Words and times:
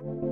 Thank 0.00 0.22
you 0.22 0.29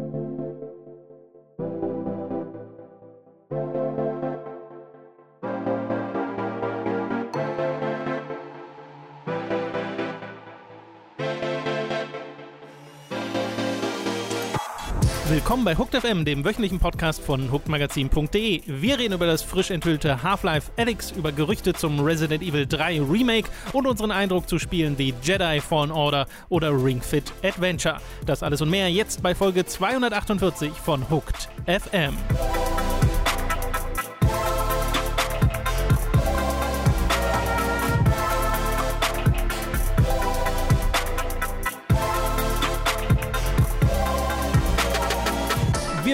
Willkommen 15.31 15.63
bei 15.63 15.77
Hooked 15.77 15.95
FM, 15.95 16.25
dem 16.25 16.43
wöchentlichen 16.43 16.79
Podcast 16.79 17.21
von 17.23 17.53
hookedmagazin.de. 17.53 18.63
Wir 18.65 18.99
reden 18.99 19.13
über 19.13 19.27
das 19.27 19.43
frisch 19.43 19.71
enthüllte 19.71 20.23
Half-Life 20.23 20.73
Alyx, 20.79 21.11
über 21.11 21.33
Gerüchte 21.33 21.75
zum 21.75 22.01
Resident 22.01 22.43
Evil 22.43 22.67
3 22.67 23.03
Remake 23.03 23.51
und 23.75 23.87
unseren 23.87 24.11
Eindruck 24.11 24.49
zu 24.49 24.59
Spielen 24.59 24.97
wie 24.97 25.13
Jedi 25.23 25.61
Fallen 25.61 25.91
Order 25.91 26.27
oder 26.49 26.71
Ring 26.73 27.03
Fit 27.03 27.31
Adventure. 27.43 27.99
Das 28.25 28.43
alles 28.43 28.63
und 28.63 28.71
mehr 28.71 28.91
jetzt 28.91 29.23
bei 29.23 29.35
Folge 29.35 29.67
248 29.67 30.73
von 30.73 31.11
Hooked 31.11 31.51
FM. 31.67 32.17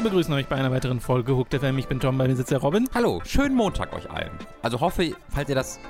Begrüßen 0.05 0.35
euch 0.35 0.47
bei 0.49 0.57
einer 0.57 0.71
weiteren 0.71 1.01
Folge 1.01 1.35
Hooked 1.35 1.55
FM. 1.55 1.79
Ich 1.79 1.89
bin 1.89 1.99
Tom, 1.99 2.19
bei 2.19 2.29
mir 2.29 2.37
sitzt 2.37 2.51
der 2.51 2.59
Robin. 2.59 2.87
Hallo, 2.95 3.23
schönen 3.25 3.57
Montag 3.57 3.95
euch 3.95 4.11
allen. 4.11 4.31
Also 4.61 4.79
hoffe, 4.81 5.13
falls 5.31 5.49
ihr 5.49 5.55
das 5.55 5.81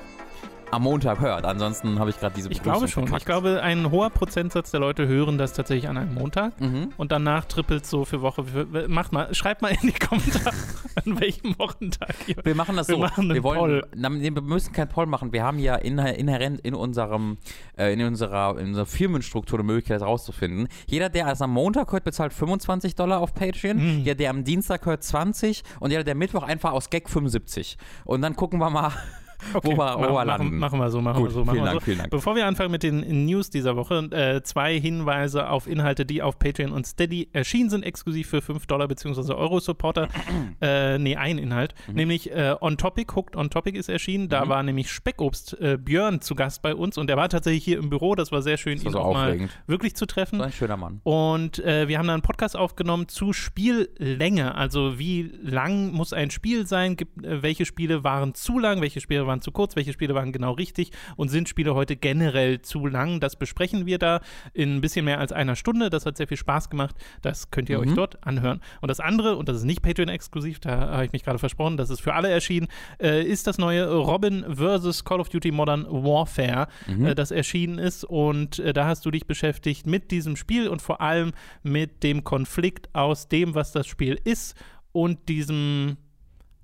am 0.75 0.83
Montag 0.83 1.19
hört. 1.19 1.45
Ansonsten 1.45 1.99
habe 1.99 2.09
ich 2.09 2.19
gerade 2.19 2.35
diese 2.35 2.51
Ich 2.51 2.61
glaube 2.61 2.87
schon. 2.87 3.03
verkackt. 3.07 3.21
Ich 3.21 3.25
glaube, 3.25 3.61
ein 3.63 3.89
hoher 3.91 4.09
Prozentsatz 4.09 4.71
der 4.71 4.79
Leute 4.79 5.07
hören 5.07 5.37
das 5.37 5.53
tatsächlich 5.53 5.87
an 5.89 5.97
einem 5.97 6.13
Montag 6.13 6.59
Mhm. 6.61 6.89
und 6.97 7.11
danach 7.11 7.45
trippelt 7.45 7.85
so 7.85 8.05
für 8.05 8.21
Woche. 8.21 8.43
Für, 8.43 8.87
macht 8.87 9.11
mal, 9.11 9.33
schreibt 9.33 9.61
mal 9.61 9.69
in 9.69 9.79
die 9.87 9.91
Kommentare, 10.07 10.55
an 11.03 11.19
welchem 11.19 11.57
Wochentag 11.57 12.15
ihr. 12.27 12.35
Wir 12.43 12.55
machen 12.55 12.75
das 12.75 12.87
Wir 12.87 12.95
so. 12.95 13.01
machen 13.01 13.25
einen 13.25 13.33
wir, 13.35 13.43
wollen. 13.43 13.81
Na, 13.95 14.11
wir 14.11 14.31
müssen 14.41 14.73
keinen 14.73 14.89
Poll 14.89 15.05
machen. 15.05 15.33
Wir 15.33 15.43
haben 15.43 15.59
ja 15.59 15.75
inhä- 15.75 16.13
inhärent 16.13 16.59
in 16.61 16.73
unserem 16.75 17.37
äh, 17.77 17.93
in 17.93 18.01
unserer 18.03 18.57
in 18.59 18.67
unserer 18.67 18.85
Firmenstruktur 18.85 19.59
eine 19.59 19.65
Möglichkeit 19.65 20.01
das 20.01 20.07
rauszufinden. 20.07 20.67
Jeder, 20.87 21.09
der 21.09 21.27
erst 21.27 21.41
am 21.41 21.51
Montag 21.51 21.91
hört, 21.91 22.03
bezahlt 22.03 22.33
25 22.33 22.95
Dollar 22.95 23.19
auf 23.21 23.33
Patreon. 23.33 23.77
Mhm. 23.77 23.99
Jeder, 23.99 24.15
der 24.15 24.29
am 24.29 24.43
Dienstag 24.43 24.85
hört, 24.85 25.03
20 25.03 25.63
und 25.79 25.91
jeder, 25.91 26.03
der 26.03 26.15
Mittwoch 26.15 26.43
einfach 26.43 26.71
aus 26.73 26.89
Gag 26.89 27.09
75. 27.09 27.77
Und 28.03 28.21
dann 28.21 28.35
gucken 28.35 28.59
wir 28.59 28.69
mal, 28.69 28.91
wo 29.53 29.71
wir, 29.71 29.75
wo 29.75 29.77
machen, 29.77 29.99
wir 29.99 30.25
landen. 30.25 30.45
machen, 30.45 30.59
machen 30.59 30.79
wir 30.79 30.89
so, 30.89 31.01
machen 31.01 31.17
Gut, 31.17 31.29
wir 31.29 31.33
so. 31.33 31.45
Machen 31.45 31.55
vielen 31.55 31.63
wir 31.63 31.71
Dank, 31.71 31.81
so. 31.81 31.85
vielen 31.85 31.97
Dank. 31.97 32.09
Bevor 32.09 32.35
wir 32.35 32.45
anfangen 32.45 32.71
mit 32.71 32.83
den 32.83 33.25
News 33.25 33.49
dieser 33.49 33.75
Woche, 33.75 34.09
äh, 34.11 34.41
zwei 34.43 34.79
Hinweise 34.79 35.49
auf 35.49 35.67
Inhalte, 35.67 36.05
die 36.05 36.21
auf 36.21 36.39
Patreon 36.39 36.71
und 36.71 36.85
Steady 36.85 37.29
erschienen 37.33 37.69
sind, 37.69 37.83
exklusiv 37.83 38.29
für 38.29 38.41
5 38.41 38.65
Dollar 38.67 38.87
bzw. 38.87 39.33
Euro-Supporter. 39.33 40.07
äh, 40.61 40.97
nee, 40.97 41.15
ein 41.15 41.37
Inhalt. 41.37 41.75
Mhm. 41.87 41.95
Nämlich 41.95 42.31
äh, 42.31 42.55
On 42.61 42.77
Topic, 42.77 43.13
Hooked 43.15 43.35
On 43.35 43.49
Topic 43.49 43.77
ist 43.77 43.89
erschienen. 43.89 44.29
Da 44.29 44.47
war 44.47 44.63
nämlich 44.63 44.91
Speckobst 44.91 45.59
äh, 45.59 45.77
Björn 45.77 46.21
zu 46.21 46.35
Gast 46.35 46.61
bei 46.61 46.75
uns 46.75 46.97
und 46.97 47.07
der 47.07 47.17
war 47.17 47.29
tatsächlich 47.29 47.63
hier 47.63 47.77
im 47.77 47.89
Büro. 47.89 48.15
Das 48.15 48.31
war 48.31 48.41
sehr 48.41 48.57
schön, 48.57 48.81
ihn 48.81 48.91
so 48.91 48.99
auch 48.99 49.13
mal 49.13 49.49
wirklich 49.67 49.95
zu 49.95 50.05
treffen. 50.05 50.39
So 50.39 50.45
ein 50.45 50.51
schöner 50.51 50.77
Mann. 50.77 51.01
Und 51.03 51.59
äh, 51.59 51.87
wir 51.87 51.97
haben 51.97 52.07
dann 52.07 52.15
einen 52.15 52.21
Podcast 52.21 52.55
aufgenommen 52.55 53.07
zu 53.07 53.33
Spiellänge. 53.33 54.55
Also 54.55 54.99
wie 54.99 55.31
lang 55.41 55.91
muss 55.91 56.13
ein 56.13 56.31
Spiel 56.31 56.65
sein? 56.67 56.95
Gibt, 56.95 57.23
äh, 57.23 57.41
welche 57.41 57.65
Spiele 57.65 58.03
waren 58.03 58.33
zu 58.33 58.59
lang? 58.59 58.81
Welche 58.81 59.01
Spiele 59.01 59.27
waren 59.27 59.34
zu 59.41 59.51
kurz? 59.51 59.75
Welche 59.75 59.93
Spiele 59.93 60.15
waren 60.15 60.31
genau 60.31 60.51
richtig? 60.53 60.91
Und 61.15 61.29
sind 61.29 61.49
Spiele 61.49 61.75
heute 61.75 61.95
generell 61.95 62.61
zu 62.61 62.85
lang? 62.87 63.19
Das 63.19 63.35
besprechen 63.35 63.85
wir 63.85 63.99
da 63.99 64.21
in 64.53 64.75
ein 64.75 64.81
bisschen 64.81 65.05
mehr 65.05 65.19
als 65.19 65.31
einer 65.31 65.55
Stunde. 65.55 65.89
Das 65.89 66.05
hat 66.05 66.17
sehr 66.17 66.27
viel 66.27 66.37
Spaß 66.37 66.69
gemacht. 66.69 66.95
Das 67.21 67.51
könnt 67.51 67.69
ihr 67.69 67.79
euch 67.79 67.93
dort 67.93 68.25
anhören. 68.25 68.61
Und 68.81 68.89
das 68.89 68.99
andere, 68.99 69.37
und 69.37 69.49
das 69.49 69.57
ist 69.57 69.63
nicht 69.63 69.81
Patreon-exklusiv, 69.81 70.59
da 70.59 70.91
habe 70.91 71.05
ich 71.05 71.11
mich 71.11 71.23
gerade 71.23 71.39
versprochen, 71.39 71.77
das 71.77 71.89
ist 71.89 72.01
für 72.01 72.13
alle 72.13 72.29
erschienen, 72.29 72.67
äh, 73.01 73.23
ist 73.23 73.47
das 73.47 73.57
neue 73.57 73.91
Robin 73.91 74.45
vs. 74.47 75.03
Call 75.03 75.19
of 75.19 75.29
Duty 75.29 75.51
Modern 75.51 75.85
Warfare, 75.85 76.67
äh, 76.87 77.15
das 77.15 77.31
erschienen 77.31 77.79
ist. 77.79 78.03
Und 78.03 78.59
äh, 78.59 78.73
da 78.73 78.85
hast 78.85 79.05
du 79.05 79.11
dich 79.11 79.25
beschäftigt 79.25 79.87
mit 79.87 80.11
diesem 80.11 80.35
Spiel 80.35 80.67
und 80.67 80.81
vor 80.81 81.01
allem 81.01 81.31
mit 81.63 82.03
dem 82.03 82.23
Konflikt 82.23 82.89
aus 82.93 83.27
dem, 83.27 83.55
was 83.55 83.71
das 83.71 83.87
Spiel 83.87 84.19
ist 84.23 84.55
und 84.91 85.27
diesem 85.27 85.97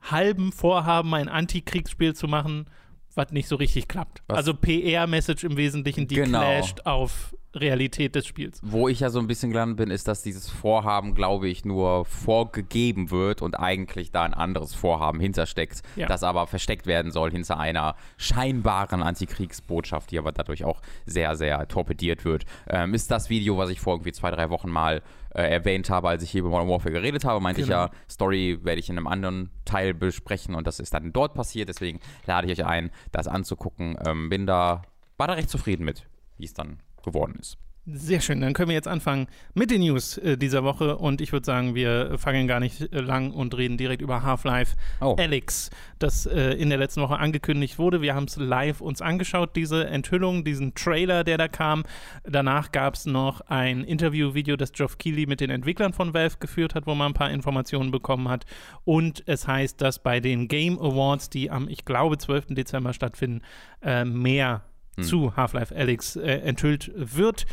halben 0.02 0.52
Vorhaben, 0.52 1.14
ein 1.14 1.30
Antikriegsspiel 1.30 2.16
zu 2.16 2.28
machen, 2.28 2.66
was 3.14 3.32
nicht 3.32 3.48
so 3.48 3.56
richtig 3.58 3.88
klappt. 3.88 4.22
Was? 4.28 4.38
Also 4.38 4.54
PR-Message 4.54 5.44
im 5.44 5.58
Wesentlichen, 5.58 6.08
die 6.08 6.16
Genau. 6.16 6.40
clasht 6.40 6.86
auf 6.86 7.36
Realität 7.54 8.16
des 8.16 8.26
Spiels. 8.26 8.62
Wo 8.64 8.88
ich 8.88 9.02
ja 9.02 9.10
so 9.10 9.20
ein 9.20 9.28
bisschen 9.28 9.50
gelandet 9.52 9.76
bin, 9.76 9.92
ist, 9.92 10.08
dass 10.08 10.24
dieses 10.24 10.50
Vorhaben, 10.50 11.14
glaube 11.16 11.50
ich, 11.50 11.66
nur 11.66 12.06
vorgegeben 12.06 13.12
wird 13.12 13.42
und 13.42 13.60
eigentlich 13.60 14.12
da 14.12 14.24
ein 14.24 14.34
anderes 14.34 14.74
Vorhaben 14.74 15.20
hintersteckt, 15.20 15.82
Ja. 15.98 16.08
das 16.08 16.24
aber 16.24 16.48
versteckt 16.48 16.86
werden 16.88 17.12
soll 17.12 17.30
hinter 17.32 17.60
einer 17.60 17.96
scheinbaren 18.16 19.04
Antikriegsbotschaft, 19.04 20.12
die 20.12 20.18
aber 20.18 20.32
dadurch 20.32 20.64
auch 20.64 20.82
sehr, 21.06 21.36
sehr 21.36 21.68
torpediert 21.68 22.24
wird. 22.24 22.46
Ähm, 22.70 22.94
ist 22.94 23.12
das 23.12 23.30
Video, 23.30 23.58
was 23.58 23.70
ich 23.70 23.82
vor 23.82 23.96
irgendwie 23.96 24.14
zwei, 24.14 24.32
drei 24.32 24.50
Wochen 24.50 24.70
mal 24.70 25.02
äh, 25.34 25.44
erwähnt 25.44 25.90
habe, 25.90 26.10
als 26.10 26.24
ich 26.24 26.32
hier 26.32 26.40
über 26.42 26.50
Modern 26.50 26.70
Warfare 26.70 26.92
geredet 26.92 27.26
habe, 27.26 27.40
meinte 27.40 27.62
Genau. 27.62 27.86
ich 27.86 27.92
ja, 27.92 27.98
Story 28.10 28.60
werde 28.64 28.80
ich 28.80 28.90
in 28.90 28.98
einem 28.98 29.08
anderen 29.08 29.50
Teil 29.66 29.94
besprechen 29.94 30.56
und 30.56 30.68
das 30.68 30.80
ist 30.80 30.94
dann 30.94 31.14
dort 31.14 31.34
passiert, 31.34 31.70
deswegen 31.70 32.00
lade 32.26 32.52
ich 32.52 32.60
euch 32.60 32.66
ein, 32.66 32.92
das 33.12 33.28
anzugucken. 33.28 33.98
Ähm, 34.06 34.30
bin 34.30 34.46
da, 34.46 34.82
war 35.18 35.28
da 35.28 35.34
recht 35.34 35.50
zufrieden 35.50 35.86
mit, 35.86 36.06
wie 36.38 36.46
es 36.46 36.54
dann 36.54 36.80
geworden 37.04 37.36
ist. 37.40 37.58
Sehr 37.88 38.22
schön, 38.22 38.42
dann 38.42 38.54
können 38.54 38.70
wir 38.70 38.76
jetzt 38.76 38.88
anfangen 38.88 39.26
mit 39.56 39.72
den 39.72 39.82
News 39.82 40.20
äh, 40.20 40.38
dieser 40.38 40.64
Woche 40.64 40.98
und 40.98 41.20
ich 41.20 41.32
würde 41.32 41.48
sagen, 41.48 41.74
wir 41.74 42.20
fangen 42.20 42.48
gar 42.48 42.60
nicht 42.60 42.94
äh, 42.94 43.00
lang 43.00 43.32
und 43.32 43.58
reden 43.58 43.76
direkt 43.76 44.04
über 44.04 44.22
Half-Life 44.22 44.76
Oh. 45.00 45.16
Alyx, 45.18 45.72
das 45.98 46.28
äh, 46.28 46.52
in 46.52 46.70
der 46.70 46.78
letzten 46.78 47.02
Woche 47.02 47.18
angekündigt 47.18 47.80
wurde. 47.80 48.04
Wir 48.04 48.14
haben 48.14 48.26
es 48.26 48.38
live 48.38 48.82
uns 48.82 49.02
angeschaut, 49.02 49.56
diese 49.56 49.88
Enthüllung, 49.88 50.44
diesen 50.44 50.76
Trailer, 50.76 51.24
der 51.24 51.40
da 51.40 51.48
kam. 51.48 51.84
Danach 52.24 52.72
gab 52.72 52.94
es 52.94 53.08
noch 53.08 53.42
ein 53.42 53.84
Interview-Video, 53.84 54.58
das 54.58 54.74
Geoff 54.74 55.00
Keighley 55.00 55.26
mit 55.26 55.42
den 55.42 55.50
Entwicklern 55.50 55.92
von 55.92 56.14
Valve 56.14 56.38
geführt 56.40 56.76
hat, 56.76 56.86
wo 56.86 56.94
man 56.94 57.14
ein 57.14 57.16
paar 57.16 57.32
Informationen 57.32 57.90
bekommen 57.90 58.30
hat. 58.30 58.46
Und 58.84 59.24
es 59.26 59.48
heißt, 59.48 59.82
dass 59.82 59.98
bei 59.98 60.20
den 60.20 60.48
Game 60.48 60.78
Awards, 60.78 61.32
die 61.32 61.50
am, 61.50 61.68
ich 61.68 61.84
glaube, 61.84 62.20
12. 62.20 62.48
Dezember 62.50 62.94
stattfinden, 62.94 63.42
äh, 63.82 64.06
mehr 64.06 64.66
zu 65.02 65.36
Half-Life 65.36 65.76
Alyx 65.76 66.16
äh, 66.16 66.40
enthüllt 66.40 66.92
wird. 66.96 67.46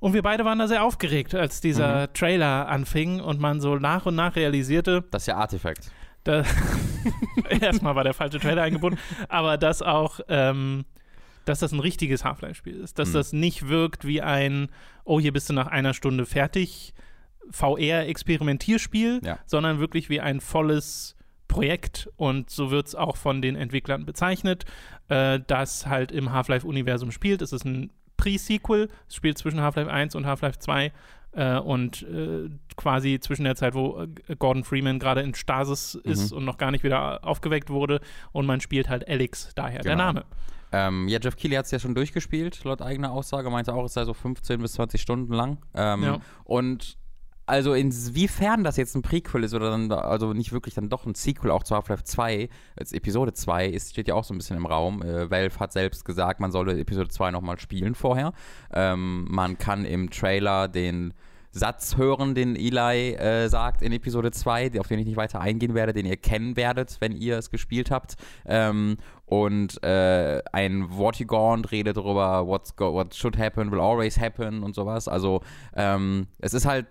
Und 0.00 0.14
wir 0.14 0.22
beide 0.22 0.44
waren 0.44 0.58
da 0.58 0.66
sehr 0.66 0.82
aufgeregt, 0.84 1.34
als 1.34 1.60
dieser 1.60 2.12
Trailer 2.12 2.68
anfing 2.68 3.20
und 3.20 3.38
man 3.40 3.60
so 3.60 3.76
nach 3.76 4.06
und 4.06 4.14
nach 4.16 4.34
realisierte, 4.34 5.04
Das 5.10 5.22
ist 5.22 5.26
ja 5.26 5.36
Artifact. 5.36 5.90
da 6.24 6.42
erstmal 7.60 7.94
war 7.94 8.04
der 8.04 8.14
falsche 8.14 8.40
Trailer 8.40 8.62
eingebunden, 8.62 8.98
aber 9.28 9.56
dass 9.58 9.82
auch, 9.82 10.20
ähm, 10.28 10.84
dass 11.44 11.60
das 11.60 11.72
ein 11.72 11.80
richtiges 11.80 12.24
Half-Life-Spiel 12.24 12.76
ist, 12.80 12.98
dass 12.98 13.10
Mhm. 13.10 13.12
das 13.14 13.32
nicht 13.32 13.68
wirkt 13.68 14.06
wie 14.06 14.22
ein, 14.22 14.68
oh, 15.04 15.20
hier 15.20 15.32
bist 15.32 15.48
du 15.50 15.52
nach 15.52 15.66
einer 15.66 15.94
Stunde 15.94 16.24
fertig, 16.26 16.92
VR-Experimentierspiel, 17.50 19.20
Ja. 19.24 19.38
sondern 19.46 19.80
wirklich 19.80 20.08
wie 20.08 20.20
ein 20.20 20.40
volles 20.40 21.16
Projekt 21.48 22.08
und 22.16 22.48
so 22.48 22.70
wird 22.70 22.86
es 22.86 22.94
auch 22.94 23.16
von 23.16 23.42
den 23.42 23.56
Entwicklern 23.56 24.06
bezeichnet, 24.06 24.64
äh, 25.08 25.40
das 25.46 25.86
halt 25.86 26.12
im 26.12 26.32
Half-Life-Universum 26.32 27.10
spielt. 27.10 27.42
Es 27.42 27.52
ist 27.52 27.64
ein 27.64 27.90
Pre-Sequel, 28.20 28.88
es 29.08 29.14
spielt 29.14 29.38
zwischen 29.38 29.60
Half-Life 29.60 29.90
1 29.90 30.14
und 30.14 30.26
Half-Life 30.26 30.58
2 30.58 30.92
äh, 31.32 31.58
und 31.58 32.02
äh, 32.02 32.50
quasi 32.76 33.18
zwischen 33.20 33.44
der 33.44 33.54
Zeit, 33.56 33.74
wo 33.74 34.00
äh, 34.28 34.36
Gordon 34.36 34.64
Freeman 34.64 34.98
gerade 34.98 35.20
in 35.22 35.34
Stasis 35.34 35.94
ist 35.94 36.32
und 36.32 36.44
noch 36.44 36.58
gar 36.58 36.70
nicht 36.70 36.84
wieder 36.84 37.24
aufgeweckt 37.24 37.70
wurde 37.70 38.00
und 38.32 38.46
man 38.46 38.60
spielt 38.60 38.88
halt 38.88 39.08
Alex, 39.08 39.52
daher 39.54 39.80
der 39.80 39.92
Genau. 39.92 40.04
Name. 40.04 40.24
Ähm, 40.72 41.08
ja, 41.08 41.18
Jeff 41.20 41.34
Keighley 41.36 41.56
hat 41.56 41.64
es 41.64 41.72
ja 41.72 41.80
schon 41.80 41.96
durchgespielt, 41.96 42.62
laut 42.62 42.80
eigener 42.80 43.10
Aussage. 43.10 43.50
Meinte 43.50 43.74
auch, 43.74 43.84
es 43.86 43.94
sei 43.94 44.04
so 44.04 44.14
15 44.14 44.60
bis 44.62 44.74
20 44.74 45.00
Stunden 45.02 45.32
lang. 45.32 45.58
Ähm, 45.74 46.02
Ja. 46.04 46.18
Und 46.44 46.96
also 47.50 47.74
inwiefern 47.74 48.64
das 48.64 48.76
jetzt 48.76 48.94
ein 48.94 49.02
Prequel 49.02 49.44
ist 49.44 49.52
oder 49.54 49.70
dann, 49.70 49.88
da- 49.88 49.98
also 50.00 50.32
nicht 50.32 50.52
wirklich 50.52 50.74
dann 50.74 50.88
doch 50.88 51.04
ein 51.04 51.14
Sequel 51.14 51.50
auch 51.50 51.62
zu 51.64 51.74
Half-Life 51.74 52.04
2, 52.04 52.48
als 52.76 52.92
Episode 52.92 53.34
2 53.34 53.66
ist, 53.66 53.90
steht 53.90 54.08
ja 54.08 54.14
auch 54.14 54.24
so 54.24 54.32
ein 54.32 54.38
bisschen 54.38 54.56
im 54.56 54.66
Raum. 54.66 55.02
Äh, 55.02 55.30
Valve 55.30 55.58
hat 55.60 55.72
selbst 55.72 56.04
gesagt, 56.04 56.40
man 56.40 56.52
solle 56.52 56.78
Episode 56.78 57.08
2 57.08 57.30
nochmal 57.30 57.58
spielen 57.58 57.94
vorher. 57.94 58.32
Ähm, 58.72 59.26
man 59.28 59.58
kann 59.58 59.84
im 59.84 60.08
Trailer 60.10 60.68
den 60.68 61.12
Satz 61.52 61.96
hören, 61.96 62.36
den 62.36 62.54
Eli 62.54 63.14
äh, 63.14 63.48
sagt 63.48 63.82
in 63.82 63.90
Episode 63.92 64.30
2, 64.30 64.78
auf 64.78 64.86
den 64.86 65.00
ich 65.00 65.06
nicht 65.06 65.16
weiter 65.16 65.40
eingehen 65.40 65.74
werde, 65.74 65.92
den 65.92 66.06
ihr 66.06 66.16
kennen 66.16 66.54
werdet, 66.56 66.98
wenn 67.00 67.10
ihr 67.10 67.38
es 67.38 67.50
gespielt 67.50 67.90
habt. 67.90 68.14
Ähm, 68.46 68.98
und 69.26 69.82
äh, 69.82 70.42
ein 70.52 70.88
Vortigaunt 70.90 71.72
redet 71.72 71.96
darüber, 71.96 72.46
what's 72.46 72.76
go 72.76 72.92
what 72.92 73.14
should 73.16 73.36
happen, 73.36 73.72
will 73.72 73.80
always 73.80 74.18
happen 74.20 74.62
und 74.62 74.76
sowas. 74.76 75.08
Also 75.08 75.40
ähm, 75.74 76.28
es 76.38 76.54
ist 76.54 76.66
halt 76.66 76.86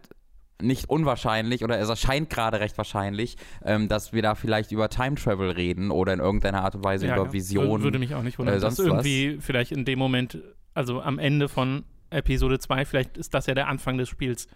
nicht 0.62 0.90
unwahrscheinlich 0.90 1.64
oder 1.64 1.80
es 1.80 1.90
erscheint 1.90 2.30
gerade 2.30 2.60
recht 2.60 2.78
wahrscheinlich, 2.78 3.38
ähm, 3.64 3.88
dass 3.88 4.14
wir 4.14 4.22
da 4.22 4.36
vielleicht 4.36 4.72
über 4.72 4.90
Time 4.90 5.16
Travel 5.16 5.52
reden 5.52 5.92
oder 5.92 6.14
in 6.14 6.20
irgendeiner 6.20 6.64
Art 6.64 6.76
und 6.76 6.84
Weise 6.84 7.08
Ja, 7.08 7.16
über 7.16 7.26
ja. 7.26 7.34
Visionen. 7.34 7.84
Würde 7.84 8.00
mich 8.00 8.16
auch 8.16 8.24
nicht 8.24 8.40
wundern, 8.40 8.58
äh, 8.58 8.60
dass 8.60 8.76
sonst 8.76 8.90
was. 8.92 9.06
irgendwie 9.06 9.42
vielleicht 9.42 9.72
in 9.72 9.86
dem 9.86 10.00
Moment, 10.00 10.38
also 10.74 11.02
am 11.02 11.20
Ende 11.20 11.50
von 11.50 11.84
Episode 12.10 12.60
2, 12.60 12.86
vielleicht 12.86 13.18
ist 13.18 13.34
das 13.34 13.46
ja 13.46 13.54
der 13.54 13.68
Anfang 13.68 13.98
des 13.98 14.10
Spiels. 14.10 14.48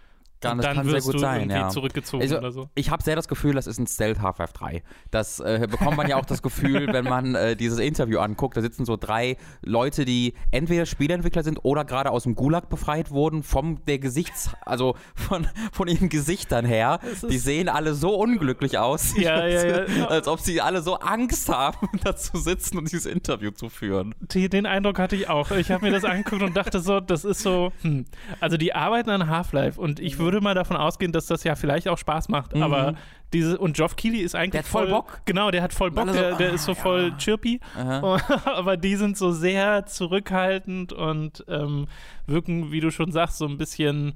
Kann, 0.43 0.51
und 0.53 0.57
das 0.59 0.65
dann 0.67 0.75
kann 0.75 0.85
sehr 0.85 0.95
wirst 0.95 1.05
gut 1.07 1.15
du 1.15 1.19
sein, 1.19 1.41
irgendwie 1.41 1.57
ja. 1.57 1.69
zurückgezogen 1.69 2.23
Also, 2.23 2.37
oder 2.37 2.51
so. 2.51 2.69
Ich 2.75 2.89
habe 2.89 3.03
sehr 3.03 3.15
das 3.15 3.27
Gefühl, 3.27 3.53
das 3.53 3.67
ist 3.67 3.79
ein 3.79 3.87
Stealth 3.87 4.21
Half-Life 4.21 4.53
3. 4.53 4.83
Das 5.11 5.39
äh, 5.39 5.67
bekommt 5.69 5.97
man 5.97 6.07
ja 6.07 6.17
auch 6.17 6.25
das 6.25 6.41
Gefühl, 6.41 6.87
wenn 6.91 7.05
man 7.05 7.35
äh, 7.35 7.55
dieses 7.55 7.79
Interview 7.79 8.19
anguckt. 8.19 8.57
Da 8.57 8.61
sitzen 8.61 8.85
so 8.85 8.97
drei 8.97 9.37
Leute, 9.61 10.05
die 10.05 10.33
entweder 10.51 10.85
Spieleentwickler 10.85 11.43
sind 11.43 11.59
oder 11.63 11.85
gerade 11.85 12.11
aus 12.11 12.23
dem 12.23 12.35
Gulag 12.35 12.69
befreit 12.69 13.11
wurden, 13.11 13.43
vom 13.43 13.83
der 13.85 13.99
Gesichts, 13.99 14.51
also 14.61 14.95
von, 15.15 15.47
von 15.71 15.87
ihren 15.87 16.09
Gesichtern 16.09 16.65
her. 16.65 16.99
Die 17.29 17.37
sehen 17.37 17.69
alle 17.69 17.93
so 17.93 18.15
unglücklich 18.15 18.77
aus, 18.77 19.15
Ja, 19.17 19.47
ja, 19.47 19.85
ja. 19.85 20.07
als 20.07 20.27
ob 20.27 20.39
sie 20.39 20.61
alle 20.61 20.81
so 20.81 20.95
Angst 20.95 21.49
haben, 21.49 21.87
da 22.03 22.15
zu 22.15 22.37
sitzen 22.37 22.77
und 22.77 22.91
dieses 22.91 23.05
Interview 23.05 23.51
zu 23.51 23.69
führen. 23.69 24.15
Den 24.33 24.65
Eindruck 24.65 24.99
hatte 24.99 25.15
ich 25.15 25.29
auch. 25.29 25.51
Ich 25.51 25.71
habe 25.71 25.85
mir 25.85 25.91
das 25.91 26.03
angeguckt 26.03 26.41
und 26.41 26.55
dachte 26.55 26.79
so, 26.79 26.99
das 26.99 27.25
ist 27.25 27.41
so, 27.41 27.71
hm. 27.81 28.05
also 28.39 28.57
die 28.57 28.73
arbeiten 28.73 29.09
an 29.09 29.27
Half-Life 29.27 29.79
und 29.79 29.99
ich 29.99 30.19
würde 30.19 30.32
mal 30.41 30.55
davon 30.55 30.77
ausgehen, 30.77 31.11
dass 31.11 31.27
das 31.27 31.43
ja 31.43 31.55
vielleicht 31.55 31.87
auch 31.87 31.97
Spaß 31.97 32.29
macht, 32.29 32.55
aber 32.55 32.95
diese, 33.33 33.57
und 33.57 33.75
Geoff 33.75 33.95
Keighley 33.95 34.19
ist 34.19 34.35
eigentlich 34.35 34.49
Mhm. 34.49 34.51
Der 34.51 34.59
hat 34.59 34.67
voll 34.67 34.87
Bock. 34.87 35.21
Genau, 35.25 35.51
der 35.51 35.63
hat 35.63 35.73
voll 35.73 35.91
Bock, 35.91 36.07
so, 36.07 36.13
der, 36.13 36.35
der 36.35 36.51
ah, 36.51 36.53
ist 36.53 36.65
so 36.65 36.73
ja. 36.73 36.77
voll 36.77 37.13
chirpy, 37.17 37.59
aber 38.45 38.77
die 38.77 38.95
sind 38.95 39.17
so 39.17 39.31
sehr 39.31 39.85
zurückhaltend 39.85 40.93
und 40.93 41.43
ähm, 41.47 41.87
wirken, 42.27 42.71
wie 42.71 42.79
du 42.79 42.91
schon 42.91 43.11
sagst, 43.11 43.37
so 43.37 43.45
ein 43.45 43.57
bisschen, 43.57 44.13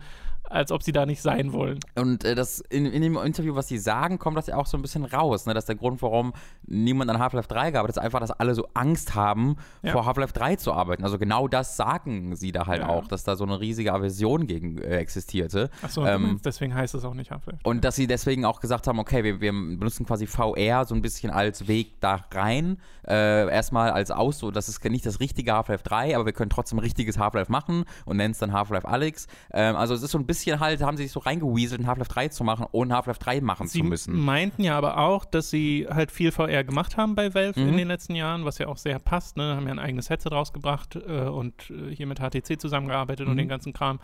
als 0.50 0.72
ob 0.72 0.84
sie 0.84 0.92
da 0.92 1.06
nicht 1.06 1.22
sein 1.22 1.54
wollen. 1.54 1.80
Und 1.96 2.24
äh, 2.24 2.36
das 2.36 2.60
in, 2.70 2.86
in 2.86 3.02
dem 3.02 3.18
Interview, 3.18 3.56
was 3.56 3.68
sie 3.68 3.78
sagen, 3.78 4.18
kommt 4.20 4.38
das 4.38 4.48
ja 4.48 4.56
auch 4.58 4.66
so 4.66 4.78
ein 4.78 4.82
bisschen 4.82 5.06
raus. 5.06 5.46
Ne? 5.46 5.54
Dass 5.54 5.66
der 5.66 5.76
Grund, 5.76 6.02
warum 6.02 6.34
niemand 6.66 7.10
an 7.12 7.20
Half-Life 7.20 7.48
3 7.48 7.72
gearbeitet 7.72 7.98
hat, 7.98 8.04
ist 8.04 8.06
einfach, 8.06 8.20
dass 8.20 8.32
alle 8.32 8.56
so 8.56 8.68
Angst 8.74 9.16
haben, 9.16 9.58
Ja. 9.82 9.92
vor 9.92 10.06
Half-Life 10.06 10.34
3 10.34 10.56
zu 10.58 10.74
arbeiten. 10.74 11.04
Also 11.04 11.18
genau 11.18 11.48
das 11.48 11.78
sagen 11.78 12.36
sie 12.36 12.52
da 12.52 12.68
halt 12.68 12.82
Ja. 12.82 12.90
auch, 12.90 13.08
dass 13.08 13.24
da 13.24 13.36
so 13.36 13.44
eine 13.44 13.60
riesige 13.60 13.94
Aversion 13.94 14.48
gegen 14.48 14.78
äh, 14.78 14.98
existierte. 14.98 15.70
Achso, 15.82 16.06
Ähm, 16.06 16.40
deswegen 16.44 16.74
heißt 16.74 16.96
es 16.96 17.04
auch 17.06 17.14
nicht 17.14 17.32
Half-Life. 17.32 17.60
Und 17.64 17.84
dass 17.84 17.96
sie 17.96 18.08
deswegen 18.08 18.46
auch 18.46 18.60
gesagt 18.60 18.88
haben, 18.88 19.00
okay, 19.00 19.24
wir, 19.24 19.42
wir 19.42 19.52
benutzen 19.52 20.06
quasi 20.06 20.28
VR 20.28 20.86
so 20.86 20.96
ein 20.96 21.02
bisschen 21.02 21.32
als 21.32 21.68
Weg 21.68 22.00
da 22.02 22.26
rein. 22.34 22.78
Äh, 23.08 23.50
erstmal 23.50 23.92
als 23.92 24.12
Aus, 24.12 24.40
so, 24.40 24.52
das 24.52 24.70
ist 24.70 24.84
nicht 24.86 25.06
das 25.06 25.20
richtige 25.20 25.54
Half-Life 25.54 25.84
3, 25.84 26.16
aber 26.16 26.26
wir 26.26 26.34
können 26.34 26.50
trotzdem 26.50 26.80
richtiges 26.80 27.18
Half-Life 27.18 27.52
machen 27.52 27.84
und 28.06 28.18
nennen 28.18 28.32
es 28.32 28.38
dann 28.40 28.54
Half-Life 28.54 28.88
Alyx. 28.88 29.28
Ähm, 29.52 29.76
also 29.76 29.94
es 29.94 30.02
ist 30.04 30.12
so 30.12 30.18
ein 30.18 30.26
bisschen 30.26 30.37
halt, 30.46 30.82
haben 30.82 30.98
sie 30.98 31.04
sich 31.04 31.12
so 31.12 31.20
reingeweaselt, 31.20 31.82
ein 31.82 31.88
Half-Life 31.88 32.12
3 32.12 32.28
zu 32.30 32.44
machen, 32.44 32.66
ohne 32.72 32.94
Half-Life 32.96 33.20
3 33.20 33.42
machen 33.42 33.68
Sie 33.68 33.80
zu 33.80 33.86
müssen. 33.86 34.18
meinten 34.20 34.64
ja 34.64 34.78
aber 34.78 34.98
auch, 35.00 35.26
dass 35.26 35.50
sie 35.50 35.88
halt 35.90 36.12
viel 36.12 36.32
VR 36.32 36.64
gemacht 36.64 36.98
haben 36.98 37.16
bei 37.16 37.34
Valve 37.34 37.60
Mhm. 37.60 37.70
in 37.70 37.78
den 37.78 37.88
letzten 37.88 38.16
Jahren, 38.16 38.46
was 38.46 38.58
ja 38.58 38.68
auch 38.68 38.78
sehr 38.78 39.00
passt. 39.00 39.38
Ne? 39.38 39.56
Haben 39.56 39.66
ja 39.68 39.74
ein 39.74 39.80
eigenes 39.80 40.10
Headset 40.10 40.30
rausgebracht 40.32 40.96
äh, 40.96 41.24
und 41.24 41.70
äh, 41.70 41.94
hier 41.96 42.08
mit 42.08 42.20
HTC 42.20 42.60
zusammengearbeitet 42.60 43.28
und 43.28 43.34
Mhm. 43.34 43.38
den 43.38 43.48
ganzen 43.50 43.74
Kram. 43.74 44.00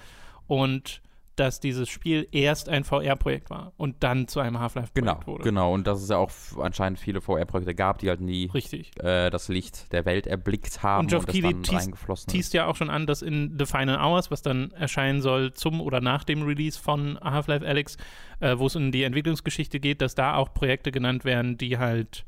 Und 0.48 1.02
dass 1.36 1.60
dieses 1.60 1.90
Spiel 1.90 2.28
erst 2.32 2.70
ein 2.70 2.84
VR-Projekt 2.84 3.50
war 3.50 3.74
und 3.78 4.04
dann 4.04 4.28
zu 4.28 4.40
einem 4.40 4.54
Genau, 4.54 4.62
Half-Life-Projekt 4.62 5.28
wurde. 5.28 5.44
genau. 5.44 5.74
Und 5.74 5.88
dass 5.88 6.02
es 6.02 6.10
ja 6.10 6.18
auch 6.18 6.30
anscheinend 6.60 7.00
viele 7.00 7.22
VR-Projekte 7.22 7.74
gab, 7.74 7.98
die 8.00 8.10
halt 8.10 8.22
nie 8.22 8.52
Richtig. 8.54 8.92
äh, 9.04 9.30
das 9.32 9.48
Licht 9.48 9.92
der 9.94 10.06
Welt 10.06 10.28
erblickt 10.28 10.84
haben 10.84 11.06
Und 11.06 11.08
Geoff 11.10 11.26
das 11.26 11.34
Keighley 11.34 11.54
dann 11.54 11.64
teast-. 11.64 12.30
Teast 12.30 12.54
ja 12.54 12.68
auch 12.68 12.76
schon 12.76 12.90
an, 12.92 13.08
dass 13.08 13.22
in 13.24 13.56
The 13.58 13.66
Final 13.66 13.98
Hours, 14.00 14.30
was 14.30 14.42
dann 14.44 14.72
erscheinen 14.72 15.22
soll 15.22 15.54
zum 15.54 15.82
oder 15.82 16.02
nach 16.02 16.24
dem 16.24 16.44
Release 16.44 16.80
von 16.80 17.20
Half-Life 17.20 17.66
Alyx, 17.66 17.98
äh, 18.40 18.58
wo 18.60 18.68
es 18.68 18.76
um 18.76 18.92
die 18.92 19.04
Entwicklungsgeschichte 19.04 19.80
geht, 19.80 20.02
dass 20.02 20.14
da 20.16 20.36
auch 20.36 20.54
Projekte 20.54 20.92
genannt 20.92 21.26
werden, 21.26 21.58
die 21.58 21.78
halt 21.80 22.26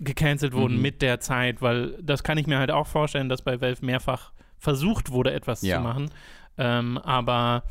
gecancelt 0.00 0.52
wurden 0.52 0.76
Mhm. 0.76 0.82
mit 0.82 1.02
der 1.02 1.20
Zeit, 1.20 1.62
weil 1.62 1.96
das 2.02 2.24
kann 2.24 2.38
ich 2.38 2.46
mir 2.46 2.58
halt 2.58 2.70
auch 2.70 2.86
vorstellen, 2.86 3.28
dass 3.28 3.42
bei 3.42 3.60
Valve 3.60 3.84
mehrfach 3.84 4.32
versucht 4.58 5.10
wurde, 5.10 5.32
etwas 5.32 5.62
Ja. 5.62 5.76
zu 5.78 5.82
machen. 5.82 6.10
Ähm, 6.58 6.98
aber 6.98 7.64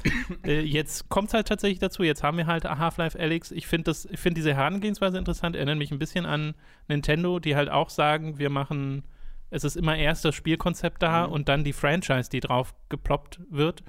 äh, 0.43 0.61
jetzt 0.61 1.07
kommt 1.09 1.27
es 1.29 1.33
halt 1.33 1.47
tatsächlich 1.47 1.79
dazu. 1.79 2.03
Jetzt 2.03 2.23
haben 2.23 2.37
wir 2.37 2.47
halt 2.47 2.65
Half-Life 2.65 3.19
Alyx. 3.19 3.51
Ich 3.51 3.67
finde 3.67 3.93
finde 3.93 4.35
diese 4.35 4.55
Herangehensweise 4.55 5.17
interessant. 5.17 5.55
Erinnert 5.55 5.77
mich 5.77 5.91
ein 5.91 5.99
bisschen 5.99 6.25
an 6.25 6.55
Nintendo, 6.87 7.39
die 7.39 7.55
halt 7.55 7.69
auch 7.69 7.89
sagen, 7.89 8.39
wir 8.39 8.49
machen, 8.49 9.03
es 9.51 9.63
ist 9.63 9.75
immer 9.75 9.95
erst 9.95 10.25
das 10.25 10.33
Spielkonzept 10.35 11.03
da 11.03 11.27
Mhm. 11.27 11.33
und 11.33 11.49
dann 11.49 11.63
die 11.63 11.73
Franchise, 11.73 12.29
die 12.29 12.39
drauf 12.39 12.73
geploppt 12.89 13.39
wird. 13.49 13.83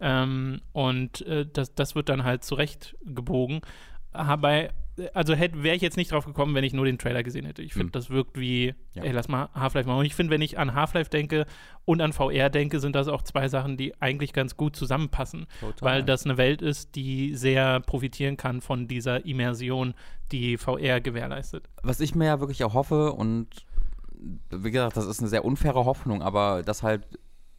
Ähm, 0.00 0.60
und 0.72 1.22
äh, 1.26 1.44
das, 1.52 1.74
das 1.74 1.94
wird 1.94 2.08
dann 2.08 2.24
halt 2.24 2.44
zurecht 2.44 2.96
gebogen. 3.04 3.60
Aber, 4.12 4.70
also 5.14 5.34
wäre 5.38 5.74
ich 5.76 5.82
jetzt 5.82 5.96
nicht 5.96 6.12
drauf 6.12 6.24
gekommen, 6.26 6.54
wenn 6.54 6.64
ich 6.64 6.72
nur 6.72 6.84
den 6.84 6.98
Trailer 6.98 7.22
gesehen 7.22 7.44
hätte. 7.46 7.62
Ich 7.62 7.72
finde, 7.72 7.86
Hm. 7.86 7.92
das 7.92 8.10
wirkt 8.10 8.38
wie, 8.38 8.74
Ja. 8.94 9.04
ey, 9.04 9.12
lass 9.12 9.28
mal 9.28 9.48
Half-Life 9.54 9.88
machen. 9.88 10.00
Und 10.00 10.04
ich 10.04 10.14
finde, 10.14 10.32
wenn 10.32 10.40
ich 10.42 10.58
an 10.58 10.74
Half-Life 10.74 11.10
denke 11.10 11.46
und 11.84 12.00
an 12.00 12.12
VR 12.12 12.50
denke, 12.50 12.80
sind 12.80 12.94
das 12.96 13.08
auch 13.08 13.22
zwei 13.22 13.48
Sachen, 13.48 13.76
die 13.76 14.00
eigentlich 14.00 14.32
ganz 14.32 14.56
gut 14.56 14.76
zusammenpassen. 14.76 15.46
Total. 15.60 15.76
Weil 15.88 16.02
das 16.04 16.24
eine 16.24 16.36
Welt 16.36 16.62
ist, 16.62 16.94
die 16.96 17.34
sehr 17.34 17.80
profitieren 17.80 18.36
kann 18.36 18.60
von 18.60 18.88
dieser 18.88 19.24
Immersion, 19.24 19.94
die 20.32 20.56
VR 20.56 21.00
gewährleistet. 21.00 21.68
was 21.82 22.00
ich 22.00 22.14
mir 22.14 22.26
ja 22.26 22.40
wirklich 22.40 22.64
auch 22.64 22.74
hoffe 22.74 23.12
und 23.12 23.48
wie 24.50 24.70
gesagt, 24.70 24.96
das 24.96 25.06
ist 25.06 25.20
eine 25.20 25.28
sehr 25.28 25.44
unfaire 25.44 25.84
Hoffnung, 25.84 26.22
aber 26.22 26.62
das 26.64 26.82
halt, 26.82 27.06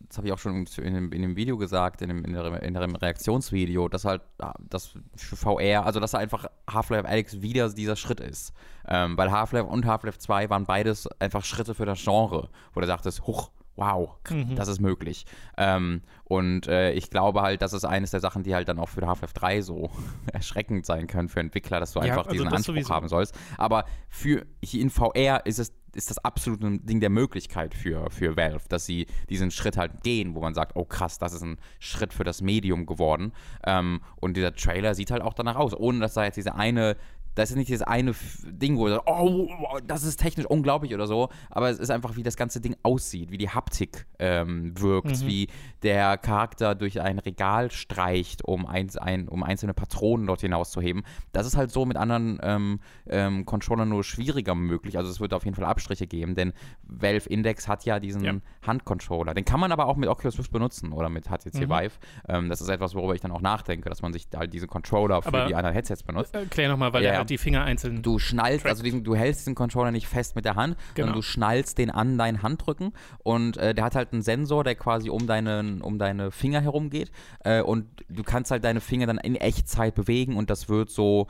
das 0.07 0.17
habe 0.17 0.27
ich 0.27 0.33
auch 0.33 0.39
schon 0.39 0.65
in 0.77 0.93
dem, 0.93 1.11
in 1.11 1.21
dem 1.21 1.35
Video 1.35 1.57
gesagt, 1.57 2.01
in 2.01 2.09
dem, 2.09 2.25
in, 2.25 2.33
der, 2.33 2.63
in 2.63 2.73
dem 2.73 2.95
Reaktionsvideo, 2.95 3.89
dass 3.89 4.05
halt 4.05 4.21
das 4.59 4.93
für 5.15 5.35
VR, 5.35 5.85
also 5.85 5.99
dass 5.99 6.15
einfach 6.15 6.45
Half-Life 6.69 7.07
Alyx 7.07 7.41
wieder 7.41 7.69
dieser 7.69 7.95
Schritt 7.95 8.19
ist. 8.19 8.53
Ähm, 8.87 9.17
weil 9.17 9.31
Half-Life 9.31 9.67
und 9.67 9.85
Half-Life 9.85 10.17
2 10.17 10.49
waren 10.49 10.65
beides 10.65 11.07
einfach 11.19 11.43
Schritte 11.43 11.75
für 11.75 11.85
das 11.85 12.03
Genre, 12.03 12.49
wo 12.73 12.79
du 12.81 12.87
sagtest, 12.87 13.27
huch, 13.27 13.51
wow, 13.79 14.15
Mhm. 14.29 14.55
das 14.55 14.67
ist 14.67 14.79
möglich. 14.81 15.25
Ähm, 15.57 16.01
und 16.25 16.67
äh, 16.67 16.91
ich 16.91 17.09
glaube 17.09 17.41
halt, 17.41 17.61
das 17.61 17.73
ist 17.73 17.85
eines 17.85 18.11
der 18.11 18.19
Sachen, 18.19 18.43
die 18.43 18.53
halt 18.53 18.67
dann 18.67 18.77
auch 18.77 18.89
für 18.89 19.05
Half-Life 19.07 19.33
3 19.33 19.61
so 19.61 19.89
erschreckend 20.33 20.85
sein 20.85 21.07
können 21.07 21.29
für 21.29 21.39
Entwickler, 21.39 21.79
dass 21.79 21.93
du 21.93 21.99
Ja, 21.99 22.05
einfach 22.07 22.25
also 22.27 22.31
diesen 22.31 22.47
Anspruch 22.49 22.73
sowieso. 22.75 22.93
haben 22.93 23.07
sollst. 23.07 23.33
Aber 23.57 23.85
für 24.09 24.45
hier 24.63 24.81
in 24.81 24.89
VR 24.89 25.45
ist 25.45 25.59
es 25.59 25.73
ist 25.95 26.11
das 26.11 26.19
absolut 26.23 26.61
ein 26.61 26.85
Ding 26.85 26.99
der 26.99 27.09
Möglichkeit 27.09 27.73
für, 27.73 28.11
für 28.11 28.37
Valve, 28.37 28.61
dass 28.69 28.85
sie 28.85 29.07
diesen 29.27 29.49
Schritt 29.49 29.75
halt 29.75 30.03
gehen, 30.03 30.35
wo 30.35 30.39
man 30.39 30.53
sagt, 30.53 30.75
oh 30.75 30.85
krass, 30.85 31.17
das 31.17 31.33
ist 31.33 31.41
ein 31.41 31.57
Schritt 31.79 32.13
für 32.13 32.23
das 32.23 32.43
Medium 32.43 32.85
geworden. 32.85 33.33
Ähm, 33.65 33.99
und 34.17 34.37
dieser 34.37 34.53
Trailer 34.53 34.93
sieht 34.93 35.09
halt 35.09 35.23
auch 35.23 35.33
danach 35.33 35.55
aus, 35.55 35.73
ohne 35.73 35.99
dass 35.99 36.13
da 36.13 36.25
jetzt 36.25 36.35
diese 36.35 36.53
eine 36.53 36.95
das 37.39 37.49
ist 37.49 37.55
nicht 37.55 37.69
dieses 37.69 37.81
eine 37.81 38.13
Ding, 38.45 38.77
wo 38.77 38.85
du 38.85 38.91
sagst, 38.93 39.07
oh, 39.07 39.47
das 39.85 40.03
ist 40.03 40.17
technisch 40.17 40.45
unglaublich 40.45 40.93
oder 40.93 41.07
so, 41.07 41.29
aber 41.49 41.69
es 41.69 41.79
ist 41.79 41.89
einfach, 41.89 42.15
wie 42.15 42.23
das 42.23 42.35
ganze 42.37 42.61
Ding 42.61 42.75
aussieht, 42.83 43.31
wie 43.31 43.37
die 43.37 43.49
Haptik 43.49 44.05
ähm, 44.19 44.79
wirkt, 44.79 45.07
Mhm. 45.21 45.27
wie 45.27 45.47
der 45.83 46.17
Charakter 46.17 46.75
durch 46.75 47.01
ein 47.01 47.19
Regal 47.19 47.71
streicht, 47.71 48.43
um, 48.45 48.65
eins, 48.65 48.97
ein, 48.97 49.27
um 49.27 49.43
einzelne 49.43 49.73
Patronen 49.73 50.27
dort 50.27 50.41
hinauszuheben. 50.41 51.03
Das 51.31 51.47
ist 51.47 51.55
halt 51.57 51.71
so 51.71 51.85
mit 51.85 51.97
anderen 51.97 52.39
ähm, 52.43 52.79
ähm, 53.07 53.45
Controllern 53.45 53.89
nur 53.89 54.03
schwieriger 54.03 54.55
möglich. 54.55 54.97
Also 54.97 55.09
es 55.09 55.19
wird 55.19 55.33
auf 55.33 55.45
jeden 55.45 55.55
Fall 55.55 55.65
Abstriche 55.65 56.05
geben, 56.07 56.35
denn 56.35 56.53
Valve 56.83 57.29
Index 57.29 57.67
hat 57.67 57.85
ja 57.85 57.99
diesen 57.99 58.23
Ja. 58.23 58.33
Handcontroller. 58.65 59.33
Den 59.33 59.45
kann 59.45 59.59
man 59.59 59.71
aber 59.71 59.87
auch 59.87 59.95
mit 59.95 60.09
Oculus 60.09 60.37
Rift 60.37 60.51
benutzen 60.51 60.91
oder 60.91 61.09
mit 61.09 61.27
HTC 61.29 61.55
Mhm. 61.65 61.69
Vive. 61.69 61.91
Ähm, 62.27 62.49
das 62.49 62.61
ist 62.61 62.69
etwas, 62.69 62.93
worüber 62.95 63.15
ich 63.15 63.21
dann 63.21 63.31
auch 63.31 63.41
nachdenke, 63.41 63.89
dass 63.89 64.01
man 64.01 64.13
sich 64.13 64.27
halt 64.35 64.53
diese 64.53 64.67
Controller 64.67 65.21
für 65.21 65.29
Aber- 65.29 65.45
die 65.47 65.55
anderen 65.55 65.73
Headsets 65.73 66.03
benutzt. 66.03 66.35
Erklär 66.35 66.69
nochmal, 66.69 66.91
weil 66.93 67.03
Ja, 67.03 67.11
er 67.11 67.19
die 67.29 67.37
Finger 67.37 67.63
einzeln. 67.63 68.01
Du 68.01 68.19
schnallst, 68.19 68.63
Trackt. 68.65 68.83
also 68.83 68.99
du 68.99 69.15
hältst 69.15 69.47
den 69.47 69.55
Controller 69.55 69.91
nicht 69.91 70.07
fest 70.07 70.35
mit 70.35 70.45
der 70.45 70.55
Hand, 70.55 70.75
Genau. 70.95 71.07
sondern 71.07 71.15
du 71.15 71.21
schnallst 71.21 71.77
den 71.77 71.89
an 71.91 72.17
deinen 72.17 72.43
Handrücken 72.43 72.93
und 73.19 73.57
äh, 73.57 73.73
der 73.73 73.83
hat 73.85 73.95
halt 73.95 74.13
einen 74.13 74.21
Sensor, 74.21 74.63
der 74.63 74.75
quasi 74.75 75.09
um 75.09 75.27
deine, 75.27 75.79
um 75.81 75.99
deine 75.99 76.31
Finger 76.31 76.61
herum 76.61 76.89
geht 76.89 77.11
äh, 77.43 77.61
und 77.61 77.85
du 78.09 78.23
kannst 78.23 78.51
halt 78.51 78.63
deine 78.63 78.81
Finger 78.81 79.05
dann 79.07 79.17
in 79.17 79.35
Echtzeit 79.35 79.95
bewegen 79.95 80.35
und 80.37 80.49
das 80.49 80.69
wird 80.69 80.89
so 80.89 81.27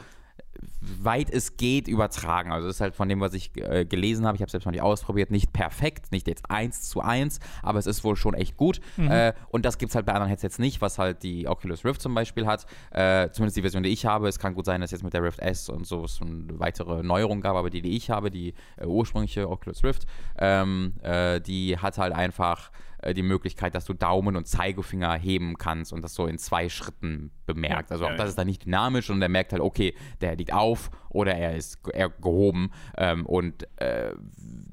weit 0.81 1.29
es 1.29 1.57
geht 1.57 1.87
übertragen. 1.87 2.51
Also 2.51 2.67
das 2.67 2.77
ist 2.77 2.81
halt 2.81 2.95
von 2.95 3.09
dem, 3.09 3.19
was 3.19 3.33
ich 3.33 3.51
äh, 3.55 3.85
gelesen 3.85 4.25
habe, 4.25 4.35
ich 4.35 4.41
habe 4.41 4.47
es 4.47 4.51
selbst 4.51 4.65
noch 4.65 4.71
nicht 4.71 4.81
ausprobiert, 4.81 5.31
nicht 5.31 5.53
perfekt, 5.53 6.11
nicht 6.11 6.27
jetzt 6.27 6.49
eins 6.49 6.83
zu 6.83 7.01
eins, 7.01 7.39
aber 7.61 7.79
es 7.79 7.85
ist 7.85 8.03
wohl 8.03 8.15
schon 8.15 8.33
echt 8.33 8.57
gut. 8.57 8.79
Mhm. 8.97 9.11
Äh, 9.11 9.33
und 9.49 9.65
das 9.65 9.77
gibt 9.77 9.89
es 9.91 9.95
halt 9.95 10.05
bei 10.05 10.13
anderen 10.13 10.29
Headsets 10.29 10.59
nicht, 10.59 10.81
was 10.81 10.97
halt 10.97 11.23
die 11.23 11.47
Oculus 11.47 11.85
Rift 11.85 12.01
zum 12.01 12.13
Beispiel 12.13 12.45
hat. 12.45 12.65
Äh, 12.91 13.29
zumindest 13.31 13.57
die 13.57 13.61
Version, 13.61 13.83
die 13.83 13.89
ich 13.89 14.05
habe. 14.05 14.27
Es 14.27 14.39
kann 14.39 14.53
gut 14.53 14.65
sein, 14.65 14.81
dass 14.81 14.91
jetzt 14.91 15.03
mit 15.03 15.13
der 15.13 15.23
Rift 15.23 15.39
S 15.39 15.69
und 15.69 15.85
so 15.85 16.03
es 16.05 16.21
eine 16.21 16.59
weitere 16.59 17.03
Neuerung 17.03 17.41
gab, 17.41 17.55
aber 17.55 17.69
die, 17.69 17.81
die 17.81 17.95
ich 17.95 18.09
habe, 18.09 18.31
die 18.31 18.53
äh, 18.77 18.85
ursprüngliche 18.85 19.49
Oculus 19.49 19.83
Rift, 19.83 20.05
ähm, 20.37 20.93
äh, 21.01 21.41
die 21.41 21.77
hat 21.77 21.97
halt 21.97 22.13
einfach 22.13 22.71
äh, 23.01 23.13
die 23.13 23.23
Möglichkeit, 23.23 23.75
dass 23.75 23.85
du 23.85 23.93
Daumen 23.93 24.35
und 24.35 24.47
Zeigefinger 24.47 25.13
heben 25.15 25.57
kannst 25.57 25.93
und 25.93 26.01
das 26.01 26.13
so 26.13 26.25
in 26.27 26.37
zwei 26.37 26.69
Schritten 26.69 27.31
bemerkt. 27.45 27.91
Also 27.91 28.05
auch 28.07 28.15
das 28.15 28.29
ist 28.29 28.37
dann 28.37 28.47
nicht 28.47 28.65
dynamisch 28.65 29.09
und 29.09 29.21
er 29.21 29.29
merkt 29.29 29.51
halt, 29.53 29.61
okay, 29.61 29.95
der 30.21 30.35
liegt 30.35 30.53
auf 30.53 30.91
oder 31.09 31.35
er 31.35 31.55
ist 31.55 31.79
er 31.93 32.09
gehoben 32.09 32.71
ähm, 32.97 33.25
und 33.25 33.67
äh, 33.81 34.13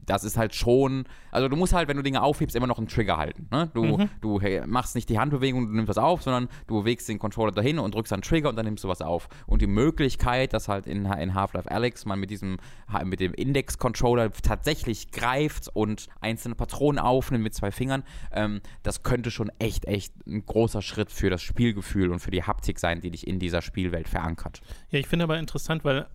das 0.06 0.22
ist 0.22 0.36
halt 0.36 0.54
schon, 0.54 1.04
also 1.32 1.48
du 1.48 1.56
musst 1.56 1.72
halt, 1.72 1.88
wenn 1.88 1.96
du 1.96 2.02
Dinge 2.04 2.22
aufhebst, 2.22 2.54
immer 2.54 2.68
noch 2.68 2.78
einen 2.78 2.86
Trigger 2.86 3.16
halten. 3.16 3.48
Ne? 3.50 3.70
Du, 3.74 3.84
Mhm. 3.98 4.08
du 4.20 4.40
hey, 4.40 4.64
machst 4.64 4.94
nicht 4.94 5.08
die 5.08 5.18
Handbewegung 5.18 5.62
und 5.64 5.68
du 5.70 5.74
nimmst 5.74 5.88
was 5.88 5.98
auf, 5.98 6.22
sondern 6.22 6.48
du 6.68 6.78
bewegst 6.80 7.08
den 7.08 7.18
Controller 7.18 7.50
dahin 7.50 7.80
und 7.80 7.94
drückst 7.94 8.12
einen 8.12 8.22
Trigger 8.22 8.48
und 8.50 8.56
dann 8.56 8.66
nimmst 8.66 8.84
du 8.84 8.88
was 8.88 9.02
auf. 9.02 9.28
Und 9.46 9.62
die 9.62 9.66
Möglichkeit, 9.66 10.52
dass 10.52 10.68
halt 10.68 10.86
in, 10.86 11.06
in 11.06 11.34
Half-Life 11.34 11.68
Alyx 11.70 12.04
man 12.04 12.20
mit 12.20 12.30
diesem, 12.30 12.58
mit 13.04 13.18
dem 13.18 13.34
Index-Controller 13.34 14.30
tatsächlich 14.30 15.10
greift 15.10 15.68
und 15.74 16.06
einzelne 16.20 16.54
Patronen 16.54 17.00
aufnimmt 17.00 17.42
mit 17.42 17.54
zwei 17.54 17.72
Fingern, 17.72 18.04
ähm, 18.32 18.60
das 18.84 19.02
könnte 19.02 19.32
schon 19.32 19.50
echt, 19.58 19.86
echt 19.86 20.14
ein 20.26 20.46
großer 20.46 20.82
Schritt 20.82 21.10
für 21.10 21.30
das 21.30 21.42
Spielgefühl 21.42 22.12
und 22.12 22.20
für 22.20 22.30
die 22.30 22.44
Haptik 22.44 22.78
sein, 22.78 23.00
die 23.00 23.10
dich 23.10 23.26
in 23.26 23.40
dieser 23.40 23.60
Spielwelt 23.60 24.08
verankert. 24.08 24.60
Ja, 24.90 25.00
ich 25.00 25.08
finde 25.08 25.24
aber 25.24 25.36
interessant, 25.38 25.84
weil, 25.84 26.06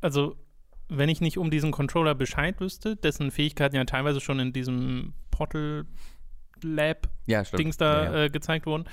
also, 0.00 0.36
wenn 0.88 1.08
ich 1.08 1.20
nicht 1.20 1.38
um 1.38 1.50
diesen 1.50 1.70
Controller 1.70 2.14
Bescheid 2.14 2.60
wüsste, 2.60 2.96
dessen 2.96 3.30
Fähigkeiten 3.30 3.76
ja 3.76 3.84
teilweise 3.84 4.20
schon 4.20 4.40
in 4.40 4.52
diesem 4.52 5.14
Portal 5.30 5.84
Lab 6.62 7.08
Ja. 7.26 7.42
Dings 7.42 7.76
da 7.76 8.04
Ja, 8.04 8.12
ja. 8.12 8.24
Äh, 8.24 8.30
gezeigt 8.30 8.66
wurden, 8.66 8.84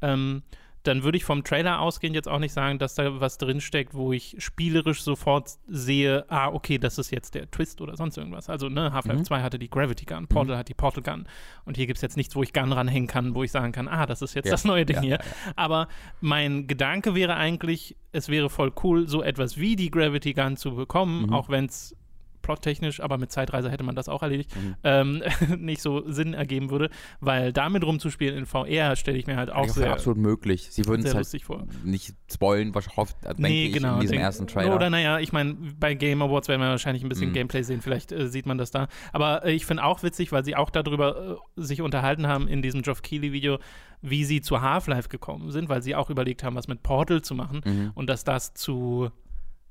ähm, 0.00 0.42
dann 0.82 1.02
würde 1.04 1.16
ich 1.16 1.24
vom 1.24 1.44
Trailer 1.44 1.80
ausgehend 1.80 2.16
jetzt 2.16 2.28
auch 2.28 2.38
nicht 2.38 2.52
sagen, 2.52 2.78
dass 2.78 2.94
da 2.94 3.20
was 3.20 3.38
drinsteckt, 3.38 3.94
wo 3.94 4.12
ich 4.12 4.36
spielerisch 4.38 5.02
sofort 5.02 5.50
sehe, 5.68 6.24
ah, 6.28 6.48
okay, 6.48 6.78
das 6.78 6.98
ist 6.98 7.10
jetzt 7.10 7.34
der 7.34 7.50
Twist 7.50 7.80
oder 7.80 7.96
sonst 7.96 8.16
irgendwas. 8.16 8.48
Also, 8.48 8.68
ne, 8.68 8.92
Half-Life 8.92 9.20
Mhm. 9.20 9.24
2 9.24 9.42
hatte 9.42 9.58
die 9.58 9.70
Gravity 9.70 10.04
Gun, 10.04 10.26
Portal 10.26 10.56
hat 10.56 10.68
die 10.68 10.74
Portal 10.74 11.02
Gun. 11.02 11.26
Und 11.64 11.76
hier 11.76 11.86
gibt 11.86 11.98
es 11.98 12.02
jetzt 12.02 12.16
nichts, 12.16 12.34
wo 12.34 12.42
ich 12.42 12.52
Gun 12.52 12.72
ranhängen 12.72 13.06
kann, 13.06 13.34
wo 13.34 13.42
ich 13.44 13.50
sagen 13.52 13.72
kann, 13.72 13.86
ah, 13.88 14.06
das 14.06 14.22
ist 14.22 14.34
jetzt 14.34 14.46
Ja, 14.46 14.52
das 14.52 14.64
neue 14.64 14.84
Ding 14.84 14.96
ja, 14.96 15.02
hier. 15.02 15.10
ja, 15.18 15.52
Aber 15.56 15.88
mein 16.20 16.66
Gedanke 16.66 17.14
wäre 17.14 17.36
eigentlich, 17.36 17.96
es 18.12 18.28
wäre 18.28 18.50
voll 18.50 18.72
cool, 18.82 19.08
so 19.08 19.22
etwas 19.22 19.56
wie 19.58 19.76
die 19.76 19.90
Gravity 19.90 20.32
Gun 20.34 20.56
zu 20.56 20.74
bekommen, 20.74 21.26
Mhm. 21.26 21.32
auch 21.32 21.48
wenn 21.48 21.66
es 21.66 21.96
plottechnisch, 22.42 23.00
aber 23.00 23.18
mit 23.18 23.30
Zeitreise 23.32 23.70
hätte 23.70 23.84
man 23.84 23.94
das 23.94 24.08
auch 24.08 24.22
erledigt, 24.22 24.50
Mhm. 24.56 24.74
ähm, 24.84 25.22
nicht 25.58 25.80
so 25.82 26.02
Sinn 26.10 26.34
ergeben 26.34 26.70
würde, 26.70 26.90
weil 27.20 27.52
damit 27.52 27.84
rumzuspielen 27.84 28.36
in 28.36 28.46
VR 28.46 28.96
stelle 28.96 29.16
ich 29.18 29.26
mir 29.26 29.36
halt 29.36 29.50
auch 29.50 29.62
Auch 29.64 29.68
sehr, 29.68 29.92
absolut 29.92 30.18
möglich. 30.18 30.68
Sie 30.70 30.86
würden 30.86 31.06
es 31.06 31.14
halt 31.14 31.26
vor. 31.42 31.64
nicht 31.84 32.14
spoilen, 32.32 32.74
was 32.74 32.96
hofft, 32.96 33.16
denke 33.24 33.42
Nee, 33.42 33.66
ich, 33.66 33.72
genau. 33.74 33.94
in 33.94 34.00
diesem 34.00 34.12
denk- 34.14 34.24
ersten 34.24 34.46
Trailer. 34.46 34.74
Oder 34.74 34.90
naja, 34.90 35.18
ich 35.20 35.32
meine, 35.32 35.54
bei 35.78 35.94
Game 35.94 36.20
Awards 36.22 36.48
werden 36.48 36.60
wir 36.60 36.68
wahrscheinlich 36.68 37.02
ein 37.04 37.08
bisschen 37.08 37.30
Mhm. 37.30 37.34
Gameplay 37.34 37.62
sehen, 37.62 37.80
vielleicht 37.80 38.12
äh, 38.12 38.28
sieht 38.28 38.46
man 38.46 38.58
das 38.58 38.70
da. 38.70 38.88
Aber 39.12 39.44
äh, 39.44 39.52
ich 39.52 39.64
finde 39.66 39.84
auch 39.84 40.02
witzig, 40.02 40.32
weil 40.32 40.44
sie 40.44 40.56
auch 40.56 40.70
darüber 40.70 41.38
äh, 41.56 41.60
sich 41.62 41.80
unterhalten 41.82 42.26
haben 42.26 42.48
in 42.48 42.62
diesem 42.62 42.82
Geoff 42.82 43.02
Keighley-Video, 43.02 43.58
wie 44.00 44.24
sie 44.24 44.40
zu 44.40 44.60
Half-Life 44.60 45.08
gekommen 45.08 45.50
sind, 45.52 45.68
weil 45.68 45.80
sie 45.82 45.94
auch 45.94 46.10
überlegt 46.10 46.42
haben, 46.42 46.56
was 46.56 46.66
mit 46.66 46.82
Portal 46.82 47.22
zu 47.22 47.34
machen 47.36 47.60
Mhm. 47.64 47.90
und 47.94 48.10
dass 48.10 48.24
das 48.24 48.52
zu 48.54 49.10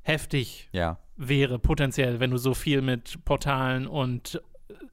heftig 0.04 0.70
Ja. 0.72 1.00
wäre, 1.18 1.60
potenziell, 1.60 2.20
wenn 2.20 2.32
du 2.32 2.38
so 2.38 2.54
viel 2.54 2.82
mit 2.82 3.24
Portalen 3.26 3.88
und 3.88 4.42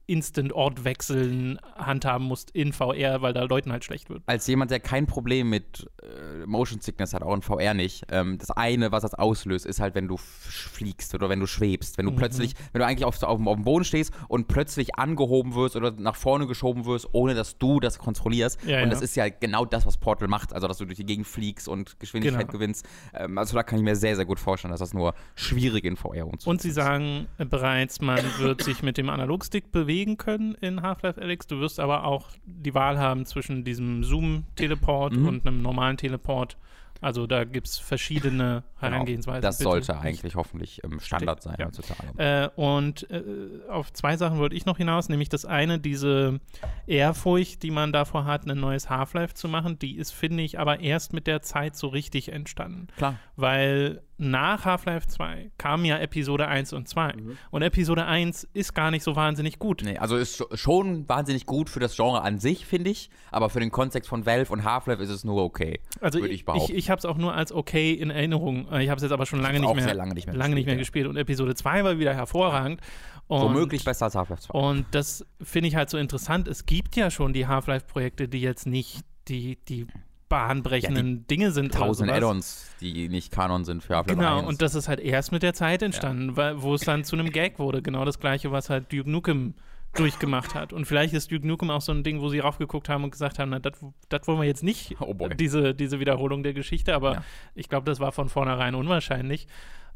Instant-Ort-Wechseln 0.07 1.59
handhaben 1.75 2.25
musst 2.25 2.51
in 2.51 2.73
VR, 2.73 3.21
weil 3.21 3.33
da 3.33 3.43
Leuten 3.43 3.71
halt 3.71 3.83
schlecht 3.83 4.09
wird. 4.09 4.23
Als 4.25 4.47
jemand, 4.47 4.71
der 4.71 4.79
kein 4.79 5.05
Problem 5.05 5.49
mit 5.49 5.89
äh, 6.01 6.45
Motion 6.45 6.79
Sickness 6.81 7.13
hat, 7.13 7.21
auch 7.23 7.33
in 7.33 7.41
VR 7.41 7.73
nicht, 7.73 8.03
ähm, 8.11 8.37
das 8.37 8.51
eine, 8.51 8.91
was 8.91 9.03
das 9.03 9.13
auslöst, 9.13 9.65
ist 9.65 9.79
halt, 9.79 9.95
wenn 9.95 10.07
du 10.07 10.17
fliegst 10.17 11.13
oder 11.15 11.29
wenn 11.29 11.39
du 11.39 11.47
schwebst. 11.47 11.97
Wenn 11.97 12.05
du 12.05 12.11
Mhm. 12.11 12.15
plötzlich, 12.17 12.53
wenn 12.71 12.79
du 12.79 12.85
eigentlich 12.85 13.05
auf, 13.05 13.21
auf, 13.23 13.39
auf 13.45 13.55
dem 13.55 13.63
Boden 13.63 13.83
stehst 13.85 14.13
und 14.27 14.47
plötzlich 14.47 14.95
angehoben 14.95 15.55
wirst 15.55 15.75
oder 15.75 15.91
nach 15.91 16.15
vorne 16.15 16.47
geschoben 16.47 16.85
wirst, 16.85 17.07
ohne 17.11 17.35
dass 17.35 17.57
du 17.57 17.79
das 17.79 17.97
kontrollierst. 17.99 18.59
Ja, 18.65 18.77
und 18.77 18.83
ja. 18.85 18.89
das 18.89 19.01
ist 19.01 19.15
ja 19.15 19.29
genau 19.29 19.65
das, 19.65 19.85
was 19.85 19.97
Portal 19.97 20.27
macht. 20.27 20.53
Also, 20.53 20.67
dass 20.67 20.77
du 20.77 20.85
durch 20.85 20.97
die 20.97 21.05
Gegend 21.05 21.27
fliegst 21.27 21.67
und 21.67 21.99
Geschwindigkeit 21.99 22.39
Genau. 22.41 22.51
gewinnst. 22.53 22.85
Ähm, 23.13 23.37
also, 23.37 23.55
da 23.55 23.63
kann 23.63 23.77
ich 23.79 23.83
mir 23.85 23.95
sehr, 23.95 24.15
sehr 24.15 24.25
gut 24.25 24.39
vorstellen, 24.39 24.71
dass 24.71 24.79
das 24.79 24.93
nur 24.93 25.13
schwierig 25.35 25.85
in 25.85 25.95
VR 25.95 26.25
umzusetzen 26.25 26.49
Und 26.49 26.61
sie 26.61 26.69
ist. 26.69 26.75
sagen 26.75 27.27
bereits, 27.37 28.01
man 28.01 28.19
wird 28.39 28.63
sich 28.63 28.81
mit 28.83 28.97
dem 28.97 29.09
Analogstick 29.09 29.68
bewegen 29.71 30.17
können 30.17 30.55
in 30.55 30.81
Half-Life 30.81 31.21
Alyx. 31.21 31.47
Du 31.47 31.59
wirst 31.59 31.79
aber 31.79 32.03
auch 32.05 32.27
die 32.45 32.73
Wahl 32.73 32.97
haben 32.99 33.25
zwischen 33.25 33.63
diesem 33.63 34.03
Zoom-Teleport 34.03 35.13
Mhm. 35.13 35.27
und 35.27 35.47
einem 35.47 35.61
normalen 35.61 35.97
Teleport. 35.97 36.57
Also 37.01 37.27
da 37.27 37.45
gibt 37.45 37.67
es 37.67 37.77
verschiedene 37.77 38.63
Herangehensweisen. 38.77 39.39
Genau. 39.39 39.47
Das 39.47 39.57
Bitte 39.59 39.69
sollte 39.69 39.99
eigentlich 39.99 40.35
hoffentlich 40.35 40.81
ähm, 40.83 40.99
Standard 40.99 41.41
sein 41.41 41.55
Ja. 41.57 41.67
heutzutage. 41.67 42.09
Äh, 42.17 42.49
und 42.59 43.09
äh, 43.09 43.23
auf 43.69 43.93
zwei 43.93 44.17
Sachen 44.17 44.37
wollte 44.37 44.55
ich 44.57 44.65
noch 44.65 44.75
hinaus, 44.77 45.07
nämlich 45.07 45.29
das 45.29 45.45
eine, 45.45 45.79
diese 45.79 46.41
Ehrfurcht, 46.87 47.63
die 47.63 47.71
man 47.71 47.93
davor 47.93 48.25
hat, 48.25 48.49
ein 48.49 48.59
neues 48.59 48.89
Half-Life 48.89 49.33
zu 49.33 49.47
machen, 49.47 49.79
die 49.79 49.95
ist, 49.95 50.11
finde 50.11 50.43
ich, 50.43 50.59
aber 50.59 50.81
erst 50.81 51.13
mit 51.13 51.27
der 51.27 51.41
Zeit 51.41 51.77
so 51.77 51.87
richtig 51.87 52.33
entstanden. 52.33 52.87
Klar. 52.97 53.15
Weil 53.37 54.01
nach 54.19 54.65
Half-Life 54.65 55.07
2 55.07 55.51
kamen 55.57 55.85
ja 55.85 55.97
Episode 55.97 56.47
1 56.47 56.73
und 56.73 56.87
2. 56.89 57.13
Und 57.51 57.61
Episode 57.61 58.05
1 58.05 58.47
ist 58.53 58.75
gar 58.75 58.91
nicht 58.91 59.03
so 59.03 59.15
wahnsinnig 59.15 59.59
gut. 59.59 59.81
Nee, 59.83 59.97
also 59.97 60.17
ist 60.17 60.41
scho- 60.41 60.55
schon 60.57 61.07
wahnsinnig 61.07 61.45
gut 61.45 61.69
für 61.69 61.79
das 61.79 61.95
Genre 61.95 62.21
an 62.21 62.37
sich, 62.37 62.65
finde 62.65 62.89
ich. 62.89 63.09
Aber 63.31 63.49
für 63.49 63.59
den 63.61 63.71
Kontext 63.71 64.09
von 64.09 64.25
Valve 64.25 64.51
und 64.51 64.63
Half-Life 64.65 65.01
ist 65.01 65.09
es 65.09 65.23
nur 65.23 65.41
okay. 65.43 65.79
Also 66.01 66.19
würde 66.19 66.33
ich, 66.33 66.41
ich 66.41 66.45
behaupten. 66.45 66.75
ich, 66.75 66.89
habe 66.89 66.99
es 66.99 67.05
auch 67.05 67.17
nur 67.17 67.33
als 67.33 67.51
okay 67.53 67.93
in 67.93 68.09
Erinnerung. 68.09 68.67
Ich 68.79 68.89
habe 68.89 68.97
es 68.97 69.03
jetzt 69.03 69.11
aber 69.13 69.25
schon 69.25 69.41
lange 69.41 69.59
nicht 69.59 69.73
mehr, 69.75 69.93
lange 69.93 70.13
nicht 70.13 70.27
mehr 70.27 70.35
lange 70.35 70.55
nicht 70.55 70.65
mehr 70.65 70.75
gespielt, 70.75 71.05
gespielt. 71.05 71.07
Und 71.07 71.17
Episode 71.17 71.55
2 71.55 71.83
war 71.85 71.97
wieder 71.99 72.13
hervorragend. 72.13 72.81
Und, 73.27 73.41
Womöglich 73.41 73.85
besser 73.85 74.05
als 74.05 74.15
Half-Life 74.15 74.41
2. 74.43 74.53
Und 74.59 74.85
das 74.91 75.25
finde 75.41 75.69
ich 75.69 75.75
halt 75.75 75.89
so 75.89 75.97
interessant. 75.97 76.47
Es 76.47 76.65
gibt 76.65 76.95
ja 76.95 77.09
schon 77.11 77.31
die 77.31 77.47
Half-Life-Projekte, 77.47 78.27
die 78.27 78.41
jetzt 78.41 78.65
nicht 78.65 79.01
die, 79.27 79.57
die 79.67 79.85
bahnbrechenden 80.29 81.25
Dinge 81.27 81.51
sind. 81.51 81.73
Tausend. 81.73 82.09
Add-ons, 82.11 82.69
die 82.81 83.09
nicht 83.09 83.31
Kanon 83.31 83.65
sind 83.65 83.83
für 83.83 83.95
Half-Life 83.97 84.17
Genau, 84.19 84.37
1. 84.39 84.47
und 84.47 84.61
das 84.61 84.75
ist 84.75 84.87
halt 84.87 84.99
erst 84.99 85.31
mit 85.31 85.43
der 85.43 85.53
Zeit 85.53 85.81
entstanden, 85.81 86.37
weil, 86.37 86.61
wo 86.61 86.73
es 86.75 86.81
dann 86.81 87.03
zu 87.03 87.15
einem 87.15 87.31
Gag 87.31 87.59
wurde. 87.59 87.81
Genau 87.81 88.05
das 88.05 88.19
gleiche, 88.19 88.51
was 88.51 88.69
halt 88.69 88.91
Duke 88.93 89.09
Nukem 89.09 89.55
durchgemacht 89.95 90.53
hat. 90.53 90.71
Und 90.71 90.85
vielleicht 90.85 91.13
ist 91.15 91.31
Duke 91.31 91.47
Nukem 91.47 91.71
auch 91.71 91.81
so 91.81 91.91
ein 91.91 92.03
Ding, 92.03 92.21
wo 92.21 92.29
sie 92.29 92.39
raufgeguckt 92.39 92.89
haben 92.89 93.03
und 93.03 93.09
gesagt 93.11 93.39
haben, 93.39 93.49
na, 93.49 93.57
das 93.59 93.73
das 94.09 94.27
wollen 94.27 94.39
wir 94.39 94.45
jetzt 94.47 94.63
nicht, 94.63 94.95
Oh 94.99 95.13
boy. 95.15 95.35
diese, 95.35 95.73
diese 95.73 95.99
Wiederholung 95.99 96.43
der 96.43 96.53
Geschichte, 96.53 96.93
aber 96.93 97.13
Ja. 97.15 97.23
ich 97.55 97.67
glaube, 97.69 97.85
das 97.85 97.99
war 97.99 98.11
von 98.11 98.29
vornherein 98.29 98.75
unwahrscheinlich. 98.75 99.47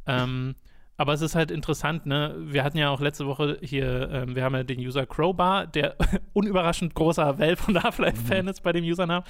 Ähm, 0.07 0.55
aber 0.97 1.13
es 1.13 1.21
ist 1.21 1.35
halt 1.35 1.51
interessant, 1.51 2.05
ne? 2.05 2.35
Wir 2.39 2.63
hatten 2.63 2.77
ja 2.77 2.89
auch 2.89 3.01
letzte 3.01 3.25
Woche 3.25 3.57
hier, 3.61 4.09
ähm, 4.11 4.35
wir 4.35 4.43
haben 4.43 4.55
ja 4.55 4.63
den 4.63 4.79
User 4.79 5.05
Crowbar, 5.05 5.65
der 5.67 5.95
unüberraschend 6.33 6.93
großer 6.93 7.39
Valve- 7.39 7.67
und 7.67 7.83
Half-Life-Fan 7.83 8.47
ist 8.47 8.61
bei 8.61 8.73
dem 8.73 8.83
Usernamen. 8.83 9.23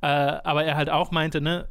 Äh, 0.00 0.06
aber 0.06 0.64
er 0.64 0.76
halt 0.76 0.90
auch 0.90 1.10
meinte, 1.10 1.40
ne, 1.40 1.68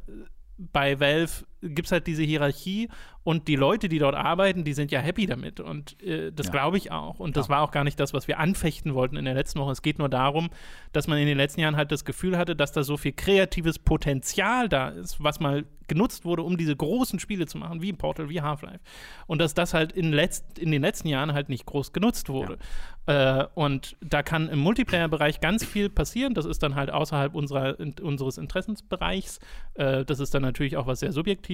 bei 0.58 1.00
Valve 1.00 1.44
gibt 1.60 1.86
es 1.86 1.92
halt 1.92 2.06
diese 2.06 2.22
Hierarchie 2.22 2.88
und 3.24 3.48
die 3.48 3.56
Leute, 3.56 3.88
die 3.88 3.98
dort 3.98 4.14
arbeiten, 4.14 4.64
die 4.64 4.72
sind 4.72 4.90
ja 4.90 5.00
happy 5.00 5.26
damit. 5.26 5.60
Und 5.60 6.00
äh, 6.02 6.32
das 6.32 6.46
Ja. 6.46 6.52
glaube 6.52 6.78
ich 6.78 6.90
auch. 6.92 7.18
Und 7.20 7.36
das 7.36 7.46
Klar. 7.46 7.58
war 7.58 7.64
auch 7.68 7.70
gar 7.72 7.84
nicht 7.84 7.98
das, 8.00 8.14
was 8.14 8.28
wir 8.28 8.38
anfechten 8.38 8.94
wollten 8.94 9.16
in 9.16 9.24
der 9.24 9.34
letzten 9.34 9.58
Woche. 9.60 9.72
Es 9.72 9.82
geht 9.82 9.98
nur 9.98 10.08
darum, 10.08 10.50
dass 10.92 11.06
man 11.08 11.18
in 11.18 11.26
den 11.26 11.36
letzten 11.36 11.60
Jahren 11.60 11.76
halt 11.76 11.92
das 11.92 12.04
Gefühl 12.04 12.38
hatte, 12.38 12.56
dass 12.56 12.72
da 12.72 12.82
so 12.82 12.96
viel 12.96 13.12
kreatives 13.12 13.78
Potenzial 13.78 14.68
da 14.68 14.88
ist, 14.88 15.22
was 15.22 15.40
mal 15.40 15.64
genutzt 15.88 16.24
wurde, 16.26 16.42
um 16.42 16.56
diese 16.58 16.76
großen 16.76 17.18
Spiele 17.18 17.46
zu 17.46 17.56
machen, 17.58 17.80
wie 17.80 17.92
Portal, 17.94 18.28
wie 18.28 18.42
Half-Life. 18.42 18.80
Und 19.26 19.40
dass 19.40 19.54
das 19.54 19.72
halt 19.74 19.92
in, 19.92 20.12
letzt, 20.12 20.58
in 20.58 20.70
den 20.70 20.82
letzten 20.82 21.08
Jahren 21.08 21.32
halt 21.32 21.48
nicht 21.48 21.64
groß 21.64 21.92
genutzt 21.94 22.28
wurde. 22.28 22.58
Äh, 23.06 23.44
und 23.54 23.96
da 24.02 24.22
kann 24.22 24.50
im 24.50 24.58
Multiplayer-Bereich 24.58 25.40
ganz 25.40 25.64
viel 25.64 25.88
passieren. 25.88 26.34
Das 26.34 26.44
ist 26.44 26.62
dann 26.62 26.74
halt 26.74 26.90
außerhalb 26.90 27.34
unserer, 27.34 27.80
in, 27.80 27.94
unseres 28.02 28.36
Interessensbereichs. 28.36 29.38
Äh, 29.74 30.04
das 30.04 30.20
ist 30.20 30.34
dann 30.34 30.42
natürlich 30.42 30.76
auch 30.76 30.86
was 30.86 31.00
sehr 31.00 31.12
Subjektives. 31.12 31.47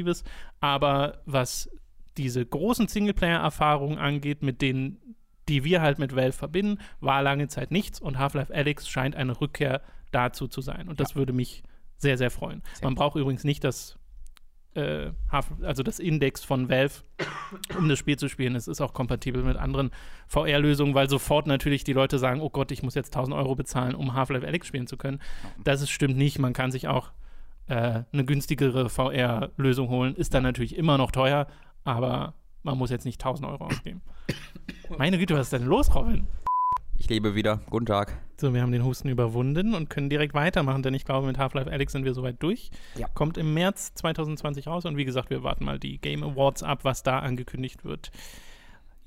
Aber 0.60 1.22
was 1.26 1.70
diese 2.16 2.44
großen 2.44 2.88
Singleplayer-Erfahrungen 2.88 3.98
angeht, 3.98 4.42
mit 4.42 4.62
denen 4.62 5.14
die 5.48 5.64
wir 5.64 5.82
halt 5.82 5.98
mit 5.98 6.16
Valve 6.16 6.32
verbinden, 6.32 6.80
war 7.00 7.22
lange 7.22 7.48
Zeit 7.48 7.70
nichts 7.70 8.00
und 8.00 8.18
Half-Life 8.18 8.54
Alyx 8.54 8.88
scheint 8.88 9.16
eine 9.16 9.40
Rückkehr 9.40 9.82
dazu 10.10 10.48
zu 10.48 10.60
sein. 10.60 10.88
Und 10.88 11.00
das 11.00 11.16
würde 11.16 11.32
mich 11.32 11.62
sehr, 11.98 12.18
sehr 12.18 12.30
freuen. 12.30 12.62
Sehr 12.74 12.86
Man 12.86 12.94
braucht 12.94 13.16
übrigens 13.16 13.44
nicht 13.44 13.64
das, 13.64 13.98
äh, 14.74 15.10
Half 15.30 15.52
also 15.62 15.82
das 15.82 15.98
Index 15.98 16.42
von 16.44 16.68
Valve, 16.68 17.02
um 17.78 17.88
das 17.88 17.98
Spiel 17.98 18.16
zu 18.16 18.28
spielen. 18.28 18.56
Es 18.56 18.68
ist 18.68 18.80
auch 18.80 18.94
kompatibel 18.94 19.42
mit 19.42 19.56
anderen 19.56 19.90
VR-Lösungen, 20.28 20.94
weil 20.94 21.08
sofort 21.08 21.46
natürlich 21.46 21.84
die 21.84 21.92
Leute 21.92 22.18
sagen, 22.18 22.40
oh 22.40 22.50
Gott, 22.50 22.70
ich 22.70 22.82
muss 22.82 22.94
jetzt 22.94 23.14
1000 23.14 23.36
Euro 23.36 23.54
bezahlen, 23.54 23.94
um 23.94 24.14
Half-Life 24.14 24.46
Alyx 24.46 24.66
spielen 24.66 24.86
zu 24.86 24.96
können. 24.96 25.20
Das 25.62 25.82
ist, 25.82 25.90
stimmt 25.90 26.16
nicht. 26.16 26.38
Man 26.38 26.52
kann 26.52 26.70
sich 26.70 26.88
auch 26.88 27.10
äh, 27.66 28.02
eine 28.12 28.24
günstigere 28.24 28.88
VR-Lösung 28.88 29.88
holen. 29.88 30.14
Ist 30.14 30.34
dann 30.34 30.42
natürlich 30.42 30.76
immer 30.76 30.98
noch 30.98 31.10
teuer, 31.10 31.46
aber 31.84 32.34
man 32.62 32.78
muss 32.78 32.90
jetzt 32.90 33.04
nicht 33.04 33.20
1000 33.20 33.48
Euro 33.48 33.66
ausgeben. 33.66 34.02
Meine 34.98 35.18
Güte, 35.18 35.34
was 35.34 35.46
ist 35.46 35.52
denn 35.52 35.64
los, 35.64 35.94
Robin? 35.94 36.26
Ich 36.96 37.08
lebe 37.08 37.34
wieder. 37.34 37.60
Guten 37.70 37.86
Tag. 37.86 38.16
So, 38.40 38.54
wir 38.54 38.62
haben 38.62 38.72
den 38.72 38.84
Husten 38.84 39.08
überwunden 39.08 39.74
und 39.74 39.90
können 39.90 40.08
direkt 40.08 40.34
weitermachen, 40.34 40.82
denn 40.82 40.94
ich 40.94 41.04
glaube, 41.04 41.26
mit 41.26 41.38
Half-Life 41.38 41.70
Alyx 41.70 41.92
sind 41.92 42.04
wir 42.04 42.14
soweit 42.14 42.42
durch. 42.42 42.70
Ja. 42.96 43.08
Kommt 43.08 43.36
im 43.36 43.52
März 43.52 43.94
2020 43.94 44.66
raus 44.66 44.84
und 44.84 44.96
wie 44.96 45.04
gesagt, 45.04 45.30
wir 45.30 45.42
warten 45.42 45.64
mal 45.64 45.78
die 45.78 45.98
Game 45.98 46.22
Awards 46.22 46.62
ab, 46.62 46.80
was 46.82 47.02
da 47.02 47.18
angekündigt 47.18 47.84
wird. 47.84 48.10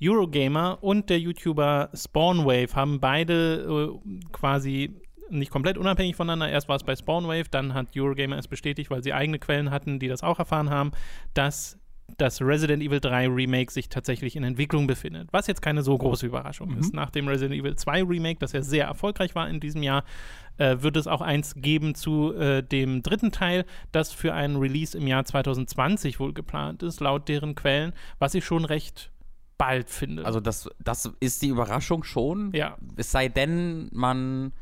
Eurogamer 0.00 0.78
und 0.80 1.10
der 1.10 1.18
YouTuber 1.18 1.90
Spawnwave 1.92 2.74
haben 2.74 3.00
beide 3.00 3.98
äh, 4.04 4.30
quasi 4.32 4.94
nicht 5.30 5.50
komplett 5.50 5.78
unabhängig 5.78 6.16
voneinander. 6.16 6.48
Erst 6.50 6.68
war 6.68 6.76
es 6.76 6.84
bei 6.84 6.94
Spawnwave, 6.96 7.48
dann 7.50 7.74
hat 7.74 7.88
Eurogamer 7.96 8.38
es 8.38 8.48
bestätigt, 8.48 8.90
weil 8.90 9.02
sie 9.02 9.12
eigene 9.12 9.38
Quellen 9.38 9.70
hatten, 9.70 9.98
die 9.98 10.08
das 10.08 10.22
auch 10.22 10.38
erfahren 10.38 10.70
haben, 10.70 10.92
dass 11.34 11.78
das 12.16 12.40
Resident 12.40 12.82
Evil 12.82 13.00
3 13.00 13.28
Remake 13.28 13.70
sich 13.70 13.90
tatsächlich 13.90 14.34
in 14.34 14.42
Entwicklung 14.42 14.86
befindet. 14.86 15.28
Was 15.30 15.46
jetzt 15.46 15.60
keine 15.60 15.82
so 15.82 15.96
große 15.98 16.24
Überraschung 16.26 16.70
Mhm. 16.72 16.78
ist. 16.78 16.94
Nach 16.94 17.10
dem 17.10 17.28
Resident 17.28 17.60
Evil 17.60 17.76
2 17.76 18.02
Remake, 18.02 18.38
das 18.40 18.52
ja 18.52 18.62
sehr 18.62 18.86
erfolgreich 18.86 19.34
war 19.34 19.46
in 19.46 19.60
diesem 19.60 19.82
Jahr, 19.82 20.04
äh, 20.56 20.76
wird 20.80 20.96
es 20.96 21.06
auch 21.06 21.20
eins 21.20 21.54
geben 21.56 21.94
zu 21.94 22.32
äh, 22.34 22.62
dem 22.62 23.02
dritten 23.02 23.30
Teil, 23.30 23.66
das 23.92 24.10
für 24.10 24.32
einen 24.32 24.56
Release 24.56 24.96
im 24.96 25.06
Jahr 25.06 25.26
2020 25.26 26.18
wohl 26.18 26.32
geplant 26.32 26.82
ist, 26.82 27.00
laut 27.00 27.28
deren 27.28 27.54
Quellen, 27.54 27.92
was 28.18 28.34
ich 28.34 28.44
schon 28.44 28.64
recht 28.64 29.10
bald 29.58 29.90
finde. 29.90 30.24
Also 30.24 30.40
das, 30.40 30.70
das 30.82 31.12
ist 31.20 31.42
die 31.42 31.48
Überraschung 31.48 32.04
schon. 32.04 32.52
ja, 32.54 32.78
Es 32.96 33.10
sei 33.12 33.28
denn, 33.28 33.90
man. 33.92 34.52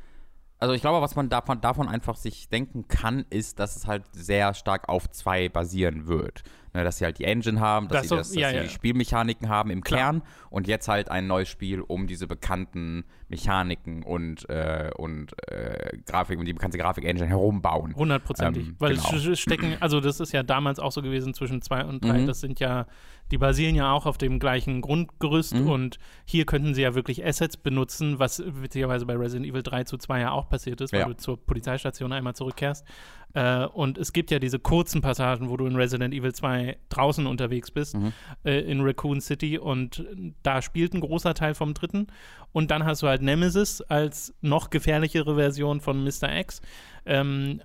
Also 0.59 0.73
ich 0.75 0.81
glaube, 0.81 1.03
was 1.03 1.17
man 1.17 1.29
davon, 1.29 1.61
davon 1.61 1.89
einfach 1.89 2.17
sich 2.17 2.49
denken 2.49 2.89
kann, 2.89 3.27
ist, 3.29 3.59
dass 3.59 3.77
es 3.77 3.87
halt 3.87 4.05
sehr 4.13 4.55
stark 4.55 4.89
auf 4.89 5.11
zwei 5.11 5.49
basieren 5.49 6.07
wird. 6.07 6.43
Ne, 6.76 6.85
dass 6.85 6.99
sie 6.99 7.04
halt 7.06 7.18
die 7.18 7.25
Engine 7.25 7.59
haben, 7.59 7.88
dass 7.88 7.95
Das 7.97 8.02
sie, 8.02 8.09
so- 8.09 8.16
das, 8.16 8.28
dass 8.28 8.37
ja, 8.37 8.49
sie 8.50 8.54
ja, 8.56 8.61
die 8.62 8.66
ja. 8.68 8.73
Spielmechaniken 8.73 9.49
haben 9.49 9.71
im 9.71 9.83
Klar. 9.83 10.00
Kern 10.00 10.23
und 10.50 10.66
jetzt 10.68 10.88
halt 10.88 11.11
ein 11.11 11.26
neues 11.26 11.49
Spiel, 11.49 11.80
um 11.80 12.06
diese 12.06 12.26
bekannten 12.26 13.04
Mechaniken 13.28 14.02
und, 14.02 14.49
äh, 14.49 14.90
und 14.97 15.33
äh, 15.50 15.97
Grafik 16.06 16.38
und 16.38 16.45
die 16.47 16.52
bekannte 16.52 16.78
Grafik-Engine 16.78 17.26
herumbauen. 17.28 17.95
hundertprozentig. 17.97 18.68
Ähm, 18.68 18.76
Weil 18.78 18.97
genau. 18.97 19.35
stecken, 19.35 19.76
also 19.80 20.00
das 20.00 20.21
ist 20.21 20.33
ja 20.33 20.42
damals 20.42 20.78
auch 20.78 20.92
so 20.92 21.02
gewesen 21.02 21.35
zwischen 21.35 21.62
zwei 21.62 21.85
und 21.85 22.04
drei. 22.04 22.18
Mhm. 22.21 22.26
Das 22.26 22.40
sind 22.40 22.61
ja, 22.61 22.87
die 23.30 23.38
basieren 23.38 23.75
ja 23.75 23.90
auch 23.92 24.06
auf 24.06 24.18
dem 24.18 24.38
gleichen 24.38 24.80
Grundgerüst 24.83 25.54
Mhm. 25.54 25.68
und 25.71 25.99
hier 26.25 26.47
könnten 26.47 26.75
sie 26.75 26.83
ja 26.83 26.95
wirklich 26.95 27.25
Assets 27.25 27.56
benutzen, 27.56 28.18
was 28.18 28.42
witzigerweise 28.47 29.06
bei 29.06 29.16
Resident 29.16 29.47
Evil 29.47 29.62
3 29.62 29.85
zu 29.85 29.97
2 29.97 30.21
ja 30.21 30.30
auch 30.30 30.49
passiert 30.49 30.80
ist, 30.80 30.92
weil 30.92 31.00
Ja. 31.00 31.06
du 31.06 31.16
zur 31.16 31.37
Polizeistation 31.45 32.12
einmal 32.12 32.35
zurückkehrst. 32.35 32.87
Äh, 33.37 33.66
und 33.66 33.99
es 33.99 34.14
gibt 34.14 34.31
ja 34.31 34.38
diese 34.38 34.59
kurzen 34.59 35.02
Passagen, 35.02 35.50
wo 35.50 35.59
du 35.59 35.66
in 35.66 35.76
Resident 35.76 36.14
Evil 36.14 36.33
2 36.35 36.78
draußen 36.88 37.26
unterwegs 37.26 37.71
bist, 37.71 37.95
Mhm. 37.97 38.12
äh, 38.45 38.61
in 38.61 38.81
Raccoon 38.81 39.21
City 39.21 39.59
und 39.59 40.05
da 40.43 40.62
spielt 40.62 40.95
ein 40.95 41.00
großer 41.00 41.35
Teil 41.35 41.55
vom 41.55 41.75
dritten. 41.75 42.07
Und 42.52 42.71
dann 42.71 42.85
hast 42.87 43.02
du 43.02 43.09
halt 43.09 43.21
Nemesis 43.21 43.83
als 43.83 44.35
noch 44.40 44.71
gefährlichere 44.71 45.35
Version 45.35 45.83
von 45.83 46.02
Mr. 46.02 46.35
X. 46.40 46.62
Ähm, 47.05 47.61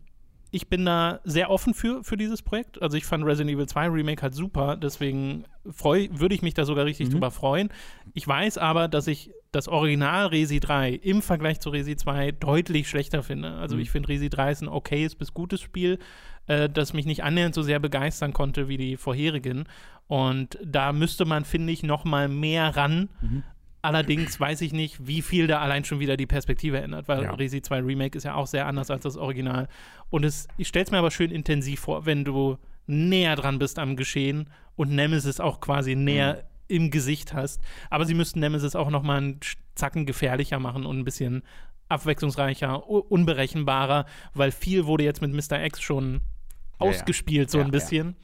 ich 0.52 0.68
bin 0.68 0.86
da 0.86 1.22
sehr 1.24 1.50
offen 1.50 1.74
für, 1.74 2.04
für 2.04 2.18
dieses 2.18 2.42
Projekt. 2.42 2.82
Also 2.82 2.98
ich 2.98 3.06
fand 3.06 3.24
Resident 3.26 3.56
Evil 3.56 3.68
2 3.68 3.88
Remake 3.88 4.22
halt 4.22 4.36
super, 4.36 4.76
deswegen 4.76 5.46
freu, 5.70 6.08
würde 6.12 6.36
ich 6.36 6.42
mich 6.42 6.54
da 6.54 6.66
sogar 6.66 6.86
richtig 6.86 7.08
Mhm. 7.08 7.14
drüber 7.14 7.32
freuen. 7.32 7.70
Ich 8.14 8.28
weiß 8.28 8.58
aber, 8.58 8.88
dass 8.90 9.08
ich 9.08 9.32
das 9.54 9.68
Original 9.70 10.28
Resi 10.28 10.60
3 10.60 10.92
im 10.92 11.22
Vergleich 11.22 11.60
zu 11.62 11.70
Resi 11.70 11.96
2 11.96 12.32
deutlich 12.34 12.90
schlechter 12.90 13.24
finde. 13.24 13.54
Also 13.54 13.76
Mhm. 13.76 13.82
ich 13.82 13.92
finde 13.92 14.10
Resi 14.10 14.30
3 14.30 14.52
ist 14.52 14.62
ein 14.62 14.68
okayes 14.68 15.16
bis 15.16 15.34
gutes 15.34 15.62
Spiel, 15.62 16.00
äh, 16.48 16.70
das 16.70 16.94
mich 16.94 17.06
nicht 17.06 17.24
annähernd 17.24 17.56
so 17.56 17.62
sehr 17.62 17.80
begeistern 17.80 18.34
konnte 18.34 18.68
wie 18.68 18.78
die 18.78 18.98
vorherigen. 18.98 19.66
Und 20.08 20.58
da 20.66 20.92
müsste 20.92 21.24
man, 21.24 21.46
finde 21.46 21.72
ich, 21.72 21.84
noch 21.84 22.04
mal 22.04 22.28
mehr 22.28 22.76
ran. 22.76 23.08
Mhm. 23.22 23.44
Allerdings 23.84 24.40
weiß 24.40 24.62
ich 24.62 24.74
nicht, 24.74 25.08
wie 25.08 25.22
viel 25.22 25.48
da 25.48 25.60
allein 25.60 25.84
schon 25.84 26.00
wieder 26.00 26.16
die 26.18 26.28
Perspektive 26.28 26.80
ändert, 26.80 27.08
weil 27.08 27.24
Ja. 27.24 27.34
Resi 27.34 27.62
2 27.62 27.80
Remake 27.82 28.18
ist 28.18 28.24
ja 28.26 28.36
auch 28.36 28.48
sehr 28.48 28.68
anders 28.68 28.92
als 28.92 29.04
das 29.04 29.18
Original. 29.18 29.68
Und 30.10 30.24
es, 30.24 30.48
ich 30.58 30.68
stelle 30.68 30.86
es 30.86 30.92
mir 30.92 31.00
aber 31.00 31.10
schön 31.12 31.32
intensiv 31.32 31.80
vor, 31.82 32.06
wenn 32.06 32.24
du 32.24 32.58
näher 32.86 33.36
dran 33.36 33.58
bist 33.60 33.80
am 33.80 33.96
Geschehen 33.96 34.50
und 34.76 34.92
Nemesis 34.92 35.40
auch 35.40 35.62
quasi 35.62 35.96
näher 35.96 36.34
Mhm. 36.36 36.76
im 36.76 36.92
Gesicht 36.92 37.34
hast. 37.34 37.62
Aber 37.90 38.06
sie 38.06 38.14
müssten 38.14 38.40
Nemesis 38.40 38.76
auch 38.76 38.90
noch 38.90 39.04
mal 39.04 39.18
einen 39.18 39.40
Zacken 39.76 40.06
gefährlicher 40.06 40.60
machen 40.60 40.86
und 40.86 41.00
ein 41.00 41.06
bisschen 41.06 41.42
abwechslungsreicher, 41.90 42.88
unberechenbarer, 42.88 44.06
weil 44.34 44.52
viel 44.52 44.86
wurde 44.86 45.04
jetzt 45.04 45.22
mit 45.22 45.34
Mr. 45.34 45.64
X 45.66 45.82
schon 45.82 46.14
Ja, 46.14 46.86
ja. 46.86 46.92
ausgespielt, 46.92 47.50
so 47.52 47.60
ein 47.60 47.72
bisschen. 47.72 48.16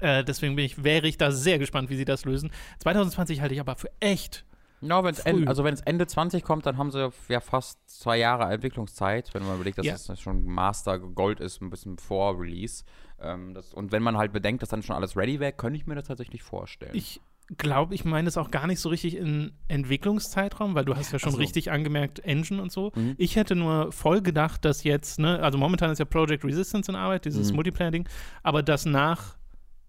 Äh, 0.00 0.24
deswegen 0.24 0.56
bin 0.56 0.64
ich, 0.64 0.82
wäre 0.82 1.06
ich 1.06 1.16
da 1.16 1.30
sehr 1.30 1.58
gespannt, 1.60 1.88
wie 1.90 1.96
sie 1.96 2.04
das 2.04 2.24
lösen. 2.24 2.50
2020 2.80 3.40
halte 3.40 3.54
ich 3.54 3.60
aber 3.60 3.76
für 3.76 3.90
echt 4.00 4.44
Ja, 4.80 5.02
wenn's 5.04 5.20
Früh. 5.22 5.30
en, 5.30 5.48
also 5.48 5.64
wenn 5.64 5.74
es 5.74 5.80
Ende 5.80 6.06
20 6.06 6.42
kommt, 6.44 6.66
dann 6.66 6.76
haben 6.76 6.90
sie 6.90 7.10
ja 7.28 7.40
fast 7.40 7.78
zwei 7.88 8.18
Jahre 8.18 8.52
Entwicklungszeit, 8.52 9.32
wenn 9.34 9.42
man 9.44 9.54
überlegt, 9.56 9.78
dass 9.78 9.86
Ja. 9.86 9.92
das 9.94 10.20
schon 10.20 10.44
Master 10.44 10.98
Gold 10.98 11.40
ist, 11.40 11.60
ein 11.62 11.70
bisschen 11.70 11.98
vor 11.98 12.38
Release. 12.40 12.84
Ähm, 13.20 13.54
das, 13.54 13.72
und 13.72 13.92
wenn 13.92 14.02
man 14.02 14.16
halt 14.16 14.32
bedenkt, 14.32 14.62
dass 14.62 14.68
dann 14.68 14.82
schon 14.82 14.94
alles 14.96 15.16
ready 15.16 15.40
wäre, 15.40 15.52
könnte 15.52 15.78
ich 15.78 15.86
mir 15.86 15.94
das 15.94 16.06
tatsächlich 16.08 16.42
vorstellen. 16.42 16.94
Ich 16.94 17.20
glaube, 17.58 17.94
ich 17.94 18.04
meine 18.04 18.28
es 18.28 18.36
auch 18.36 18.50
gar 18.50 18.66
nicht 18.66 18.80
so 18.80 18.88
richtig 18.88 19.16
in 19.16 19.52
Entwicklungszeitraum, 19.68 20.74
weil 20.74 20.84
du 20.84 20.94
hast 20.96 21.12
ja 21.12 21.18
schon 21.18 21.32
so. 21.32 21.38
richtig 21.38 21.70
angemerkt, 21.70 22.18
Engine 22.20 22.60
und 22.60 22.70
so. 22.72 22.92
Mhm. 22.94 23.14
Ich 23.18 23.36
hätte 23.36 23.54
nur 23.54 23.92
voll 23.92 24.20
gedacht, 24.20 24.64
dass 24.64 24.84
jetzt, 24.84 25.18
ne, 25.18 25.40
also 25.42 25.56
momentan 25.56 25.90
ist 25.90 25.98
ja 25.98 26.04
Project 26.04 26.44
Resistance 26.44 26.90
in 26.90 26.96
Arbeit, 26.96 27.24
dieses 27.24 27.50
Mhm. 27.50 27.56
Multiplayer-Ding, 27.56 28.08
aber 28.42 28.62
dass 28.62 28.84
nach 28.84 29.36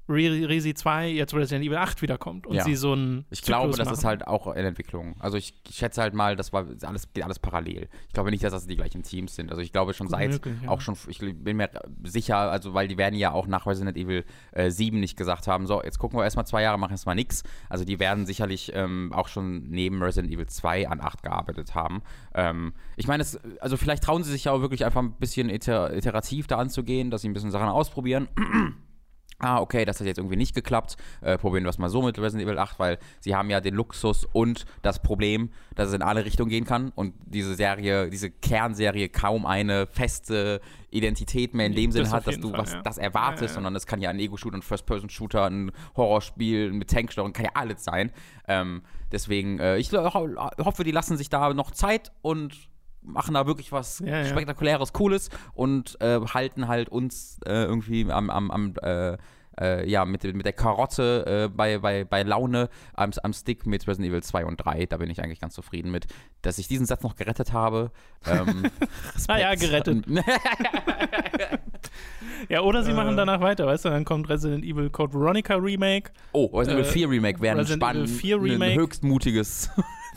Resi 0.09 0.73
2 0.73 1.09
jetzt 1.09 1.33
Resident 1.33 1.65
Evil 1.65 1.77
8 1.77 2.01
wiederkommt 2.01 2.47
und 2.47 2.55
Ja. 2.55 2.63
sie 2.63 2.75
so 2.75 2.93
ein 2.93 3.25
Ich 3.29 3.41
glaube, 3.41 3.71
Zyklus 3.71 3.77
das 3.87 3.97
ist 3.97 4.03
machen. 4.03 4.09
halt 4.21 4.27
auch 4.27 4.47
in 4.55 4.65
Entwicklung. 4.65 5.15
Also 5.19 5.37
ich, 5.37 5.53
ich 5.69 5.75
schätze 5.75 6.01
halt 6.01 6.13
mal, 6.13 6.35
das 6.35 6.53
war 6.53 6.65
alles, 6.83 7.11
geht 7.13 7.23
alles 7.23 7.39
parallel. 7.39 7.89
Ich 8.07 8.13
glaube 8.13 8.31
nicht, 8.31 8.43
dass 8.43 8.53
das 8.53 8.67
die 8.67 8.75
gleichen 8.75 9.03
Teams 9.03 9.35
sind. 9.35 9.49
Also 9.51 9.61
ich 9.61 9.71
glaube 9.73 9.93
schon 9.93 10.07
Gut 10.07 10.15
seit 10.17 10.29
möglich, 10.31 10.55
ja. 10.63 10.69
auch 10.69 10.81
schon, 10.81 10.95
ich 11.07 11.19
bin 11.19 11.57
mir 11.57 11.69
sicher, 12.03 12.37
also 12.37 12.73
weil 12.73 12.87
die 12.87 12.97
werden 12.97 13.15
ja 13.15 13.31
auch 13.31 13.47
nach 13.47 13.65
Resident 13.67 13.97
Evil 13.97 14.23
äh, 14.51 14.71
7 14.71 14.99
nicht 14.99 15.17
gesagt 15.17 15.47
haben, 15.47 15.67
so, 15.67 15.83
jetzt 15.83 15.99
gucken 15.99 16.17
wir 16.19 16.23
erstmal 16.23 16.47
zwei 16.47 16.61
Jahre, 16.61 16.77
machen 16.79 16.91
erstmal 16.91 17.15
nichts. 17.15 17.43
Also 17.69 17.83
die 17.83 17.99
werden 17.99 18.25
sicherlich 18.25 18.71
ähm, 18.75 19.11
auch 19.13 19.27
schon 19.27 19.69
neben 19.69 20.01
Resident 20.01 20.33
Evil 20.33 20.47
2 20.47 20.87
an 20.87 21.01
8 21.01 21.21
gearbeitet 21.23 21.75
haben. 21.75 22.01
Ähm, 22.33 22.73
ich 22.95 23.07
meine, 23.07 23.23
es- 23.23 23.39
also 23.59 23.75
vielleicht 23.77 24.03
trauen 24.03 24.23
sie 24.23 24.31
sich 24.31 24.45
ja 24.45 24.51
auch 24.53 24.61
wirklich 24.61 24.85
einfach 24.85 25.01
ein 25.01 25.13
bisschen 25.13 25.49
iter 25.49 25.93
iterativ 25.95 26.47
da 26.47 26.57
anzugehen, 26.57 27.11
dass 27.11 27.21
sie 27.23 27.29
ein 27.29 27.33
bisschen 27.33 27.51
Sachen 27.51 27.67
ausprobieren. 27.67 28.27
Ah, 29.39 29.59
okay, 29.61 29.85
das 29.85 29.99
hat 29.99 30.07
jetzt 30.07 30.17
irgendwie 30.17 30.35
nicht 30.35 30.55
geklappt. 30.55 30.97
Äh, 31.21 31.37
probieren 31.37 31.63
wir 31.63 31.69
es 31.69 31.77
mal 31.77 31.89
so 31.89 32.01
mit 32.01 32.17
Resident 32.17 32.47
Evil 32.47 32.57
8, 32.57 32.79
weil 32.79 32.97
sie 33.19 33.35
haben 33.35 33.51
ja 33.51 33.61
den 33.61 33.75
Luxus 33.75 34.25
und 34.25 34.65
das 34.81 34.99
Problem, 35.03 35.51
dass 35.75 35.89
es 35.89 35.93
in 35.93 36.01
alle 36.01 36.25
Richtungen 36.25 36.49
gehen 36.49 36.65
kann 36.65 36.91
und 36.95 37.13
diese 37.25 37.53
Serie, 37.53 38.09
diese 38.09 38.31
Kernserie 38.31 39.09
kaum 39.09 39.45
eine 39.45 39.85
feste 39.85 40.59
Identität 40.89 41.53
mehr 41.53 41.67
in 41.67 41.75
dem 41.75 41.91
Das 41.91 41.93
Sinn 41.93 42.05
auf 42.07 42.13
hat, 42.13 42.27
dass 42.27 42.39
du 42.39 42.49
Fall, 42.49 42.59
was 42.59 42.73
ja. 42.73 42.81
das 42.81 42.97
erwartest, 42.97 43.41
Ja, 43.41 43.45
ja, 43.45 43.49
ja. 43.49 43.53
sondern 43.53 43.75
es 43.75 43.85
kann 43.85 44.01
ja 44.01 44.09
ein 44.09 44.17
Ego-Shooter, 44.19 44.57
ein 44.57 44.63
First-Person-Shooter, 44.63 45.45
ein 45.45 45.71
Horrorspiel 45.95 46.71
mit 46.71 46.89
Tanksteuerung, 46.89 47.33
kann 47.33 47.45
ja 47.45 47.51
alles 47.53 47.83
sein. 47.83 48.11
Ähm, 48.47 48.81
deswegen, 49.11 49.59
äh, 49.59 49.77
ich 49.77 49.91
ho 49.93 50.29
hoffe, 50.57 50.83
die 50.83 50.91
lassen 50.91 51.15
sich 51.15 51.29
da 51.29 51.53
noch 51.53 51.69
Zeit 51.69 52.11
und 52.23 52.57
machen 53.01 53.33
da 53.35 53.45
wirklich 53.47 53.71
was 53.71 53.99
Ja, 53.99 54.25
spektakuläres, 54.25 54.93
cooles 54.93 55.29
und 55.53 55.99
äh, 56.01 56.19
halten 56.33 56.67
halt 56.67 56.89
uns 56.89 57.39
äh, 57.45 57.63
irgendwie 57.63 58.09
am, 58.11 58.29
am, 58.29 58.51
am 58.51 58.73
äh, 58.81 59.17
äh, 59.59 59.89
ja, 59.89 60.05
mit, 60.05 60.23
mit 60.35 60.45
der 60.45 60.53
Karotte 60.53 61.25
äh, 61.45 61.47
bei, 61.55 61.79
bei, 61.79 62.03
bei 62.03 62.21
Laune 62.21 62.69
am, 62.93 63.09
am 63.23 63.33
Stick 63.33 63.65
mit 63.65 63.87
Resident 63.87 64.11
Evil 64.11 64.21
2 64.21 64.45
und 64.45 64.57
3. 64.57 64.85
Da 64.85 64.97
bin 64.97 65.09
ich 65.09 65.19
eigentlich 65.23 65.39
ganz 65.39 65.55
zufrieden 65.55 65.89
mit, 65.89 66.05
dass 66.43 66.59
ich 66.59 66.67
diesen 66.67 66.85
Satz 66.85 67.01
noch 67.01 67.15
gerettet 67.15 67.53
habe. 67.53 67.91
Ähm, 68.27 68.69
Ah 69.27 69.39
ja, 69.39 69.55
gerettet. 69.55 70.05
Ja, 72.49 72.61
oder 72.61 72.83
sie 72.83 72.91
Äh. 72.91 72.93
machen 72.93 73.17
danach 73.17 73.41
weiter, 73.41 73.65
weißt 73.65 73.85
du? 73.85 73.89
Dann 73.89 74.05
kommt 74.05 74.29
Resident 74.29 74.63
Evil 74.63 74.89
Code 74.91 75.13
Veronica 75.13 75.55
Remake. 75.55 76.11
oh, 76.33 76.45
Resident 76.57 76.79
Äh, 76.79 76.81
Evil 76.83 76.91
4 76.93 77.09
Remake 77.09 77.41
wäre 77.41 77.55
ein 77.55 77.59
Resident 77.59 77.83
Evil 77.83 78.07
spannend, 78.07 78.09
4 78.21 78.41
Remake. 78.41 78.71
ein 78.73 78.79
höchst 78.79 79.03
mutiges. 79.03 79.69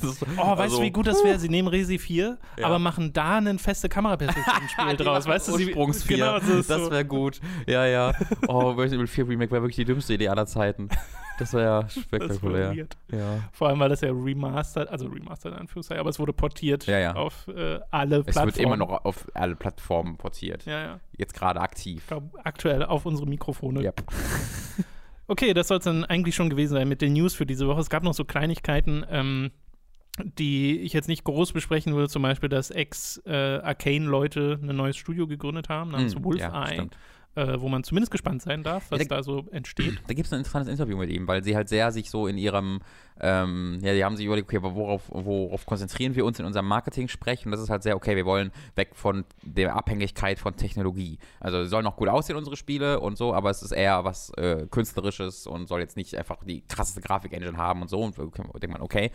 Das 0.02 0.10
ist- 0.12 0.26
Oh, 0.36 0.42
weißt 0.50 0.60
also- 0.60 0.76
du, 0.78 0.82
wie 0.84 0.90
gut 0.90 1.06
das 1.06 1.22
wäre? 1.24 1.38
Sie 1.38 1.48
nehmen 1.48 1.68
Resi 1.68 1.98
4, 1.98 2.38
Ja. 2.58 2.66
aber 2.66 2.78
machen 2.78 3.12
da 3.12 3.36
eine 3.38 3.58
feste 3.58 3.88
Kameraperspektive 3.88 4.56
im 4.62 4.68
Spiel 4.68 4.96
Die 4.96 5.04
draus. 5.04 5.26
Weißt 5.26 5.48
du, 5.48 5.52
Ursprungs 5.52 6.02
4. 6.04 6.16
genau, 6.16 6.38
so 6.40 6.56
das 6.56 6.66
so. 6.66 6.90
wäre 6.90 7.04
gut. 7.04 7.40
Ja, 7.66 7.86
ja. 7.86 8.12
Oh, 8.48 8.70
Resident 8.70 8.94
Evil 9.00 9.06
4 9.06 9.28
Remake 9.28 9.50
wäre 9.52 9.62
wirklich 9.62 9.76
die 9.76 9.84
dümmste 9.84 10.14
Idee 10.14 10.28
aller 10.28 10.46
Zeiten. 10.46 10.88
Das 11.38 11.54
wäre 11.54 11.84
Das 11.84 11.94
spektakulär. 11.94 12.74
Ja. 12.74 13.38
Vor 13.52 13.68
allem, 13.68 13.80
weil 13.80 13.88
das 13.88 14.02
ja 14.02 14.10
remastered, 14.12 14.90
also 14.90 15.06
remastered 15.06 15.54
in 15.54 15.60
Anführungszeichen, 15.60 15.98
aber 16.00 16.10
es 16.10 16.18
wurde 16.18 16.34
portiert 16.34 16.84
Ja, 16.86 16.98
ja. 16.98 17.14
auf 17.14 17.48
äh, 17.48 17.78
alle 17.90 18.18
Es 18.18 18.24
Plattformen. 18.24 18.46
wird 18.48 18.58
immer 18.58 18.76
noch 18.76 18.90
auf 19.06 19.26
alle 19.32 19.56
Plattformen 19.56 20.18
portiert. 20.18 20.66
Ja, 20.66 20.80
ja. 20.82 21.00
Jetzt 21.16 21.32
gerade 21.32 21.60
aktiv. 21.62 22.00
Ich 22.02 22.06
glaube, 22.08 22.28
aktuell 22.44 22.84
auf 22.84 23.06
unsere 23.06 23.26
Mikrofone. 23.26 23.82
Ja. 23.82 23.92
Okay, 25.26 25.54
das 25.54 25.68
soll 25.68 25.78
es 25.78 25.84
dann 25.84 26.04
eigentlich 26.04 26.34
schon 26.34 26.50
gewesen 26.50 26.72
sein 26.74 26.88
mit 26.88 27.00
den 27.00 27.12
News 27.12 27.34
für 27.34 27.46
diese 27.46 27.68
Woche. 27.68 27.80
Es 27.80 27.88
gab 27.88 28.02
noch 28.02 28.14
so 28.14 28.24
Kleinigkeiten, 28.24 29.06
ähm, 29.08 29.52
die 30.24 30.80
ich 30.80 30.92
jetzt 30.92 31.08
nicht 31.08 31.24
groß 31.24 31.52
besprechen 31.52 31.94
würde. 31.94 32.08
Zum 32.08 32.22
Beispiel, 32.22 32.48
dass 32.48 32.70
Ex-Arcane-Leute 32.70 34.58
ein 34.62 34.76
neues 34.76 34.96
Studio 34.96 35.26
gegründet 35.26 35.68
haben, 35.68 35.90
namens 35.90 36.14
Hm, 36.14 36.24
Wolf 36.24 36.40
ja, 36.40 36.68
Eye, 36.68 36.88
äh, 37.36 37.60
wo 37.60 37.68
man 37.68 37.84
zumindest 37.84 38.10
gespannt 38.10 38.42
sein 38.42 38.62
darf, 38.62 38.90
was 38.90 39.00
Ja, 39.02 39.06
da- 39.08 39.16
da 39.16 39.22
so 39.22 39.46
entsteht. 39.52 40.00
Da 40.06 40.14
gibt 40.14 40.26
es 40.26 40.32
ein 40.32 40.38
interessantes 40.40 40.70
Interview 40.72 40.96
mit 40.96 41.10
ihm, 41.10 41.28
weil 41.28 41.44
sie 41.44 41.54
halt 41.54 41.68
sehr 41.68 41.92
sich 41.92 42.10
so 42.10 42.26
in 42.26 42.36
ihrem, 42.36 42.80
ähm, 43.22 43.78
ja, 43.82 43.92
die 43.94 44.04
haben 44.04 44.16
sich 44.16 44.26
überlegt, 44.26 44.48
okay, 44.48 44.56
aber 44.56 44.74
worauf, 44.74 45.02
worauf 45.10 45.64
konzentrieren 45.64 46.16
wir 46.16 46.24
uns 46.24 46.40
in 46.40 46.44
unserem 46.46 46.66
Marketing 46.66 47.06
sprechen? 47.06 47.48
Und 47.48 47.52
das 47.52 47.60
ist 47.60 47.70
halt 47.70 47.82
sehr, 47.84 47.94
okay, 47.94 48.16
wir 48.16 48.24
wollen 48.24 48.50
weg 48.74 48.90
von 48.94 49.24
der 49.42 49.76
Abhängigkeit 49.76 50.38
von 50.40 50.56
Technologie. 50.56 51.18
Also 51.38 51.64
sollen 51.66 51.84
noch 51.84 51.96
gut 51.96 52.08
aussehen, 52.08 52.36
unsere 52.36 52.56
Spiele 52.56 52.98
und 52.98 53.16
so, 53.16 53.32
aber 53.32 53.50
es 53.50 53.62
ist 53.62 53.72
eher 53.72 54.04
was 54.04 54.30
äh, 54.30 54.66
Künstlerisches 54.68 55.46
und 55.46 55.68
soll 55.68 55.80
jetzt 55.80 55.96
nicht 55.96 56.16
einfach 56.16 56.42
die 56.44 56.62
krasseste 56.62 57.00
Grafik-Engine 57.00 57.56
haben 57.56 57.82
und 57.82 57.88
so. 57.88 58.00
Und 58.00 58.16
denkt 58.18 58.72
man, 58.72 58.80
okay, 58.82 59.12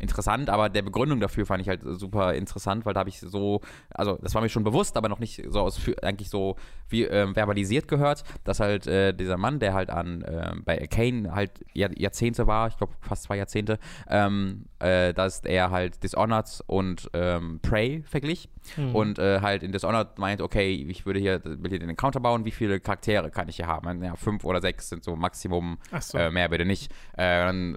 interessant, 0.00 0.50
aber 0.50 0.68
der 0.68 0.82
Begründung 0.82 1.20
dafür 1.20 1.46
fand 1.46 1.62
ich 1.62 1.68
halt 1.68 1.82
super 1.84 2.34
interessant, 2.34 2.84
weil 2.86 2.94
da 2.94 3.00
habe 3.00 3.10
ich 3.10 3.20
so, 3.20 3.60
also 3.90 4.18
das 4.20 4.34
war 4.34 4.42
mir 4.42 4.48
schon 4.48 4.64
bewusst, 4.64 4.96
aber 4.96 5.08
noch 5.08 5.18
nicht 5.18 5.42
so 5.48 5.60
aus, 5.60 5.80
eigentlich 6.02 6.30
so 6.30 6.56
wie 6.88 7.04
ähm, 7.04 7.34
verbalisiert 7.34 7.88
gehört, 7.88 8.24
dass 8.44 8.60
halt 8.60 8.86
äh, 8.86 9.12
dieser 9.12 9.36
Mann, 9.36 9.58
der 9.58 9.74
halt 9.74 9.90
an 9.90 10.22
äh, 10.22 10.52
bei 10.64 10.76
Kane 10.86 11.34
halt 11.34 11.64
Jahr, 11.72 11.90
Jahrzehnte 11.96 12.46
war, 12.46 12.68
ich 12.68 12.76
glaube 12.76 12.92
fast 13.00 13.24
zwei 13.24 13.36
Jahrzehnte, 13.36 13.78
ähm, 14.08 14.64
äh, 14.78 15.12
dass 15.12 15.40
er 15.40 15.70
halt 15.70 16.02
Dishonored 16.02 16.62
und 16.66 17.08
ähm, 17.12 17.60
Prey 17.62 18.02
verglich 18.06 18.48
mhm. 18.76 18.94
und 18.94 19.18
äh, 19.18 19.40
halt 19.40 19.62
in 19.62 19.72
Dishonored 19.72 20.18
meint, 20.18 20.40
okay, 20.40 20.72
ich 20.72 21.06
würde 21.06 21.20
hier, 21.20 21.42
will 21.44 21.70
hier 21.70 21.78
den 21.78 21.90
Encounter 21.90 22.20
bauen, 22.20 22.44
wie 22.44 22.50
viele 22.50 22.80
Charaktere 22.80 23.30
kann 23.30 23.48
ich 23.48 23.56
hier 23.56 23.66
haben? 23.66 24.02
Ja, 24.02 24.16
fünf 24.16 24.44
oder 24.44 24.60
sechs 24.60 24.88
sind 24.88 25.04
so 25.04 25.16
Maximum, 25.16 25.78
so. 26.00 26.18
Äh, 26.18 26.30
mehr 26.30 26.48
bitte 26.48 26.64
nicht. 26.64 26.92
Äh, 27.12 27.44
dann 27.44 27.76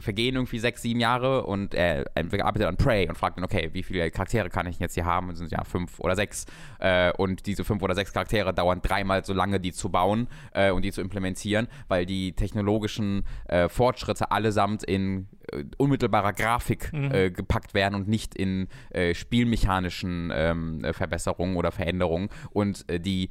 vergehen 0.00 0.34
irgendwie 0.34 0.58
sechs, 0.58 0.82
sieben 0.82 1.00
Jahre 1.00 1.44
und 1.44 1.59
und 1.60 1.74
er 1.74 2.06
arbeitet 2.14 2.66
an 2.66 2.76
Prey 2.76 3.08
und 3.08 3.16
fragt 3.16 3.36
dann, 3.36 3.44
okay, 3.44 3.70
wie 3.72 3.82
viele 3.82 4.10
Charaktere 4.10 4.48
kann 4.48 4.66
ich 4.66 4.78
jetzt 4.78 4.94
hier 4.94 5.04
haben? 5.04 5.28
Und 5.28 5.36
sind 5.36 5.52
ja 5.52 5.64
fünf 5.64 6.00
oder 6.00 6.16
sechs. 6.16 6.46
Äh, 6.78 7.12
und 7.12 7.46
diese 7.46 7.64
fünf 7.64 7.82
oder 7.82 7.94
sechs 7.94 8.12
Charaktere 8.12 8.52
dauern 8.54 8.80
dreimal 8.82 9.24
so 9.24 9.32
lange, 9.32 9.60
die 9.60 9.72
zu 9.72 9.90
bauen 9.90 10.28
äh, 10.52 10.70
und 10.70 10.82
die 10.84 10.92
zu 10.92 11.00
implementieren, 11.00 11.68
weil 11.88 12.06
die 12.06 12.32
technologischen 12.32 13.24
äh, 13.46 13.68
Fortschritte 13.68 14.30
allesamt 14.30 14.82
in 14.84 15.28
äh, 15.52 15.64
unmittelbarer 15.76 16.32
Grafik 16.32 16.92
mhm. 16.92 17.10
Äh, 17.12 17.30
gepackt 17.30 17.74
werden 17.74 17.94
und 17.94 18.08
nicht 18.08 18.34
in 18.34 18.68
äh, 18.90 19.14
spielmechanischen 19.14 20.30
ähm, 20.32 20.86
Verbesserungen 20.92 21.56
oder 21.56 21.72
Veränderungen. 21.72 22.28
Und 22.50 22.84
die 22.90 23.30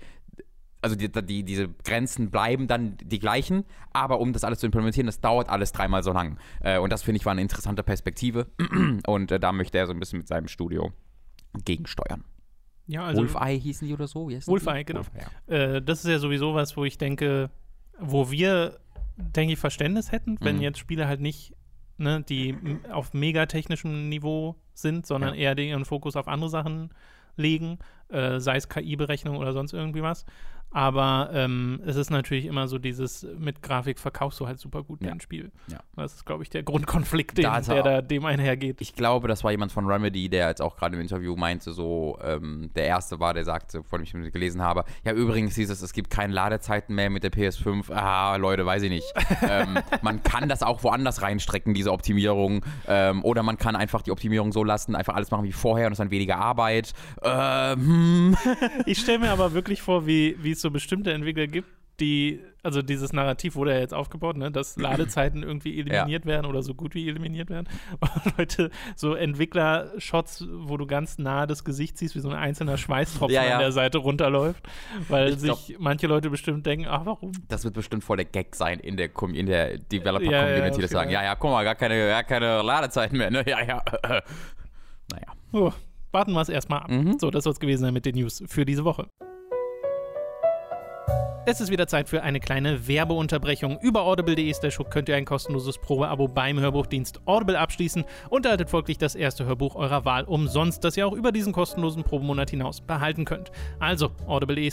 also 0.82 0.96
die, 0.96 1.12
die, 1.12 1.44
diese 1.44 1.68
Grenzen 1.68 2.32
bleiben 2.32 2.68
dann 2.68 2.96
die 3.04 3.20
gleichen, 3.20 3.66
aber 3.92 4.20
um 4.20 4.34
das 4.34 4.44
alles 4.44 4.60
zu 4.60 4.66
implementieren, 4.66 5.08
das 5.08 5.20
dauert 5.20 5.50
alles 5.50 5.72
dreimal 5.72 6.04
so 6.04 6.14
lang. 6.14 6.38
Äh, 6.62 6.80
und 6.80 6.92
das 6.92 7.04
finde 7.04 7.18
ich 7.18 7.26
war 7.26 7.32
eine 7.32 7.42
interessante 7.42 7.84
Perspektive. 7.84 8.48
und 9.08 9.32
äh, 9.32 9.40
da 9.40 9.52
möchte 9.52 9.78
er 9.78 9.88
so 9.88 9.94
ein 9.94 10.00
bisschen 10.00 10.20
mit 10.20 10.28
seinem 10.28 10.48
Studio 10.48 10.92
gegensteuern. 11.66 12.24
Ja, 12.88 13.06
also 13.06 13.22
Wolfeye 13.22 13.60
hießen 13.60 13.88
die 13.88 13.94
oder 13.94 14.08
so? 14.08 14.30
Wolfeye, 14.30 14.84
genau. 14.84 15.00
Wolf, 15.00 15.12
ja. 15.48 15.56
äh, 15.56 15.82
das 15.82 16.04
ist 16.04 16.10
ja 16.10 16.18
sowieso 16.18 16.56
was, 16.56 16.76
wo 16.76 16.86
ich 16.86 16.98
denke, 16.98 17.52
wo 18.00 18.32
wir, 18.32 18.80
denke 19.18 19.54
ich, 19.54 19.60
Verständnis 19.60 20.12
hätten, 20.12 20.38
wenn 20.42 20.56
mhm. 20.56 20.64
jetzt 20.64 20.80
Spiele 20.80 21.08
halt 21.08 21.22
nicht, 21.22 21.54
ne, 21.98 22.24
die 22.28 22.56
auf 22.92 23.14
megatechnischem 23.14 24.10
Niveau 24.10 24.56
sind, 24.74 25.06
sondern 25.06 25.36
ja. 25.36 25.54
eher 25.54 25.58
ihren 25.58 25.86
Fokus 25.86 26.16
auf 26.16 26.28
andere 26.28 26.50
Sachen 26.50 26.90
legen, 27.36 27.80
äh, 28.10 28.40
sei 28.40 28.58
es 28.58 28.70
KI-Berechnung 28.70 29.38
oder 29.38 29.54
sonst 29.54 29.74
irgendwie 29.74 30.02
was. 30.02 30.26
Aber 30.72 31.32
ähm, 31.34 31.82
es 31.86 31.96
ist 31.96 32.12
natürlich 32.12 32.46
immer 32.46 32.68
so 32.68 32.78
dieses, 32.78 33.26
mit 33.38 33.64
Grafik 33.64 34.00
verkaufst 34.00 34.40
du 34.40 34.48
halt 34.48 34.60
super 34.60 34.84
gut 34.84 35.02
ja. 35.02 35.10
dein 35.10 35.20
Spiel. 35.20 35.52
Ja. 35.68 35.80
Das 35.96 36.14
ist, 36.14 36.26
glaube 36.26 36.44
ich, 36.44 36.50
der 36.50 36.62
Grundkonflikt, 36.64 37.38
den, 37.38 37.44
da 37.44 37.60
der 37.60 37.84
da 37.84 38.02
dem 38.02 38.26
einhergeht. 38.26 38.80
Ich 38.80 38.94
glaube, 38.94 39.28
das 39.28 39.44
war 39.44 39.52
jemand 39.52 39.72
von 39.72 39.86
Remedy, 39.88 40.30
der 40.30 40.48
jetzt 40.48 40.62
auch 40.62 40.78
gerade 40.78 40.96
im 40.96 41.02
Interview 41.02 41.36
meinte, 41.36 41.74
so, 41.74 42.20
ähm, 42.24 42.70
der 42.76 42.86
Erste 42.86 43.20
war, 43.20 43.34
der 43.34 43.46
sagte, 43.46 43.84
von 43.84 44.04
dem 44.04 44.24
ich 44.24 44.32
gelesen 44.32 44.62
habe, 44.62 44.86
ja, 45.04 45.14
übrigens 45.14 45.56
hieß 45.56 45.72
es, 45.72 45.82
es 45.82 45.92
gibt 45.92 46.12
keine 46.12 46.34
Ladezeiten 46.34 46.94
mehr 46.94 47.10
mit 47.10 47.24
der 47.24 47.32
PS5. 47.32 47.92
Ah, 47.92 48.36
Leute, 48.36 48.66
weiß 48.66 48.84
ich 48.84 48.90
nicht. 48.92 49.12
ähm, 49.42 49.80
man 50.04 50.22
kann 50.22 50.48
das 50.50 50.62
auch 50.62 50.84
woanders 50.84 51.24
reinstrecken, 51.24 51.74
diese 51.74 51.92
Optimierung. 51.92 52.64
Ähm, 52.88 53.24
oder 53.26 53.42
man 53.42 53.58
kann 53.58 53.76
einfach 53.76 54.04
die 54.04 54.12
Optimierung 54.12 54.52
so 54.52 54.64
lassen, 54.64 54.96
einfach 54.96 55.16
alles 55.16 55.32
machen 55.32 55.46
wie 55.46 55.52
vorher 55.52 55.88
und 55.88 55.94
es 55.94 55.98
dann 55.98 56.12
weniger 56.12 56.38
Arbeit. 56.38 56.94
Ähm. 57.24 58.38
ich 58.86 59.00
stelle 59.00 59.20
mir 59.20 59.32
aber 59.32 59.54
wirklich 59.54 59.82
vor, 59.82 60.06
wie 60.06 60.36
es 60.50 60.59
es 60.60 60.62
so 60.62 60.72
bestimmte 60.72 61.12
Entwickler 61.12 61.48
gibt, 61.48 61.68
die, 62.00 62.40
also 62.64 62.82
dieses 62.82 63.14
Narrativ 63.14 63.56
wurde 63.56 63.74
ja 63.74 63.80
jetzt 63.80 63.94
aufgebaut, 63.94 64.38
ne, 64.38 64.52
dass 64.52 64.78
Ladezeiten 64.78 65.44
irgendwie 65.44 65.80
eliminiert 65.80 66.26
ja. 66.26 66.32
werden 66.32 66.46
oder 66.46 66.62
so 66.62 66.74
gut 66.74 66.96
wie 66.96 67.08
eliminiert 67.08 67.50
werden. 67.50 67.68
Und 68.00 68.38
Leute, 68.38 68.72
so 68.96 69.16
Entwickler-Shots, 69.16 70.46
wo 70.50 70.78
du 70.78 70.86
ganz 70.86 71.18
nah 71.18 71.46
das 71.46 71.64
Gesicht 71.64 71.98
siehst, 71.98 72.16
wie 72.16 72.20
so 72.20 72.30
ein 72.30 72.36
einzelner 72.36 72.78
Schweißtropfen 72.78 73.36
ja, 73.36 73.46
ja. 73.46 73.56
an 73.56 73.60
der 73.60 73.72
Seite 73.72 73.98
runterläuft, 73.98 74.68
weil 75.08 75.30
ich 75.30 75.40
sich 75.40 75.50
glaub, 75.50 75.80
manche 75.80 76.08
Leute 76.08 76.30
bestimmt 76.30 76.66
denken, 76.66 76.88
ach, 76.88 77.06
warum? 77.06 77.32
Das 77.48 77.64
wird 77.64 77.74
bestimmt 77.74 78.04
voll 78.04 78.18
der 78.18 78.26
Gag 78.26 78.56
sein 78.56 78.80
in 78.80 78.98
der, 78.98 79.10
in 79.34 79.46
der 79.46 79.78
Developer-Community, 79.78 80.82
das 80.82 80.92
sagen, 80.92 81.12
ja, 81.12 81.24
ja, 81.24 81.36
guck 81.36 81.52
mal, 81.52 81.64
gar 81.64 81.76
keine, 81.76 82.08
gar 82.08 82.24
keine 82.24 82.62
Ladezeiten 82.62 83.18
mehr, 83.18 83.32
ne, 83.32 83.44
ja, 83.48 83.64
ja. 83.64 83.84
naja. 85.12 85.34
Oh, 85.52 85.72
warten 86.12 86.34
wir 86.34 86.42
es 86.42 86.50
erstmal 86.50 86.82
ab. 86.82 86.92
Mhm. 86.92 87.18
So, 87.20 87.32
das 87.32 87.44
soll 87.44 87.54
es 87.54 87.60
gewesen 87.60 87.82
sein 87.82 87.94
mit 87.94 88.06
den 88.06 88.16
News 88.16 88.44
für 88.48 88.66
diese 88.66 88.86
Woche. 88.86 89.08
Es 91.52 91.62
ist 91.62 91.72
wieder 91.72 91.88
Zeit 91.88 92.10
für 92.10 92.22
eine 92.22 92.40
kleine 92.40 92.88
Werbeunterbrechung. 92.88 93.80
Über 93.82 94.04
audible.de 94.04 94.54
könnt 94.92 95.10
ihr 95.10 95.16
ein 95.16 95.26
kostenloses 95.26 95.80
Probeabo 95.80 96.28
beim 96.28 96.60
Hörbuchdienst 96.60 97.22
Audible 97.26 97.58
abschließen 97.58 98.06
und 98.30 98.46
erhaltet 98.46 98.70
folglich 98.70 99.00
das 99.00 99.16
erste 99.16 99.46
Hörbuch 99.46 99.76
eurer 99.76 100.06
Wahl 100.06 100.26
umsonst, 100.26 100.84
das 100.84 100.96
ihr 100.96 101.08
auch 101.08 101.14
über 101.14 101.32
diesen 101.32 101.52
kostenlosen 101.52 102.04
Probemonat 102.04 102.52
hinaus 102.52 102.82
behalten 102.82 103.26
könnt. 103.26 103.52
Also 103.80 104.12
audible.de 104.28 104.70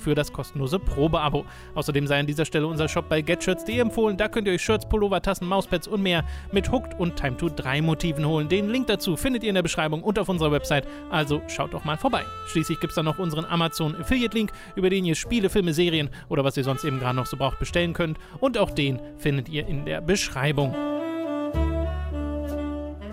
für 0.00 0.14
das 0.14 0.32
kostenlose 0.32 0.78
Probeabo. 0.78 1.44
Außerdem 1.74 2.06
sei 2.06 2.20
an 2.20 2.28
dieser 2.28 2.44
Stelle 2.44 2.68
unser 2.68 2.86
Shop 2.86 3.08
bei 3.08 3.22
getshirts.de 3.22 3.80
empfohlen. 3.80 4.16
Da 4.16 4.28
könnt 4.28 4.46
ihr 4.46 4.52
euch 4.54 4.62
Shirts, 4.62 4.88
Pullover, 4.88 5.20
Tassen, 5.20 5.48
Mauspads 5.48 5.88
und 5.88 6.00
mehr 6.00 6.24
mit 6.52 6.70
Hooked 6.70 7.00
und 7.00 7.16
Time 7.16 7.38
to 7.38 7.48
3 7.48 7.82
Motiven 7.82 8.24
holen. 8.24 8.48
Den 8.48 8.68
Link 8.68 8.86
dazu 8.86 9.16
findet 9.16 9.42
ihr 9.42 9.48
in 9.48 9.56
der 9.56 9.62
Beschreibung 9.62 10.04
und 10.04 10.16
auf 10.16 10.28
unserer 10.28 10.52
Website. 10.52 10.86
Also 11.10 11.42
schaut 11.48 11.74
doch 11.74 11.82
mal 11.82 11.96
vorbei. 11.96 12.22
Schließlich 12.46 12.78
gibt 12.78 12.92
es 12.92 12.94
dann 12.94 13.06
noch 13.06 13.18
unseren 13.18 13.46
Amazon 13.46 13.96
Affiliate 13.96 14.36
Link, 14.36 14.52
über 14.76 14.90
den 14.90 15.04
ihr 15.04 15.16
Spiele, 15.16 15.50
Filme, 15.50 15.72
Serien 15.80 16.10
oder 16.28 16.44
was 16.44 16.58
ihr 16.58 16.64
sonst 16.64 16.84
eben 16.84 16.98
gerade 16.98 17.16
noch 17.16 17.24
so 17.24 17.38
braucht, 17.38 17.58
bestellen 17.58 17.94
könnt. 17.94 18.18
Und 18.38 18.58
auch 18.58 18.70
den 18.70 19.00
findet 19.16 19.48
ihr 19.48 19.66
in 19.66 19.86
der 19.86 20.02
Beschreibung. 20.02 20.74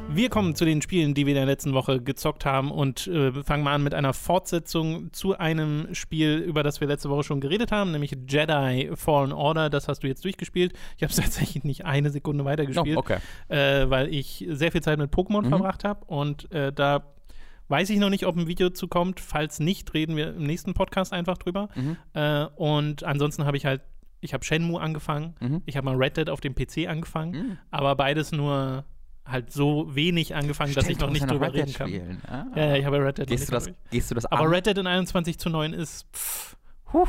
Wir 0.10 0.30
kommen 0.30 0.56
zu 0.56 0.65
den 0.65 0.82
Spielen, 0.82 1.13
die 1.13 1.25
wir 1.25 1.34
in 1.34 1.38
der 1.38 1.45
letzten 1.45 1.73
Woche 1.73 2.01
gezockt 2.01 2.43
haben 2.43 2.71
und 2.71 3.08
äh, 3.08 3.32
fangen 3.43 3.63
mal 3.63 3.75
an 3.75 3.84
mit 3.84 3.93
einer 3.93 4.13
Fortsetzung 4.13 5.13
zu 5.13 5.38
einem 5.38 5.93
Spiel, 5.93 6.39
über 6.39 6.63
das 6.63 6.82
wir 6.82 6.88
letzte 6.88 7.10
Woche 7.10 7.23
schon 7.23 7.39
geredet 7.39 7.71
haben, 7.71 7.91
nämlich 7.91 8.17
Jedi 8.27 8.89
Fallen 8.95 9.32
Order. 9.32 9.69
Das 9.69 9.88
hast 9.88 10.03
du 10.03 10.08
jetzt 10.08 10.25
durchgespielt. 10.25 10.73
Ich 10.97 11.03
habe 11.03 11.12
es 11.12 11.17
tatsächlich 11.21 11.63
nicht 11.63 11.86
eine 11.86 12.10
Sekunde 12.10 12.43
weitergespielt, 12.43 12.97
oh, 12.97 13.01
okay. 13.01 13.19
äh, 13.47 13.89
weil 13.89 14.13
ich 14.13 14.45
sehr 14.49 14.71
viel 14.71 14.82
Zeit 14.82 14.97
mit 14.97 15.13
Pokémon 15.13 15.43
mhm. 15.43 15.49
verbracht 15.49 15.84
habe 15.84 16.03
und 16.06 16.51
äh, 16.51 16.73
da 16.73 17.03
Weiß 17.69 17.89
ich 17.89 17.99
noch 17.99 18.10
nicht, 18.10 18.25
ob 18.25 18.38
ein 18.38 18.47
Video 18.47 18.69
zu 18.69 18.88
kommt. 18.88 19.19
Falls 19.19 19.60
nicht, 19.60 19.93
reden 19.93 20.15
wir 20.15 20.30
im 20.30 20.43
nächsten 20.43 20.73
Podcast 20.73 21.13
einfach 21.13 21.38
drüber. 21.38 21.69
Mhm. 21.75 21.97
Äh, 22.13 22.45
und 22.56 23.03
ansonsten 23.03 23.45
habe 23.45 23.58
ich 23.58 23.65
halt, 23.65 23.82
ich 24.21 24.34
habe 24.34 24.43
Shenmue 24.43 24.80
angefangen, 24.80 25.36
mhm. 25.39 25.62
ich 25.65 25.77
habe 25.77 25.86
mal 25.86 25.95
Red 25.95 26.17
Dead 26.17 26.30
auf 26.30 26.41
dem 26.41 26.56
PC 26.56 26.88
angefangen, 26.88 27.32
mhm. 27.32 27.58
aber 27.71 27.95
beides 27.95 28.32
nur 28.32 28.86
halt 29.25 29.51
so 29.51 29.93
wenig 29.93 30.36
angefangen, 30.36 30.71
Stimmt, 30.71 30.86
dass 30.86 30.91
ich 30.91 30.99
noch 30.99 31.10
nicht 31.10 31.30
drüber 31.30 31.53
reden 31.53 31.73
kann. 31.73 32.21
Ah. 32.27 32.45
Ja, 32.56 32.75
ich 32.75 32.86
habe 32.86 33.03
Red 33.03 33.17
Dead 33.17 33.27
gehst, 33.27 33.49
du 33.49 33.51
das, 33.51 33.69
gehst 33.91 34.10
du 34.10 34.15
das 34.15 34.25
Aber 34.25 34.49
Red 34.49 34.65
Dead 34.65 34.77
in 34.77 34.88
21 34.88 35.38
zu 35.38 35.49
9 35.49 35.73
ist 35.73 36.08
pff, 36.13 36.56
huh, 36.93 37.08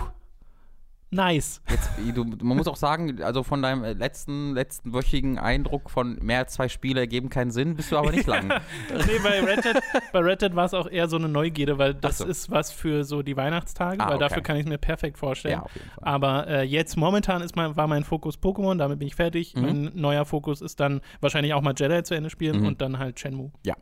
Nice. 1.10 1.62
Jetzt, 1.70 1.90
du, 2.14 2.24
man 2.24 2.56
muss 2.58 2.68
auch 2.68 2.76
sagen, 2.76 3.22
also 3.22 3.42
von 3.42 3.62
deinem 3.62 3.82
letzten, 3.98 4.52
letzten 4.52 4.92
wöchigen 4.92 5.38
Eindruck 5.38 5.88
von 5.90 6.18
mehr 6.20 6.40
als 6.40 6.52
zwei 6.52 6.68
Spiele 6.68 7.00
ergeben 7.00 7.30
keinen 7.30 7.50
Sinn, 7.50 7.76
bist 7.76 7.90
du 7.90 7.96
aber 7.96 8.10
nicht 8.12 8.26
lang. 8.26 8.48
nee, 8.48 9.18
bei 9.22 9.40
Red 9.40 9.64
Dead, 9.64 9.76
bei 10.12 10.18
Red 10.18 10.42
Dead 10.42 10.54
war 10.54 10.66
es 10.66 10.74
auch 10.74 10.86
eher 10.86 11.08
so 11.08 11.16
eine 11.16 11.28
Neugierde, 11.28 11.78
weil 11.78 11.94
das 11.94 12.18
so. 12.18 12.26
ist 12.26 12.50
was 12.50 12.72
für 12.72 13.04
so 13.04 13.22
die 13.22 13.38
Weihnachtstage, 13.38 14.00
ah, 14.00 14.08
weil 14.08 14.16
okay. 14.16 14.28
dafür 14.28 14.42
kann 14.42 14.56
ich 14.56 14.64
es 14.64 14.68
mir 14.68 14.76
perfekt 14.76 15.16
vorstellen. 15.16 15.62
Ja. 15.62 15.82
Aber 16.02 16.46
äh, 16.46 16.62
jetzt 16.64 16.96
momentan 16.96 17.40
ist 17.40 17.56
mein, 17.56 17.74
war 17.74 17.86
mein 17.86 18.04
Fokus 18.04 18.38
Pokémon, 18.38 18.76
damit 18.76 18.98
bin 18.98 19.08
ich 19.08 19.14
fertig. 19.14 19.54
Mhm. 19.54 19.62
Mein 19.62 19.90
neuer 19.94 20.26
Fokus 20.26 20.60
ist 20.60 20.78
dann 20.78 21.00
wahrscheinlich 21.20 21.54
auch 21.54 21.62
mal 21.62 21.74
Jedi 21.74 22.02
zu 22.02 22.14
Ende 22.14 22.28
spielen 22.28 22.60
mhm. 22.60 22.66
und 22.66 22.82
dann 22.82 22.98
halt 22.98 23.18
Shenmue. 23.18 23.50
Ja. 23.64 23.76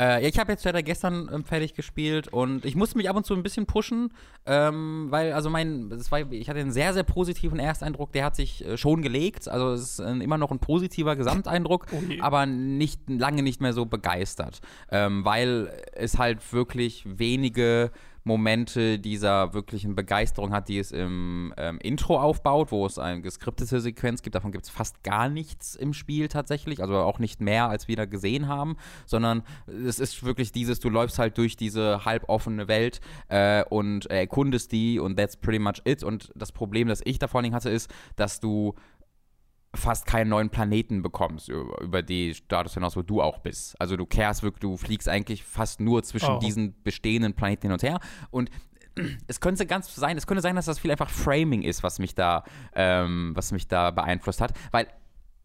Äh, 0.00 0.26
ich 0.28 0.38
habe 0.38 0.50
jetzt 0.50 0.64
Jedi 0.64 0.82
gestern 0.82 1.30
ähm, 1.32 1.44
fertig 1.44 1.74
gespielt 1.74 2.26
und 2.28 2.64
ich 2.64 2.74
musste 2.74 2.98
mich 2.98 3.08
ab 3.08 3.16
und 3.16 3.24
zu 3.24 3.34
ein 3.34 3.44
bisschen 3.44 3.66
pushen, 3.66 4.12
ähm, 4.46 5.06
weil 5.10 5.32
also 5.32 5.48
mein, 5.48 5.90
war, 6.10 6.32
ich 6.32 6.48
hatte 6.48 6.58
einen 6.58 6.71
sehr, 6.72 6.92
sehr 6.92 7.02
positiven 7.02 7.58
Ersteindruck, 7.58 8.12
der 8.12 8.24
hat 8.24 8.36
sich 8.36 8.64
äh, 8.64 8.76
schon 8.76 9.02
gelegt. 9.02 9.48
Also 9.48 9.72
es 9.72 9.98
ist 9.98 10.00
immer 10.00 10.38
noch 10.38 10.50
ein 10.50 10.58
positiver 10.58 11.16
Gesamteindruck, 11.16 11.86
okay. 11.92 12.20
aber 12.20 12.46
nicht 12.46 13.00
lange 13.08 13.42
nicht 13.42 13.60
mehr 13.60 13.72
so 13.72 13.86
begeistert. 13.86 14.60
Ähm, 14.90 15.24
weil 15.24 15.72
es 15.92 16.18
halt 16.18 16.52
wirklich 16.52 17.04
wenige 17.06 17.90
Momente 18.24 18.98
dieser 18.98 19.52
wirklichen 19.52 19.94
Begeisterung 19.94 20.52
hat, 20.52 20.68
die 20.68 20.78
es 20.78 20.92
im 20.92 21.52
ähm, 21.56 21.78
Intro 21.80 22.20
aufbaut, 22.20 22.70
wo 22.70 22.86
es 22.86 22.98
eine 22.98 23.20
geskriptete 23.20 23.80
Sequenz 23.80 24.22
gibt. 24.22 24.36
Davon 24.36 24.52
gibt 24.52 24.64
es 24.64 24.70
fast 24.70 25.02
gar 25.02 25.28
nichts 25.28 25.74
im 25.74 25.92
Spiel 25.92 26.28
tatsächlich, 26.28 26.80
also 26.80 26.96
auch 26.96 27.18
nicht 27.18 27.40
mehr, 27.40 27.68
als 27.68 27.88
wir 27.88 27.96
da 27.96 28.04
gesehen 28.04 28.48
haben, 28.48 28.76
sondern 29.06 29.42
es 29.66 29.98
ist 29.98 30.24
wirklich 30.24 30.52
dieses, 30.52 30.78
du 30.78 30.88
läufst 30.88 31.18
halt 31.18 31.36
durch 31.38 31.56
diese 31.56 32.04
halboffene 32.04 32.68
Welt 32.68 33.00
äh, 33.28 33.64
und 33.64 34.06
erkundest 34.06 34.72
die 34.72 34.98
und 34.98 35.16
that's 35.16 35.36
pretty 35.36 35.58
much 35.58 35.82
it. 35.84 36.02
Und 36.04 36.32
das 36.36 36.52
Problem, 36.52 36.88
das 36.88 37.00
ich 37.04 37.18
da 37.18 37.26
vor 37.26 37.38
allen 37.38 37.44
Dingen 37.44 37.56
hatte, 37.56 37.70
ist, 37.70 37.92
dass 38.16 38.40
du 38.40 38.74
fast 39.74 40.06
keinen 40.06 40.28
neuen 40.28 40.50
Planeten 40.50 41.02
bekommst, 41.02 41.48
über 41.48 42.02
die 42.02 42.34
Status 42.34 42.74
hinaus, 42.74 42.96
wo 42.96 43.02
du 43.02 43.22
auch 43.22 43.38
bist. 43.38 43.80
Also 43.80 43.96
du 43.96 44.04
kehrst 44.04 44.42
wirklich, 44.42 44.60
du 44.60 44.76
fliegst 44.76 45.08
eigentlich 45.08 45.44
fast 45.44 45.80
nur 45.80 46.02
zwischen 46.02 46.34
oh. 46.36 46.38
diesen 46.38 46.80
bestehenden 46.82 47.34
Planeten 47.34 47.62
hin 47.62 47.72
und 47.72 47.82
her. 47.82 48.00
Und 48.30 48.50
es 49.26 49.40
könnte 49.40 49.64
ganz 49.66 49.94
sein, 49.94 50.16
es 50.18 50.26
könnte 50.26 50.42
sein, 50.42 50.56
dass 50.56 50.66
das 50.66 50.78
viel 50.78 50.90
einfach 50.90 51.08
Framing 51.08 51.62
ist, 51.62 51.82
was 51.82 51.98
mich 51.98 52.14
da, 52.14 52.44
ähm, 52.74 53.32
was 53.34 53.52
mich 53.52 53.66
da 53.66 53.90
beeinflusst 53.90 54.40
hat. 54.40 54.52
Weil 54.70 54.88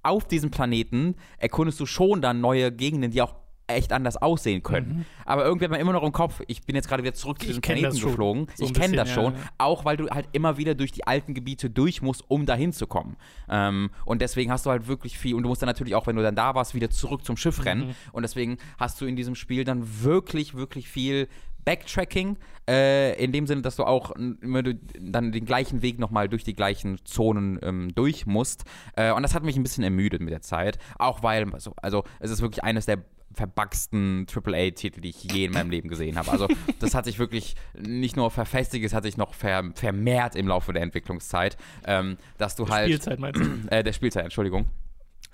auf 0.04 0.28
diesem 0.28 0.52
Planeten 0.52 1.16
erkundest 1.38 1.80
du 1.80 1.86
schon 1.86 2.22
dann 2.22 2.42
neue 2.42 2.72
Gegenden, 2.72 3.12
die 3.12 3.22
auch 3.22 3.36
echt 3.68 3.92
anders 3.92 4.18
aussehen 4.18 4.64
können. 4.64 5.06
Aber 5.26 5.46
irgendwie 5.46 5.66
hat 5.66 5.72
man 5.72 5.80
immer 5.80 5.94
noch 5.94 6.04
im 6.04 6.12
Kopf, 6.12 6.42
ich 6.48 6.64
bin 6.64 6.76
jetzt 6.76 6.88
gerade 6.88 7.04
wieder 7.04 7.14
zurück 7.14 7.40
zu 7.40 7.48
diesem 7.48 7.62
Planeten 7.62 8.00
geflogen. 8.00 8.48
So 8.56 8.66
ich 8.66 8.74
kenne 8.74 8.96
das 8.96 9.10
ja, 9.10 9.16
schon, 9.16 9.34
ja. 9.34 9.40
auch 9.58 9.86
weil 9.86 9.98
du 9.98 10.10
halt 10.10 10.30
immer 10.32 10.58
wieder 10.58 10.74
durch 10.74 10.92
die 10.92 11.06
alten 11.06 11.34
Gebiete 11.34 11.70
durch 11.70 12.02
musst, 12.02 12.24
um 12.30 12.46
dahin 12.46 12.74
zu 12.74 12.88
kommen. 12.88 13.18
Ähm, 13.50 13.90
und 14.06 14.22
deswegen 14.22 14.52
hast 14.52 14.66
du 14.66 14.70
halt 14.70 14.88
wirklich 14.88 15.18
viel, 15.18 15.36
und 15.36 15.44
du 15.44 15.50
musst 15.50 15.62
dann 15.62 15.68
natürlich 15.68 15.96
auch, 15.96 16.08
wenn 16.08 16.16
du 16.16 16.24
dann 16.24 16.36
da 16.36 16.56
warst, 16.56 16.74
wieder 16.76 16.90
zurück 16.90 17.26
zum 17.26 17.38
Schiff 17.38 17.66
rennen. 17.66 17.96
Und 18.14 18.24
deswegen 18.24 18.58
hast 18.78 19.00
du 19.02 19.06
in 19.06 19.16
diesem 19.16 19.36
Spiel 19.36 19.64
dann 19.64 20.04
wirklich, 20.04 20.56
wirklich 20.56 20.88
viel 20.88 21.28
Backtracking, 21.68 22.38
äh, 22.70 23.22
in 23.22 23.34
dem 23.34 23.46
Sinne, 23.46 23.62
dass 23.62 23.76
du 23.76 23.84
auch 23.84 24.12
immer 24.12 24.64
du 24.64 24.76
dann 25.02 25.34
den 25.34 25.44
gleichen 25.44 25.82
Weg 25.82 26.00
nochmal 26.00 26.30
durch 26.30 26.46
die 26.46 26.54
gleichen 26.54 26.98
Zonen 27.04 27.60
ähm, 27.62 27.94
durch 27.94 28.26
musst. 28.26 28.64
Äh, 28.96 29.12
und 29.12 29.22
das 29.22 29.36
hat 29.36 29.44
mich 29.44 29.58
ein 29.58 29.64
bisschen 29.64 29.84
ermüdet 29.84 30.22
mit 30.22 30.32
der 30.32 30.42
Zeit. 30.42 30.80
Auch 30.98 31.24
weil, 31.24 31.54
also, 31.54 31.74
also 31.82 32.06
es 32.22 32.32
ist 32.32 32.42
wirklich 32.42 32.64
eines 32.64 32.86
der 32.86 33.04
verbucksten 33.38 34.26
AAA-Titel, 34.34 35.00
die 35.00 35.10
ich 35.10 35.24
je 35.24 35.46
in 35.46 35.54
meinem 35.54 35.70
Leben 35.70 35.88
gesehen 35.88 36.18
habe. 36.18 36.32
Also 36.32 36.48
das 36.80 36.94
hat 36.94 37.06
sich 37.06 37.20
wirklich 37.20 37.56
nicht 37.78 38.18
nur 38.18 38.32
verfestigt, 38.32 38.84
es 38.86 38.94
hat 38.94 39.04
sich 39.04 39.18
noch 39.18 39.34
ver 39.34 39.72
vermehrt 39.76 40.36
im 40.36 40.48
Laufe 40.48 40.74
der 40.74 40.82
Entwicklungszeit, 40.82 41.58
ähm, 41.86 42.18
dass 42.38 42.56
du 42.56 42.68
halt 42.68 42.88
Spielzeit 42.88 43.20
meinst 43.20 43.40
du? 43.40 43.46
äh, 43.70 43.84
der 43.84 43.94
Spielzeit, 43.94 44.26
Entschuldigung. 44.26 44.68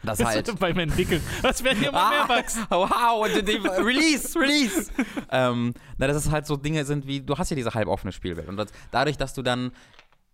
Das 0.03 0.23
halt 0.23 0.47
beim 0.59 0.77
Entwickeln. 0.79 1.21
Was 1.41 1.63
werden 1.63 1.79
hier 1.79 1.89
immer 1.89 2.09
mehr 2.09 2.27
Bugs? 2.27 2.57
wow, 2.69 3.25
und 3.25 3.47
die, 3.47 3.55
release, 3.55 4.37
release. 4.37 4.91
ähm, 5.31 5.73
na, 5.97 6.07
dass 6.07 6.17
es 6.17 6.29
halt 6.29 6.45
so 6.45 6.57
Dinge 6.57 6.83
sind 6.83 7.07
wie, 7.07 7.21
du 7.21 7.37
hast 7.37 7.49
ja 7.49 7.55
diese 7.55 7.73
halboffene 7.73 8.11
Spielwelt. 8.11 8.49
Und 8.49 8.57
das, 8.57 8.67
dadurch, 8.91 9.17
dass 9.17 9.33
du 9.33 9.41
dann 9.41 9.71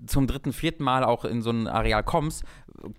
zum 0.05 0.27
dritten, 0.27 0.53
vierten 0.53 0.83
Mal 0.83 1.03
auch 1.03 1.25
in 1.25 1.41
so 1.41 1.49
ein 1.51 1.67
Areal 1.67 2.03
kommst, 2.03 2.43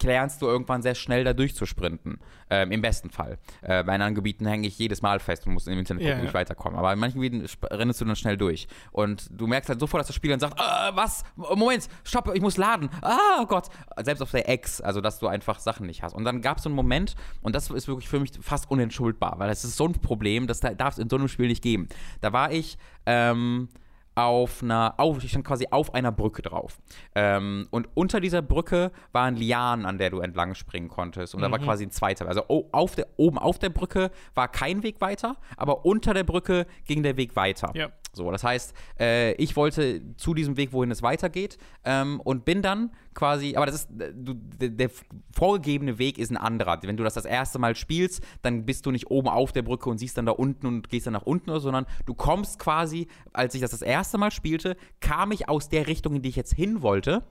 lernst 0.02 0.42
du 0.42 0.46
irgendwann 0.46 0.82
sehr 0.82 0.94
schnell 0.94 1.24
da 1.24 1.32
durchzusprinten. 1.32 2.18
Ähm, 2.50 2.70
Im 2.72 2.82
besten 2.82 3.08
Fall. 3.10 3.38
Äh, 3.62 3.82
bei 3.84 3.94
anderen 3.94 4.14
Gebieten 4.14 4.44
hänge 4.44 4.66
ich 4.66 4.78
jedes 4.78 5.00
Mal 5.02 5.20
fest 5.20 5.46
und 5.46 5.54
muss 5.54 5.66
im 5.66 5.78
Internet 5.78 6.02
gucken, 6.02 6.16
Ja, 6.18 6.22
wie 6.22 6.26
ich 6.28 6.34
weiterkomme. 6.34 6.76
Aber 6.76 6.92
in 6.92 6.98
manchen 6.98 7.20
Gebieten 7.20 7.46
rennst 7.70 8.00
du 8.00 8.04
dann 8.04 8.16
schnell 8.16 8.36
durch. 8.36 8.66
Und 8.90 9.28
du 9.32 9.46
merkst 9.46 9.68
halt 9.70 9.80
sofort, 9.80 10.00
dass 10.00 10.08
das 10.08 10.16
Spiel 10.16 10.30
dann 10.30 10.40
sagt, 10.40 10.58
äh, 10.60 10.62
was? 10.94 11.22
Moment, 11.36 11.88
stopp, 12.04 12.30
ich 12.34 12.42
muss 12.42 12.56
laden. 12.56 12.90
Ah, 13.00 13.38
oh 13.40 13.46
Gott. 13.46 13.68
Selbst 14.02 14.20
auf 14.20 14.32
der 14.32 14.48
Ex, 14.48 14.80
also 14.80 15.00
dass 15.00 15.18
du 15.20 15.28
einfach 15.28 15.58
Sachen 15.60 15.86
nicht 15.86 16.02
hast. 16.02 16.14
Und 16.14 16.24
dann 16.24 16.42
gab 16.42 16.58
es 16.58 16.64
so 16.64 16.68
einen 16.68 16.76
Moment, 16.76 17.14
und 17.40 17.54
das 17.54 17.70
ist 17.70 17.88
wirklich 17.88 18.08
für 18.08 18.20
mich 18.20 18.32
fast 18.42 18.70
unentschuldbar, 18.70 19.38
weil 19.38 19.48
das 19.48 19.64
ist 19.64 19.76
so 19.76 19.86
ein 19.86 19.92
Problem, 19.92 20.46
das 20.46 20.60
da- 20.60 20.74
darf 20.74 20.94
es 20.94 20.98
in 20.98 21.08
so 21.08 21.16
einem 21.16 21.28
Spiel 21.28 21.46
nicht 21.48 21.62
geben. 21.62 21.88
Da 22.20 22.32
war 22.32 22.50
ich, 22.52 22.76
ähm, 23.06 23.68
auf 24.14 24.62
einer, 24.62 24.94
auf, 24.98 25.22
ich 25.22 25.30
stand 25.30 25.46
quasi 25.46 25.66
auf 25.70 25.94
einer 25.94 26.12
Brücke 26.12 26.42
drauf. 26.42 26.78
Ähm, 27.14 27.68
und 27.70 27.88
unter 27.94 28.20
dieser 28.20 28.42
Brücke 28.42 28.92
waren 29.12 29.36
Lianen, 29.36 29.86
an 29.86 29.98
der 29.98 30.10
du 30.10 30.20
entlang 30.20 30.54
springen 30.54 30.88
konntest. 30.88 31.34
Und 31.34 31.42
da 31.42 31.50
war 31.50 31.58
quasi 31.58 31.84
ein 31.84 31.90
zweiter. 31.90 32.26
Also 32.26 32.44
auf 32.72 32.94
der, 32.96 33.06
oben 33.16 33.38
auf 33.38 33.58
der 33.58 33.70
Brücke 33.70 34.10
war 34.34 34.48
kein 34.48 34.82
Weg 34.82 35.00
weiter, 35.00 35.36
aber 35.56 35.84
unter 35.84 36.14
der 36.14 36.24
Brücke 36.24 36.66
ging 36.86 37.02
der 37.02 37.16
Weg 37.16 37.36
weiter. 37.36 37.70
Ja. 37.74 37.90
So, 38.12 38.30
das 38.30 38.42
heißt, 38.42 38.74
äh, 38.98 39.32
ich 39.34 39.56
wollte 39.56 40.02
zu 40.16 40.34
diesem 40.34 40.56
Weg, 40.56 40.72
wohin 40.72 40.90
es 40.90 41.02
weitergeht, 41.02 41.58
ähm, 41.84 42.20
und 42.20 42.44
bin 42.44 42.60
dann 42.60 42.90
quasi, 43.14 43.54
aber 43.56 43.66
das 43.66 43.76
ist, 43.76 43.90
äh, 44.00 44.12
du, 44.14 44.34
der, 44.34 44.70
der 44.70 44.90
vorgegebene 45.32 45.98
Weg 45.98 46.18
ist 46.18 46.30
ein 46.30 46.36
anderer. 46.36 46.78
Wenn 46.82 46.96
du 46.96 47.04
das 47.04 47.14
das 47.14 47.24
erste 47.24 47.58
Mal 47.58 47.76
spielst, 47.76 48.22
dann 48.42 48.66
bist 48.66 48.86
du 48.86 48.90
nicht 48.90 49.10
oben 49.10 49.28
auf 49.28 49.52
der 49.52 49.62
Brücke 49.62 49.88
und 49.88 49.98
siehst 49.98 50.18
dann 50.18 50.26
da 50.26 50.32
unten 50.32 50.66
und 50.66 50.88
gehst 50.88 51.06
dann 51.06 51.12
nach 51.12 51.22
unten, 51.22 51.60
sondern 51.60 51.86
du 52.06 52.14
kommst 52.14 52.58
quasi, 52.58 53.06
als 53.32 53.54
ich 53.54 53.60
das 53.60 53.70
das 53.70 53.82
erste 53.82 54.18
Mal 54.18 54.30
spielte, 54.30 54.76
kam 55.00 55.30
ich 55.32 55.48
aus 55.48 55.68
der 55.68 55.86
Richtung, 55.86 56.16
in 56.16 56.22
die 56.22 56.30
ich 56.30 56.36
jetzt 56.36 56.54
hin 56.54 56.82
wollte 56.82 57.22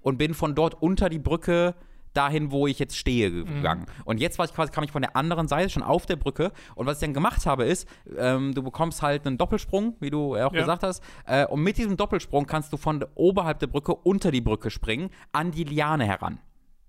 und 0.00 0.18
bin 0.18 0.34
von 0.34 0.54
dort 0.54 0.80
unter 0.80 1.08
die 1.08 1.18
Brücke 1.18 1.74
dahin, 2.12 2.50
wo 2.50 2.66
ich 2.66 2.78
jetzt 2.78 2.96
stehe, 2.96 3.30
gegangen. 3.44 3.86
Und 4.04 4.18
jetzt 4.20 4.38
war 4.38 4.44
ich 4.46 4.52
quasi, 4.54 4.72
kam 4.72 4.84
ich 4.84 4.90
von 4.92 5.02
der 5.02 5.16
anderen 5.16 5.48
Seite 5.48 5.70
schon 5.70 5.82
auf 5.82 6.06
der 6.06 6.16
Brücke. 6.16 6.52
Und 6.74 6.86
was 6.86 6.96
ich 6.98 7.00
dann 7.06 7.14
gemacht 7.14 7.46
habe, 7.46 7.64
ist, 7.64 7.88
ähm, 8.18 8.54
du 8.54 8.62
bekommst 8.62 9.02
halt 9.02 9.26
einen 9.26 9.38
Doppelsprung, 9.38 9.96
wie 10.00 10.10
du 10.10 10.34
auch 10.36 10.52
Ja. 10.52 10.60
gesagt 10.60 10.82
hast. 10.82 11.02
Äh, 11.26 11.46
und 11.46 11.62
mit 11.62 11.78
diesem 11.78 11.96
Doppelsprung 11.96 12.46
kannst 12.46 12.72
du 12.72 12.76
von 12.76 13.04
oberhalb 13.14 13.58
der 13.60 13.68
Brücke 13.68 13.94
unter 13.94 14.30
die 14.30 14.40
Brücke 14.40 14.70
springen, 14.70 15.10
an 15.32 15.50
die 15.52 15.64
Liane 15.64 16.04
heran. 16.04 16.40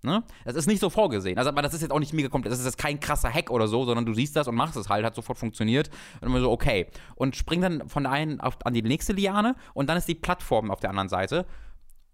Ne? 0.03 0.23
Das 0.45 0.55
ist 0.55 0.65
nicht 0.65 0.79
so 0.79 0.89
vorgesehen. 0.89 1.37
Also, 1.37 1.49
aber 1.51 1.61
das 1.61 1.75
ist 1.75 1.81
jetzt 1.81 1.91
auch 1.91 1.99
nicht 1.99 2.13
mega 2.13 2.27
komplett. 2.27 2.51
Das 2.51 2.59
ist 2.59 2.65
jetzt 2.65 2.79
kein 2.79 2.99
krasser 2.99 3.31
Hack 3.31 3.51
oder 3.51 3.67
so, 3.67 3.85
sondern 3.85 4.03
du 4.07 4.15
siehst 4.15 4.35
das 4.35 4.47
und 4.47 4.55
machst 4.55 4.75
es 4.75 4.89
halt, 4.89 5.05
hat 5.05 5.13
sofort 5.13 5.37
funktioniert. 5.37 5.91
Und 6.21 6.29
immer 6.29 6.39
so, 6.39 6.49
okay. 6.49 6.87
Und 7.13 7.35
spring 7.35 7.61
dann 7.61 7.87
von 7.87 8.03
der 8.03 8.11
einen 8.11 8.41
auf, 8.41 8.57
an 8.65 8.73
die 8.73 8.81
nächste 8.81 9.13
Liane 9.13 9.55
und 9.75 9.87
dann 9.91 9.97
ist 9.97 10.07
die 10.07 10.15
Plattform 10.15 10.71
auf 10.71 10.79
der 10.79 10.89
anderen 10.89 11.09
Seite 11.09 11.45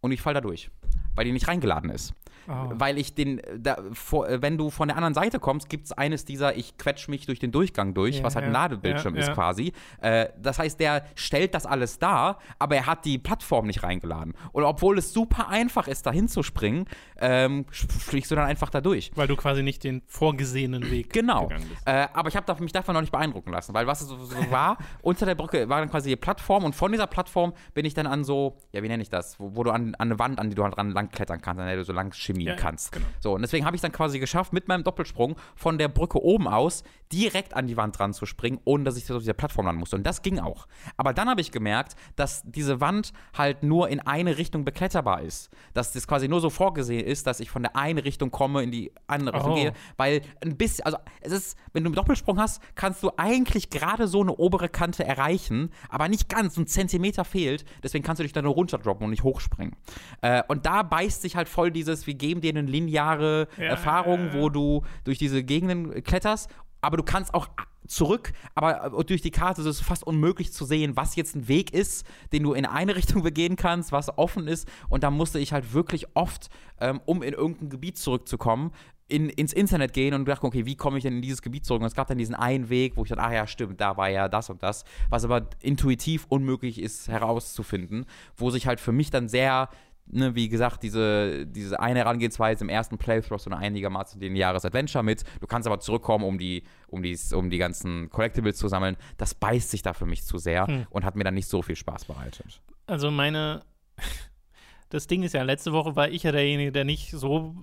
und 0.01 0.11
ich 0.11 0.21
fall 0.21 0.33
da 0.33 0.41
durch, 0.41 0.69
weil 1.15 1.23
die 1.23 1.31
nicht 1.31 1.47
reingeladen 1.47 1.89
ist. 1.89 2.13
Oh. 2.47 2.69
Weil 2.73 2.97
ich 2.97 3.13
den, 3.13 3.41
da, 3.57 3.77
vor, 3.93 4.27
äh, 4.27 4.41
wenn 4.41 4.57
du 4.57 4.69
von 4.69 4.87
der 4.87 4.97
anderen 4.97 5.13
Seite 5.13 5.39
kommst, 5.39 5.69
gibt 5.69 5.85
es 5.85 5.91
eines 5.91 6.25
dieser, 6.25 6.55
ich 6.55 6.77
quetsch 6.77 7.07
mich 7.07 7.25
durch 7.25 7.39
den 7.39 7.51
Durchgang 7.51 7.93
durch, 7.93 8.17
Ja, 8.17 8.23
was 8.23 8.35
halt 8.35 8.45
ein 8.45 8.51
Ladebildschirm 8.51 9.15
ja, 9.15 9.21
ist 9.21 9.27
ja. 9.27 9.33
quasi. 9.33 9.73
Äh, 10.01 10.29
das 10.41 10.59
heißt, 10.59 10.79
der 10.79 11.03
stellt 11.15 11.53
das 11.53 11.65
alles 11.65 11.99
dar, 11.99 12.39
aber 12.59 12.75
er 12.75 12.85
hat 12.85 13.05
die 13.05 13.17
Plattform 13.17 13.67
nicht 13.67 13.83
reingeladen. 13.83 14.33
Und 14.53 14.63
obwohl 14.63 14.97
es 14.97 15.13
super 15.13 15.49
einfach 15.49 15.87
ist, 15.87 16.05
da 16.05 16.11
hinzuspringen, 16.11 16.85
ähm, 17.19 17.65
fliegst 17.71 18.31
du 18.31 18.35
dann 18.35 18.45
einfach 18.45 18.69
da 18.69 18.81
durch. 18.81 19.11
Weil 19.15 19.27
du 19.27 19.35
quasi 19.35 19.63
nicht 19.63 19.83
den 19.83 20.01
vorgesehenen 20.07 20.89
Weg 20.89 21.09
Genau. 21.13 21.47
gegangen 21.47 21.67
bist. 21.69 21.81
Äh, 21.85 22.07
aber 22.13 22.29
ich 22.29 22.35
habe 22.35 22.63
mich 22.63 22.71
davon 22.71 22.93
noch 22.93 23.01
nicht 23.01 23.11
beeindrucken 23.11 23.51
lassen, 23.51 23.73
weil 23.73 23.87
was 23.87 24.01
es 24.01 24.07
so, 24.07 24.17
so 24.23 24.51
war, 24.51 24.77
unter 25.01 25.25
der 25.25 25.35
Brücke 25.35 25.67
war 25.69 25.79
dann 25.79 25.89
quasi 25.89 26.09
die 26.09 26.15
Plattform 26.15 26.63
und 26.63 26.75
von 26.75 26.91
dieser 26.91 27.07
Plattform 27.07 27.53
bin 27.73 27.85
ich 27.85 27.93
dann 27.93 28.07
an 28.07 28.23
so, 28.23 28.57
ja, 28.71 28.83
wie 28.83 28.87
nenne 28.87 29.03
ich 29.03 29.09
das, 29.09 29.39
wo, 29.39 29.55
wo 29.55 29.63
du 29.63 29.71
an, 29.71 29.95
an 29.95 30.07
eine 30.09 30.19
Wand, 30.19 30.39
an 30.39 30.49
die 30.49 30.55
du 30.55 30.63
halt 30.63 30.75
dran 30.77 30.91
lang 30.91 31.09
klettern 31.09 31.41
kannst, 31.41 31.59
an 31.59 31.67
der 31.67 31.75
du 31.75 31.83
so 31.83 31.93
lang 31.93 32.13
chemien 32.37 32.55
Ja, 32.55 32.55
kannst. 32.55 32.91
genau. 32.91 33.05
So, 33.19 33.33
und 33.33 33.41
deswegen 33.41 33.65
habe 33.65 33.75
ich 33.75 33.81
dann 33.81 33.91
quasi 33.91 34.19
geschafft, 34.19 34.53
mit 34.53 34.67
meinem 34.67 34.83
Doppelsprung 34.83 35.35
von 35.55 35.77
der 35.77 35.87
Brücke 35.87 36.21
oben 36.23 36.47
aus 36.47 36.83
direkt 37.11 37.53
an 37.55 37.67
die 37.67 37.77
Wand 37.77 37.97
dran 37.97 38.13
zu 38.13 38.25
springen, 38.25 38.59
ohne 38.65 38.83
dass 38.83 38.97
ich 38.97 39.09
auf 39.11 39.19
dieser 39.19 39.33
Plattform 39.33 39.65
landen 39.65 39.79
musste. 39.79 39.95
Und 39.95 40.03
das 40.05 40.21
ging 40.21 40.39
auch. 40.39 40.67
Aber 40.97 41.13
dann 41.13 41.29
habe 41.29 41.41
ich 41.41 41.51
gemerkt, 41.51 41.95
dass 42.15 42.43
diese 42.45 42.81
Wand 42.81 43.13
halt 43.37 43.63
nur 43.63 43.89
in 43.89 43.99
eine 43.99 44.37
Richtung 44.37 44.65
bekletterbar 44.65 45.21
ist. 45.21 45.49
Dass 45.73 45.93
das 45.93 46.07
quasi 46.07 46.27
nur 46.27 46.41
so 46.41 46.49
vorgesehen 46.49 47.05
ist, 47.05 47.25
dass 47.27 47.39
ich 47.39 47.49
von 47.49 47.61
der 47.63 47.75
einen 47.75 47.99
Richtung 47.99 48.31
komme, 48.31 48.63
in 48.63 48.71
die 48.71 48.91
andere 49.07 49.35
Richtung 49.37 49.51
Oh. 49.53 49.55
gehe. 49.55 49.73
Weil 49.95 50.21
ein 50.43 50.57
bisschen, 50.57 50.85
also 50.85 50.97
es 51.21 51.31
ist, 51.31 51.57
wenn 51.73 51.83
du 51.83 51.89
einen 51.89 51.95
Doppelsprung 51.95 52.39
hast, 52.39 52.61
kannst 52.75 53.01
du 53.03 53.11
eigentlich 53.17 53.69
gerade 53.69 54.07
so 54.07 54.21
eine 54.21 54.35
obere 54.35 54.67
Kante 54.69 55.05
erreichen, 55.05 55.69
aber 55.89 56.07
nicht 56.09 56.27
ganz, 56.29 56.55
so 56.55 56.61
ein 56.61 56.67
Zentimeter 56.67 57.23
fehlt. 57.23 57.63
Deswegen 57.83 58.03
kannst 58.03 58.19
du 58.19 58.23
dich 58.23 58.33
dann 58.33 58.43
nur 58.43 58.53
runterdroppen 58.55 59.05
und 59.05 59.11
nicht 59.11 59.23
hochspringen. 59.23 59.75
Äh, 60.21 60.43
und 60.47 60.65
da 60.65 60.83
beißt 60.83 61.21
sich 61.21 61.35
halt 61.35 61.47
voll 61.49 61.71
dieses, 61.71 62.05
wir 62.07 62.15
geben 62.15 62.41
dir 62.41 62.49
eine 62.49 62.61
lineare 62.61 63.47
Ja, 63.57 63.63
Erfahrung, 63.65 64.27
ja, 64.27 64.33
ja. 64.33 64.41
wo 64.41 64.49
du 64.49 64.83
durch 65.03 65.17
diese 65.17 65.43
Gegenden 65.43 66.03
kletterst, 66.03 66.49
aber 66.87 66.95
du 66.95 67.03
kannst 67.03 67.33
auch 67.33 67.49
zurück, 67.85 68.31
aber 68.55 68.97
äh, 68.97 69.03
durch 69.03 69.21
die 69.21 69.29
Karte 69.29 69.59
ist 69.59 69.67
es 69.67 69.81
fast 69.81 70.07
unmöglich 70.07 70.53
zu 70.53 70.63
sehen, 70.63 70.95
was 70.95 71.17
jetzt 71.17 71.35
ein 71.35 71.49
Weg 71.49 71.73
ist, 71.73 72.07
den 72.31 72.43
du 72.43 72.53
in 72.53 72.65
eine 72.65 72.95
Richtung 72.95 73.23
begehen 73.23 73.57
kannst, 73.57 73.91
was 73.91 74.17
offen 74.17 74.47
ist. 74.47 74.69
Und 74.87 75.03
da 75.03 75.11
musste 75.11 75.37
ich 75.37 75.51
halt 75.51 75.73
wirklich 75.73 76.05
oft, 76.15 76.47
ähm, 76.79 77.01
um 77.05 77.23
in 77.23 77.33
irgendein 77.33 77.69
Gebiet 77.69 77.97
zurückzukommen, 77.97 78.71
in, 79.09 79.27
ins 79.27 79.51
Internet 79.51 79.91
gehen 79.91 80.13
und 80.13 80.25
dachte, 80.29 80.47
okay, 80.47 80.65
wie 80.65 80.75
komme 80.75 80.97
ich 80.97 81.03
denn 81.03 81.15
in 81.15 81.21
dieses 81.21 81.41
Gebiet 81.41 81.65
zurück? 81.65 81.81
Und 81.81 81.87
es 81.87 81.95
gab 81.95 82.07
dann 82.07 82.17
diesen 82.17 82.35
einen 82.35 82.69
Weg, 82.69 82.95
wo 82.95 83.03
ich 83.03 83.09
dachte, 83.09 83.23
ah 83.23 83.33
ja, 83.33 83.47
stimmt, 83.47 83.81
da 83.81 83.97
war 83.97 84.09
ja 84.09 84.29
das 84.29 84.49
und 84.49 84.63
das, 84.63 84.85
was 85.09 85.25
aber 85.25 85.49
intuitiv 85.61 86.25
unmöglich 86.29 86.79
ist 86.79 87.09
herauszufinden, 87.09 88.05
wo 88.37 88.49
sich 88.49 88.65
halt 88.65 88.79
für 88.79 88.93
mich 88.93 89.09
dann 89.09 89.27
sehr 89.27 89.69
Ne, 90.09 90.33
wie 90.35 90.47
gesagt, 90.47 90.83
diese, 90.83 91.45
diese 91.45 91.79
eine 91.81 91.99
Herangehensweise 91.99 92.63
im 92.63 92.69
ersten 92.69 92.97
Playthrough 92.97 93.41
so 93.41 93.49
eine 93.49 93.57
einigermaßen 93.59 94.21
lineares 94.21 94.63
Adventure 94.63 95.03
mit. 95.03 95.23
Du 95.41 95.47
kannst 95.47 95.67
aber 95.67 95.79
zurückkommen, 95.81 96.23
um 96.23 96.37
die, 96.37 96.63
um 96.87 97.03
die, 97.03 97.17
um 97.35 97.49
die 97.49 97.57
ganzen 97.57 98.09
Collectibles 98.09 98.57
zu 98.57 98.69
sammeln. 98.69 98.95
Das 99.17 99.35
beißt 99.35 99.69
sich 99.69 99.81
da 99.81 99.93
für 99.93 100.05
mich 100.05 100.23
zu 100.23 100.37
sehr 100.37 100.65
Hm. 100.67 100.87
und 100.91 101.03
hat 101.03 101.15
mir 101.17 101.25
dann 101.25 101.33
nicht 101.33 101.47
so 101.49 101.61
viel 101.61 101.75
Spaß 101.75 102.05
bereitet. 102.05 102.61
Also 102.85 103.11
meine, 103.11 103.63
das 104.89 105.07
Ding 105.07 105.23
ist 105.23 105.33
ja, 105.33 105.43
letzte 105.43 105.73
Woche 105.73 105.95
war 105.95 106.07
ich 106.09 106.23
ja 106.23 106.31
derjenige, 106.31 106.71
der 106.71 106.85
nicht 106.85 107.11
so 107.11 107.55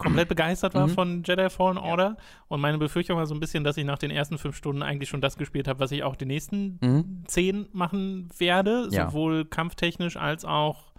komplett 0.00 0.28
begeistert 0.28 0.74
war 0.74 0.88
Mhm. 0.88 0.92
von 0.92 1.22
Jedi 1.24 1.48
Fallen 1.50 1.78
Order. 1.78 2.16
Und 2.48 2.60
meine 2.60 2.78
Befürchtung 2.78 3.16
war 3.18 3.26
so 3.26 3.34
ein 3.34 3.40
bisschen, 3.40 3.62
dass 3.62 3.76
ich 3.76 3.84
nach 3.84 3.98
den 3.98 4.10
ersten 4.10 4.38
fünf 4.38 4.56
Stunden 4.56 4.82
eigentlich 4.82 5.08
schon 5.08 5.20
das 5.20 5.36
gespielt 5.36 5.68
habe, 5.68 5.78
was 5.78 5.92
ich 5.92 6.02
auch 6.02 6.16
die 6.16 6.26
nächsten 6.26 6.78
Mhm. 6.82 7.22
zehn 7.28 7.68
machen 7.72 8.28
werde, 8.38 8.88
Ja. 8.90 9.08
sowohl 9.08 9.44
kampftechnisch 9.44 10.16
als 10.16 10.44
auch 10.44 10.92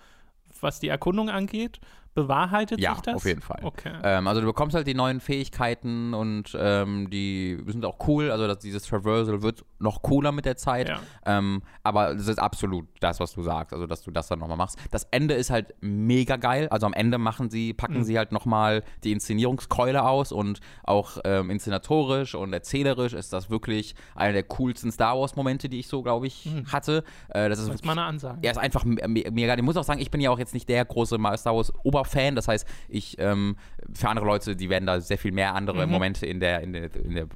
was 0.63 0.79
die 0.79 0.89
Erkundung 0.89 1.29
angeht. 1.29 1.79
Bewahrheitet 2.17 2.79
Ja, 2.79 2.93
sich 2.95 3.03
das? 3.03 3.15
auf 3.15 3.25
jeden 3.25 3.41
Fall. 3.41 3.59
Okay. 3.63 3.91
Ähm, 4.03 4.27
also 4.27 4.41
du 4.41 4.47
bekommst 4.47 4.75
halt 4.75 4.87
die 4.87 4.95
neuen 4.95 5.19
Fähigkeiten 5.19 6.15
und 6.15 6.57
ähm, 6.59 7.09
die 7.11 7.61
sind 7.67 7.85
auch 7.85 7.97
cool. 8.07 8.31
Also 8.31 8.47
das, 8.47 8.57
dieses 8.59 8.83
Traversal 8.83 9.43
wird 9.43 9.63
noch 9.79 10.01
cooler 10.01 10.31
mit 10.31 10.45
der 10.45 10.57
Zeit. 10.57 10.89
Ja. 10.89 10.99
Ähm, 11.27 11.61
aber 11.83 12.11
es 12.15 12.27
ist 12.27 12.39
absolut 12.39 12.87
das, 13.01 13.19
was 13.19 13.33
du 13.33 13.43
sagst. 13.43 13.71
Also 13.73 13.85
dass 13.85 14.01
du 14.01 14.09
das 14.09 14.27
dann 14.27 14.39
nochmal 14.39 14.57
machst. 14.57 14.79
Das 14.89 15.03
Ende 15.11 15.35
ist 15.35 15.51
halt 15.51 15.75
mega 15.79 16.37
geil. 16.37 16.67
Also 16.69 16.87
am 16.87 16.93
Ende 16.93 17.19
machen 17.19 17.51
sie, 17.51 17.73
packen 17.73 17.99
Mhm. 17.99 18.03
sie 18.03 18.17
halt 18.17 18.31
nochmal 18.31 18.83
die 19.03 19.11
Inszenierungskeule 19.11 20.03
aus 20.03 20.31
und 20.31 20.59
auch 20.83 21.19
ähm, 21.23 21.51
inszenatorisch 21.51 22.33
und 22.33 22.51
erzählerisch 22.51 23.13
ist 23.13 23.31
das 23.31 23.49
wirklich 23.51 23.93
einer 24.15 24.33
der 24.33 24.43
coolsten 24.43 24.91
Star 24.91 25.19
Wars 25.19 25.35
Momente, 25.35 25.69
die 25.69 25.79
ich 25.79 25.87
so, 25.87 26.01
glaube 26.01 26.25
ich, 26.25 26.45
Mhm. 26.47 26.71
hatte. 26.71 27.03
Äh, 27.29 27.49
das 27.49 27.59
ist 27.59 27.67
Das 27.67 27.75
ist 27.75 27.85
mal 27.85 27.91
eine 27.91 28.03
Ansage. 28.03 28.39
er 28.41 28.51
ist 28.51 28.57
einfach 28.57 28.83
me- 28.85 29.07
me- 29.07 29.25
mega. 29.31 29.53
Ich 29.55 29.61
muss 29.61 29.77
auch 29.77 29.83
sagen, 29.83 29.99
ich 30.01 30.09
bin 30.09 30.19
ja 30.19 30.31
auch 30.31 30.39
jetzt 30.39 30.55
nicht 30.55 30.67
der 30.67 30.83
große 30.83 31.17
Star 31.37 31.55
Wars 31.55 31.71
Fan. 32.07 32.35
Das 32.35 32.47
heißt, 32.47 32.67
ich, 32.89 33.17
ähm, 33.19 33.57
für 33.93 34.09
andere 34.09 34.25
Leute, 34.25 34.55
die 34.55 34.69
werden 34.69 34.85
da 34.85 34.99
sehr 35.01 35.17
viel 35.17 35.31
mehr 35.31 35.55
andere 35.55 35.85
Mhm. 35.85 35.91
Momente 35.91 36.25
in 36.25 36.39
der, 36.39 36.61
in 36.61 36.73
der, 36.73 36.95
in 36.95 37.15
der 37.15 37.27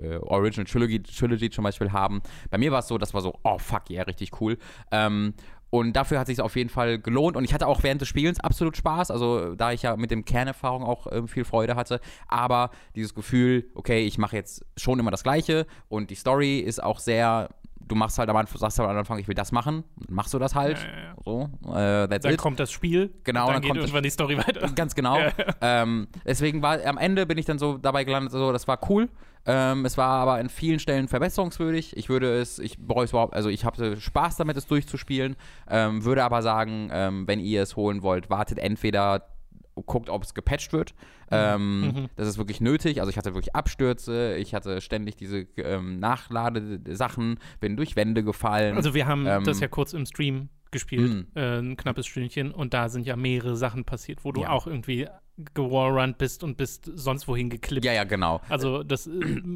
äh, 0.00 0.16
Original 0.18 0.64
Trilogy, 0.64 1.02
Trilogy 1.02 1.50
zum 1.50 1.64
Beispiel 1.64 1.92
haben. 1.92 2.22
Bei 2.50 2.58
mir 2.58 2.72
war 2.72 2.80
es 2.80 2.88
so, 2.88 2.98
das 2.98 3.14
war 3.14 3.20
so, 3.20 3.38
oh 3.44 3.58
fuck 3.58 3.90
yeah, 3.90 4.02
richtig 4.02 4.40
cool. 4.40 4.56
Ähm, 4.90 5.34
und 5.70 5.94
dafür 5.94 6.18
hat 6.18 6.26
sich 6.26 6.40
auf 6.40 6.56
jeden 6.56 6.68
Fall 6.68 6.98
gelohnt. 6.98 7.36
Und 7.36 7.44
ich 7.44 7.54
hatte 7.54 7.68
auch 7.68 7.82
während 7.84 8.00
des 8.00 8.08
Spielens 8.08 8.40
absolut 8.40 8.76
Spaß. 8.76 9.10
Also 9.12 9.54
da 9.54 9.72
ich 9.72 9.82
ja 9.82 9.96
mit 9.96 10.10
dem 10.10 10.24
Kernerfahrung 10.24 10.82
auch 10.82 11.06
ähm, 11.10 11.28
viel 11.28 11.44
Freude 11.44 11.76
hatte. 11.76 12.00
Aber 12.26 12.70
dieses 12.96 13.14
Gefühl, 13.14 13.70
okay, 13.74 14.04
ich 14.04 14.18
mache 14.18 14.36
jetzt 14.36 14.66
schon 14.76 14.98
immer 14.98 15.12
das 15.12 15.22
Gleiche. 15.22 15.66
Und 15.88 16.10
die 16.10 16.16
Story 16.16 16.58
ist 16.58 16.82
auch 16.82 16.98
sehr. 16.98 17.50
Du 17.90 17.96
machst 17.96 18.18
halt 18.18 18.30
am 18.30 18.36
Anfang, 18.36 18.56
sagst 18.58 18.78
halt 18.78 18.88
am 18.88 18.96
Anfang, 18.96 19.18
ich 19.18 19.26
will 19.26 19.34
das 19.34 19.50
machen. 19.50 19.82
Dann 19.96 20.14
machst 20.14 20.32
du 20.32 20.38
das 20.38 20.54
halt. 20.54 20.78
Ja, 20.78 20.84
ja. 20.84 21.14
So, 21.24 21.50
äh, 21.74 22.06
Dann 22.06 22.32
it. 22.32 22.38
kommt 22.38 22.60
das 22.60 22.70
Spiel. 22.70 23.12
Genau, 23.24 23.48
und 23.48 23.54
dann, 23.54 23.62
dann 23.62 23.72
geht 23.72 23.80
irgendwann 23.80 24.04
die 24.04 24.10
Story 24.10 24.38
weiter. 24.38 24.68
Ganz 24.76 24.94
genau. 24.94 25.18
ähm, 25.60 26.06
deswegen 26.24 26.62
war 26.62 26.78
am 26.86 26.98
Ende 26.98 27.26
bin 27.26 27.36
ich 27.36 27.46
dann 27.46 27.58
so 27.58 27.78
dabei 27.78 28.04
gelandet, 28.04 28.30
so 28.30 28.52
das 28.52 28.68
war 28.68 28.78
cool. 28.88 29.08
Ähm, 29.44 29.84
es 29.84 29.96
war 29.98 30.20
aber 30.20 30.34
an 30.34 30.48
vielen 30.48 30.78
Stellen 30.78 31.08
verbesserungswürdig. 31.08 31.96
Ich 31.96 32.08
würde 32.08 32.38
es, 32.38 32.60
ich 32.60 32.78
bereue 32.78 33.06
es 33.06 33.10
überhaupt, 33.10 33.34
also 33.34 33.48
ich 33.48 33.64
hatte 33.64 34.00
Spaß 34.00 34.36
damit, 34.36 34.56
es 34.56 34.68
durchzuspielen. 34.68 35.34
Ähm, 35.68 36.04
würde 36.04 36.22
aber 36.22 36.42
sagen, 36.42 36.90
ähm, 36.92 37.26
wenn 37.26 37.40
ihr 37.40 37.62
es 37.62 37.74
holen 37.74 38.02
wollt, 38.02 38.30
wartet 38.30 38.58
entweder 38.58 39.26
guckt, 39.74 40.10
ob 40.10 40.22
es 40.24 40.34
gepatcht 40.34 40.72
wird. 40.72 40.94
Ähm, 41.30 41.80
Mhm. 41.80 42.08
Das 42.16 42.28
ist 42.28 42.38
wirklich 42.38 42.60
nötig. 42.60 43.00
Also 43.00 43.10
ich 43.10 43.16
hatte 43.16 43.34
wirklich 43.34 43.54
Abstürze, 43.54 44.36
ich 44.36 44.54
hatte 44.54 44.80
ständig 44.80 45.16
diese 45.16 45.46
ähm, 45.56 45.98
Nachladesachen, 46.00 47.38
bin 47.60 47.76
durch 47.76 47.96
Wände 47.96 48.22
gefallen. 48.24 48.76
Also 48.76 48.94
wir 48.94 49.06
haben 49.06 49.26
Ähm, 49.26 49.44
das 49.44 49.60
ja 49.60 49.68
kurz 49.68 49.92
im 49.92 50.06
Stream 50.06 50.48
gespielt, 50.70 51.10
Mhm. 51.10 51.26
äh, 51.34 51.58
ein 51.58 51.76
knappes 51.76 52.06
Stündchen, 52.06 52.52
und 52.52 52.74
da 52.74 52.88
sind 52.88 53.04
ja 53.06 53.16
mehrere 53.16 53.56
Sachen 53.56 53.84
passiert, 53.84 54.24
wo 54.24 54.30
du 54.32 54.42
Ja. 54.42 54.50
auch 54.50 54.66
irgendwie 54.66 55.08
gewallrunnt 55.54 56.18
bist 56.18 56.44
und 56.44 56.56
bist 56.56 56.90
sonst 56.94 57.28
wohin 57.28 57.50
geklippt. 57.50 57.84
ja, 57.84 57.92
ja, 57.92 58.04
genau. 58.04 58.40
Also 58.48 58.82
das, 58.82 59.06
äh, 59.06 59.10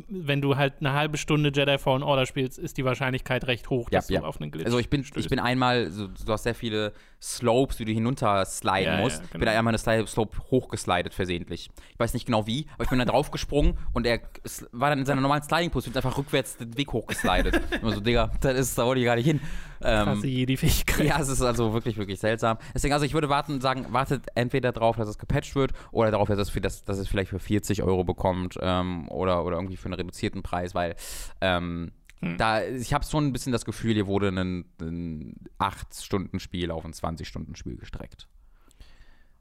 wenn 0.08 0.40
du 0.40 0.56
halt 0.56 0.74
eine 0.80 0.92
halbe 0.92 1.16
Stunde 1.16 1.50
Jedi 1.54 1.78
Fallen 1.78 2.02
Order 2.02 2.26
spielst, 2.26 2.58
ist 2.58 2.76
die 2.76 2.84
Wahrscheinlichkeit 2.84 3.46
recht 3.46 3.70
hoch, 3.70 3.88
Ja, 3.90 3.98
dass 3.98 4.08
ja. 4.08 4.20
du 4.20 4.26
auf 4.26 4.40
einen 4.40 4.50
Glitch 4.50 4.66
Also 4.66 4.78
ich 4.78 4.90
bin, 4.90 5.04
ich 5.16 5.28
bin 5.28 5.38
einmal, 5.38 5.90
so, 5.90 6.08
du 6.08 6.32
hast 6.32 6.44
sehr 6.44 6.54
viele 6.54 6.92
Slopes, 7.20 7.76
die 7.78 7.84
du 7.84 7.92
hinunter 7.92 8.44
sliden 8.44 8.84
Ja, 8.84 8.96
ja, 8.96 9.00
musst. 9.00 9.22
Ich 9.24 9.30
genau. 9.30 9.40
bin 9.40 9.46
da 9.52 9.58
einmal 9.58 9.74
eine 9.74 10.06
Slope 10.06 10.36
hochgeslidet 10.50 11.14
versehentlich. 11.14 11.70
Ich 11.92 11.98
weiß 11.98 12.12
nicht 12.14 12.26
genau 12.26 12.46
wie, 12.46 12.66
aber 12.74 12.84
ich 12.84 12.90
bin 12.90 12.98
da 12.98 13.04
drauf 13.06 13.30
gesprungen 13.30 13.78
und 13.92 14.06
er 14.06 14.20
war 14.72 14.90
dann 14.90 14.98
in 14.98 15.06
seiner 15.06 15.20
normalen 15.20 15.42
Sliding-Position 15.42 15.96
einfach 15.96 16.18
rückwärts 16.18 16.56
den 16.58 16.76
Weg 16.76 16.92
hochgeslidet. 16.92 17.60
und 17.82 17.92
so, 17.94 18.00
Digga, 18.00 18.30
das 18.40 18.58
ist, 18.58 18.78
da 18.78 18.84
wollte 18.84 19.00
ich 19.00 19.06
gar 19.06 19.16
nicht 19.16 19.26
hin. 19.26 19.40
Ähm, 19.82 20.04
Krasse 20.04 20.26
Jedi-Fähigkeit. 20.26 21.06
ja, 21.06 21.20
es 21.20 21.28
ist 21.28 21.42
also 21.42 21.72
wirklich, 21.74 21.96
wirklich 21.98 22.18
seltsam. 22.18 22.58
Deswegen, 22.74 22.94
also 22.94 23.04
ich 23.04 23.12
würde 23.14 23.28
warten, 23.28 23.60
sagen, 23.60 23.86
wartet 23.90 24.26
entweder 24.34 24.72
darauf, 24.72 24.96
dass 24.96 25.08
es 25.08 25.18
gepatcht 25.18 25.54
wird 25.56 25.72
oder 25.92 26.10
darauf, 26.10 26.28
dass 26.28 26.38
es, 26.38 26.50
für 26.50 26.60
das, 26.60 26.84
dass 26.84 26.98
es 26.98 27.08
vielleicht 27.08 27.30
für 27.30 27.38
40 27.38 27.82
Euro 27.82 28.04
bekommt 28.04 28.58
ähm, 28.60 29.08
oder, 29.08 29.44
oder 29.44 29.56
irgendwie 29.56 29.76
für 29.76 29.86
einen 29.86 29.94
reduzierten 29.94 30.42
Preis, 30.42 30.74
weil 30.74 30.96
ähm, 31.40 31.92
Hm. 32.24 32.38
da, 32.38 32.64
ich 32.64 32.94
habe 32.94 33.04
schon 33.04 33.26
ein 33.26 33.32
bisschen 33.32 33.52
das 33.52 33.64
Gefühl, 33.66 33.92
hier 33.94 34.06
wurde 34.06 34.28
ein, 34.28 34.64
ein 34.80 35.34
8-Stunden-Spiel 35.58 36.70
auf 36.70 36.84
ein 36.84 36.92
20-Stunden-Spiel 36.92 37.76
gestreckt. 37.76 38.28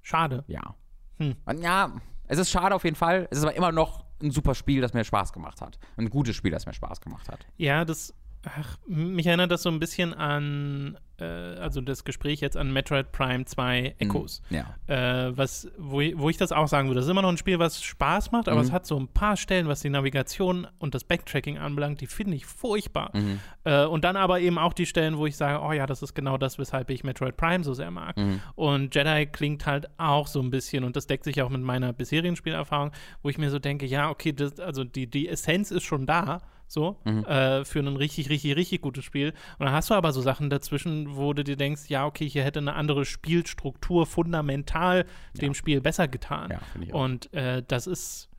Schade. 0.01 0.43
Ja. 0.47 0.75
Hm. 1.17 1.35
Ja, 1.61 1.93
es 2.27 2.39
ist 2.39 2.51
schade 2.51 2.75
auf 2.75 2.83
jeden 2.83 2.97
Fall. 2.97 3.27
Es 3.31 3.37
ist 3.37 3.43
aber 3.45 3.55
immer 3.55 3.71
noch 3.71 4.03
ein 4.21 4.31
super 4.31 4.53
Spiel, 4.53 4.81
das 4.81 4.93
mir 4.93 5.03
Spaß 5.03 5.31
gemacht 5.31 5.61
hat. 5.61 5.79
Ein 5.95 6.09
gutes 6.09 6.35
Spiel, 6.35 6.51
das 6.51 6.65
mir 6.65 6.73
Spaß 6.73 6.99
gemacht 6.99 7.29
hat. 7.29 7.45
Ja, 7.57 7.85
das, 7.85 8.13
ach, 8.45 8.77
mich 8.87 9.25
erinnert 9.27 9.51
das 9.51 9.63
so 9.63 9.69
ein 9.69 9.79
bisschen 9.79 10.13
an, 10.13 10.97
äh, 11.19 11.23
also 11.23 11.79
das 11.81 12.03
Gespräch 12.03 12.41
jetzt 12.41 12.57
an 12.57 12.73
Metroid 12.73 13.11
Prime 13.11 13.45
2 13.45 13.95
Echoes. 13.99 14.41
Ja. 14.49 14.75
Äh, 14.87 15.37
was, 15.37 15.69
wo, 15.77 16.01
ich- 16.01 16.17
wo 16.17 16.29
ich 16.29 16.37
das 16.37 16.51
auch 16.51 16.67
sagen 16.67 16.87
würde. 16.89 16.95
Das 16.99 17.05
ist 17.05 17.11
immer 17.11 17.21
noch 17.21 17.29
ein 17.29 17.37
Spiel, 17.37 17.59
was 17.59 17.81
Spaß 17.81 18.31
macht, 18.31 18.47
aber 18.49 18.57
Mhm. 18.59 18.65
es 18.65 18.71
hat 18.71 18.85
so 18.85 18.99
ein 18.99 19.07
paar 19.07 19.37
Stellen, 19.37 19.67
was 19.67 19.81
die 19.81 19.89
Navigation 19.89 20.67
und 20.79 20.93
das 20.93 21.03
Backtracking 21.03 21.57
anbelangt, 21.57 22.01
die 22.01 22.07
finde 22.07 22.35
ich 22.35 22.45
furchtbar. 22.45 23.11
Mhm. 23.13 23.39
Äh, 23.63 23.85
und 23.85 24.03
dann 24.03 24.17
aber 24.17 24.39
eben 24.41 24.57
auch 24.57 24.73
die 24.73 24.85
Stellen, 24.85 25.17
wo 25.17 25.25
ich 25.25 25.37
sage, 25.37 25.63
oh 25.63 25.71
ja, 25.71 25.85
das 25.85 26.01
ist 26.01 26.13
genau 26.13 26.37
das, 26.37 26.59
weshalb 26.59 26.89
ich 26.89 27.03
Metroid 27.03 27.37
Prime 27.37 27.63
so 27.63 27.73
sehr 27.73 27.91
mag. 27.91 28.17
Mhm. 28.17 28.41
Und 28.55 28.93
Jedi 28.95 29.25
klingt 29.27 29.65
halt 29.65 29.87
auch 29.97 30.27
so 30.27 30.41
ein 30.41 30.49
bisschen, 30.49 30.83
und 30.83 30.95
das 30.95 31.07
deckt 31.07 31.23
sich 31.23 31.41
auch 31.41 31.49
mit 31.49 31.61
meiner 31.61 31.93
bisherigen 31.93 32.35
Spielerfahrung, 32.35 32.91
wo 33.21 33.29
ich 33.29 33.37
mir 33.37 33.49
so 33.49 33.59
denke, 33.59 33.85
ja, 33.85 34.09
okay, 34.09 34.33
das, 34.33 34.59
also 34.59 34.83
die, 34.83 35.07
die 35.07 35.29
Essenz 35.29 35.71
ist 35.71 35.83
schon 35.83 36.05
da, 36.05 36.41
so, 36.73 36.97
Mhm. 37.05 37.23
äh, 37.25 37.63
für 37.65 37.79
ein 37.79 37.95
richtig, 37.95 38.29
richtig, 38.29 38.55
richtig 38.55 38.81
gutes 38.81 39.05
Spiel. 39.05 39.29
Und 39.59 39.65
dann 39.67 39.71
hast 39.73 39.89
du 39.89 39.93
aber 39.93 40.11
so 40.11 40.21
Sachen 40.21 40.49
dazwischen, 40.49 41.15
wo 41.15 41.33
du 41.33 41.43
dir 41.43 41.55
denkst, 41.55 41.83
ja, 41.87 42.05
okay, 42.05 42.27
hier 42.27 42.43
hätte 42.43 42.59
eine 42.59 42.73
andere 42.73 43.05
Spielstruktur 43.05 44.05
fundamental 44.05 45.05
dem 45.39 45.53
Spiel 45.53 45.79
besser 45.81 46.07
getan. 46.07 46.51
Ja, 46.51 46.59
finde 46.71 46.87
ich 46.87 46.93
auch. 46.93 47.03
Und 47.03 47.33
äh, 47.33 47.63
das 47.67 47.87
ist 47.87 48.29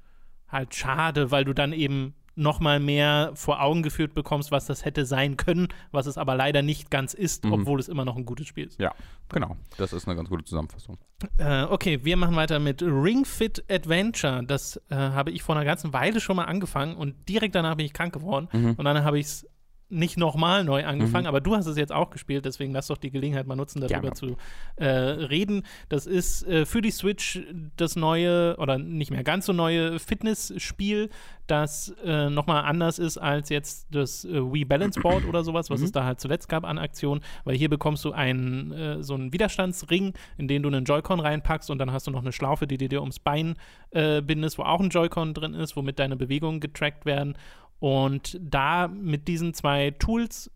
halt 0.49 0.75
schade, 0.75 1.31
weil 1.31 1.45
du 1.45 1.53
dann 1.55 1.73
eben 1.73 2.15
noch 2.37 2.61
mal 2.61 2.81
mehr 2.81 3.31
vor 3.35 3.63
Augen 3.63 3.83
geführt 3.83 4.15
bekommst, 4.15 4.51
was 4.51 4.67
das 4.67 4.85
hätte 4.85 5.07
sein 5.07 5.37
können, 5.37 5.69
was 5.93 6.07
es 6.07 6.19
aber 6.19 6.35
leider 6.35 6.63
nicht 6.63 6.91
ganz 6.91 7.15
ist, 7.15 7.45
Mhm. 7.45 7.53
obwohl 7.53 7.79
es 7.81 7.89
immer 7.89 8.05
noch 8.05 8.17
ein 8.17 8.25
gutes 8.25 8.47
Spiel 8.49 8.67
ist. 8.67 8.81
Ja, 8.81 8.93
genau. 9.29 9.57
Das 9.77 9.93
ist 9.93 10.07
eine 10.09 10.17
ganz 10.17 10.29
gute 10.29 10.45
Zusammenfassung. 10.45 10.99
Äh, 11.39 11.63
okay, 11.65 12.05
wir 12.05 12.17
machen 12.17 12.37
weiter 12.37 12.59
mit 12.59 12.83
Ring 12.83 13.25
Fit 13.25 13.65
Adventure. 13.71 14.43
Das 14.45 14.77
äh, 14.91 14.95
habe 14.97 15.31
ich 15.31 15.43
vor 15.43 15.55
einer 15.57 15.65
ganzen 15.65 15.93
Weile 15.93 16.21
schon 16.21 16.37
mal 16.37 16.45
angefangen 16.45 16.97
und 16.97 17.29
direkt 17.29 17.55
danach 17.55 17.77
bin 17.77 17.87
ich 17.87 17.93
krank 17.93 18.13
geworden. 18.13 18.49
Mhm. 18.53 18.75
Und 18.77 18.85
dann 18.85 19.05
habe 19.05 19.19
ich 19.19 19.27
es 19.27 19.47
nicht 19.95 20.17
nochmal 20.17 20.65
neu 20.65 20.85
angefangen, 20.85 21.27
aber 21.27 21.41
du 21.41 21.55
hast 21.55 21.67
es 21.67 21.77
jetzt 21.77 21.93
auch 21.93 22.11
gespielt, 22.11 22.45
deswegen 22.45 22.73
lass 22.73 22.89
doch 22.89 22.99
die 22.99 23.11
Gelegenheit 23.11 23.47
mal 23.47 23.57
nutzen, 23.57 23.81
darüber 23.81 24.11
Gerne. 24.11 24.15
zu 24.15 24.37
äh, 24.77 24.87
reden. 24.87 25.63
Das 25.89 26.07
ist 26.07 26.47
äh, 26.47 26.67
für 26.67 26.83
die 26.83 26.91
Switch 26.91 27.41
das 27.77 27.97
neue 27.97 28.57
oder 28.59 28.79
nicht 28.79 29.11
mehr 29.11 29.25
ganz 29.25 29.47
so 29.47 29.53
neue 29.53 29.99
Fitnessspiel, 29.99 31.11
das 31.47 31.95
äh, 32.05 32.31
nochmal 32.31 32.65
anders 32.65 32.99
ist 32.99 33.19
als 33.19 33.51
jetzt 33.51 33.87
das 33.91 34.25
äh, 34.25 34.41
Wii 34.53 34.65
Balance 34.65 35.01
Board 35.01 35.27
oder 35.27 35.45
sowas, 35.45 35.69
was 35.69 35.83
es 35.83 35.93
da 35.93 36.05
halt 36.05 36.21
zuletzt 36.21 36.49
gab 36.49 36.65
an 36.65 36.79
Aktionen, 36.79 37.21
weil 37.45 37.55
hier 37.55 37.69
bekommst 37.69 38.05
du 38.05 38.13
einen, 38.13 38.73
äh, 38.73 39.03
so 39.03 39.15
einen 39.15 39.33
Widerstandsring, 39.33 40.15
in 40.39 40.49
den 40.49 40.63
du 40.63 40.69
einen 40.69 40.85
Joy-Con 40.85 41.21
reinpackst 41.21 41.71
und 41.71 41.79
dann 41.79 41.93
hast 41.93 42.07
du 42.07 42.11
noch 42.11 42.23
eine 42.23 42.33
Schlaufe, 42.33 42.67
die 42.67 42.79
du 42.79 42.89
dir 42.89 43.01
ums 43.01 43.19
Bein 43.19 43.57
äh, 43.91 44.23
bindest, 44.23 44.59
wo 44.59 44.63
auch 44.63 44.81
ein 44.81 44.89
Joy-Con 44.89 45.35
drin 45.35 45.55
ist, 45.55 45.77
womit 45.77 45.99
deine 45.99 46.17
Bewegungen 46.17 46.61
getrackt 46.61 47.05
werden. 47.05 47.37
Und 47.85 48.41
da 48.41 48.89
mit 48.89 49.29
diesen 49.29 49.53
zwei 49.53 49.91
Tools 49.91 50.51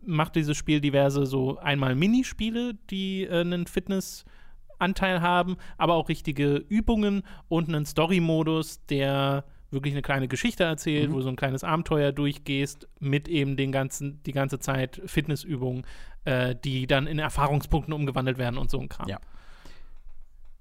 macht 0.00 0.36
dieses 0.36 0.56
Spiel 0.56 0.80
diverse 0.80 1.26
so 1.26 1.58
einmal 1.58 1.96
Minispiele, 1.96 2.74
die 2.88 3.24
äh, 3.24 3.40
einen 3.40 3.66
Fitnessanteil 3.66 5.20
haben, 5.22 5.56
aber 5.76 5.94
auch 5.94 6.08
richtige 6.08 6.54
Übungen 6.68 7.24
und 7.48 7.68
einen 7.68 7.84
Story-Modus, 7.84 8.86
der 8.86 9.44
wirklich 9.72 9.92
eine 9.92 10.02
kleine 10.02 10.28
Geschichte 10.28 10.62
erzählt, 10.62 11.10
wo 11.10 11.16
du 11.16 11.22
so 11.22 11.30
ein 11.30 11.34
kleines 11.34 11.64
Abenteuer 11.64 12.12
durchgehst 12.12 12.86
mit 13.00 13.26
eben 13.26 13.56
den 13.56 13.72
ganzen, 13.72 14.22
die 14.22 14.32
ganze 14.32 14.60
Zeit 14.60 15.02
Fitnessübungen, 15.04 15.84
äh, 16.26 16.54
die 16.54 16.86
dann 16.86 17.08
in 17.08 17.18
Erfahrungspunkten 17.18 17.92
umgewandelt 17.92 18.38
werden 18.38 18.56
und 18.56 18.70
so 18.70 18.78
ein 18.78 18.88
Kram. 18.88 19.08
Ja. 19.08 19.18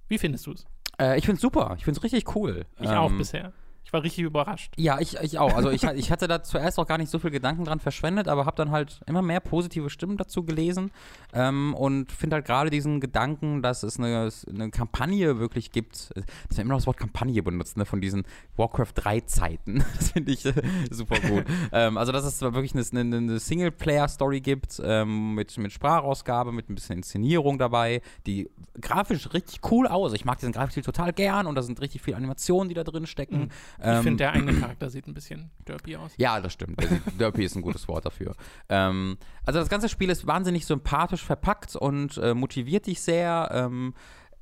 Wie 0.07 0.17
findest 0.17 0.47
du 0.47 0.53
es? 0.53 0.65
Äh, 0.99 1.19
ich 1.19 1.25
finde 1.25 1.35
es 1.35 1.41
super. 1.41 1.75
Ich 1.77 1.85
finde 1.85 1.99
es 1.99 2.03
richtig 2.03 2.35
cool. 2.35 2.65
Ich 2.79 2.89
auch 2.89 3.11
Ähm, 3.11 3.19
bisher. 3.19 3.53
Ich 3.83 3.93
war 3.93 4.03
richtig 4.03 4.23
überrascht. 4.23 4.73
Ja, 4.77 4.99
ich, 4.99 5.17
ich 5.17 5.37
auch. 5.37 5.53
Also 5.53 5.69
ich, 5.69 5.83
ich 5.83 6.11
hatte 6.11 6.27
da 6.27 6.43
zuerst 6.43 6.79
auch 6.79 6.87
gar 6.87 6.97
nicht 6.97 7.09
so 7.09 7.19
viel 7.19 7.31
Gedanken 7.31 7.65
dran 7.65 7.79
verschwendet, 7.79 8.27
aber 8.27 8.45
habe 8.45 8.55
dann 8.55 8.71
halt 8.71 9.01
immer 9.05 9.21
mehr 9.21 9.39
positive 9.39 9.89
Stimmen 9.89 10.17
dazu 10.17 10.43
gelesen 10.43 10.91
ähm, 11.33 11.73
und 11.73 12.11
finde 12.11 12.35
halt 12.35 12.45
gerade 12.45 12.69
diesen 12.69 13.01
Gedanken, 13.01 13.61
dass 13.61 13.83
es 13.83 13.99
eine, 13.99 14.29
eine 14.47 14.69
Kampagne 14.69 15.39
wirklich 15.39 15.71
gibt, 15.71 16.11
dass 16.47 16.57
wir 16.57 16.61
immer 16.61 16.73
noch 16.73 16.77
das 16.77 16.87
Wort 16.87 16.97
Kampagne 16.97 17.41
benutzen, 17.43 17.79
ne, 17.79 17.85
von 17.85 18.01
diesen 18.01 18.23
Warcraft 18.55 18.93
3 18.95 19.21
Zeiten. 19.21 19.83
Das 20.01 20.11
finde 20.11 20.31
ich 20.31 20.45
äh, 20.45 20.53
super 20.89 21.19
gut. 21.19 21.43
ähm, 21.71 21.97
also 21.97 22.11
dass 22.11 22.23
es 22.25 22.41
wirklich 22.41 22.73
eine, 22.73 23.01
eine, 23.01 23.17
eine 23.17 23.39
Singleplayer-Story 23.39 24.41
gibt 24.41 24.81
ähm, 24.83 25.35
mit, 25.35 25.57
mit 25.57 25.71
Sprachausgabe, 25.71 26.51
mit 26.51 26.69
ein 26.69 26.75
bisschen 26.75 26.97
Inszenierung 26.97 27.59
dabei, 27.59 28.01
die 28.25 28.49
grafisch 28.79 29.33
richtig 29.33 29.59
cool 29.69 29.87
aus. 29.87 30.13
Ich 30.13 30.25
mag 30.25 30.39
diesen 30.39 30.53
Grafikstil 30.53 30.83
total 30.83 31.13
gern 31.13 31.45
und 31.45 31.55
da 31.55 31.61
sind 31.61 31.79
richtig 31.81 32.01
viele 32.01 32.17
Animationen, 32.17 32.69
die 32.69 32.75
da 32.75 32.83
drin 32.83 33.05
stecken. 33.05 33.49
Ich 33.51 33.70
Ähm, 33.79 34.03
finde, 34.03 34.17
der 34.17 34.33
eigene 34.33 34.53
Charakter 34.59 34.89
sieht 34.89 35.07
ein 35.07 35.13
bisschen 35.13 35.51
derpy 35.67 35.95
aus. 35.95 36.11
ja, 36.17 36.39
das 36.39 36.53
stimmt. 36.53 36.81
Derpy 37.19 37.43
ist 37.43 37.55
ein 37.55 37.61
gutes 37.61 37.87
Wort 37.87 38.05
dafür. 38.05 38.35
Ähm, 38.69 39.17
also 39.45 39.59
das 39.59 39.69
ganze 39.69 39.89
Spiel 39.89 40.09
ist 40.09 40.27
wahnsinnig 40.27 40.65
sympathisch 40.65 41.23
verpackt 41.23 41.75
und 41.75 42.17
äh, 42.17 42.33
motiviert 42.33 42.87
dich 42.87 43.01
sehr. 43.01 43.49
Ähm, 43.53 43.93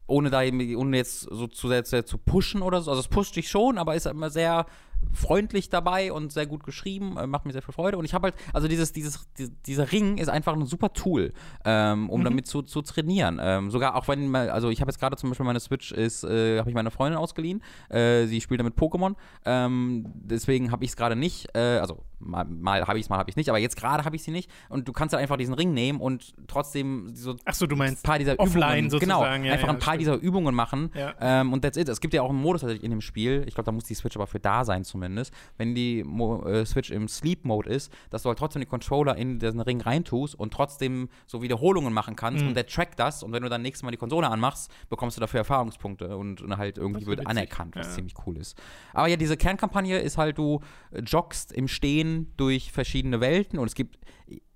ohne 0.09 0.29
da 0.31 0.41
ohne 0.41 0.97
jetzt 0.97 1.21
so 1.21 1.47
zu 1.47 1.67
sehr, 1.67 1.85
sehr 1.85 2.05
zu 2.05 2.17
pushen 2.17 2.61
oder 2.61 2.81
so. 2.81 2.91
Also 2.91 3.01
es 3.01 3.07
pusht 3.07 3.35
dich 3.35 3.49
schon, 3.49 3.77
aber 3.77 3.95
ist 3.95 4.07
immer 4.07 4.29
sehr 4.31 4.65
freundlich 5.11 5.69
dabei 5.69 6.13
und 6.13 6.31
sehr 6.31 6.45
gut 6.45 6.63
geschrieben, 6.63 7.17
äh, 7.17 7.25
macht 7.27 7.45
mir 7.45 7.51
sehr 7.51 7.61
viel 7.61 7.73
Freude. 7.73 7.97
Und 7.97 8.05
ich 8.05 8.13
habe 8.13 8.25
halt, 8.27 8.35
also 8.53 8.67
dieses, 8.67 8.93
dieses, 8.93 9.27
die, 9.37 9.49
dieser 9.65 9.91
Ring 9.91 10.17
ist 10.17 10.29
einfach 10.29 10.53
ein 10.53 10.65
super 10.65 10.93
Tool, 10.93 11.33
ähm, 11.65 12.09
um 12.09 12.19
Mhm. 12.21 12.25
damit 12.25 12.47
zu, 12.47 12.61
zu 12.61 12.81
trainieren. 12.81 13.39
Ähm, 13.41 13.71
sogar 13.71 13.95
auch 13.95 14.07
wenn, 14.07 14.27
mal, 14.29 14.49
also 14.49 14.69
ich 14.69 14.81
habe 14.81 14.89
jetzt 14.91 14.99
gerade 14.99 15.15
zum 15.17 15.29
Beispiel 15.29 15.45
meine 15.45 15.59
Switch 15.59 15.91
ist, 15.91 16.23
äh, 16.23 16.59
habe 16.59 16.69
ich 16.69 16.75
meine 16.75 16.91
Freundin 16.91 17.17
ausgeliehen. 17.17 17.63
Äh, 17.89 18.25
sie 18.27 18.39
spielt 18.41 18.59
damit 18.59 18.75
Pokémon. 18.75 19.15
Ähm, 19.45 20.05
deswegen 20.13 20.71
habe 20.71 20.83
ich 20.83 20.91
es 20.91 20.95
gerade 20.95 21.15
nicht. 21.15 21.47
Äh, 21.55 21.79
also 21.79 22.03
mal, 22.19 22.45
mal 22.45 22.85
habe 22.87 22.99
ich 22.99 23.05
es, 23.05 23.09
mal 23.09 23.17
habe 23.17 23.29
ich 23.29 23.35
nicht. 23.35 23.49
Aber 23.49 23.57
jetzt 23.57 23.75
gerade 23.77 24.05
habe 24.05 24.15
ich 24.15 24.23
sie 24.23 24.31
nicht. 24.31 24.49
Und 24.69 24.87
du 24.87 24.93
kannst 24.93 25.13
halt 25.13 25.21
einfach 25.21 25.37
diesen 25.37 25.53
Ring 25.55 25.73
nehmen 25.73 25.99
und 25.99 26.33
trotzdem 26.47 27.15
so 27.15 27.35
Ach 27.45 27.53
so, 27.53 27.65
du 27.65 27.75
ein 27.75 27.79
meinst 27.79 28.03
paar 28.03 28.19
dieser 28.19 28.39
offline 28.39 28.85
Übungen, 28.85 28.99
genau, 28.99 29.19
sozusagen, 29.19 29.43
ja, 29.45 29.53
einfach 29.53 29.67
ja, 29.67 29.73
ein 29.73 29.79
paar 29.79 29.93
stimmt. 29.95 30.01
dieser 30.01 30.15
Übungen 30.17 30.53
machen 30.53 30.91
Ja. 30.93 31.13
ähm, 31.19 31.53
und 31.53 31.61
that's 31.61 31.77
it. 31.77 31.89
Es 31.89 32.01
gibt 32.01 32.13
ja 32.13 32.21
auch 32.21 32.29
einen 32.29 32.39
Modus 32.41 32.61
tatsächlich 32.61 32.83
in 32.83 32.91
dem 32.91 33.01
Spiel, 33.01 33.43
ich 33.47 33.55
glaube, 33.55 33.65
da 33.65 33.71
muss 33.71 33.85
die 33.85 33.95
Switch 33.95 34.15
aber 34.15 34.27
für 34.27 34.39
da 34.39 34.65
sein 34.65 34.83
zumindest, 34.89 35.33
wenn 35.57 35.75
die 35.75 36.03
Mo 36.03 36.43
äh, 36.45 36.65
Switch 36.65 36.91
im 36.91 37.07
Sleep-Mode 37.07 37.69
ist, 37.69 37.91
dass 38.09 38.23
du 38.23 38.29
halt 38.29 38.37
trotzdem 38.39 38.59
die 38.61 38.65
Controller 38.65 39.15
in 39.15 39.39
diesen 39.39 39.61
Ring 39.61 39.81
reintust 39.81 40.35
und 40.35 40.53
trotzdem 40.53 41.09
so 41.27 41.41
Wiederholungen 41.41 41.93
machen 41.93 42.15
kannst 42.15 42.41
Mhm. 42.41 42.49
und 42.49 42.53
der 42.55 42.67
trackt 42.67 42.99
das 42.99 43.23
und 43.23 43.31
wenn 43.31 43.43
du 43.43 43.49
dann 43.49 43.61
nächstes 43.61 43.83
Mal 43.83 43.91
die 43.91 43.97
Konsole 43.97 44.29
anmachst, 44.29 44.71
bekommst 44.89 45.17
du 45.17 45.21
dafür 45.21 45.39
Erfahrungspunkte 45.39 46.17
und, 46.17 46.41
und 46.41 46.57
halt 46.57 46.77
irgendwie 46.77 47.05
wird 47.05 47.19
witzig, 47.19 47.29
anerkannt, 47.29 47.75
was 47.75 47.87
ja. 47.87 47.93
ziemlich 47.93 48.13
cool 48.25 48.37
ist. 48.37 48.57
Aber 48.93 49.07
ja, 49.07 49.15
diese 49.15 49.37
Kernkampagne 49.37 49.99
ist 49.99 50.17
halt, 50.17 50.37
du 50.37 50.59
äh, 50.91 51.01
joggst 51.01 51.51
im 51.53 51.67
Stehen 51.67 52.33
durch 52.37 52.71
verschiedene 52.71 53.19
Welten 53.21 53.59
und 53.59 53.67
es 53.67 53.75
gibt 53.75 53.97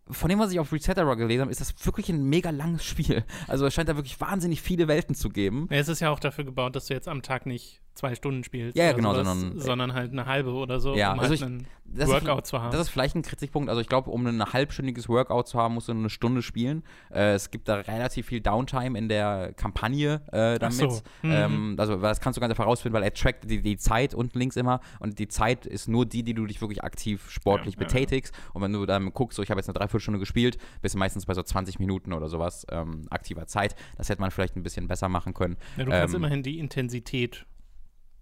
von 0.09 0.29
dem, 0.29 0.37
was 0.39 0.51
ich 0.51 0.59
auf 0.59 0.73
Reset 0.73 0.95
Error 0.97 1.15
gelesen 1.15 1.41
habe, 1.43 1.51
ist 1.51 1.61
das 1.61 1.73
wirklich 1.85 2.09
ein 2.09 2.23
mega 2.25 2.49
langes 2.49 2.83
Spiel. 2.83 3.23
Also 3.47 3.65
es 3.65 3.73
scheint 3.73 3.87
da 3.87 3.95
wirklich 3.95 4.19
wahnsinnig 4.19 4.61
viele 4.61 4.87
Welten 4.89 5.15
zu 5.15 5.29
geben. 5.29 5.67
Ja, 5.71 5.77
es 5.77 5.87
ist 5.87 6.01
ja 6.01 6.09
auch 6.09 6.19
dafür 6.19 6.43
gebaut, 6.43 6.75
dass 6.75 6.87
du 6.87 6.93
jetzt 6.93 7.07
am 7.07 7.21
Tag 7.21 7.45
nicht 7.45 7.81
zwei 7.93 8.15
Stunden 8.15 8.43
spielst. 8.43 8.77
Ja, 8.77 8.85
ja, 8.85 8.91
genau, 8.93 9.13
sowas, 9.13 9.27
sondern- 9.39 9.59
sondern 9.59 9.93
halt 9.93 10.11
eine 10.11 10.25
halbe 10.25 10.51
oder 10.51 10.79
so, 10.79 10.95
Ja, 10.95 11.13
um 11.13 11.19
also 11.19 11.29
halt 11.31 11.39
ich- 11.39 11.45
einen 11.45 11.67
Das 11.85 12.09
ist- 12.09 12.13
Workout 12.13 12.47
zu 12.47 12.59
haben. 12.61 12.71
Das 12.71 12.81
ist 12.81 12.89
vielleicht 12.89 13.15
ein 13.15 13.21
Kritikpunkt. 13.21 13.69
Also 13.69 13.81
ich 13.81 13.87
glaube, 13.87 14.09
um 14.09 14.25
ein 14.25 14.43
halbstündiges 14.43 15.07
Workout 15.09 15.47
zu 15.47 15.59
haben, 15.59 15.75
musst 15.75 15.89
du 15.89 15.91
eine 15.91 16.09
Stunde 16.09 16.41
spielen. 16.41 16.83
Äh, 17.11 17.33
es 17.33 17.51
gibt 17.51 17.67
da 17.67 17.75
relativ 17.75 18.25
viel 18.27 18.41
Downtime 18.41 18.97
in 18.97 19.09
der 19.09 19.53
Kampagne 19.53 20.21
äh, 20.31 20.57
damit. 20.57 20.73
so. 20.79 21.01
Mhm. 21.21 21.31
Ähm, 21.31 21.75
also 21.77 21.95
das 21.97 22.19
kannst 22.19 22.37
du 22.37 22.41
ganz 22.41 22.49
einfach 22.51 22.65
rausfinden, 22.65 22.95
weil 22.95 23.03
er 23.03 23.13
trackt 23.13 23.49
die, 23.49 23.61
die 23.61 23.77
Zeit 23.77 24.15
unten 24.15 24.39
links 24.39 24.55
immer 24.55 24.79
und 24.99 25.19
die 25.19 25.27
Zeit 25.27 25.65
ist 25.67 25.87
nur 25.87 26.05
die, 26.07 26.23
die 26.23 26.33
du 26.33 26.45
dich 26.47 26.61
wirklich 26.61 26.83
aktiv 26.83 27.29
sportlich 27.29 27.75
Ja, 27.75 27.81
ja, 27.81 27.87
betätigst. 27.87 28.33
Und 28.53 28.63
wenn 28.63 28.73
du 28.73 28.85
dann 28.87 29.13
guckst, 29.13 29.35
so 29.35 29.43
ich 29.43 29.51
habe 29.51 29.59
jetzt 29.59 29.69
eine 29.69 29.73
Dreiviertelstunde 29.75 30.19
gespielt, 30.19 30.57
bist 30.81 30.95
du 30.95 30.99
meistens 30.99 31.25
bei 31.27 31.33
so 31.35 31.43
20 31.43 31.79
Minuten 31.79 32.11
oder 32.13 32.27
sowas 32.27 32.65
ähm, 32.71 33.05
aktiver 33.11 33.45
Zeit. 33.45 33.75
Das 33.97 34.09
hätte 34.09 34.19
man 34.21 34.31
vielleicht 34.31 34.55
ein 34.55 34.63
bisschen 34.63 34.87
besser 34.87 35.09
machen 35.09 35.33
können. 35.35 35.57
ja, 35.77 35.85
du 35.85 35.91
kannst 35.91 36.15
ähm, 36.15 36.21
immerhin 36.21 36.41
die 36.43 36.57
Intensität 36.59 37.45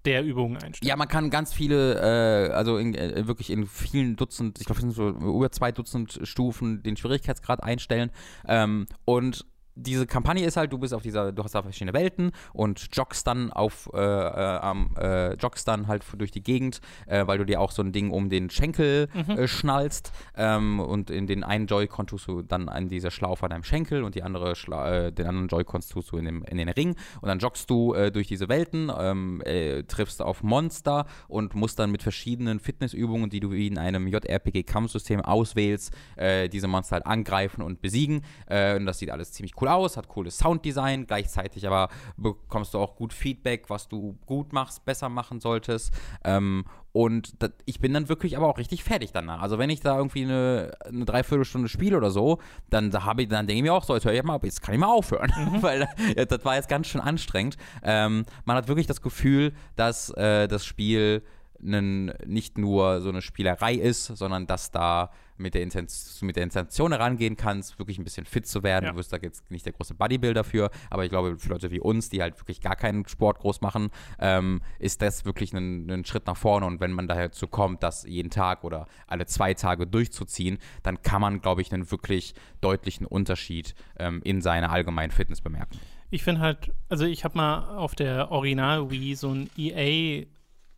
der 0.06 0.24
Übungen 0.24 0.58
einstellen. 0.58 0.88
Ja, 0.88 0.96
man 0.96 1.08
kann 1.08 1.30
ganz 1.30 1.54
viele, 1.54 2.50
äh, 2.50 2.52
also 2.52 2.78
in, 2.78 2.96
äh, 2.96 3.28
wirklich 3.28 3.50
in 3.50 3.68
vielen 3.68 4.16
Dutzend, 4.16 4.60
ich 4.60 4.66
glaube, 4.66 4.80
es 4.80 4.82
sind 4.82 4.92
so 4.92 5.10
über 5.10 5.52
zwei 5.52 5.72
Dutzend 5.72 6.20
Stufen 6.24 6.84
den 6.84 6.98
Schwierigkeitsgrad 6.98 7.64
einstellen. 7.64 8.12
Ähm, 8.48 8.88
und 9.06 9.46
diese 9.76 10.06
Kampagne 10.06 10.46
ist 10.46 10.58
halt, 10.58 10.72
du 10.74 10.78
bist 10.78 10.94
auf 10.94 11.02
dieser, 11.02 11.32
du 11.32 11.44
hast 11.44 11.56
da 11.56 11.64
verschiedene 11.64 11.94
Welten 11.94 12.32
und 12.54 12.90
joggst 12.94 13.26
dann 13.26 13.52
auf, 13.52 13.90
äh, 13.94 13.98
äh, 13.98 14.76
äh, 14.98 15.36
joggst 15.36 15.68
dann 15.68 15.88
halt 15.88 16.04
durch 16.18 16.32
die 16.32 16.44
Gegend, 16.44 16.82
äh, 17.08 17.26
weil 17.26 17.38
du 17.38 17.46
dir 17.46 17.62
auch 17.62 17.72
so 17.72 17.82
ein 17.82 17.92
Ding 17.92 18.12
um 18.12 18.30
den 18.30 18.50
Schenkel 18.50 19.08
äh, 19.28 19.48
schnallst 19.48 20.12
ähm, 20.36 20.80
und 20.80 21.10
in 21.10 21.28
den 21.28 21.44
einen 21.44 21.68
Joy-Con 21.68 22.08
tust 22.08 22.28
du 22.28 22.42
dann 22.42 22.70
an 22.70 22.90
dieser 22.90 23.12
Schlaufe 23.12 23.46
an 23.46 23.52
deinem 23.52 23.64
Schenkel 23.64 24.04
und 24.04 24.16
die 24.16 24.24
andere 24.24 24.56
Schla 24.56 25.08
äh, 25.08 25.12
den 25.12 25.28
anderen 25.28 25.48
Joy-Cons 25.48 25.88
tust 25.88 26.12
du 26.12 26.18
in, 26.18 26.26
dem, 26.26 26.44
in 26.44 26.58
den 26.58 26.70
Ring 26.70 26.96
und 27.22 27.30
dann 27.30 27.40
joggst 27.40 27.70
du 27.70 27.94
äh, 27.94 28.12
durch 28.12 28.28
diese 28.28 28.50
Welten, 28.50 28.92
ähm, 28.98 29.42
äh, 29.46 29.84
triffst 29.84 30.22
auf 30.22 30.44
Monster 30.44 31.06
und 31.28 31.56
musst 31.56 31.80
dann 31.80 31.92
mit 31.92 32.04
verschiedenen 32.04 32.60
Fitnessübungen, 32.60 33.30
die 33.30 33.40
du 33.40 33.52
wie 33.52 33.68
in 33.68 33.78
einem 33.78 34.08
JRPG-Kampfsystem 34.08 35.22
auswählst, 35.22 35.94
äh, 36.18 36.50
diese 36.50 36.68
Monster 36.68 36.96
halt 36.96 37.06
angreifen 37.06 37.62
und 37.62 37.82
besiegen. 37.82 38.22
Und 38.48 38.86
das 38.86 39.00
sieht 39.00 39.12
alles 39.12 39.32
ziemlich 39.32 39.54
cool 39.61 39.61
aus, 39.68 39.98
hat 39.98 40.08
cooles 40.08 40.38
Sounddesign, 40.38 41.08
gleichzeitig 41.08 41.68
aber 41.68 41.90
bekommst 42.18 42.74
du 42.74 42.80
auch 42.80 42.96
gut 42.96 43.14
Feedback, 43.14 43.70
was 43.70 43.88
du 43.88 44.18
gut 44.26 44.54
machst, 44.54 44.86
besser 44.86 45.10
machen 45.10 45.40
solltest. 45.40 45.94
Ähm, 46.24 46.66
und 46.94 47.42
das, 47.42 47.52
ich 47.66 47.80
bin 47.80 47.94
dann 47.94 48.10
wirklich 48.10 48.36
aber 48.36 48.48
auch 48.48 48.58
richtig 48.58 48.84
fertig 48.84 49.12
danach. 49.14 49.42
Also 49.42 49.58
wenn 49.58 49.70
ich 49.70 49.80
da 49.80 49.98
irgendwie 49.98 50.24
eine, 50.24 50.74
eine 50.86 51.06
Dreiviertelstunde 51.06 51.70
spiele 51.70 51.96
oder 51.98 52.12
so, 52.12 52.40
dann 52.70 52.92
da 52.92 53.06
habe 53.06 53.24
ich, 53.24 53.30
dann 53.30 53.48
denke 53.48 53.60
ich 53.60 53.64
mir 53.64 53.74
auch 53.74 53.84
so, 53.84 53.94
jetzt 53.94 54.06
höre 54.06 54.14
ich 54.14 54.24
mal, 54.24 54.36
auf, 54.36 54.44
jetzt 54.44 54.62
kann 54.62 54.74
ich 54.74 54.80
mal 54.80 54.88
aufhören. 54.88 55.32
Weil 55.62 55.88
äh, 56.16 56.26
das 56.26 56.44
war 56.44 56.56
jetzt 56.56 56.68
ganz 56.68 56.88
schön 56.88 57.02
anstrengend. 57.02 57.58
Ähm, 57.84 58.26
man 58.46 58.58
hat 58.58 58.68
wirklich 58.68 58.88
das 58.88 59.02
Gefühl, 59.02 59.54
dass 59.76 60.10
äh, 60.12 60.48
das 60.48 60.66
Spiel 60.66 61.24
nen, 61.62 62.14
nicht 62.26 62.58
nur 62.58 63.02
so 63.02 63.10
eine 63.10 63.22
Spielerei 63.22 63.76
ist, 63.76 64.06
sondern 64.06 64.48
dass 64.48 64.72
da 64.72 65.12
mit 65.42 65.56
der, 65.56 65.64
Intention, 65.64 66.28
mit 66.28 66.36
der 66.36 66.44
Intention 66.44 66.92
herangehen 66.92 67.36
kannst, 67.36 67.78
wirklich 67.80 67.98
ein 67.98 68.04
bisschen 68.04 68.26
fit 68.26 68.48
zu 68.48 68.64
werden. 68.64 68.86
Ja. 68.86 68.92
Du 68.92 68.98
wirst 68.98 69.12
da 69.12 69.18
jetzt 69.22 69.50
nicht 69.52 69.66
der 69.66 69.74
große 69.74 69.96
Bodybuilder 69.96 70.44
für, 70.44 70.70
aber 70.90 71.04
ich 71.04 71.10
glaube, 71.10 71.38
für 71.38 71.50
Leute 71.50 71.72
wie 71.72 71.80
uns, 71.80 72.10
die 72.10 72.22
halt 72.22 72.40
wirklich 72.40 72.62
gar 72.62 72.76
keinen 72.76 73.08
Sport 73.08 73.40
groß 73.40 73.62
machen, 73.62 73.90
ähm, 74.20 74.62
ist 74.80 75.02
das 75.02 75.26
wirklich 75.26 75.54
ein, 75.54 75.90
ein 75.90 76.06
Schritt 76.06 76.28
nach 76.28 76.38
vorne. 76.38 76.66
Und 76.66 76.80
wenn 76.80 76.92
man 76.92 77.08
dazu 77.08 77.48
kommt, 77.48 77.84
das 77.84 78.04
jeden 78.04 78.30
Tag 78.30 78.64
oder 78.64 78.88
alle 79.08 79.26
zwei 79.26 79.54
Tage 79.54 79.88
durchzuziehen, 79.88 80.60
dann 80.84 81.02
kann 81.02 81.22
man, 81.22 81.42
glaube 81.42 81.62
ich, 81.62 81.74
einen 81.74 81.90
wirklich 81.92 82.34
deutlichen 82.62 83.06
Unterschied 83.06 83.76
ähm, 83.98 84.22
in 84.24 84.42
seiner 84.42 84.72
allgemeinen 84.72 85.12
Fitness 85.12 85.42
bemerken. 85.42 85.80
Ich 86.14 86.24
finde 86.24 86.42
halt, 86.42 86.72
also 86.90 87.06
ich 87.06 87.24
habe 87.24 87.38
mal 87.38 87.78
auf 87.78 87.96
der 87.96 88.32
Original 88.32 88.92
Wii 88.92 89.16
so 89.16 89.34
ein 89.34 89.50
EA 89.58 90.26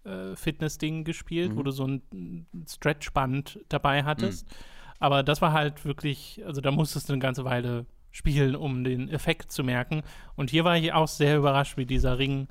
äh, 0.05 0.35
Fitness-Ding 0.35 1.03
gespielt, 1.03 1.51
Mhm. 1.51 1.57
wo 1.57 1.63
du 1.63 1.71
so 1.71 1.85
ein 1.87 2.45
Stretchband 2.67 3.59
dabei 3.69 4.03
hattest. 4.03 4.47
Aber 4.99 5.23
das 5.23 5.41
war 5.41 5.53
halt 5.53 5.85
wirklich, 5.85 6.41
also 6.45 6.61
da 6.61 6.71
musstest 6.71 7.09
du 7.09 7.13
eine 7.13 7.21
ganze 7.21 7.45
Weile 7.45 7.85
spielen, 8.11 8.55
um 8.55 8.83
den 8.83 9.09
Effekt 9.09 9.51
zu 9.51 9.63
merken. 9.63 10.03
Und 10.35 10.49
hier 10.49 10.63
war 10.63 10.77
ich 10.77 10.93
auch 10.93 11.07
sehr 11.07 11.37
überrascht, 11.37 11.77
wie 11.77 11.85
dieser 11.85 12.17
Ring 12.19 12.47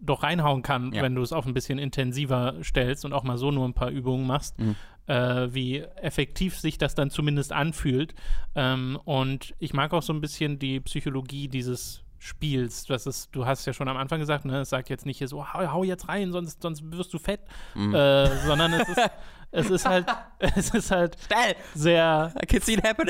doch 0.00 0.22
reinhauen 0.22 0.62
kann, 0.62 0.92
Ja. 0.92 1.02
wenn 1.02 1.14
du 1.14 1.22
es 1.22 1.32
auf 1.32 1.46
ein 1.46 1.54
bisschen 1.54 1.78
intensiver 1.78 2.56
stellst 2.62 3.04
und 3.04 3.12
auch 3.12 3.22
mal 3.22 3.38
so 3.38 3.50
nur 3.52 3.64
ein 3.66 3.72
paar 3.74 3.90
Übungen 3.90 4.26
machst, 4.26 4.58
Mhm. 4.58 4.74
äh, 5.06 5.54
wie 5.54 5.78
effektiv 5.78 6.58
sich 6.58 6.76
das 6.76 6.94
dann 6.94 7.10
zumindest 7.10 7.52
anfühlt. 7.52 8.14
Ähm, 8.54 8.98
und 9.04 9.54
ich 9.60 9.72
mag 9.74 9.92
auch 9.92 10.02
so 10.02 10.12
ein 10.12 10.20
bisschen 10.20 10.58
die 10.58 10.80
Psychologie 10.80 11.48
dieses 11.48 12.02
Spiels. 12.22 12.84
Das 12.86 13.06
ist, 13.06 13.34
du 13.34 13.46
hast 13.46 13.66
ja 13.66 13.72
schon 13.72 13.88
am 13.88 13.96
Anfang 13.96 14.20
gesagt, 14.20 14.44
ne, 14.44 14.60
es 14.60 14.70
sagt 14.70 14.88
jetzt 14.90 15.06
nicht 15.06 15.18
hier 15.18 15.26
so, 15.26 15.52
hau, 15.52 15.72
hau 15.72 15.82
jetzt 15.82 16.08
rein, 16.08 16.30
sonst, 16.30 16.62
sonst 16.62 16.82
wirst 16.92 17.12
du 17.12 17.18
fett, 17.18 17.40
Mhm. 17.74 17.94
äh, 17.94 18.26
sondern 18.46 18.72
es 18.74 18.88
ist, 18.88 19.10
es 19.50 19.70
ist 19.70 19.86
halt, 19.88 20.06
es 20.38 20.70
ist 20.72 20.90
halt 20.92 21.16
Schnell! 21.26 21.56
sehr 21.74 22.32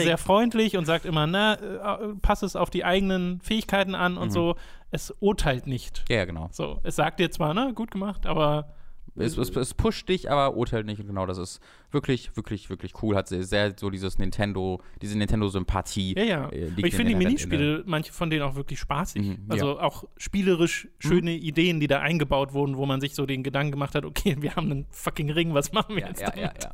sehr 0.04 0.18
freundlich 0.18 0.76
und 0.78 0.86
sagt 0.86 1.04
immer, 1.04 1.26
na, 1.26 1.54
äh, 1.54 2.14
pass 2.22 2.42
es 2.42 2.56
auf 2.56 2.70
die 2.70 2.84
eigenen 2.86 3.40
Fähigkeiten 3.42 3.94
an 3.94 4.16
und 4.16 4.28
Mhm. 4.28 4.32
so. 4.32 4.56
Es 4.94 5.10
urteilt 5.20 5.66
nicht. 5.66 6.04
ja, 6.08 6.16
ja, 6.16 6.24
genau. 6.26 6.48
So, 6.52 6.80
es 6.82 6.96
sagt 6.96 7.18
dir 7.20 7.30
zwar, 7.30 7.52
ne, 7.54 7.72
gut 7.74 7.90
gemacht, 7.90 8.26
aber 8.26 8.74
Es, 9.14 9.36
es, 9.36 9.54
es 9.56 9.74
pusht 9.74 10.08
dich, 10.08 10.30
aber 10.30 10.54
urteilt 10.56 10.86
nicht. 10.86 11.00
Und 11.00 11.06
genau, 11.06 11.26
das 11.26 11.36
ist 11.38 11.60
wirklich, 11.92 12.34
wirklich, 12.36 12.70
wirklich 12.70 13.02
cool. 13.02 13.16
Hat 13.16 13.28
sehr, 13.28 13.44
sehr 13.44 13.74
so 13.76 13.90
dieses 13.90 14.18
Nintendo, 14.18 14.80
diese 15.00 15.16
Nintendo-Sympathie. 15.18 16.14
ja, 16.16 16.24
ja. 16.24 16.48
äh, 16.48 16.70
ich 16.76 16.84
in 16.84 16.90
finde 16.90 17.12
die 17.12 17.14
Minispiele, 17.14 17.82
manche 17.86 18.12
von 18.12 18.30
denen 18.30 18.42
auch 18.42 18.54
wirklich 18.54 18.78
spaßig. 18.78 19.22
Mhm, 19.22 19.46
also 19.48 19.78
auch 19.78 20.04
spielerisch 20.16 20.88
schöne 20.98 21.32
Ideen, 21.32 21.80
die 21.80 21.86
da 21.86 22.00
eingebaut 22.00 22.52
wurden, 22.52 22.76
wo 22.76 22.86
man 22.86 23.00
sich 23.00 23.14
so 23.14 23.26
den 23.26 23.42
Gedanken 23.42 23.72
gemacht 23.72 23.94
hat, 23.94 24.04
okay, 24.04 24.36
wir 24.40 24.56
haben 24.56 24.70
einen 24.70 24.86
fucking 24.90 25.30
Ring, 25.30 25.54
was 25.54 25.72
machen 25.72 25.96
wir 25.96 26.02
Ja, 26.02 26.08
jetzt 26.08 26.20
ja, 26.20 26.32
ja, 26.36 26.48
damit? 26.48 26.68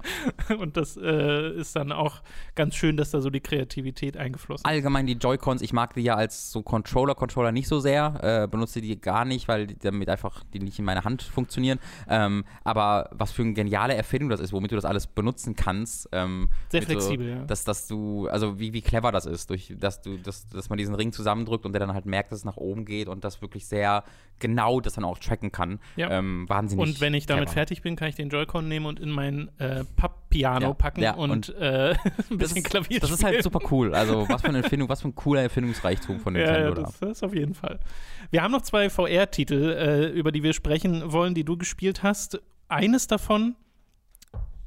ja. 0.48 0.56
Und 0.58 0.76
das 0.76 0.96
äh, 0.96 1.52
ist 1.52 1.76
dann 1.76 1.92
auch 1.92 2.22
ganz 2.54 2.74
schön, 2.74 2.96
dass 2.96 3.10
da 3.10 3.20
so 3.20 3.30
die 3.30 3.40
Kreativität 3.40 4.16
eingeflossen 4.16 4.64
ist. 4.64 4.66
Allgemein 4.66 5.06
die 5.06 5.14
Joy-Cons, 5.14 5.62
ich 5.62 5.72
mag 5.72 5.94
die 5.94 6.02
ja 6.02 6.14
als 6.14 6.50
so 6.50 6.62
Controller, 6.62 7.14
Controller 7.14 7.52
nicht 7.52 7.68
so 7.68 7.80
sehr, 7.80 8.44
äh, 8.44 8.48
benutze 8.48 8.80
die 8.80 9.00
gar 9.00 9.24
nicht, 9.24 9.48
weil 9.48 9.66
damit 9.66 10.08
einfach 10.08 10.44
die 10.52 10.60
nicht 10.60 10.78
in 10.78 10.84
meiner 10.84 11.04
Hand 11.04 11.22
funktionieren. 11.22 11.78
Ähm, 12.08 12.44
aber 12.64 13.10
was 13.12 13.32
für 13.32 13.42
eine 13.42 13.54
geniale 13.54 13.94
Erfindung 13.94 14.30
das 14.30 14.40
ist, 14.40 14.52
womit 14.52 14.72
du 14.72 14.76
das 14.76 14.84
alles 14.84 15.07
benutzen 15.14 15.56
kannst. 15.56 16.08
Ähm, 16.12 16.48
Sehr 16.70 16.82
flexibel, 16.82 17.26
so, 17.26 17.32
ja. 17.32 17.44
Dass, 17.44 17.64
dass 17.64 17.86
du, 17.86 18.28
also 18.28 18.58
wie, 18.58 18.72
wie 18.72 18.82
clever 18.82 19.12
das 19.12 19.26
ist, 19.26 19.50
durch, 19.50 19.74
dass 19.78 20.00
du, 20.00 20.16
dass, 20.16 20.48
dass 20.48 20.68
man 20.68 20.78
diesen 20.78 20.94
Ring 20.94 21.12
zusammendrückt 21.12 21.66
und 21.66 21.72
der 21.72 21.80
dann 21.80 21.94
halt 21.94 22.06
merkt, 22.06 22.32
dass 22.32 22.40
es 22.40 22.44
nach 22.44 22.56
oben 22.56 22.84
geht 22.84 23.08
und 23.08 23.24
das 23.24 23.42
wirklich 23.42 23.66
sehr 23.66 24.04
genau 24.38 24.80
das 24.80 24.94
dann 24.94 25.04
auch 25.04 25.18
tracken 25.18 25.52
kann. 25.52 25.80
Ja. 25.96 26.10
Ähm, 26.10 26.48
wahnsinnig. 26.48 26.86
Und 26.86 27.00
wenn 27.00 27.14
ich 27.14 27.26
damit 27.26 27.44
clever. 27.44 27.54
fertig 27.54 27.82
bin, 27.82 27.96
kann 27.96 28.08
ich 28.08 28.14
den 28.14 28.28
Joy-Con 28.28 28.68
nehmen 28.68 28.86
und 28.86 29.00
in 29.00 29.10
mein 29.10 29.50
äh, 29.58 29.84
Papp-Piano 29.96 30.68
Ja, 30.68 30.74
packen 30.74 31.00
ja, 31.00 31.14
und, 31.14 31.30
und 31.30 31.56
äh, 31.56 31.90
ein 31.94 31.98
Das 32.30 32.38
bisschen 32.38 32.58
ist, 32.58 32.64
Klavier 32.70 33.00
das 33.00 33.10
ist 33.10 33.24
halt 33.24 33.42
super 33.42 33.60
cool. 33.70 33.94
Also 33.94 34.28
was 34.28 34.42
für 34.42 34.48
eine 34.48 34.62
Erfindung, 34.62 34.88
was 34.88 35.02
für 35.02 35.08
ein 35.08 35.14
cooler 35.14 35.42
Erfindungsreichtum 35.42 36.20
von 36.20 36.32
Nintendo 36.34 36.68
ja 36.68 36.74
da. 36.74 36.82
das, 36.82 36.98
das 36.98 37.22
auf 37.22 37.34
jeden 37.34 37.54
Fall. 37.54 37.80
Wir 38.30 38.42
haben 38.42 38.52
noch 38.52 38.62
zwei 38.62 38.90
VR-Titel, 38.90 39.72
äh, 39.72 40.06
über 40.10 40.32
die 40.32 40.42
wir 40.42 40.52
sprechen 40.52 41.12
wollen, 41.12 41.34
die 41.34 41.44
du 41.44 41.56
gespielt 41.56 42.02
hast. 42.02 42.40
Eines 42.68 43.06
davon 43.06 43.56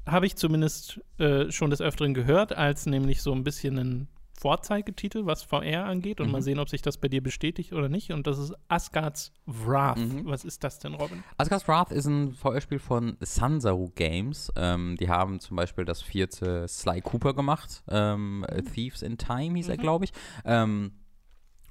habe 0.08 0.26
ich 0.26 0.36
zumindest 0.36 1.00
äh, 1.20 1.52
schon 1.52 1.70
des 1.70 1.82
Öfteren 1.82 2.14
gehört, 2.14 2.54
als 2.56 2.86
nämlich 2.86 3.22
so 3.22 3.32
ein 3.34 3.44
bisschen 3.44 3.78
ein 3.78 4.08
Vorzeigetitel, 4.40 5.28
was 5.28 5.44
VR 5.44 5.86
angeht 5.86 6.20
und 6.20 6.26
Mhm. 6.28 6.32
mal 6.32 6.42
sehen, 6.42 6.58
ob 6.58 6.68
sich 6.68 6.82
das 6.82 6.98
bei 6.98 7.08
dir 7.08 7.22
bestätigt 7.22 7.74
oder 7.74 7.90
nicht. 7.90 8.12
Und 8.12 8.26
das 8.26 8.40
ist 8.40 8.54
Asgard's 8.70 9.32
Wrath. 9.46 10.00
Mhm. 10.00 10.26
Was 10.26 10.44
ist 10.46 10.64
das 10.64 10.80
denn, 10.80 10.96
Robin? 10.96 11.24
Asgard's 11.38 11.68
Wrath 11.68 11.92
ist 11.92 12.08
ein 12.08 12.32
VR-Spiel 12.34 12.80
von 12.80 13.18
Sansaru 13.20 13.92
Games. 13.94 14.52
Ähm, 14.56 14.98
die 15.00 15.10
haben 15.10 15.40
zum 15.40 15.58
Beispiel 15.58 15.86
das 15.86 16.02
vierte 16.02 16.68
Sly 16.68 17.02
Cooper 17.02 17.36
gemacht. 17.36 17.84
Ähm, 17.88 18.44
Thieves 18.74 19.04
in 19.04 19.20
Time 19.20 19.56
hieß 19.58 19.70
er, 19.70 19.78
Mhm. 19.78 19.82
glaube 19.82 20.06
ich. 20.06 20.12
Ähm, 20.44 20.94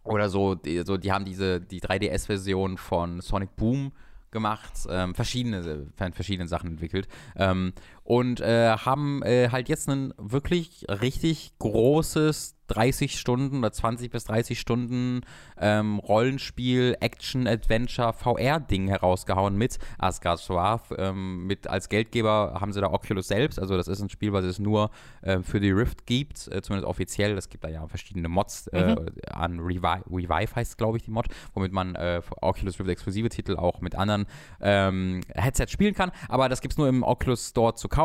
oder 0.05 0.28
so 0.28 0.55
die, 0.55 0.83
so, 0.87 0.97
die 0.97 1.11
haben 1.11 1.24
diese, 1.24 1.61
die 1.61 1.81
3DS-Version 1.81 2.78
von 2.78 3.20
Sonic 3.20 3.57
Boom 3.57 3.91
gemacht, 4.31 4.72
ähm, 4.89 5.12
verschiedene, 5.16 5.89
äh, 5.99 6.12
verschiedene 6.12 6.47
Sachen 6.49 6.70
entwickelt. 6.70 7.09
Ähm, 7.35 7.72
und 8.11 8.41
äh, 8.41 8.77
haben 8.77 9.23
äh, 9.23 9.51
halt 9.53 9.69
jetzt 9.69 9.89
ein 9.89 10.13
wirklich 10.19 10.85
richtig 10.89 11.53
großes 11.61 12.57
30 12.67 13.19
Stunden 13.19 13.59
oder 13.59 13.73
20 13.73 14.11
bis 14.11 14.25
30 14.25 14.59
Stunden 14.59 15.23
ähm, 15.61 15.99
Rollenspiel, 15.99 16.97
Action, 17.01 17.49
Adventure, 17.49 18.13
VR-Ding 18.13 18.87
herausgehauen 18.87 19.57
mit 19.57 19.79
Asgard's 19.99 20.49
Wrath. 20.51 20.95
Ähm, 20.97 21.47
mit 21.49 21.67
als 21.67 21.89
Geldgeber 21.89 22.59
haben 22.61 22.73
sie 22.73 22.81
da 22.81 22.93
Oculus 22.93 23.27
selbst. 23.27 23.59
Also 23.59 23.77
das 23.77 23.89
ist 23.89 24.01
ein 24.01 24.09
Spiel, 24.09 24.33
was 24.33 24.45
es 24.45 24.61
nur 24.61 24.91
äh, 25.23 25.41
für 25.41 25.59
die 25.59 25.73
Rift 25.73 26.07
gibt, 26.07 26.47
äh, 26.47 26.63
zumindest 26.63 26.89
offiziell. 26.89 27.37
Es 27.37 27.49
gibt 27.49 27.65
da 27.65 27.69
ja 27.69 27.89
verschiedene 27.89 28.29
Mods 28.29 28.69
äh, 28.69 28.95
an 29.33 29.59
Revive, 29.59 30.05
Revive 30.09 30.55
heißt 30.55 30.79
glaube 30.79 30.97
ich 30.97 31.03
die 31.03 31.11
Mod, 31.11 31.27
womit 31.55 31.73
man 31.73 31.97
äh, 31.97 32.23
für 32.23 32.41
Oculus 32.41 32.79
Rift 32.79 32.89
exklusive 32.89 33.31
Titel 33.31 33.57
auch 33.57 33.81
mit 33.81 33.97
anderen 33.97 34.27
ähm, 34.61 35.23
Headsets 35.35 35.73
spielen 35.73 35.95
kann. 35.95 36.13
Aber 36.29 36.49
das 36.49 36.61
gibt 36.61 36.75
es 36.75 36.79
nur 36.79 36.89
im 36.89 37.03
Oculus 37.03 37.49
Store 37.49 37.75
zu 37.75 37.89
kaufen 37.89 37.99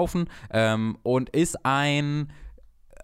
ähm, 0.52 0.98
und 1.04 1.30
ist 1.30 1.66
ein 1.66 2.32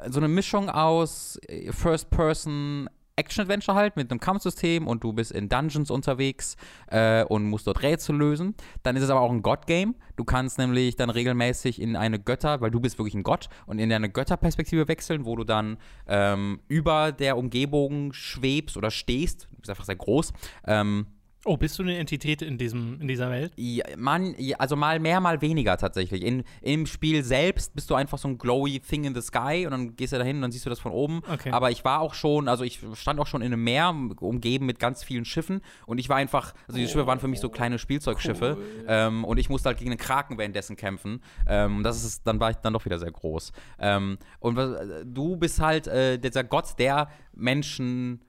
so 0.09 0.19
eine 0.19 0.27
Mischung 0.27 0.69
aus 0.69 1.39
äh, 1.47 1.71
First-Person 1.71 2.89
Action-Adventure 3.17 3.77
halt 3.77 3.97
mit 3.97 4.09
einem 4.09 4.19
Kampfsystem 4.19 4.87
und 4.87 5.03
du 5.03 5.13
bist 5.13 5.31
in 5.31 5.49
Dungeons 5.49 5.91
unterwegs 5.91 6.55
äh, 6.87 7.23
und 7.25 7.43
musst 7.45 7.67
dort 7.67 7.83
Rätsel 7.83 8.15
lösen. 8.15 8.55
Dann 8.83 8.95
ist 8.95 9.03
es 9.03 9.09
aber 9.09 9.21
auch 9.21 9.31
ein 9.31 9.41
God-Game. 9.41 9.95
Du 10.15 10.23
kannst 10.23 10.57
nämlich 10.57 10.95
dann 10.95 11.09
regelmäßig 11.09 11.81
in 11.81 11.95
eine 11.95 12.19
Götter, 12.19 12.61
weil 12.61 12.71
du 12.71 12.79
bist 12.79 12.97
wirklich 12.97 13.13
ein 13.13 13.23
Gott, 13.23 13.49
und 13.65 13.79
in 13.79 13.91
eine 13.91 14.09
Götterperspektive 14.09 14.87
wechseln, 14.87 15.25
wo 15.25 15.35
du 15.35 15.43
dann 15.43 15.77
ähm, 16.07 16.61
über 16.67 17.11
der 17.11 17.37
Umgebung 17.37 18.13
schwebst 18.13 18.77
oder 18.77 18.89
stehst. 18.89 19.47
Du 19.51 19.57
bist 19.57 19.69
einfach 19.69 19.85
sehr 19.85 19.97
groß. 19.97 20.33
Ähm, 20.65 21.05
Oh, 21.45 21.57
bist 21.57 21.79
du 21.79 21.83
eine 21.83 21.97
Entität 21.97 22.43
in, 22.43 22.59
diesem, 22.59 23.01
in 23.01 23.07
dieser 23.07 23.31
Welt? 23.31 23.51
ja, 23.55 23.83
man, 23.97 24.35
also 24.59 24.75
mal 24.75 24.99
mehr, 24.99 25.19
mal 25.19 25.41
weniger 25.41 25.75
tatsächlich. 25.75 26.23
In, 26.23 26.43
Im 26.61 26.85
Spiel 26.85 27.23
selbst 27.23 27.73
bist 27.73 27.89
du 27.89 27.95
einfach 27.95 28.19
so 28.19 28.27
ein 28.27 28.37
glowy 28.37 28.79
Thing 28.79 29.05
in 29.05 29.15
the 29.15 29.21
sky 29.21 29.63
und 29.65 29.71
dann 29.71 29.95
gehst 29.95 30.13
du 30.13 30.17
da 30.17 30.23
hin 30.23 30.35
und 30.35 30.43
dann 30.43 30.51
siehst 30.51 30.67
du 30.67 30.69
das 30.69 30.79
von 30.79 30.91
oben. 30.91 31.21
Okay. 31.31 31.49
Aber 31.51 31.71
ich 31.71 31.83
war 31.83 32.01
auch 32.01 32.13
schon, 32.13 32.47
also 32.47 32.63
ich 32.63 32.79
stand 32.93 33.19
auch 33.19 33.25
schon 33.25 33.41
in 33.41 33.53
einem 33.53 33.63
Meer, 33.63 33.89
umgeben 34.19 34.67
mit 34.67 34.79
ganz 34.79 35.03
vielen 35.03 35.25
Schiffen 35.25 35.61
und 35.87 35.97
ich 35.97 36.09
war 36.09 36.17
einfach, 36.17 36.53
also 36.67 36.77
die 36.79 36.87
Schiffe 36.87 37.07
waren 37.07 37.19
für 37.19 37.27
mich 37.27 37.39
so 37.39 37.49
kleine 37.49 37.79
Spielzeugschiffe 37.79 38.57
ähm, 38.87 39.23
und 39.23 39.37
ich 39.39 39.49
musste 39.49 39.69
halt 39.69 39.79
gegen 39.79 39.91
einen 39.91 39.99
Kraken 39.99 40.37
währenddessen 40.37 40.75
kämpfen. 40.75 41.21
Ähm, 41.47 41.81
das 41.81 42.03
ist, 42.03 42.27
dann 42.27 42.39
war 42.39 42.51
ich 42.51 42.57
dann 42.57 42.73
doch 42.73 42.85
wieder 42.85 42.99
sehr 42.99 43.11
groß. 43.11 43.51
Ähm, 43.79 44.17
und 44.39 44.55
was, 44.55 45.03
du 45.05 45.37
bist 45.37 45.59
halt 45.59 45.87
äh, 45.87 46.19
dieser 46.19 46.43
Gott, 46.43 46.77
der 46.77 47.09
Menschen 47.33 48.21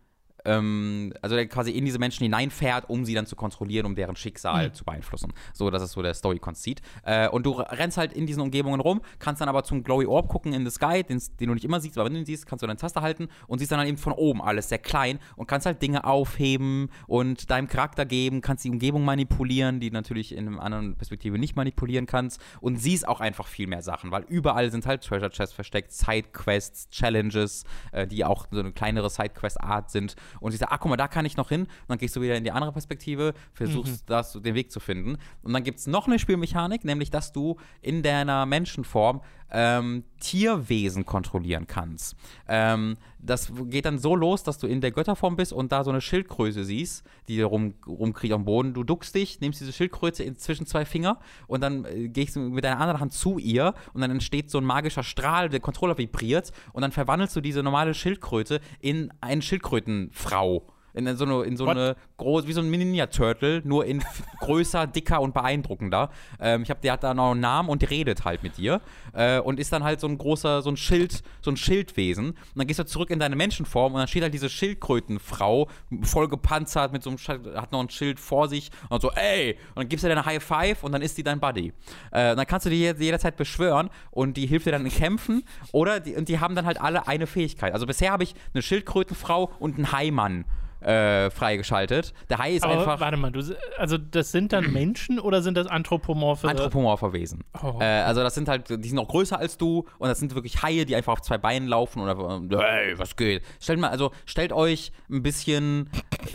ähm, 0.45 1.13
also 1.23 1.37
der 1.37 1.47
quasi 1.47 1.71
in 1.71 1.85
diese 1.85 1.99
Menschen 1.99 2.25
hineinfährt, 2.25 2.89
um 2.89 3.05
sie 3.05 3.15
dann 3.15 3.27
zu 3.27 3.37
kontrollieren, 3.37 3.87
um 3.87 3.95
deren 3.95 4.17
Schicksal 4.17 4.73
zu 4.73 4.85
beeinflussen. 4.85 5.33
So, 5.53 5.71
das 5.71 5.83
ist 5.83 5.93
so 5.93 6.03
der 6.03 6.15
Story-Conceit. 6.15 6.83
Äh, 7.05 7.29
und 7.29 7.47
du 7.47 7.53
rennst 7.53 7.97
halt 7.99 8.13
in 8.13 8.27
diesen 8.27 8.43
Umgebungen 8.43 8.81
rum, 8.81 9.01
kannst 9.19 9.41
dann 9.41 9.49
aber 9.49 9.65
zum 9.65 9.83
Glowy 9.85 10.07
Orb 10.07 10.29
gucken 10.29 10.53
in 10.53 10.65
the 10.65 10.71
Sky, 10.71 11.03
den, 11.03 11.21
den 11.41 11.49
du 11.49 11.55
nicht 11.55 11.65
immer 11.65 11.81
siehst, 11.81 11.97
aber 11.99 12.07
wenn 12.07 12.15
du 12.15 12.21
ihn 12.21 12.27
siehst, 12.27 12.47
kannst 12.47 12.63
du 12.63 12.67
deine 12.67 12.79
Taste 12.79 13.01
halten 13.01 13.29
und 13.47 13.59
siehst 13.59 13.73
dann 13.73 13.79
halt 13.79 13.89
eben 13.89 13.99
von 13.99 14.13
oben 14.13 14.43
alles 14.43 14.69
sehr 14.69 14.79
klein 14.79 15.19
und 15.37 15.47
kannst 15.47 15.67
halt 15.67 15.83
Dinge 15.83 16.05
aufheben 16.05 16.91
und 17.07 17.51
deinem 17.51 17.69
Charakter 17.69 18.05
geben, 18.05 18.41
kannst 18.41 18.65
die 18.65 18.71
Umgebung 18.71 19.05
manipulieren, 19.05 19.81
die 19.81 19.91
du 19.91 19.95
natürlich 19.95 20.35
in 20.35 20.49
einer 20.49 20.63
anderen 20.63 20.97
Perspektive 20.97 21.39
nicht 21.39 21.57
manipulieren 21.57 22.07
kannst 22.07 22.41
und 22.61 22.77
siehst 22.77 23.07
auch 23.07 23.21
einfach 23.21 23.47
viel 23.47 23.67
mehr 23.67 23.83
Sachen, 23.83 24.11
weil 24.11 24.25
überall 24.29 24.71
sind 24.71 24.87
halt 24.87 25.03
Treasure 25.03 25.31
Chests 25.31 25.55
versteckt, 25.55 25.93
Sidequests, 25.93 26.89
Challenges, 26.91 27.65
äh, 27.93 28.07
die 28.07 28.25
auch 28.25 28.47
so 28.51 28.61
eine 28.61 28.73
kleinere 28.73 29.11
Sidequest-Art 29.11 29.91
sind 29.91 30.17
und 30.41 30.53
sie 30.53 30.59
sagt, 30.59 30.73
ah, 30.73 30.79
guck 30.79 30.91
mal, 30.91 30.97
da 30.97 31.09
kann 31.09 31.25
ich 31.25 31.37
noch 31.37 31.49
hin. 31.49 31.63
Und 31.63 31.71
dann 31.89 31.99
gehst 31.99 32.17
du 32.17 32.21
wieder 32.21 32.37
in 32.37 32.45
die 32.45 32.53
andere 32.53 32.73
Perspektive, 32.73 33.35
versuchst 33.53 34.09
das, 34.09 34.33
den 34.33 34.55
Weg 34.55 34.71
zu 34.71 34.81
finden. 34.81 35.19
Und 35.43 35.53
dann 35.53 35.63
gibt 35.63 35.79
es 35.79 35.87
noch 35.87 36.07
eine 36.07 36.19
Spielmechanik, 36.19 36.85
nämlich, 36.85 37.11
dass 37.11 37.33
du 37.33 37.57
in 37.81 38.03
deiner 38.03 38.47
Menschenform 38.47 39.21
ähm, 39.53 40.05
Tierwesen 40.19 41.05
kontrollieren 41.05 41.67
kannst. 41.67 42.17
Ähm, 42.49 42.97
das 43.19 43.53
geht 43.67 43.85
dann 43.85 43.99
so 43.99 44.17
los, 44.17 44.43
dass 44.43 44.59
du 44.59 44.67
in 44.67 44.81
der 44.81 44.91
Götterform 44.91 45.37
bist 45.37 45.53
und 45.53 45.71
da 45.71 45.85
so 45.85 45.91
eine 45.91 46.01
Schildkröte 46.01 46.65
siehst, 46.65 47.05
die 47.29 47.41
rum, 47.43 47.75
rumkriegt 47.87 48.35
am 48.35 48.45
Boden. 48.45 48.75
Du 48.75 48.83
duckst 48.83 49.15
dich, 49.15 49.41
nimmst 49.41 49.61
diese 49.61 49.73
Schildkröte 49.73 50.35
zwischen 50.35 50.67
zwei 50.67 50.85
Finger 50.85 51.21
und 51.47 51.61
dann 51.63 51.85
äh, 51.85 52.09
gehst 52.09 52.35
du 52.35 52.41
mit 52.41 52.65
deiner 52.65 52.81
anderen 52.81 53.01
Hand 53.01 53.13
zu 53.13 53.39
ihr 53.39 53.75
und 53.93 54.01
dann 54.01 54.11
entsteht 54.11 54.51
so 54.51 54.59
ein 54.59 54.65
magischer 54.65 55.05
Strahl, 55.05 55.49
der 55.49 55.61
Controller 55.61 55.99
vibriert 55.99 56.53
und 56.73 56.83
dann 56.83 56.93
verwandelst 56.93 57.37
du 57.37 57.41
diese 57.41 57.63
normale 57.63 57.95
Schildkröte 57.95 58.61
in 58.81 59.13
eine 59.21 59.43
Schildkrötenfrau. 59.43 60.67
In 60.95 61.17
so 61.17 61.25
eine, 61.25 61.43
in 61.45 61.57
so 61.57 61.67
What? 61.67 61.77
eine 61.77 61.97
groß, 62.19 62.47
wie 62.47 62.53
so 62.53 62.61
ein 62.61 62.69
Mini-Turtle, 62.71 63.63
nur 63.65 63.87
in 63.87 64.03
größer, 64.41 64.87
dicker 64.87 65.21
und 65.21 65.33
beeindruckender. 65.35 66.11
Ähm, 66.39 66.63
ich 66.63 66.71
habe, 66.71 66.81
der 66.83 66.93
hat 66.93 67.03
da 67.03 67.15
noch 67.15 67.31
einen 67.31 67.41
Namen 67.41 67.69
und 67.69 67.81
die 67.83 67.87
redet 67.87 68.25
halt 68.25 68.43
mit 68.43 68.59
dir. 68.59 68.81
Äh, 69.15 69.39
und 69.41 69.59
ist 69.59 69.73
dann 69.73 69.85
halt 69.85 70.01
so 70.01 70.07
ein 70.07 70.19
großer, 70.19 70.63
so 70.63 70.71
ein 70.71 70.77
Schild, 70.77 71.23
so 71.41 71.51
ein 71.51 71.57
Schildwesen. 71.57 72.31
Und 72.31 72.39
dann 72.57 72.67
gehst 72.67 72.79
du 72.79 72.85
zurück 72.85 73.11
in 73.11 73.19
deine 73.19 73.37
Menschenform 73.37 73.95
und 73.95 73.99
dann 74.01 74.09
steht 74.09 74.23
halt 74.23 74.35
diese 74.35 74.49
Schildkrötenfrau, 74.49 75.69
voll 76.03 76.29
gepanzert, 76.29 76.93
mit 76.93 77.03
so 77.03 77.11
einem, 77.11 77.17
Sch- 77.19 77.55
hat 77.57 77.73
noch 77.73 77.81
ein 77.81 77.91
Schild 77.91 78.21
vor 78.21 78.49
sich 78.49 78.71
und 78.89 79.01
so, 79.03 79.11
ey! 79.13 79.53
Und 79.75 79.77
dann 79.85 79.89
gibst 79.89 80.05
du 80.05 80.09
dir 80.09 80.13
eine 80.13 80.25
High 80.27 80.43
Five 80.43 80.83
und 80.85 80.93
dann 80.93 81.03
ist 81.03 81.17
die 81.19 81.23
dein 81.23 81.41
Buddy. 81.41 81.73
Äh, 82.11 82.37
dann 82.37 82.47
kannst 82.47 82.67
du 82.67 82.71
die 82.71 82.77
je- 82.81 82.95
jederzeit 82.99 83.37
beschwören 83.37 83.91
und 84.11 84.37
die 84.37 84.47
hilft 84.47 84.67
dir 84.67 84.73
dann 84.73 84.85
in 84.85 84.93
Kämpfen 84.93 85.45
oder 85.73 86.01
die, 86.01 86.15
und 86.17 86.29
die 86.29 86.39
haben 86.41 86.55
dann 86.55 86.67
halt 86.67 86.81
alle 86.81 87.07
eine 87.09 87.27
Fähigkeit. 87.27 87.73
Also 87.73 87.87
bisher 87.87 88.13
habe 88.13 88.25
ich 88.25 88.35
eine 88.55 88.63
Schildkrötenfrau 88.63 89.51
und 89.59 89.77
einen 89.77 89.93
Haimann 89.93 90.45
äh, 90.83 91.31
freigeschaltet. 91.31 92.13
Der 92.31 92.39
Hai 92.39 92.53
ist 92.53 92.65
Aber 92.65 92.73
einfach 92.79 93.01
warte 93.01 93.17
mal, 93.17 93.31
du, 93.33 93.43
also 93.79 93.99
das 93.99 94.33
sind 94.33 94.53
dann 94.53 94.73
Menschen 94.73 95.19
oder 95.19 95.43
sind 95.43 95.57
das 95.57 95.67
anthropomorphe? 95.67 96.49
anthropomorpher 96.49 97.13
Wesen. 97.13 97.45
Oh. 97.63 97.79
Äh, 97.81 97.85
also 97.85 98.23
das 98.23 98.35
sind 98.35 98.49
halt, 98.49 98.69
die 98.71 98.89
sind 98.89 98.99
auch 98.99 99.09
größer 99.09 99.39
als 99.39 99.59
du 99.59 99.87
und 99.99 100.09
das 100.09 100.19
sind 100.19 100.35
wirklich 100.35 100.63
Haie, 100.63 100.85
die 100.87 100.97
einfach 100.97 101.13
auf 101.13 101.23
zwei 101.23 101.39
Beinen 101.39 101.69
laufen 101.69 102.01
einfach, 102.03 102.41
hey, 102.61 102.99
was 102.99 103.17
geht? 103.17 103.43
Stellt 103.61 103.79
mal, 103.79 103.89
also 103.89 104.13
stellt 104.27 104.53
euch 104.53 104.93
ein 105.11 105.23
bisschen 105.23 105.91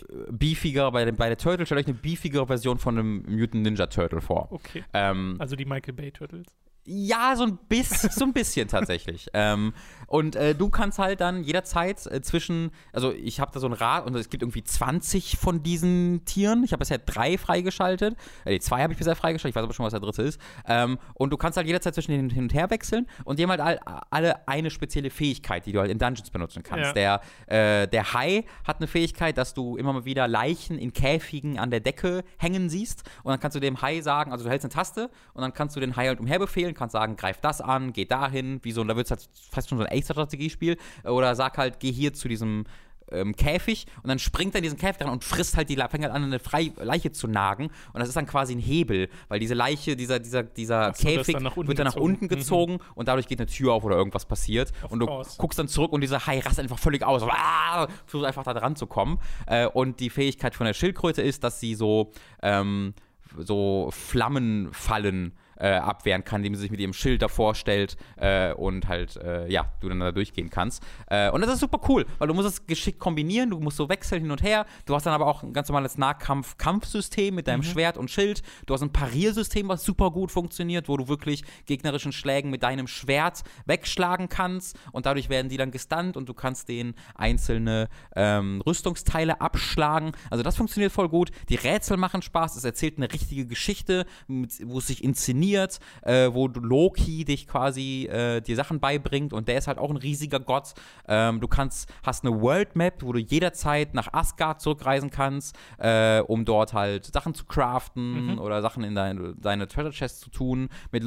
äh, 0.09 0.31
beefiger 0.31 0.91
bei, 0.91 1.05
dem, 1.05 1.15
bei 1.15 1.27
der 1.27 1.37
Turtle, 1.37 1.65
stellt 1.65 1.81
euch 1.81 1.87
eine 1.87 1.95
beefigere 1.95 2.47
Version 2.47 2.77
von 2.77 2.97
einem 2.97 3.23
Mutant 3.27 3.63
Ninja 3.63 3.87
Turtle 3.87 4.21
vor. 4.21 4.47
Okay. 4.51 4.83
Ähm, 4.93 5.35
Also 5.39 5.55
die 5.55 5.65
Michael 5.65 5.93
Bay 5.93 6.11
Turtles. 6.11 6.47
Ja, 6.89 7.35
so 7.35 7.43
ein 7.43 7.57
bisschen, 7.67 8.09
so 8.09 8.23
ein 8.23 8.31
bisschen 8.31 8.69
tatsächlich. 8.69 9.27
ähm, 9.33 9.73
und 10.07 10.37
äh, 10.37 10.55
du 10.55 10.69
kannst 10.69 10.99
halt 10.99 11.19
dann 11.19 11.43
jederzeit 11.43 12.05
äh, 12.05 12.21
zwischen, 12.21 12.71
also 12.93 13.11
ich 13.11 13.41
habe 13.41 13.51
da 13.53 13.59
so 13.59 13.67
ein 13.67 13.73
Rad 13.73 14.05
und 14.05 14.15
es 14.15 14.29
gibt 14.29 14.41
irgendwie 14.41 14.63
20 14.63 15.37
von 15.37 15.63
diesen 15.63 16.23
Tieren. 16.23 16.63
Ich 16.63 16.71
habe 16.71 16.79
bisher 16.79 16.97
drei 16.97 17.37
freigeschaltet. 17.37 18.15
Äh, 18.45 18.51
nee, 18.51 18.59
zwei 18.59 18.81
habe 18.83 18.93
ich 18.93 18.97
bisher 18.97 19.17
freigeschaltet. 19.17 19.51
Ich 19.51 19.55
weiß 19.57 19.63
aber 19.65 19.73
schon, 19.73 19.85
was 19.85 19.91
der 19.91 19.99
dritte 19.99 20.23
ist. 20.23 20.39
Ähm, 20.65 20.97
und 21.13 21.31
du 21.31 21.37
kannst 21.37 21.57
halt 21.57 21.67
jederzeit 21.67 21.93
zwischen 21.93 22.11
denen 22.11 22.29
hin 22.29 22.43
und 22.43 22.53
her 22.53 22.69
wechseln 22.69 23.05
und 23.25 23.37
die 23.37 23.43
haben 23.43 23.49
halt 23.49 23.59
all, 23.59 23.79
alle 24.09 24.47
eine 24.47 24.69
spezielle 24.69 25.09
Fähigkeit, 25.09 25.65
die 25.65 25.73
du 25.73 25.81
halt 25.81 25.91
in 25.91 25.99
Dungeons 25.99 26.29
benutzen 26.29 26.63
kannst. 26.63 26.95
Ja. 26.95 27.19
Der, 27.47 27.81
äh, 27.81 27.87
der 27.89 28.13
Hai 28.13 28.45
hat 28.63 28.77
eine 28.77 28.87
Fähigkeit, 28.87 29.37
dass 29.37 29.53
du 29.53 29.75
immer 29.75 29.91
mal 29.91 30.05
wieder 30.05 30.29
Leichen 30.29 30.77
in 30.77 30.93
Käfigen 30.93 31.59
an 31.59 31.69
der 31.69 31.81
Decke 31.81 32.23
hängen 32.37 32.69
siehst 32.69 33.03
und 33.23 33.31
dann 33.31 33.41
kannst 33.41 33.55
du 33.55 33.59
dem 33.59 33.81
Hai 33.81 33.99
sagen, 33.99 34.31
also 34.31 34.45
du 34.45 34.49
hältst 34.49 34.63
eine 34.63 34.73
Taste 34.73 35.09
und 35.33 35.41
dann 35.41 35.53
kannst 35.53 35.75
du 35.75 35.81
den 35.81 35.97
Hai 35.97 36.07
halt 36.07 36.21
umherbefehlen, 36.21 36.76
kannst 36.77 36.93
sagen, 36.93 37.15
greif 37.15 37.39
das 37.41 37.61
an, 37.61 37.93
geh 37.93 38.05
dahin, 38.05 38.59
wie 38.63 38.71
so, 38.71 38.81
und 38.81 38.87
da 38.87 38.95
wird 38.95 39.07
es 39.07 39.11
halt 39.11 39.27
fast 39.51 39.69
schon 39.69 39.77
so 39.77 39.83
ein 39.83 39.91
Ace-Strategiespiel 39.91 40.77
oder 41.03 41.35
sag 41.35 41.57
halt, 41.57 41.79
geh 41.79 41.91
hier 41.91 42.13
zu 42.13 42.27
diesem 42.27 42.65
ähm, 43.11 43.35
Käfig 43.35 43.85
und 44.03 44.09
dann 44.09 44.19
springt 44.19 44.55
er 44.55 44.59
in 44.59 44.63
diesen 44.63 44.77
Käfig 44.77 45.01
rein 45.01 45.09
und 45.09 45.23
frisst 45.23 45.57
halt 45.57 45.69
die, 45.69 45.75
fängt 45.75 46.03
halt 46.03 46.13
an, 46.13 46.23
eine 46.23 46.39
Frei 46.39 46.71
Leiche 46.77 47.11
zu 47.11 47.27
nagen 47.27 47.65
und 47.93 47.99
das 47.99 48.07
ist 48.07 48.15
dann 48.17 48.25
quasi 48.25 48.55
ein 48.55 48.59
Hebel, 48.59 49.09
weil 49.27 49.39
diese 49.39 49.53
Leiche, 49.53 49.95
dieser, 49.95 50.19
dieser, 50.19 50.43
dieser 50.43 50.93
so, 50.93 51.07
Käfig 51.07 51.35
dann 51.35 51.43
wird 51.43 51.79
dann 51.79 51.85
nach 51.85 51.93
gezogen. 51.93 52.05
unten 52.05 52.27
gezogen 52.27 52.79
und 52.95 53.07
dadurch 53.07 53.27
geht 53.27 53.39
eine 53.39 53.47
Tür 53.47 53.73
auf 53.73 53.83
oder 53.83 53.95
irgendwas 53.95 54.25
passiert 54.25 54.71
und 54.89 54.99
du 54.99 55.05
course. 55.05 55.37
guckst 55.37 55.59
dann 55.59 55.67
zurück 55.67 55.91
und 55.91 56.01
dieser 56.01 56.25
Hai 56.25 56.39
rastet 56.39 56.63
einfach 56.63 56.79
völlig 56.79 57.03
aus. 57.03 57.23
Ah, 57.23 57.87
versucht 58.05 58.27
einfach 58.27 58.43
da 58.43 58.53
dran 58.53 58.75
zu 58.75 58.87
kommen. 58.87 59.19
Äh, 59.45 59.67
und 59.67 59.99
die 59.99 60.09
Fähigkeit 60.09 60.55
von 60.55 60.65
der 60.65 60.73
Schildkröte 60.73 61.21
ist, 61.21 61.43
dass 61.43 61.59
sie 61.59 61.75
so, 61.75 62.11
ähm, 62.41 62.93
so 63.37 63.89
Flammenfallen 63.91 65.33
äh, 65.59 65.69
abwehren 65.69 66.23
kann, 66.23 66.41
indem 66.41 66.55
sie 66.55 66.61
sich 66.61 66.71
mit 66.71 66.79
ihrem 66.79 66.93
Schild 66.93 67.21
davor 67.21 67.55
stellt 67.55 67.97
äh, 68.17 68.53
und 68.53 68.87
halt, 68.87 69.17
äh, 69.17 69.47
ja, 69.49 69.71
du 69.81 69.89
dann 69.89 69.99
da 69.99 70.11
durchgehen 70.11 70.49
kannst. 70.49 70.83
Äh, 71.07 71.29
und 71.31 71.41
das 71.41 71.53
ist 71.53 71.59
super 71.59 71.79
cool, 71.89 72.05
weil 72.19 72.27
du 72.27 72.33
musst 72.33 72.47
es 72.47 72.67
geschickt 72.67 72.99
kombinieren, 72.99 73.49
du 73.49 73.59
musst 73.59 73.77
so 73.77 73.89
wechseln 73.89 74.21
hin 74.21 74.31
und 74.31 74.43
her. 74.43 74.65
Du 74.85 74.95
hast 74.95 75.05
dann 75.05 75.13
aber 75.13 75.27
auch 75.27 75.43
ein 75.43 75.53
ganz 75.53 75.69
normales 75.69 75.97
Nahkampf-Kampfsystem 75.97 77.33
mit 77.33 77.47
deinem 77.47 77.63
Schwert 77.63 77.97
und 77.97 78.11
Schild. 78.11 78.41
Du 78.65 78.73
hast 78.73 78.81
ein 78.81 78.91
Pariersystem, 78.91 79.67
was 79.67 79.83
super 79.83 80.11
gut 80.11 80.31
funktioniert, 80.31 80.89
wo 80.89 80.97
du 80.97 81.07
wirklich 81.07 81.43
gegnerischen 81.65 82.11
Schlägen 82.11 82.51
mit 82.51 82.63
deinem 82.63 82.87
Schwert 82.87 83.43
wegschlagen 83.65 84.29
kannst 84.29 84.77
und 84.91 85.05
dadurch 85.05 85.29
werden 85.29 85.49
die 85.49 85.57
dann 85.57 85.71
gestunt 85.71 86.17
und 86.17 86.27
du 86.27 86.33
kannst 86.33 86.69
denen 86.69 86.95
einzelne 87.15 87.87
ähm, 88.15 88.61
Rüstungsteile 88.65 89.41
abschlagen. 89.41 90.11
Also 90.29 90.43
das 90.43 90.55
funktioniert 90.55 90.91
voll 90.91 91.09
gut. 91.09 91.31
Die 91.49 91.55
Rätsel 91.55 91.97
machen 91.97 92.21
Spaß. 92.21 92.55
Es 92.55 92.63
erzählt 92.63 92.97
eine 92.97 93.11
richtige 93.11 93.45
Geschichte, 93.45 94.05
wo 94.27 94.79
es 94.79 94.87
sich 94.87 95.03
inszeniert, 95.03 95.46
äh, 95.55 96.33
wo 96.33 96.47
Loki 96.47 97.25
dich 97.25 97.47
quasi 97.47 98.05
äh, 98.05 98.41
dir 98.41 98.55
Sachen 98.55 98.79
beibringt 98.79 99.33
und 99.33 99.47
der 99.47 99.57
ist 99.57 99.67
halt 99.67 99.77
auch 99.77 99.89
ein 99.89 99.97
riesiger 99.97 100.39
Gott. 100.39 100.73
Ähm, 101.07 101.39
du 101.39 101.47
kannst, 101.47 101.91
hast 102.03 102.25
eine 102.25 102.41
World 102.41 102.75
Map, 102.75 103.03
wo 103.03 103.13
du 103.13 103.19
jederzeit 103.19 103.93
nach 103.93 104.13
Asgard 104.13 104.61
zurückreisen 104.61 105.09
kannst, 105.09 105.55
äh, 105.77 106.19
um 106.19 106.45
dort 106.45 106.73
halt 106.73 107.05
Sachen 107.13 107.33
zu 107.33 107.45
craften 107.45 108.07
Mhm. 108.07 108.39
oder 108.39 108.61
Sachen 108.61 108.83
in 108.83 108.95
deine, 108.95 109.33
deine 109.35 109.67
Treasure 109.67 109.93
Chest 109.93 110.21
zu 110.21 110.29
tun. 110.29 110.69
Mit, 110.91 111.03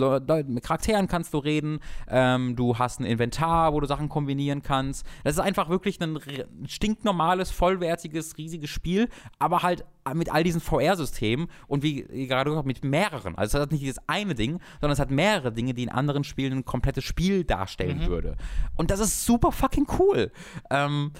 mit 0.48 0.64
Charakteren 0.64 1.08
kannst 1.08 1.34
du 1.34 1.38
reden. 1.38 1.80
Ähm, 2.08 2.56
du 2.56 2.78
hast 2.78 3.00
ein 3.00 3.04
Inventar, 3.04 3.72
wo 3.72 3.80
du 3.80 3.86
Sachen 3.86 4.08
kombinieren 4.08 4.62
kannst. 4.62 5.06
Das 5.24 5.34
ist 5.34 5.40
einfach 5.40 5.68
wirklich 5.68 6.00
ein 6.00 6.18
stinknormales, 6.66 7.50
vollwertiges, 7.50 8.38
riesiges 8.38 8.70
Spiel, 8.70 9.08
aber 9.38 9.62
halt 9.62 9.84
mit 10.14 10.32
all 10.32 10.42
diesen 10.42 10.60
VR-Systemen 10.60 11.48
und 11.68 11.82
wie 11.82 12.02
gerade 12.26 12.50
gesagt, 12.50 12.66
mit 12.66 12.82
mehreren. 12.84 13.36
Also 13.36 13.58
es 13.58 13.62
hat 13.62 13.70
nicht 13.72 13.82
dieses 13.82 14.00
eine 14.08 14.29
Ding, 14.34 14.60
sondern 14.80 14.92
es 14.92 15.00
hat 15.00 15.10
mehrere 15.10 15.52
Dinge, 15.52 15.74
die 15.74 15.82
in 15.82 15.88
anderen 15.88 16.24
Spielen 16.24 16.58
ein 16.58 16.64
komplettes 16.64 17.04
Spiel 17.04 17.44
darstellen 17.44 18.06
würde. 18.06 18.36
Und 18.76 18.90
das 18.90 19.00
ist 19.00 19.24
super 19.24 19.52
fucking 19.52 19.86
cool. 19.98 20.32
Ähm, 20.70 21.12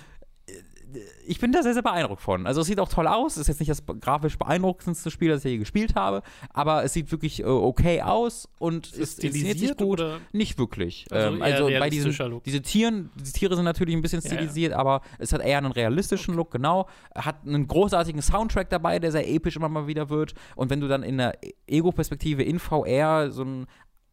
ich 1.26 1.38
bin 1.38 1.53
da 1.53 1.62
sehr, 1.62 1.74
sehr 1.74 1.82
beeindruckt 1.82 2.20
von. 2.22 2.47
Also 2.47 2.61
es 2.61 2.66
sieht 2.66 2.80
auch 2.80 2.88
toll 2.88 3.07
aus. 3.07 3.34
Es 3.36 3.43
ist 3.43 3.49
jetzt 3.49 3.61
nicht 3.61 3.70
das 3.70 3.82
grafisch 4.01 4.38
beeindruckendste 4.38 5.11
Spiel, 5.11 5.28
das 5.30 5.45
ich 5.45 5.53
je 5.53 5.59
gespielt 5.59 5.95
habe, 5.95 6.22
aber 6.53 6.84
es 6.84 6.93
sieht 6.93 7.11
wirklich 7.12 7.41
äh, 7.41 7.45
okay 7.45 8.03
aus 8.03 8.49
und 8.59 8.86
Ist 8.88 8.97
inszeniert 9.22 9.32
sich 9.32 9.41
stilisiert 9.51 9.78
gut. 9.78 10.01
oder? 10.01 10.18
Nicht 10.32 10.59
wirklich. 10.59 11.07
Also 11.11 11.34
ähm, 11.36 11.43
also 11.43 11.66
bei 11.66 11.91
diesen 11.91 12.12
Look. 12.30 12.45
diese 12.45 12.62
Tieren, 12.62 13.11
diese 13.14 13.32
Tiere 13.32 13.57
sind 13.57 13.64
natürlich 13.64 13.95
ein 13.95 14.03
bisschen 14.03 14.20
Ja, 14.22 14.30
ja. 14.30 14.36
stilisiert, 14.36 14.72
aber 14.72 15.03
es 15.18 15.32
hat 15.32 15.43
eher 15.43 15.59
einen 15.59 15.72
realistischen 15.72 16.34
Look, 16.34 16.51
genau. 16.51 16.88
Hat 17.14 17.47
einen 17.47 17.66
großartigen 17.66 18.22
Soundtrack 18.22 18.70
dabei, 18.70 18.99
der 18.99 19.12
sehr 19.12 19.28
episch 19.28 19.57
immer 19.57 19.68
mal 19.68 19.86
wieder 19.86 20.09
wird. 20.11 20.34
Und 20.57 20.70
wenn 20.70 20.80
du 20.80 20.88
dann 20.88 21.03
in 21.03 21.18
der 21.18 21.38
Ego-Perspektive 21.66 22.43
in 22.43 22.59
VR 22.59 23.30
so 23.30 23.45
ein 23.45 23.66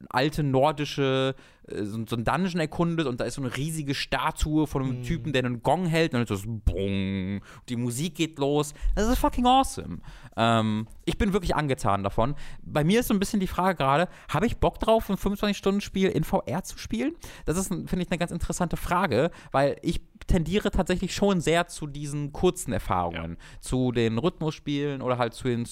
alte 0.09 0.43
nordische 0.43 1.35
äh, 1.67 1.83
so, 1.83 2.03
so 2.07 2.15
ein 2.15 2.23
Dungeon 2.23 2.59
erkundet 2.59 3.07
und 3.07 3.19
da 3.19 3.25
ist 3.25 3.35
so 3.35 3.41
eine 3.41 3.55
riesige 3.55 3.93
Statue 3.95 4.67
von 4.67 4.83
einem 4.83 5.03
Typen, 5.03 5.33
der 5.33 5.43
einen 5.43 5.61
Gong 5.61 5.85
hält 5.85 6.13
und 6.13 6.19
dann 6.19 6.23
ist 6.23 6.31
das 6.31 6.43
Bong, 6.45 7.41
die 7.69 7.75
Musik 7.75 8.15
geht 8.15 8.39
los. 8.39 8.73
Das 8.95 9.07
ist 9.07 9.17
fucking 9.19 9.45
awesome. 9.45 9.99
Ähm, 10.35 10.87
ich 11.05 11.17
bin 11.17 11.33
wirklich 11.33 11.55
angetan 11.55 12.03
davon. 12.03 12.35
Bei 12.61 12.83
mir 12.83 12.99
ist 12.99 13.07
so 13.07 13.13
ein 13.13 13.19
bisschen 13.19 13.39
die 13.39 13.47
Frage 13.47 13.77
gerade, 13.77 14.07
habe 14.29 14.45
ich 14.45 14.57
Bock 14.57 14.79
drauf, 14.79 15.09
ein 15.09 15.17
25-Stunden-Spiel 15.17 16.09
in 16.09 16.23
VR 16.23 16.63
zu 16.63 16.77
spielen? 16.77 17.15
Das 17.45 17.57
ist, 17.57 17.67
finde 17.67 18.01
ich, 18.01 18.11
eine 18.11 18.17
ganz 18.17 18.31
interessante 18.31 18.77
Frage, 18.77 19.31
weil 19.51 19.77
ich 19.81 20.01
tendiere 20.27 20.71
tatsächlich 20.71 21.13
schon 21.13 21.41
sehr 21.41 21.67
zu 21.67 21.87
diesen 21.87 22.33
kurzen 22.33 22.73
Erfahrungen, 22.73 23.37
zu 23.61 23.91
den 23.91 24.17
Rhythmusspielen 24.17 25.01
oder 25.01 25.17
halt 25.17 25.33
zu 25.33 25.47
den 25.47 25.67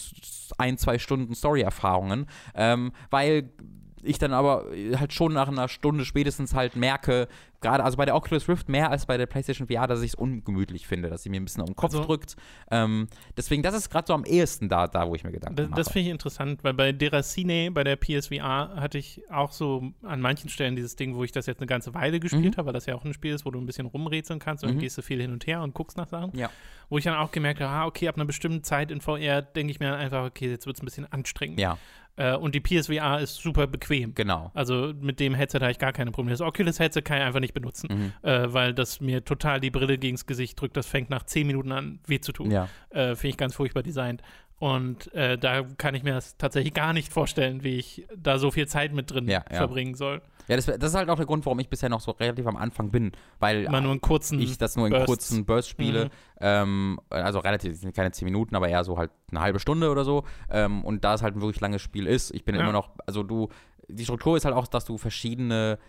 ein, 0.58 0.78
zwei 0.78 0.98
Stunden 0.98 1.36
Story-Erfahrungen, 1.36 2.28
ähm, 2.56 2.92
weil 3.10 3.50
ich 4.06 4.18
dann 4.20 4.34
aber 4.34 4.66
halt 4.98 5.14
schon 5.14 5.34
nach 5.34 5.48
einer 5.48 5.68
Stunde 5.68 6.06
spätestens 6.06 6.54
halt 6.54 6.76
merke, 6.76 7.28
gerade 7.62 7.84
also 7.84 7.98
bei 7.98 8.06
der 8.06 8.16
Oculus 8.16 8.48
Rift 8.48 8.70
mehr 8.70 8.92
als 8.92 9.06
bei 9.06 9.18
der 9.18 9.26
PlayStation 9.26 9.68
VR, 9.68 9.88
dass 9.88 10.02
ich 10.02 10.10
es 10.12 10.16
ungemütlich 10.16 10.86
finde, 10.86 11.10
dass 11.10 11.24
sie 11.24 11.30
mir 11.30 11.40
ein 11.40 11.46
bisschen 11.46 11.62
auf 11.64 11.70
den 11.70 11.76
Kopf 11.76 11.94
Also- 11.94 12.04
drückt. 12.06 12.36
Ähm, 12.70 13.08
deswegen, 13.36 13.64
das 13.64 13.74
ist 13.76 13.90
gerade 13.90 14.06
so 14.08 14.14
am 14.14 14.24
ehesten 14.26 14.70
da, 14.70 14.88
da, 14.88 15.08
wo 15.08 15.16
ich 15.16 15.24
mir 15.24 15.32
Gedanken 15.32 15.56
Das, 15.56 15.70
mache. 15.70 15.78
das 15.80 15.92
finde 15.92 16.08
ich 16.08 16.12
interessant, 16.12 16.64
weil 16.64 16.74
bei 16.74 16.92
Deracine, 16.92 17.72
bei 17.72 17.84
der 17.84 17.96
PSVR, 17.96 18.76
hatte 18.76 18.98
ich 18.98 19.22
auch 19.32 19.52
so 19.52 19.92
an 20.04 20.22
manchen 20.22 20.50
Stellen 20.50 20.76
dieses 20.76 20.96
Ding, 20.96 21.16
wo 21.16 21.24
ich 21.24 21.32
das 21.32 21.46
jetzt 21.48 21.60
eine 21.60 21.68
ganze 21.68 21.94
Weile 21.94 22.20
gespielt 22.20 22.54
Mhm. 22.56 22.58
habe, 22.58 22.68
weil 22.68 22.74
das 22.74 22.86
ja 22.86 22.96
auch 22.96 23.04
ein 23.06 23.14
Spiel 23.14 23.34
ist, 23.34 23.46
wo 23.46 23.52
du 23.52 23.60
ein 23.60 23.66
bisschen 23.66 23.88
rumrätseln 23.88 24.40
kannst 24.40 24.64
und 24.64 24.76
Mhm. 24.76 24.80
gehst 24.80 24.98
du 24.98 25.02
viel 25.02 25.20
hin 25.22 25.32
und 25.32 25.48
her 25.48 25.62
und 25.62 25.74
guckst 25.74 25.98
nach 25.98 26.08
Sachen. 26.08 26.38
Ja. 26.38 26.50
Wo 26.90 27.00
ich 27.00 27.04
dann 27.06 27.16
auch 27.16 27.32
gemerkt 27.32 27.62
habe, 27.62 27.72
ah, 27.72 27.86
okay, 27.88 28.08
ab 28.08 28.16
einer 28.16 28.26
bestimmten 28.26 28.64
Zeit 28.64 28.92
in 28.92 29.02
VR 29.02 29.42
denke 29.42 29.72
ich 29.72 29.80
mir 29.80 29.90
dann 29.90 30.00
einfach, 30.00 30.24
okay, 30.26 30.50
jetzt 30.52 30.68
wird 30.68 30.76
es 30.78 30.84
ein 30.84 30.86
bisschen 30.86 31.12
anstrengend. 31.12 31.60
ja, 31.60 31.78
Äh, 32.18 32.36
und 32.36 32.56
die 32.56 32.62
PSVR 32.62 33.20
ist 33.20 33.36
super 33.36 33.68
bequem. 33.68 34.16
genau. 34.16 34.52
Also 34.54 34.94
mit 35.00 35.20
dem 35.20 35.34
Headset 35.34 35.60
habe 35.60 35.72
ich 35.72 35.80
gar 35.80 35.92
keine 35.92 36.12
Probleme. 36.12 36.32
Das 36.32 36.42
Oculus-Headset 36.42 37.02
kann 37.02 37.18
ich 37.18 37.24
einfach 37.24 37.40
nicht 37.42 37.54
benutzen, 37.54 37.88
Mhm. 37.92 38.14
äh, 38.30 38.54
weil 38.54 38.74
das 38.74 39.02
mir 39.02 39.26
total 39.26 39.60
die 39.60 39.70
Brille 39.70 39.98
gegens 39.98 40.26
Gesicht 40.26 40.60
drückt. 40.62 40.78
Das 40.78 40.88
fängt 40.88 41.10
nach 41.10 41.24
10 41.24 41.46
Minuten 41.48 41.72
an, 41.74 42.00
weh 42.08 42.20
zu 42.22 42.32
tun. 42.32 42.52
Ja. 42.52 42.70
Äh, 42.90 43.16
Finde 43.16 43.28
ich 43.30 43.38
ganz 43.38 43.56
furchtbar 43.56 43.84
designt. 43.84 44.22
Und 44.58 45.14
äh, 45.14 45.38
da 45.38 45.64
kann 45.78 45.96
ich 45.96 46.04
mir 46.04 46.14
das 46.14 46.38
tatsächlich 46.38 46.74
gar 46.74 46.94
nicht 46.94 47.12
vorstellen, 47.12 47.64
wie 47.64 47.78
ich 47.78 48.08
da 48.16 48.38
so 48.40 48.52
viel 48.52 48.68
Zeit 48.68 48.94
mit 48.94 49.12
drin 49.12 49.28
Ja, 49.28 49.44
ja. 49.50 49.58
verbringen 49.58 49.96
soll. 49.96 50.22
Ja, 50.48 50.56
das, 50.56 50.66
das 50.66 50.92
ist 50.92 50.96
halt 50.96 51.10
auch 51.10 51.18
der 51.18 51.26
Grund, 51.26 51.46
warum 51.46 51.60
ich 51.60 51.70
bisher 51.70 51.90
noch 51.90 52.00
so 52.02 52.12
relativ 52.12 52.46
am 52.48 52.56
Anfang 52.56 52.92
bin, 52.92 53.12
weil 53.40 53.68
ich 54.40 54.58
das 54.58 54.76
nur 54.76 54.86
in 54.88 54.92
Bursts. 54.94 55.06
kurzen 55.08 55.46
Bursts 55.46 55.70
spiele. 55.70 56.06
Mhm. 56.06 56.10
Ähm, 56.40 57.00
also 57.10 57.40
relativ, 57.40 57.76
sind 57.78 57.96
keine 57.96 58.12
10 58.12 58.26
Minuten, 58.26 58.56
aber 58.56 58.70
eher 58.70 58.84
so 58.84 58.98
halt 58.98 59.12
eine 59.32 59.42
halbe 59.42 59.60
Stunde 59.60 59.90
oder 59.90 60.06
so. 60.06 60.24
Ähm, 60.50 60.86
und 60.86 61.04
da 61.04 61.16
es 61.16 61.24
halt 61.24 61.36
ein 61.36 61.42
wirklich 61.42 61.62
langes 61.62 61.82
Spiel 61.82 62.06
ist, 62.08 62.32
ich 62.34 62.46
bin 62.46 62.56
Ja. 62.56 62.62
immer 62.62 62.72
noch, 62.74 62.92
also 63.08 63.24
du, 63.24 63.50
die 63.88 64.04
Struktur 64.04 64.38
ist 64.38 64.46
halt 64.46 64.56
auch, 64.56 64.68
dass 64.68 64.86
du 64.86 64.98
verschiedene 64.98 65.80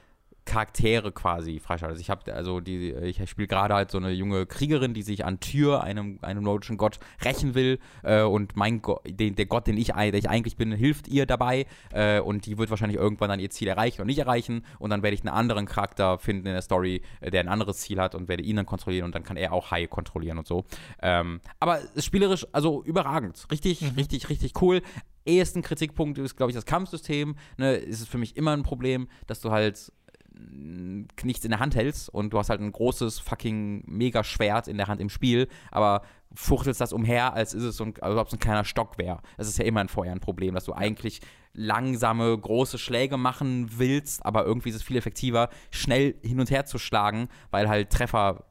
Charaktere 0.46 1.12
quasi 1.12 1.58
freischaltest. 1.58 2.00
Ich 2.00 2.08
habe 2.08 2.32
also 2.32 2.60
die, 2.60 2.92
ich 2.92 3.28
spiele 3.28 3.48
gerade 3.48 3.74
halt 3.74 3.90
so 3.90 3.98
eine 3.98 4.12
junge 4.12 4.46
Kriegerin, 4.46 4.94
die 4.94 5.02
sich 5.02 5.24
an 5.24 5.40
Tyr, 5.40 5.82
einem, 5.82 6.18
einem 6.22 6.44
nordischen 6.44 6.76
Gott, 6.76 6.98
rächen 7.24 7.54
will. 7.54 7.78
Äh, 8.02 8.22
und 8.22 8.56
mein 8.56 8.80
Gott, 8.80 9.02
den, 9.06 9.34
der 9.34 9.46
Gott, 9.46 9.66
den 9.66 9.76
ich, 9.76 9.88
der 9.88 10.14
ich 10.14 10.30
eigentlich 10.30 10.56
bin, 10.56 10.72
hilft 10.72 11.08
ihr 11.08 11.26
dabei. 11.26 11.66
Äh, 11.92 12.20
und 12.20 12.46
die 12.46 12.56
wird 12.58 12.70
wahrscheinlich 12.70 12.98
irgendwann 12.98 13.28
dann 13.28 13.40
ihr 13.40 13.50
Ziel 13.50 13.68
erreichen 13.68 14.00
und 14.00 14.06
nicht 14.06 14.18
erreichen. 14.18 14.64
Und 14.78 14.90
dann 14.90 15.02
werde 15.02 15.14
ich 15.14 15.20
einen 15.20 15.34
anderen 15.34 15.66
Charakter 15.66 16.18
finden 16.18 16.46
in 16.46 16.52
der 16.52 16.62
Story, 16.62 17.02
äh, 17.20 17.30
der 17.30 17.40
ein 17.40 17.48
anderes 17.48 17.78
Ziel 17.78 18.00
hat 18.00 18.14
und 18.14 18.28
werde 18.28 18.44
ihn 18.44 18.56
dann 18.56 18.66
kontrollieren 18.66 19.04
und 19.04 19.14
dann 19.14 19.24
kann 19.24 19.36
er 19.36 19.52
auch 19.52 19.72
Hai 19.72 19.88
kontrollieren 19.88 20.38
und 20.38 20.46
so. 20.46 20.64
Ähm, 21.02 21.40
aber 21.58 21.80
spielerisch, 21.98 22.46
also 22.52 22.84
überragend. 22.84 23.46
Richtig, 23.50 23.82
richtig, 23.96 24.28
richtig 24.28 24.62
cool. 24.62 24.80
Ehesten 25.24 25.62
Kritikpunkt 25.62 26.18
ist, 26.18 26.36
glaube 26.36 26.52
ich, 26.52 26.54
das 26.54 26.66
Kampfsystem. 26.66 27.34
Ne, 27.56 27.74
ist 27.74 28.00
es 28.00 28.08
für 28.08 28.18
mich 28.18 28.36
immer 28.36 28.52
ein 28.52 28.62
Problem, 28.62 29.08
dass 29.26 29.40
du 29.40 29.50
halt 29.50 29.92
nichts 30.36 31.44
in 31.44 31.50
der 31.50 31.60
Hand 31.60 31.74
hältst 31.74 32.08
und 32.08 32.32
du 32.32 32.38
hast 32.38 32.50
halt 32.50 32.60
ein 32.60 32.72
großes 32.72 33.18
fucking 33.18 33.84
Mega-Schwert 33.86 34.68
in 34.68 34.76
der 34.76 34.86
Hand 34.86 35.00
im 35.00 35.08
Spiel, 35.08 35.48
aber 35.70 36.02
fuchtelst 36.34 36.80
das 36.80 36.92
umher, 36.92 37.32
als 37.34 37.54
ist 37.54 37.62
es 37.62 37.76
so 37.76 37.84
ein, 37.84 37.94
als 38.00 38.16
ob 38.16 38.26
es 38.26 38.32
ein 38.34 38.38
kleiner 38.38 38.64
Stock 38.64 38.98
wäre. 38.98 39.20
Das 39.36 39.48
ist 39.48 39.58
ja 39.58 39.64
immer 39.64 39.80
ein 39.80 39.88
vorher 39.88 40.12
ein 40.12 40.20
Problem, 40.20 40.54
dass 40.54 40.64
du 40.64 40.72
eigentlich 40.72 41.20
langsame, 41.54 42.36
große 42.36 42.78
Schläge 42.78 43.16
machen 43.16 43.78
willst, 43.78 44.24
aber 44.26 44.44
irgendwie 44.44 44.68
ist 44.68 44.76
es 44.76 44.82
viel 44.82 44.96
effektiver, 44.96 45.48
schnell 45.70 46.14
hin 46.22 46.38
und 46.38 46.50
her 46.50 46.66
zu 46.66 46.78
schlagen, 46.78 47.28
weil 47.50 47.68
halt 47.68 47.90
Treffer, 47.90 48.44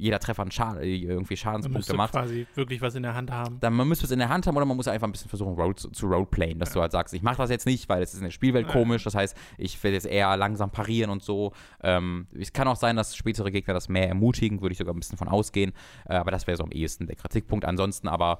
jeder 0.00 0.18
Treffer 0.18 0.42
einen 0.42 0.50
Schaden, 0.50 0.82
irgendwie 0.82 1.34
Man 1.34 1.36
Schadenspunkte 1.36 1.78
müsste 1.78 1.94
macht 1.94 2.12
quasi 2.12 2.46
wirklich 2.54 2.80
was 2.80 2.94
in 2.94 3.02
der 3.02 3.14
Hand 3.14 3.30
haben. 3.30 3.58
dann 3.60 3.74
man 3.74 3.86
müsste 3.88 4.06
es 4.06 4.10
in 4.10 4.18
der 4.18 4.28
Hand 4.28 4.46
haben 4.46 4.56
oder 4.56 4.64
man 4.66 4.76
muss 4.76 4.88
einfach 4.88 5.06
ein 5.06 5.12
bisschen 5.12 5.28
versuchen, 5.28 5.54
Road, 5.54 5.78
zu 5.78 6.06
roleplayen, 6.06 6.58
dass 6.58 6.72
du 6.72 6.80
halt 6.80 6.92
sagst, 6.92 7.14
ich 7.14 7.22
mache 7.22 7.36
das 7.38 7.50
jetzt 7.50 7.66
nicht, 7.66 7.88
weil 7.88 8.02
es 8.02 8.12
ist 8.12 8.18
in 8.20 8.24
der 8.24 8.30
Spielwelt 8.30 8.66
Ja. 8.66 8.72
komisch, 8.72 9.04
das 9.04 9.14
heißt, 9.14 9.36
ich 9.58 9.82
werde 9.82 9.94
jetzt 9.94 10.06
eher 10.06 10.36
langsam 10.36 10.70
parieren 10.70 11.10
und 11.10 11.22
so. 11.22 11.52
Ähm, 11.82 12.26
es 12.38 12.52
kann 12.52 12.66
auch 12.68 12.76
sein, 12.76 12.96
dass 12.96 13.14
spätere 13.16 13.50
Gegner 13.50 13.74
das 13.74 13.88
mehr 13.88 14.08
ermutigen, 14.08 14.60
würde 14.62 14.72
ich 14.72 14.78
sogar 14.78 14.94
ein 14.94 14.98
bisschen 15.00 15.18
von 15.18 15.28
ausgehen, 15.28 15.72
äh, 16.08 16.14
aber 16.14 16.30
das 16.30 16.46
wäre 16.46 16.56
so 16.56 16.64
am 16.64 16.72
ehesten 16.72 17.06
der 17.06 17.16
Kritikpunkt. 17.16 17.64
Ansonsten 17.64 18.08
aber, 18.08 18.38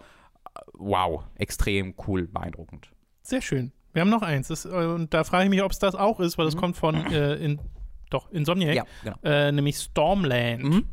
äh, 0.55 0.61
wow, 0.75 1.25
extrem 1.37 1.95
cool, 2.07 2.27
beeindruckend. 2.27 2.91
Sehr 3.23 3.43
schön. 3.43 3.73
Wir 3.93 4.03
haben 4.03 4.11
noch 4.11 4.23
eins. 4.23 4.49
Das, 4.49 4.65
äh, 4.65 4.69
und 4.69 5.13
da 5.13 5.25
frage 5.25 5.45
ich 5.45 5.51
mich, 5.51 5.63
ob 5.63 5.73
es 5.73 5.79
das 5.79 5.95
auch 5.95 6.21
ist, 6.21 6.39
weil 6.39 6.45
das 6.47 6.57
kommt 6.57 6.77
von 6.77 6.95
äh, 7.13 7.35
in, 7.35 7.59
doch, 8.09 8.31
Insomniac, 8.31 8.71
Mhm. 8.75 8.77
Ja, 8.77 8.85
genau. 9.05 9.17
äh, 9.25 9.53
nämlich 9.53 9.77
Stormland. 9.79 10.63
Mhm. 10.63 10.85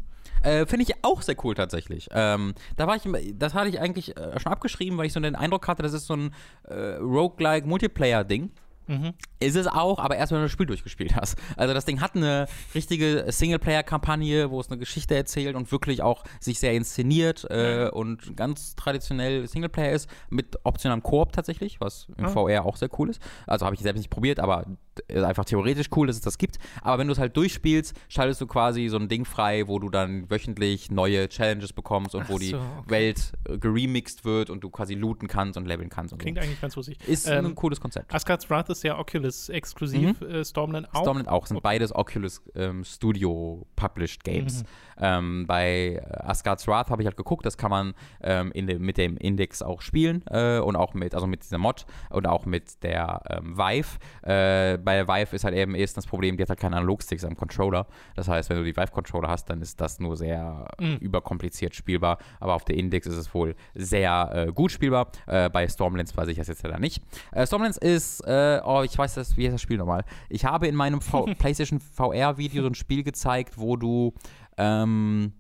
Äh, 0.43 0.65
Finde 0.65 0.83
ich 0.83 1.03
auch 1.03 1.21
sehr 1.21 1.35
cool 1.43 1.55
tatsächlich. 1.55 2.07
Ähm, 2.11 2.53
da 2.75 2.88
war 2.88 2.95
ich, 2.95 3.03
das 3.38 3.53
hatte 3.53 3.69
ich 3.69 3.79
eigentlich 3.79 4.17
äh, 4.17 4.39
schon 4.39 4.51
abgeschrieben, 4.51 4.97
weil 4.97 5.05
ich 5.05 5.13
so 5.13 5.19
den 5.19 5.35
Eindruck 5.35 5.67
hatte, 5.67 5.83
das 5.83 5.93
ist 5.93 6.05
so 6.07 6.15
ein 6.15 6.33
äh, 6.63 6.95
Roguelike 6.95 7.67
Multiplayer-Ding. 7.67 8.51
Mhm. 8.89 9.13
Ist 9.41 9.57
es 9.57 9.67
auch, 9.67 9.99
aber 9.99 10.15
erst 10.15 10.31
wenn 10.31 10.38
du 10.39 10.45
das 10.45 10.51
Spiel 10.53 10.65
durchgespielt 10.65 11.13
hast. 11.15 11.38
Also 11.57 11.73
das 11.73 11.83
Ding 11.83 11.99
hat 11.99 12.15
eine 12.15 12.47
richtige 12.73 13.25
Singleplayer-Kampagne, 13.27 14.49
wo 14.49 14.61
es 14.61 14.69
eine 14.69 14.77
Geschichte 14.77 15.13
erzählt 15.13 15.55
und 15.57 15.71
wirklich 15.73 16.01
auch 16.01 16.23
sich 16.39 16.59
sehr 16.59 16.73
inszeniert 16.73 17.45
äh, 17.49 17.89
und 17.91 18.38
ganz 18.38 18.75
traditionell 18.77 19.45
Singleplayer 19.47 19.91
ist, 19.91 20.09
mit 20.29 20.57
optionalem 20.63 21.03
Koop 21.03 21.33
tatsächlich, 21.33 21.81
was 21.81 22.07
im 22.17 22.25
Ah. 22.25 22.29
VR 22.29 22.65
auch 22.65 22.77
sehr 22.77 22.89
cool 22.97 23.09
ist. 23.09 23.21
Also 23.45 23.65
habe 23.65 23.75
ich 23.75 23.81
selbst 23.81 23.99
nicht 23.99 24.09
probiert, 24.09 24.39
aber 24.39 24.65
ist 25.07 25.23
einfach 25.23 25.45
theoretisch 25.45 25.87
cool, 25.95 26.07
dass 26.07 26.17
es 26.17 26.21
das 26.21 26.37
gibt. 26.37 26.57
Aber 26.81 26.97
wenn 26.99 27.07
du 27.07 27.13
es 27.13 27.19
halt 27.19 27.35
durchspielst, 27.37 27.95
schaltest 28.09 28.41
du 28.41 28.47
quasi 28.47 28.87
so 28.87 28.97
ein 28.97 29.07
Ding 29.07 29.25
frei, 29.25 29.67
wo 29.67 29.79
du 29.79 29.89
dann 29.89 30.29
wöchentlich 30.29 30.91
neue 30.91 31.29
Challenges 31.29 31.73
bekommst 31.73 32.15
und 32.15 32.23
Ach 32.23 32.29
wo 32.29 32.39
die 32.39 32.49
so, 32.49 32.57
okay. 32.57 32.89
Welt 32.89 33.33
äh, 33.47 33.57
geremixed 33.57 34.25
wird 34.25 34.49
und 34.49 34.63
du 34.63 34.69
quasi 34.69 34.95
looten 34.95 35.27
kannst 35.27 35.57
und 35.57 35.65
leveln 35.65 35.89
kannst. 35.89 36.13
Und 36.13 36.19
Klingt 36.19 36.37
so. 36.37 36.43
eigentlich 36.43 36.61
ganz 36.61 36.75
lustig. 36.75 36.97
Ist 37.07 37.27
Ähm, 37.27 37.47
ein 37.47 37.55
cooles 37.55 37.79
Konzept. 37.79 38.13
Asgard's 38.13 38.49
Wrath 38.49 38.69
ist 38.69 38.83
ja 38.83 38.97
Oculus 38.97 39.49
exklusiv, 39.49 40.21
äh, 40.21 40.43
Stormland 40.43 40.87
auch. 40.93 41.01
Stormland 41.01 41.29
auch, 41.29 41.45
sind 41.45 41.61
beides 41.61 41.93
Oculus 41.95 42.41
ähm, 42.55 42.83
Studio 42.83 43.65
Published 43.75 44.23
Games. 44.23 44.63
Ähm, 44.99 45.45
bei 45.47 46.01
äh, 46.01 46.17
Asgard's 46.23 46.67
Wrath 46.67 46.89
habe 46.89 47.01
ich 47.01 47.05
halt 47.05 47.17
geguckt, 47.17 47.45
das 47.45 47.57
kann 47.57 47.69
man 47.69 47.93
ähm, 48.21 48.51
dem, 48.53 48.81
mit 48.81 48.97
dem 48.97 49.17
Index 49.17 49.61
auch 49.61 49.81
spielen 49.81 50.23
äh, 50.27 50.59
und 50.59 50.75
auch 50.75 50.93
mit, 50.93 51.13
also 51.13 51.27
mit 51.27 51.43
dieser 51.43 51.57
Mod 51.57 51.85
und 52.09 52.27
auch 52.27 52.45
mit 52.45 52.83
der 52.83 53.21
ähm, 53.29 53.57
Vive. 53.57 53.99
Äh, 54.23 54.77
bei 54.88 54.95
der 54.95 55.05
Vive 55.09 55.35
ist 55.35 55.43
halt 55.43 55.53
eben 55.53 55.75
erstens 55.75 56.05
das 56.05 56.09
Problem, 56.09 56.38
die 56.38 56.43
hat 56.43 56.49
halt 56.49 56.59
keine 56.61 56.77
Analogsticks 56.77 57.25
am 57.25 57.35
Controller. 57.35 57.88
Das 58.15 58.29
heißt, 58.29 58.49
wenn 58.49 58.55
du 58.55 58.63
die 58.63 58.73
Vive-Controller 58.77 59.27
hast, 59.27 59.49
dann 59.49 59.61
ist 59.61 59.81
das 59.81 59.99
nur 59.99 60.15
sehr 60.15 60.65
Mhm. 60.79 60.95
überkompliziert 61.01 61.75
spielbar. 61.75 62.19
Aber 62.39 62.55
auf 62.55 62.63
der 62.63 62.77
Index 62.77 63.05
ist 63.05 63.17
es 63.17 63.33
wohl 63.33 63.55
sehr 63.75 64.29
äh, 64.47 64.51
gut 64.53 64.71
spielbar. 64.71 65.11
Äh, 65.25 65.49
bei 65.49 65.67
Stormlands 65.67 66.15
weiß 66.15 66.29
ich 66.29 66.38
das 66.38 66.47
jetzt 66.47 66.63
leider 66.63 66.79
nicht. 66.79 67.03
Äh, 67.33 67.45
Stormlands 67.45 67.77
ist, 67.77 68.21
äh, 68.21 68.61
oh, 68.63 68.81
ich 68.83 68.97
weiß 68.97 69.15
das, 69.15 69.35
wie 69.35 69.43
heißt 69.45 69.55
das 69.55 69.61
Spiel 69.61 69.77
nochmal? 69.77 70.05
Ich 70.29 70.45
habe 70.45 70.67
in 70.67 70.75
meinem 70.75 71.01
v 71.01 71.25
PlayStation 71.38 71.81
VR-Video 71.81 72.61
so 72.63 72.69
ein 72.69 72.75
Spiel 72.75 73.03
gezeigt, 73.03 73.57
wo 73.57 73.75
du, 73.75 74.13
ähm, 74.57 75.33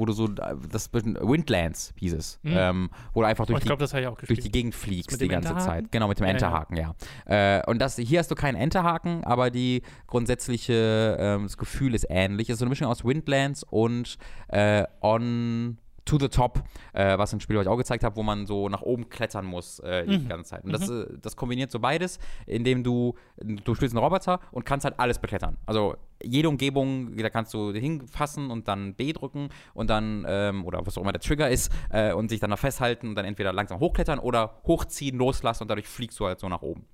wo 0.00 0.06
du 0.06 0.12
so, 0.12 0.26
das 0.26 0.90
Windlands 0.92 1.92
hieß 1.96 2.14
es, 2.14 2.40
Mhm. 2.42 2.52
ähm, 2.56 2.90
wo 3.12 3.20
du 3.20 3.26
einfach 3.26 3.44
Oh, 3.44 3.52
durch 3.52 3.62
die 3.62 3.68
habe 3.70 3.84
ich 3.84 4.06
auch 4.06 4.16
durch 4.18 4.40
die 4.40 4.50
Gegend 4.50 4.74
fliegst 4.74 5.20
die 5.20 5.28
ganze 5.28 5.50
Enterhaken? 5.50 5.84
Zeit. 5.84 5.92
Genau, 5.92 6.08
mit 6.08 6.18
dem 6.18 6.24
Ja, 6.24 6.28
ja. 6.28 6.32
Enterhaken, 6.34 6.76
ja. 6.76 6.94
Äh, 7.26 7.62
und 7.70 7.78
das, 7.80 7.96
hier 7.96 8.18
hast 8.18 8.30
du 8.30 8.34
keinen 8.34 8.56
Enterhaken, 8.56 9.22
aber 9.24 9.50
die 9.50 9.82
grundsätzliche, 10.06 11.16
ähm, 11.20 11.42
das 11.44 11.56
Gefühl 11.58 11.94
ist 11.94 12.06
ähnlich. 12.08 12.48
Es 12.48 12.54
ist 12.54 12.58
so 12.60 12.64
eine 12.64 12.70
Mischung 12.70 12.86
aus 12.88 13.04
Windlands 13.04 13.62
und 13.64 14.16
äh, 14.48 14.84
On 15.02 15.78
To 16.10 16.18
the 16.18 16.28
Top, 16.28 16.62
äh, 16.92 17.16
was 17.18 17.32
ein 17.32 17.40
Spiel, 17.40 17.56
was 17.56 17.62
ich 17.62 17.68
auch 17.68 17.76
gezeigt 17.76 18.02
habe, 18.04 18.16
wo 18.16 18.22
man 18.22 18.46
so 18.46 18.68
nach 18.68 18.82
oben 18.82 19.08
klettern 19.08 19.44
muss 19.46 19.78
äh, 19.78 20.06
die 20.06 20.18
Mhm. 20.18 20.28
ganze 20.28 20.50
Zeit. 20.50 20.64
Und 20.64 20.72
das, 20.72 20.88
äh, 20.88 21.06
das 21.22 21.36
kombiniert 21.36 21.70
so 21.70 21.78
beides, 21.78 22.18
indem 22.46 22.82
du, 22.82 23.14
du 23.38 23.74
spielst 23.76 23.94
einen 23.94 24.02
Roboter 24.02 24.40
und 24.50 24.64
kannst 24.64 24.84
halt 24.84 24.98
alles 24.98 25.18
beklettern. 25.20 25.56
Also 25.66 25.94
jede 26.22 26.48
Umgebung, 26.48 27.16
da 27.16 27.30
kannst 27.30 27.54
du 27.54 27.72
hinfassen 27.72 28.50
und 28.50 28.66
dann 28.66 28.94
B 28.94 29.12
drücken 29.12 29.50
und 29.72 29.88
dann, 29.88 30.24
ähm, 30.28 30.64
oder 30.64 30.84
was 30.84 30.98
auch 30.98 31.02
immer 31.02 31.12
der 31.12 31.20
Trigger 31.20 31.48
ist, 31.48 31.70
äh, 31.90 32.12
und 32.12 32.28
sich 32.28 32.40
dann 32.40 32.50
da 32.50 32.56
festhalten 32.56 33.08
und 33.08 33.14
dann 33.14 33.24
entweder 33.24 33.52
langsam 33.52 33.78
hochklettern 33.78 34.18
oder 34.18 34.60
hochziehen, 34.66 35.16
loslassen 35.16 35.62
und 35.62 35.68
dadurch 35.68 35.86
fliegst 35.88 36.18
du 36.18 36.26
halt 36.26 36.40
so 36.40 36.48
nach 36.48 36.62
oben. 36.62 36.86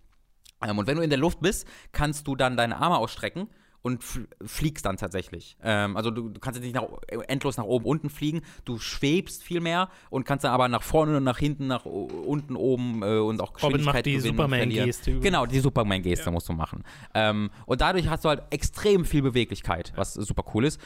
Ähm, 0.63 0.79
und 0.79 0.87
wenn 0.87 0.97
du 0.97 1.03
in 1.03 1.11
der 1.11 1.19
Luft 1.19 1.41
bist, 1.41 1.67
kannst 1.93 2.27
du 2.27 2.37
dann 2.37 2.57
deine 2.57 2.77
Arme 2.77 2.99
ausstrecken 2.99 3.49
und 3.87 4.03
fl- 4.03 4.27
fliegst 4.45 4.85
dann 4.85 4.97
tatsächlich. 4.97 5.57
Ähm, 5.63 5.97
also 5.97 6.11
du, 6.11 6.29
du 6.29 6.41
kannst 6.41 6.59
jetzt 6.59 6.65
nicht 6.65 6.75
nach, 6.75 6.89
endlos 7.29 7.57
nach 7.57 7.65
oben, 7.65 7.85
unten 7.85 8.11
fliegen, 8.11 8.43
du 8.65 8.81
schwebst 8.81 9.45
viel 9.45 9.61
mehr 9.61 9.91
und 10.11 10.25
kannst 10.25 10.45
dann 10.45 10.51
aber 10.51 10.67
nach 10.67 10.83
vorne 10.83 11.19
und 11.19 11.23
nach 11.23 11.39
hinten, 11.39 11.69
nach 11.69 11.85
unten, 11.85 12.57
oben 12.57 13.05
äh, 13.05 13.19
und 13.19 13.41
auch 13.41 13.53
Robin 13.63 13.79
Geschwindigkeit 13.79 13.95
macht 13.95 14.07
die. 14.07 14.19
Superman-Geste. 14.19 15.21
Genau, 15.21 15.47
die 15.47 15.61
Superman-Geste 15.61 16.33
musst 16.33 16.49
du 16.49 16.53
machen. 16.53 16.83
Ähm, 17.15 17.51
und 17.65 17.81
dadurch 17.81 18.09
hast 18.09 18.25
du 18.25 18.29
halt 18.29 18.43
extrem 18.51 19.05
viel 19.05 19.23
Beweglichkeit, 19.23 19.93
was 19.95 20.15
super 20.15 20.43
cool 20.53 20.65
ist. 20.65 20.81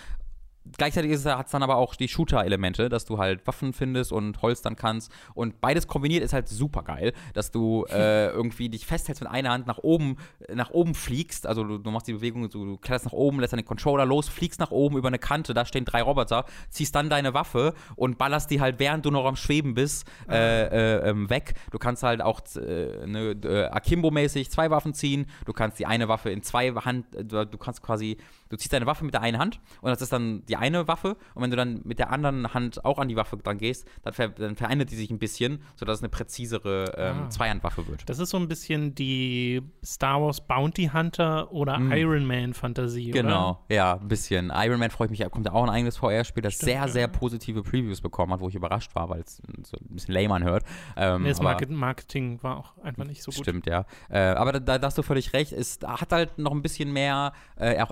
Gleichzeitig 0.77 1.25
hat 1.25 1.47
es 1.47 1.53
dann 1.53 1.63
aber 1.63 1.77
auch 1.77 1.95
die 1.95 2.09
Shooter-Elemente, 2.09 2.89
dass 2.89 3.07
du 3.07 3.19
halt 3.19 3.47
Waffen 3.47 3.73
findest 3.73 4.13
und 4.13 4.43
holstern 4.43 4.77
kannst. 4.77 5.11
Und 5.35 5.61
beides 5.61 5.87
kombiniert 5.87 6.23
ist 6.23 6.33
halt 6.33 6.49
super 6.49 6.83
geil, 6.83 7.13
dass 7.33 7.51
du 7.51 7.87
äh, 7.91 8.29
irgendwie 8.29 8.69
dich 8.69 8.87
festhältst 8.87 9.23
mit 9.23 9.31
einer 9.31 9.51
Hand 9.51 9.67
nach 9.67 9.79
oben, 9.79 10.17
nach 10.53 10.71
oben 10.71 10.95
fliegst. 10.95 11.47
Also 11.47 11.65
du, 11.65 11.79
du 11.79 11.91
machst 11.91 12.09
die 12.09 12.13
Bewegung, 12.13 12.49
du, 12.51 12.65
du 12.65 12.77
kletterst 12.77 13.07
nach 13.07 13.13
oben, 13.13 13.41
lässt 13.41 13.53
dann 13.53 13.59
den 13.59 13.67
Controller 13.67 14.05
los, 14.05 14.29
fliegst 14.29 14.61
nach 14.61 14.71
oben 14.71 14.99
über 14.99 15.09
eine 15.09 15.19
Kante, 15.19 15.55
da 15.55 15.65
stehen 15.65 15.85
drei 15.85 16.03
Roboter, 16.03 16.45
ziehst 16.69 16.95
dann 16.95 17.09
deine 17.09 17.33
Waffe 17.33 17.75
und 17.97 18.19
ballerst 18.19 18.51
die 18.51 18.61
halt, 18.61 18.79
während 18.79 19.07
du 19.07 19.11
noch 19.11 19.25
am 19.25 19.37
Schweben 19.37 19.75
bist, 19.75 20.07
äh, 20.29 20.67
äh, 20.67 21.09
ähm, 21.09 21.31
weg. 21.31 21.55
Du 21.71 21.79
kannst 21.79 22.03
halt 22.03 22.21
auch 22.21 22.41
äh, 22.57 23.07
ne, 23.07 23.31
äh, 23.45 23.67
Akimbo-mäßig 23.71 24.51
zwei 24.51 24.71
Waffen 24.71 24.95
ziehen. 24.95 25.27
Du 25.47 25.53
kannst 25.53 25.79
die 25.79 25.87
eine 25.87 26.09
Waffe 26.09 26.31
in 26.31 26.43
zwei 26.43 26.71
Hand, 26.73 27.15
äh, 27.15 27.25
du 27.25 27.59
kannst 27.59 27.83
quasi, 27.83 28.19
du 28.51 28.57
ziehst 28.57 28.73
deine 28.73 28.87
Waffe 28.87 29.05
mit 29.05 29.15
der 29.15 29.23
einen 29.23 29.39
Hand 29.39 29.61
und 29.81 29.91
das 29.91 30.03
ist 30.03 30.13
dann 30.13 30.45
die 30.47 30.57
eine 30.57 30.87
Waffe. 30.87 31.17
Und 31.35 31.43
wenn 31.43 31.51
du 31.51 31.57
dann 31.57 31.81
mit 31.85 31.99
der 31.99 32.11
anderen 32.11 32.53
Hand 32.53 32.85
auch 32.85 32.99
an 32.99 33.09
die 33.09 33.17
Waffe 33.17 33.37
dran 33.39 33.57
gehst, 33.59 33.89
dann, 34.03 34.13
ver 34.13 34.29
dann 34.29 34.57
verändert 34.57 34.91
die 34.91 34.97
sich 34.97 35.11
ein 35.11 35.19
bisschen, 35.19 35.63
sodass 35.77 35.99
es 35.99 36.03
eine 36.03 36.11
präzisere 36.11 36.93
ähm, 36.97 37.21
Ah. 37.21 37.31
Zweihandwaffe 37.31 37.87
wird. 37.87 38.09
Das 38.09 38.19
ist 38.19 38.31
so 38.31 38.37
ein 38.37 38.49
bisschen 38.49 38.95
die 38.95 39.63
Star 39.85 40.21
Wars 40.21 40.41
Bounty 40.47 40.91
Hunter 40.93 41.53
oder 41.53 41.79
Iron 41.97 42.27
Man 42.27 42.55
Fantasie, 42.55 43.11
oder? 43.11 43.23
Genau, 43.23 43.65
ja, 43.69 43.95
ein 43.95 44.09
bisschen. 44.09 44.53
Iron 44.55 44.79
Man 44.81 44.91
freue 44.91 45.07
ich 45.07 45.19
mich, 45.19 45.31
kommt 45.31 45.47
ja 45.47 45.53
auch 45.53 45.65
ein 45.65 45.71
eigenes 45.71 45.97
VR-Spiel, 45.97 46.43
das 46.43 46.55
Stimmt, 46.55 46.67
sehr, 46.67 46.81
ja. 46.81 46.89
sehr 46.89 47.09
positive 47.09 47.63
Previews 47.63 48.01
bekommen 48.01 48.33
hat, 48.33 48.41
wo 48.41 48.49
ich 48.49 48.55
überrascht 48.55 48.95
war, 48.95 49.09
weil 49.09 49.21
es 49.21 49.37
so 49.63 49.77
ein 49.77 49.95
bisschen 49.95 50.15
lame 50.15 50.35
anhört. 50.35 50.65
Ähm, 50.97 51.25
das 51.25 51.41
Market 51.41 51.71
Marketing 51.71 52.43
war 52.43 52.59
auch 52.59 52.77
einfach 52.83 53.05
nicht 53.05 53.23
so 53.23 53.31
gut. 53.31 53.41
Stimmt, 53.41 53.67
ja. 53.67 53.85
Äh, 54.09 54.19
aber 54.19 54.53
da, 54.53 54.79
da, 54.79 54.87
hast 54.87 54.99
du 54.99 55.03
völlig 55.03 55.33
recht. 55.33 55.53
Es 55.53 55.79
hat 55.85 56.13
halt 56.13 56.39
noch 56.39 56.53
ein 56.53 56.63
bisschen 56.63 56.93
mehr 56.93 57.33
äh, 57.57 57.81
auch 57.81 57.91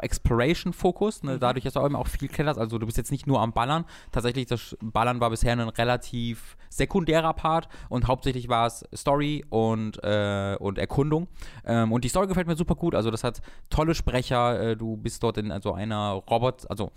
Exploration-Fokus. 0.49 1.22
Ne? 1.22 1.38
Dadurch, 1.38 1.64
dass 1.64 1.74
du 1.74 1.80
auch 1.80 1.86
immer 1.86 1.99
auch 1.99 2.07
viel 2.07 2.28
kletterst. 2.28 2.59
Also 2.59 2.78
du 2.78 2.86
bist 2.86 2.99
jetzt 2.99 3.11
nicht 3.11 3.26
nur 3.26 3.40
am 3.40 3.53
Ballern. 3.53 3.84
Tatsächlich, 4.12 4.46
das 4.46 4.76
Ballern 4.80 5.20
war 5.20 5.30
bisher 5.30 5.53
ein 5.53 5.61
relativ 5.61 6.57
sekundärer 6.70 7.32
Part 7.34 7.68
und 7.88 8.07
hauptsächlich 8.07 8.49
war 8.49 8.66
es 8.66 8.84
Story 8.94 9.44
und, 9.51 10.03
äh, 10.03 10.57
und 10.59 10.78
Erkundung. 10.78 11.28
Ähm, 11.64 11.92
und 11.92 12.05
die 12.05 12.09
Story 12.09 12.26
gefällt 12.26 12.46
mir 12.46 12.57
super 12.57 12.74
gut. 12.74 12.94
Also 12.94 13.11
das 13.11 13.24
hat 13.24 13.40
tolle 13.70 13.94
Sprecher. 13.94 14.61
Äh, 14.61 14.76
du 14.76 14.96
bist 14.96 15.22
dort 15.22 15.38
in 15.38 15.53
so 15.62 15.72
einer 15.72 16.22
Robot, 16.28 16.70
also 16.70 16.92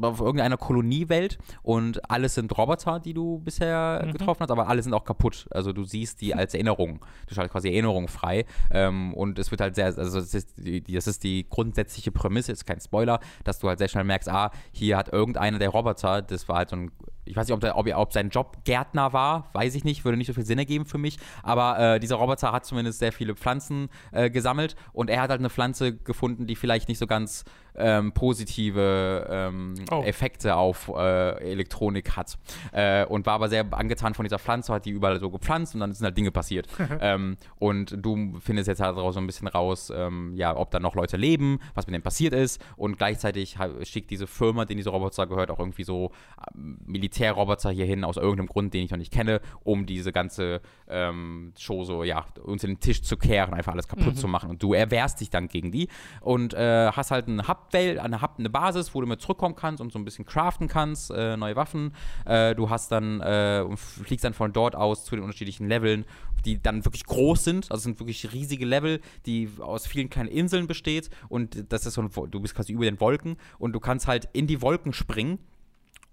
auf 0.00 0.20
irgendeiner 0.20 0.56
Koloniewelt 0.56 1.38
und 1.62 2.10
alles 2.10 2.34
sind 2.34 2.56
Roboter, 2.58 2.98
die 2.98 3.14
du 3.14 3.38
bisher 3.38 4.02
Mhm. 4.04 4.12
getroffen 4.12 4.40
hast, 4.40 4.50
aber 4.50 4.66
alle 4.68 4.82
sind 4.82 4.92
auch 4.94 5.04
kaputt. 5.04 5.46
Also 5.50 5.72
du 5.72 5.84
siehst 5.84 6.20
die 6.20 6.34
als 6.34 6.54
Erinnerung. 6.54 6.98
Du 7.28 7.34
schaltest 7.34 7.52
quasi 7.52 7.68
Erinnerungen 7.68 8.08
frei. 8.08 8.46
Ähm, 8.70 9.14
und 9.14 9.38
es 9.38 9.50
wird 9.52 9.60
halt 9.60 9.76
sehr, 9.76 9.86
also 9.86 10.18
das 10.18 10.34
ist, 10.34 10.58
die, 10.58 10.80
die- 10.82 10.94
das 10.94 11.06
ist 11.06 11.22
die 11.22 11.46
grundsätzliche 11.48 12.10
Prämisse, 12.10 12.50
ist 12.52 12.66
kein 12.66 12.80
Spoiler, 12.80 13.20
dass 13.44 13.60
du 13.60 13.68
halt 13.68 13.78
sehr 13.78 13.88
schnell 13.88 14.04
merkst, 14.04 14.28
ah, 14.28 14.50
hier 14.72 14.96
hat 14.96 15.12
irgendeiner 15.12 15.58
der 15.60 15.68
Roboter, 15.68 16.20
das 16.22 16.48
war 16.48 16.56
halt 16.56 16.70
so 16.70 16.76
ein 16.76 16.90
ich 17.26 17.36
weiß 17.36 17.46
nicht, 17.46 17.54
ob, 17.54 17.60
der, 17.60 17.76
ob, 17.76 17.86
er- 17.86 17.98
ob 17.98 18.12
sein 18.12 18.30
Job 18.30 18.58
Gärtner 18.64 19.12
war, 19.12 19.50
weiß 19.52 19.74
ich 19.74 19.84
nicht, 19.84 20.04
würde 20.04 20.16
nicht 20.18 20.26
so 20.28 20.32
viel 20.32 20.46
Sinn 20.46 20.58
ergeben 20.58 20.86
für 20.86 20.98
mich. 20.98 21.18
Aber 21.42 21.78
äh, 21.96 22.00
dieser 22.00 22.16
Roboter 22.16 22.52
hat 22.52 22.64
zumindest 22.64 22.98
sehr 22.98 23.12
viele 23.12 23.34
Pflanzen 23.34 23.88
äh, 24.12 24.30
gesammelt 24.30 24.76
und 24.92 25.10
er 25.10 25.20
hat 25.22 25.30
halt 25.30 25.40
eine 25.40 25.50
Pflanze 25.50 25.94
gefunden, 25.96 26.46
die 26.46 26.56
vielleicht 26.56 26.88
nicht 26.88 26.98
so 26.98 27.06
ganz 27.06 27.44
ähm, 27.78 28.12
positive 28.12 29.26
ähm, 29.30 29.74
Oh. 29.90 30.02
Effekte 30.02 30.56
auf 30.56 30.88
äh, 30.88 31.50
Elektronik 31.52 32.16
hat. 32.16 32.38
Äh, 32.72 33.04
und 33.06 33.26
war 33.26 33.34
aber 33.34 33.48
sehr 33.48 33.66
angetan 33.72 34.14
von 34.14 34.24
dieser 34.24 34.38
Pflanze, 34.38 34.72
hat 34.72 34.84
die 34.86 34.90
überall 34.90 35.20
so 35.20 35.30
gepflanzt 35.30 35.74
und 35.74 35.80
dann 35.80 35.92
sind 35.92 36.04
halt 36.04 36.16
Dinge 36.16 36.30
passiert. 36.30 36.68
ähm, 37.00 37.36
und 37.58 37.94
du 37.98 38.34
findest 38.40 38.68
jetzt 38.68 38.80
halt 38.80 38.96
so 38.96 39.20
ein 39.20 39.26
bisschen 39.26 39.46
raus, 39.48 39.92
ähm, 39.94 40.32
ja, 40.36 40.56
ob 40.56 40.70
da 40.70 40.80
noch 40.80 40.94
Leute 40.94 41.16
leben, 41.16 41.58
was 41.74 41.86
mit 41.86 41.94
denen 41.94 42.02
passiert 42.02 42.32
ist. 42.34 42.60
Und 42.76 42.98
gleichzeitig 42.98 43.56
schickt 43.82 44.10
diese 44.10 44.26
Firma, 44.26 44.64
denen 44.64 44.78
diese 44.78 44.90
Roboter 44.90 45.26
gehört, 45.26 45.50
auch 45.50 45.58
irgendwie 45.58 45.84
so 45.84 46.10
ähm, 46.54 46.78
Militärroboter 47.16 47.70
hierhin 47.70 48.04
aus 48.04 48.16
irgendeinem 48.16 48.48
Grund, 48.48 48.74
den 48.74 48.84
ich 48.84 48.90
noch 48.90 48.98
nicht 48.98 49.12
kenne, 49.12 49.40
um 49.64 49.86
diese 49.86 50.12
ganze 50.12 50.60
ähm, 50.88 51.52
Show 51.58 51.84
so, 51.84 52.04
ja, 52.04 52.26
uns 52.42 52.62
in 52.64 52.72
den 52.72 52.80
Tisch 52.80 53.02
zu 53.02 53.16
kehren, 53.16 53.54
einfach 53.54 53.72
alles 53.72 53.88
kaputt 53.88 54.18
zu 54.18 54.28
machen. 54.28 54.50
Und 54.50 54.62
du 54.62 54.74
erwehrst 54.74 55.20
dich 55.20 55.30
dann 55.30 55.48
gegen 55.48 55.72
die 55.72 55.88
und 56.20 56.54
äh, 56.54 56.90
hast 56.92 57.10
halt 57.10 57.28
eine 57.28 57.46
Hub-Welt, 57.48 57.98
eine, 57.98 58.22
Hub, 58.22 58.34
eine 58.38 58.50
Basis, 58.50 58.94
wo 58.94 59.00
du 59.00 59.06
mit 59.06 59.20
zurückkommen 59.20 59.56
kannst 59.56 59.80
und 59.80 59.92
so 59.92 59.98
ein 59.98 60.04
bisschen 60.04 60.24
craften 60.24 60.68
kannst, 60.68 61.10
äh, 61.10 61.36
neue 61.36 61.56
Waffen. 61.56 61.92
Äh, 62.24 62.54
du 62.54 62.70
hast 62.70 62.92
dann, 62.92 63.20
äh, 63.20 63.64
und 63.66 63.78
fliegst 63.78 64.24
dann 64.24 64.34
von 64.34 64.52
dort 64.52 64.76
aus 64.76 65.04
zu 65.04 65.16
den 65.16 65.24
unterschiedlichen 65.24 65.68
Leveln, 65.68 66.04
die 66.44 66.62
dann 66.62 66.84
wirklich 66.84 67.04
groß 67.04 67.44
sind. 67.44 67.70
Also 67.70 67.84
sind 67.84 67.98
wirklich 67.98 68.32
riesige 68.32 68.64
Level, 68.64 69.00
die 69.24 69.48
aus 69.58 69.86
vielen 69.86 70.10
kleinen 70.10 70.28
Inseln 70.28 70.66
besteht. 70.66 71.10
Und 71.28 71.72
das 71.72 71.86
ist 71.86 71.94
so 71.94 72.02
ein, 72.02 72.10
du 72.30 72.40
bist 72.40 72.54
quasi 72.54 72.72
über 72.72 72.84
den 72.84 73.00
Wolken 73.00 73.36
und 73.58 73.72
du 73.72 73.80
kannst 73.80 74.06
halt 74.06 74.28
in 74.32 74.46
die 74.46 74.62
Wolken 74.62 74.92
springen. 74.92 75.38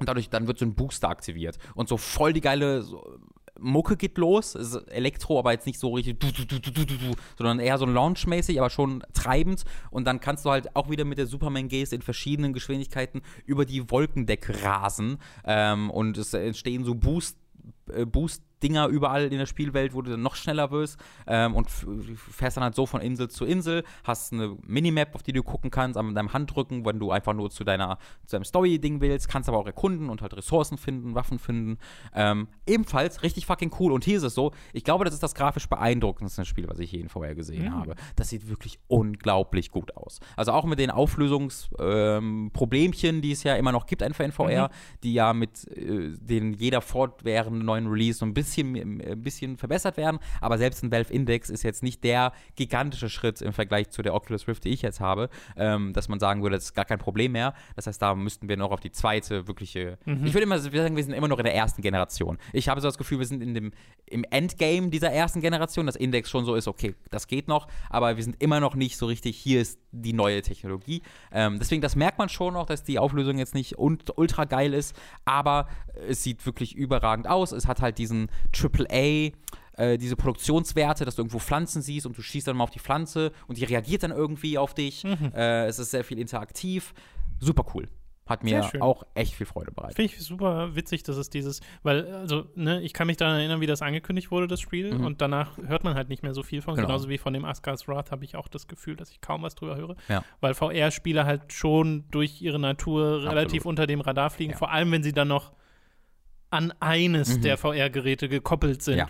Und 0.04 0.10
dadurch, 0.10 0.30
dann 0.30 0.48
wird 0.48 0.60
so 0.60 0.66
ein 0.66 0.76
Booster 0.76 1.10
aktiviert. 1.10 1.58
Und 1.76 1.88
so 1.88 1.96
voll 1.96 2.34
die 2.34 2.42
geile 2.42 2.82
so, 2.82 3.20
Mucke 3.58 3.96
geht 3.96 4.18
los. 4.18 4.56
Elektro, 4.88 5.40
aber 5.40 5.54
jetzt 5.54 5.66
nicht 5.66 5.80
so 5.80 5.94
richtig, 5.94 6.20
du, 6.20 6.32
du, 6.32 6.46
du, 6.86 7.12
sondern 7.38 7.60
eher 7.60 7.78
so 7.78 7.86
launchmäßig, 7.86 8.60
aber 8.60 8.70
schon 8.70 9.02
treibend. 9.14 9.64
Und 9.92 10.06
dann 10.06 10.20
kannst 10.20 10.44
du 10.46 10.50
halt 10.50 10.76
auch 10.76 10.90
wieder 10.90 11.06
mit 11.06 11.18
der 11.18 11.28
Superman-Gaze 11.28 11.96
in 11.96 12.02
verschiedenen 12.02 12.52
Geschwindigkeiten 12.52 13.22
über 13.46 13.66
die 13.66 13.90
Wolkendecke 13.90 14.64
rasen. 14.64 15.20
Ähm, 15.46 15.90
und 15.90 16.18
es 16.18 16.34
entstehen 16.34 16.84
so 16.84 16.96
Boost, 16.96 17.38
äh, 17.94 18.06
Boost 18.06 18.44
Dinger 18.64 18.88
überall 18.88 19.26
in 19.26 19.38
der 19.38 19.46
Spielwelt, 19.46 19.94
wo 19.94 20.02
du 20.02 20.12
dann 20.12 20.22
noch 20.22 20.36
schneller 20.36 20.72
wirst 20.72 21.00
ähm, 21.28 21.56
und 21.56 21.70
fährst 21.70 22.58
dann 22.58 22.64
halt 22.64 22.76
so 22.76 22.86
von 22.86 23.02
Insel 23.02 23.30
zu 23.30 23.46
Insel, 23.46 23.84
hast 24.04 24.34
eine 24.34 24.58
Minimap, 24.66 25.14
auf 25.16 25.24
die 25.24 25.34
du 25.34 25.44
gucken 25.44 25.70
kannst, 25.70 25.98
an 25.98 26.16
deinem 26.16 26.34
Handdrücken, 26.34 26.86
wenn 26.86 27.00
du 27.00 27.12
einfach 27.12 27.34
nur 27.34 27.50
zu 27.52 27.64
deiner 27.64 27.98
zu 28.26 28.36
deinem 28.38 28.46
Story-Ding 28.46 29.02
willst, 29.02 29.28
kannst 29.28 29.50
aber 29.50 29.58
auch 29.58 29.66
erkunden 29.68 30.10
und 30.10 30.22
halt 30.22 30.36
Ressourcen 30.36 30.78
finden, 30.78 31.14
Waffen 31.16 31.40
finden. 31.40 31.78
Ähm, 32.16 32.48
ebenfalls 32.66 33.22
richtig 33.24 33.46
fucking 33.46 33.72
cool. 33.80 33.92
Und 33.92 34.04
hier 34.06 34.18
ist 34.18 34.24
es 34.24 34.34
so, 34.34 34.52
ich 34.72 34.84
glaube, 34.84 35.04
das 35.06 35.14
ist 35.14 35.22
das 35.24 35.36
grafisch 35.36 35.68
beeindruckendste 35.68 36.46
Spiel, 36.46 36.68
was 36.70 36.80
ich 36.80 36.92
je 36.92 37.02
in 37.02 37.10
VR 37.10 37.36
gesehen 37.36 37.66
Mhm. 37.66 37.74
habe. 37.76 37.96
Das 38.16 38.30
sieht 38.30 38.48
wirklich 38.50 38.80
unglaublich 38.88 39.70
gut 39.72 39.96
aus. 39.98 40.20
Also 40.36 40.52
auch 40.54 40.66
mit 40.66 40.80
den 40.80 40.92
Auflösungsproblemchen, 40.92 43.22
die 43.22 43.32
es 43.32 43.44
ja 43.44 43.56
immer 43.56 43.72
noch 43.72 43.86
gibt 43.86 44.04
einfach 44.04 44.24
in 44.26 44.32
VR, 44.32 44.70
die 45.04 45.14
ja 45.14 45.34
mit 45.34 45.68
äh, 45.76 46.12
denen 46.18 46.54
jeder 46.54 46.82
fortwährenden 46.82 47.66
neuen 47.66 47.88
Release 47.88 48.20
so 48.20 48.26
ein 48.26 48.34
bisschen, 48.34 48.53
ein 48.62 49.22
bisschen 49.22 49.58
verbessert 49.58 49.98
werden. 49.98 50.20
Aber 50.42 50.58
selbst 50.58 50.84
ein 50.84 50.92
Valve 50.92 51.14
Index 51.14 51.50
ist 51.50 51.64
jetzt 51.64 51.84
nicht 51.84 52.04
der 52.04 52.34
gigantische 52.56 53.10
Schritt 53.10 53.42
im 53.42 53.54
Vergleich 53.54 53.90
zu 53.90 54.02
der 54.02 54.14
Oculus 54.14 54.48
Rift, 54.48 54.64
die 54.64 54.70
ich 54.70 54.82
jetzt 54.82 55.00
habe, 55.00 55.30
ähm, 55.58 55.94
dass 55.94 56.10
man 56.10 56.20
sagen 56.20 56.44
würde, 56.44 56.56
das 56.56 56.66
ist 56.66 56.74
gar 56.74 56.86
kein 56.86 57.00
Problem 57.00 57.34
mehr. 57.34 57.54
Das 57.76 57.88
heißt, 57.88 58.02
da 58.02 58.16
müssten 58.16 58.50
wir 58.50 58.58
noch 58.58 58.72
auf 58.72 58.80
die 58.80 58.92
zweite 58.92 59.48
wirkliche. 59.48 59.98
Ich 60.26 60.34
würde 60.34 60.44
immer 60.44 60.60
sagen, 60.60 60.96
wir 60.96 61.04
sind 61.04 61.14
immer 61.14 61.28
noch 61.28 61.40
in 61.40 61.46
der 61.46 61.56
ersten 61.56 61.82
Generation. 61.82 62.38
Ich 62.52 62.70
habe 62.70 62.82
so 62.82 62.88
das 62.88 62.98
Gefühl, 62.98 63.20
wir 63.20 63.26
sind 63.26 63.42
in 63.42 63.54
dem, 63.54 63.72
im 64.06 64.24
Endgame 64.30 64.90
dieser 64.90 65.12
ersten 65.12 65.42
Generation, 65.42 65.86
das 65.86 65.96
Index 65.96 66.30
schon 66.30 66.46
so 66.46 66.56
ist, 66.56 66.68
okay, 66.68 66.96
das 67.10 67.28
geht 67.28 67.48
noch, 67.48 67.68
aber 67.90 68.16
wir 68.18 68.24
sind 68.24 68.42
immer 68.42 68.60
noch 68.60 68.76
nicht 68.76 68.98
so 68.98 69.06
richtig, 69.06 69.38
hier 69.38 69.62
ist 69.62 69.80
die 69.92 70.14
neue 70.14 70.42
Technologie. 70.42 71.02
Ähm, 71.32 71.60
deswegen, 71.60 71.82
das 71.82 71.96
merkt 71.96 72.18
man 72.18 72.30
schon 72.30 72.54
noch, 72.54 72.66
dass 72.66 72.84
die 72.84 73.00
Auflösung 73.00 73.38
jetzt 73.38 73.54
nicht 73.54 73.76
ultra 73.78 74.46
geil 74.46 74.74
ist, 74.74 74.96
aber 75.26 75.68
es 76.08 76.24
sieht 76.24 76.46
wirklich 76.46 76.76
überragend 76.76 77.28
aus. 77.28 77.52
Es 77.52 77.68
hat 77.68 77.82
halt 77.82 77.98
diesen 77.98 78.30
AAA 78.54 79.32
äh, 79.76 79.98
diese 79.98 80.16
Produktionswerte, 80.16 81.04
dass 81.06 81.16
du 81.16 81.22
irgendwo 81.22 81.40
Pflanzen 81.40 81.82
siehst 81.82 82.06
und 82.06 82.18
du 82.18 82.22
schießt 82.22 82.48
dann 82.48 82.58
mal 82.58 82.64
auf 82.66 82.70
die 82.70 82.80
Pflanze 82.80 83.32
und 83.48 83.58
die 83.58 83.64
reagiert 83.64 84.04
dann 84.04 84.12
irgendwie 84.12 84.58
auf 84.58 84.74
dich. 84.74 85.04
Äh, 85.06 85.66
es 85.66 85.80
ist 85.80 85.92
sehr 85.92 86.04
viel 86.04 86.20
interaktiv. 86.20 86.94
Super 87.40 87.66
cool. 87.74 87.88
Hat 88.26 88.42
mir 88.44 88.70
auch 88.82 89.04
echt 89.16 89.34
viel 89.34 89.46
Freude 89.46 89.72
bereitet. 89.74 89.98
Finde 89.98 90.14
ich 90.14 90.22
super 90.22 90.74
witzig, 90.76 91.04
dass 91.04 91.18
es 91.18 91.30
dieses, 91.30 91.60
weil, 91.82 92.08
also, 92.14 92.46
ne, 92.56 92.82
ich 92.82 92.94
kann 92.94 93.08
mich 93.08 93.18
daran 93.18 93.36
erinnern, 93.38 93.60
wie 93.60 93.66
das 93.66 93.82
angekündigt 93.82 94.32
wurde, 94.32 94.48
das 94.48 94.62
Spiel, 94.62 94.94
Mhm. 94.94 95.06
und 95.06 95.20
danach 95.22 95.58
hört 95.58 95.84
man 95.84 95.96
halt 95.96 96.08
nicht 96.08 96.24
mehr 96.24 96.34
so 96.34 96.42
viel 96.42 96.62
von. 96.62 96.76
Genau. 96.76 96.88
Genauso 96.88 97.10
wie 97.10 97.18
von 97.18 97.34
dem 97.34 97.44
Asgard's 97.44 97.86
Wrath 97.90 98.12
habe 98.12 98.24
ich 98.24 98.38
auch 98.38 98.48
das 98.48 98.70
Gefühl, 98.70 98.96
dass 98.96 99.10
ich 99.12 99.20
kaum 99.20 99.42
was 99.42 99.56
drüber 99.56 99.76
höre. 99.76 99.98
Ja. 100.08 100.24
Weil 100.40 100.54
VR-Spiele 100.54 101.26
halt 101.26 101.52
schon 101.52 102.06
durch 102.12 102.42
ihre 102.42 102.60
Natur 102.60 103.24
relativ 103.26 103.62
Absolut. 103.64 103.66
unter 103.66 103.88
dem 103.88 104.00
Radar 104.00 104.30
fliegen, 104.30 104.52
Ja. 104.54 104.58
vor 104.58 104.72
allem 104.72 104.90
wenn 104.94 105.04
sie 105.04 105.12
dann 105.12 105.28
noch 105.28 105.52
an 106.54 106.74
eines 106.80 107.38
Mhm. 107.38 107.42
der 107.42 107.58
VR-Geräte 107.58 108.30
gekoppelt 108.30 108.82
sind. 108.82 108.98
Ja. 108.98 109.08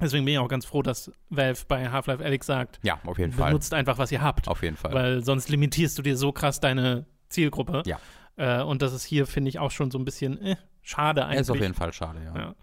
Deswegen 0.00 0.24
bin 0.24 0.34
ich 0.34 0.38
auch 0.38 0.48
ganz 0.48 0.64
froh, 0.64 0.82
dass 0.82 1.10
Valve 1.28 1.60
bei 1.66 1.90
Half-Life 1.90 2.24
Alyx 2.24 2.46
sagt, 2.46 2.78
Ja, 2.84 3.00
auf 3.04 3.18
jeden 3.18 3.32
Fall. 3.32 3.48
benutzt 3.48 3.74
einfach, 3.74 3.98
was 3.98 4.12
ihr 4.12 4.22
habt. 4.22 4.46
Auf 4.48 4.62
jeden 4.62 4.76
Fall. 4.76 4.92
Weil 4.94 5.24
sonst 5.24 5.48
limitierst 5.48 5.98
du 5.98 6.02
dir 6.02 6.16
so 6.16 6.30
krass 6.32 6.60
deine 6.60 7.04
Zielgruppe. 7.28 7.82
Ja. 7.84 7.98
Äh, 8.36 8.62
und 8.62 8.80
das 8.80 8.92
ist 8.92 9.04
hier, 9.04 9.26
finde 9.26 9.48
ich, 9.48 9.58
auch 9.58 9.72
schon 9.72 9.90
so 9.90 9.98
ein 9.98 10.04
bisschen 10.04 10.40
äh, 10.40 10.56
schade 10.82 11.26
eigentlich. 11.26 11.40
ist 11.40 11.50
auf 11.50 11.60
jeden 11.60 11.74
Fall 11.74 11.92
schade, 11.92 12.20
ja. 12.24 12.40
Ja. 12.40 12.54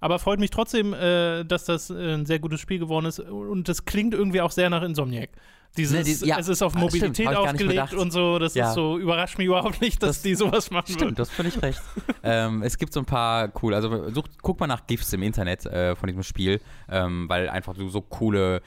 Aber 0.00 0.18
freut 0.18 0.40
mich 0.40 0.50
trotzdem, 0.50 0.92
äh, 0.92 1.44
dass 1.44 1.64
das 1.64 1.88
äh, 1.88 2.14
ein 2.14 2.26
sehr 2.26 2.40
gutes 2.40 2.58
Spiel 2.60 2.80
geworden 2.80 3.06
ist. 3.06 3.20
Und 3.20 3.68
das 3.68 3.84
klingt 3.84 4.12
irgendwie 4.14 4.40
auch 4.40 4.50
sehr 4.50 4.68
nach 4.68 4.82
Insomniac. 4.82 5.30
Dieses, 5.76 5.96
Ne, 5.96 6.04
die- 6.04 6.26
ja. 6.28 6.38
es 6.38 6.48
ist 6.48 6.60
auf 6.62 6.74
Ah, 6.74 6.78
stimmt, 6.80 6.92
Mobilität 6.92 7.28
ausgelegt 7.28 7.68
bedacht. 7.70 7.94
und 7.94 8.10
so. 8.12 8.38
Das 8.38 8.54
Ja. 8.54 8.68
ist 8.68 8.74
so, 8.74 8.98
überrascht 8.98 9.38
mich 9.38 9.46
überhaupt 9.46 9.80
nicht, 9.80 10.02
dass 10.02 10.16
Das- 10.16 10.22
die 10.22 10.34
sowas 10.34 10.70
machen 10.70 10.88
würden. 10.90 10.98
Stimmt, 11.00 11.18
das 11.18 11.30
finde 11.30 11.50
ich 11.54 11.62
recht. 11.62 11.80
ähm, 12.22 12.62
es 12.62 12.76
gibt 12.76 12.92
so 12.92 13.00
ein 13.00 13.06
paar 13.06 13.50
cool, 13.62 13.72
also 13.74 14.10
such, 14.10 14.24
guck 14.42 14.60
mal 14.60 14.66
nach 14.66 14.86
GIFs 14.86 15.12
im 15.14 15.22
Internet 15.22 15.64
äh, 15.66 15.96
von 15.96 16.08
diesem 16.08 16.22
Spiel, 16.22 16.60
ähm, 16.90 17.26
weil 17.28 17.48
einfach 17.48 17.74
du 17.74 17.88
so 17.88 18.02
coole 18.02 18.60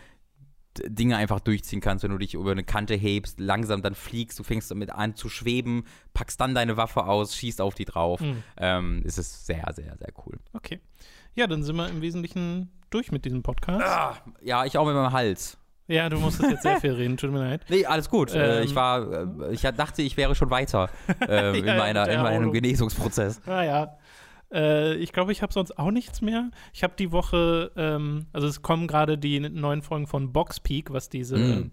Dinge 0.88 1.16
einfach 1.16 1.40
durchziehen 1.40 1.80
kannst, 1.80 2.04
wenn 2.04 2.12
du 2.12 2.18
dich 2.18 2.34
über 2.34 2.52
eine 2.52 2.64
Kante 2.66 2.96
hebst, 2.96 3.40
langsam 3.40 3.82
dann 3.82 3.96
fliegst, 3.96 4.38
du 4.40 4.44
fängst 4.44 4.70
damit 4.72 4.90
an 4.90 5.16
zu 5.16 5.30
schweben, 5.30 5.86
packst 6.14 6.42
dann 6.42 6.54
deine 6.54 6.76
Waffe 6.76 7.06
aus, 7.06 7.34
schießt 7.36 7.62
auf 7.62 7.76
die 7.76 7.86
drauf. 7.86 8.20
Mhm. 8.20 8.44
Ähm, 8.58 9.04
es 9.06 9.18
ist 9.18 9.46
sehr, 9.46 9.64
sehr, 9.74 9.96
sehr 9.98 10.10
cool. 10.26 10.38
Okay. 10.54 10.82
Ja, 11.34 11.48
dann 11.48 11.64
sind 11.64 11.78
wir 11.78 11.88
im 11.88 12.02
Wesentlichen 12.02 12.72
durch 12.90 13.12
mit 13.12 13.24
diesem 13.24 13.42
Podcast. 13.42 13.86
Ah, 13.86 14.18
ja, 14.42 14.66
ich 14.66 14.78
auch 14.78 14.86
mit 14.86 14.96
meinem 14.96 15.14
Hals. 15.14 15.58
Ja, 15.88 16.10
du 16.10 16.18
musstest 16.18 16.50
jetzt 16.50 16.64
sehr 16.64 16.82
viel 16.82 16.94
reden, 16.94 17.16
tut 17.18 17.32
mir 17.32 17.40
leid. 17.40 17.62
Nee, 17.70 17.86
alles 17.86 18.10
gut. 18.10 18.34
äh, 18.34 18.58
Ähm. 18.60 18.64
ich 18.66 18.74
war, 18.76 19.12
äh, 19.42 19.54
ich 19.54 19.62
dachte, 19.62 20.02
ich 20.02 20.18
wäre 20.18 20.34
schon 20.36 20.50
weiter 20.50 20.90
äh, 21.28 21.58
in, 21.60 21.66
Ja, 21.66 21.78
meiner, 21.78 22.08
in 22.10 22.22
meinem. 22.22 22.52
Genesungsprozess. 22.52 23.42
Naja. 23.46 23.98
Äh, 24.54 24.96
ich 24.96 25.12
glaube, 25.12 25.32
ich 25.32 25.42
habe 25.42 25.52
sonst 25.54 25.78
auch 25.78 25.92
nichts 25.92 26.22
mehr. 26.22 26.50
Ich 26.74 26.84
habe 26.84 26.94
die 26.98 27.12
Woche, 27.12 27.72
ähm, 27.76 28.28
also 28.34 28.48
es 28.48 28.62
kommen 28.62 28.88
gerade 28.88 29.18
die 29.18 29.40
neuen 29.40 29.82
Folgen 29.82 30.08
von 30.08 30.32
Box 30.32 30.60
Peak, 30.60 30.92
was 30.94 31.10
diese 31.10 31.38
Mm. 31.38 31.72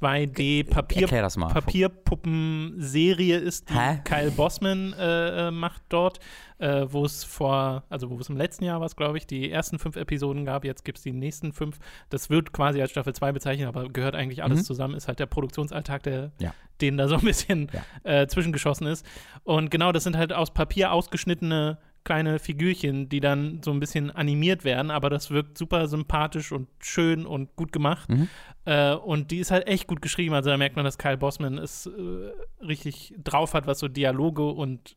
2D-Papier 0.00 1.02
Erklär 1.02 1.22
das 1.22 1.36
mal. 1.36 1.52
Papierpuppen-Serie 1.52 3.36
ist, 3.38 3.70
die 3.70 3.74
Hä? 3.74 4.00
Kyle 4.04 4.30
Bossman 4.30 4.92
äh, 4.94 5.48
äh, 5.48 5.50
macht 5.50 5.82
dort, 5.88 6.18
äh, 6.58 6.86
wo 6.88 7.04
es 7.04 7.24
vor, 7.24 7.84
also 7.88 8.10
wo 8.10 8.18
es 8.18 8.28
im 8.28 8.36
letzten 8.36 8.64
Jahr 8.64 8.80
war, 8.80 8.88
glaube 8.88 9.18
ich, 9.18 9.26
die 9.26 9.50
ersten 9.50 9.78
fünf 9.78 9.96
Episoden 9.96 10.44
gab. 10.44 10.64
Jetzt 10.64 10.84
gibt 10.84 10.98
es 10.98 11.04
die 11.04 11.12
nächsten 11.12 11.52
fünf. 11.52 11.78
Das 12.10 12.30
wird 12.30 12.52
quasi 12.52 12.80
als 12.80 12.90
Staffel 12.90 13.14
2 13.14 13.32
bezeichnet, 13.32 13.68
aber 13.68 13.88
gehört 13.88 14.14
eigentlich 14.14 14.42
alles 14.42 14.60
Mhm. 14.60 14.64
zusammen. 14.64 14.94
Ist 14.94 15.08
halt 15.08 15.18
der 15.18 15.26
Produktionsalltag, 15.26 16.02
der, 16.04 16.32
Ja. 16.38 16.54
den 16.80 16.96
da 16.96 17.08
so 17.08 17.14
ein 17.16 17.22
bisschen 17.24 17.70
Ja. 18.04 18.20
äh, 18.22 18.26
zwischengeschossen 18.26 18.86
ist. 18.86 19.04
Und 19.44 19.70
genau, 19.70 19.92
das 19.92 20.04
sind 20.04 20.16
halt 20.16 20.32
aus 20.32 20.52
Papier 20.52 20.92
ausgeschnittene 20.92 21.78
kleine 22.04 22.38
Figürchen, 22.38 23.08
die 23.08 23.20
dann 23.20 23.60
so 23.64 23.70
ein 23.70 23.80
bisschen 23.80 24.10
animiert 24.10 24.64
werden, 24.64 24.90
aber 24.90 25.08
das 25.10 25.30
wirkt 25.30 25.56
super 25.58 25.88
sympathisch 25.88 26.52
und 26.52 26.68
schön 26.78 27.24
und 27.26 27.56
gut 27.56 27.72
gemacht. 27.72 28.08
Mhm. 28.10 28.28
Äh, 28.66 28.92
und 28.94 29.30
die 29.30 29.38
ist 29.38 29.50
halt 29.50 29.66
echt 29.66 29.86
gut 29.86 30.02
geschrieben. 30.02 30.34
Also 30.34 30.50
da 30.50 30.56
merkt 30.56 30.76
man, 30.76 30.84
dass 30.84 30.98
Kyle 30.98 31.16
Bossman 31.16 31.58
es 31.58 31.86
äh, 31.86 32.62
richtig 32.64 33.14
drauf 33.22 33.54
hat, 33.54 33.66
was 33.66 33.78
so 33.78 33.88
Dialoge 33.88 34.44
und 34.44 34.96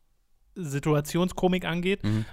Situationskomik 0.54 1.64
angeht. 1.64 2.04
Mhm. 2.04 2.24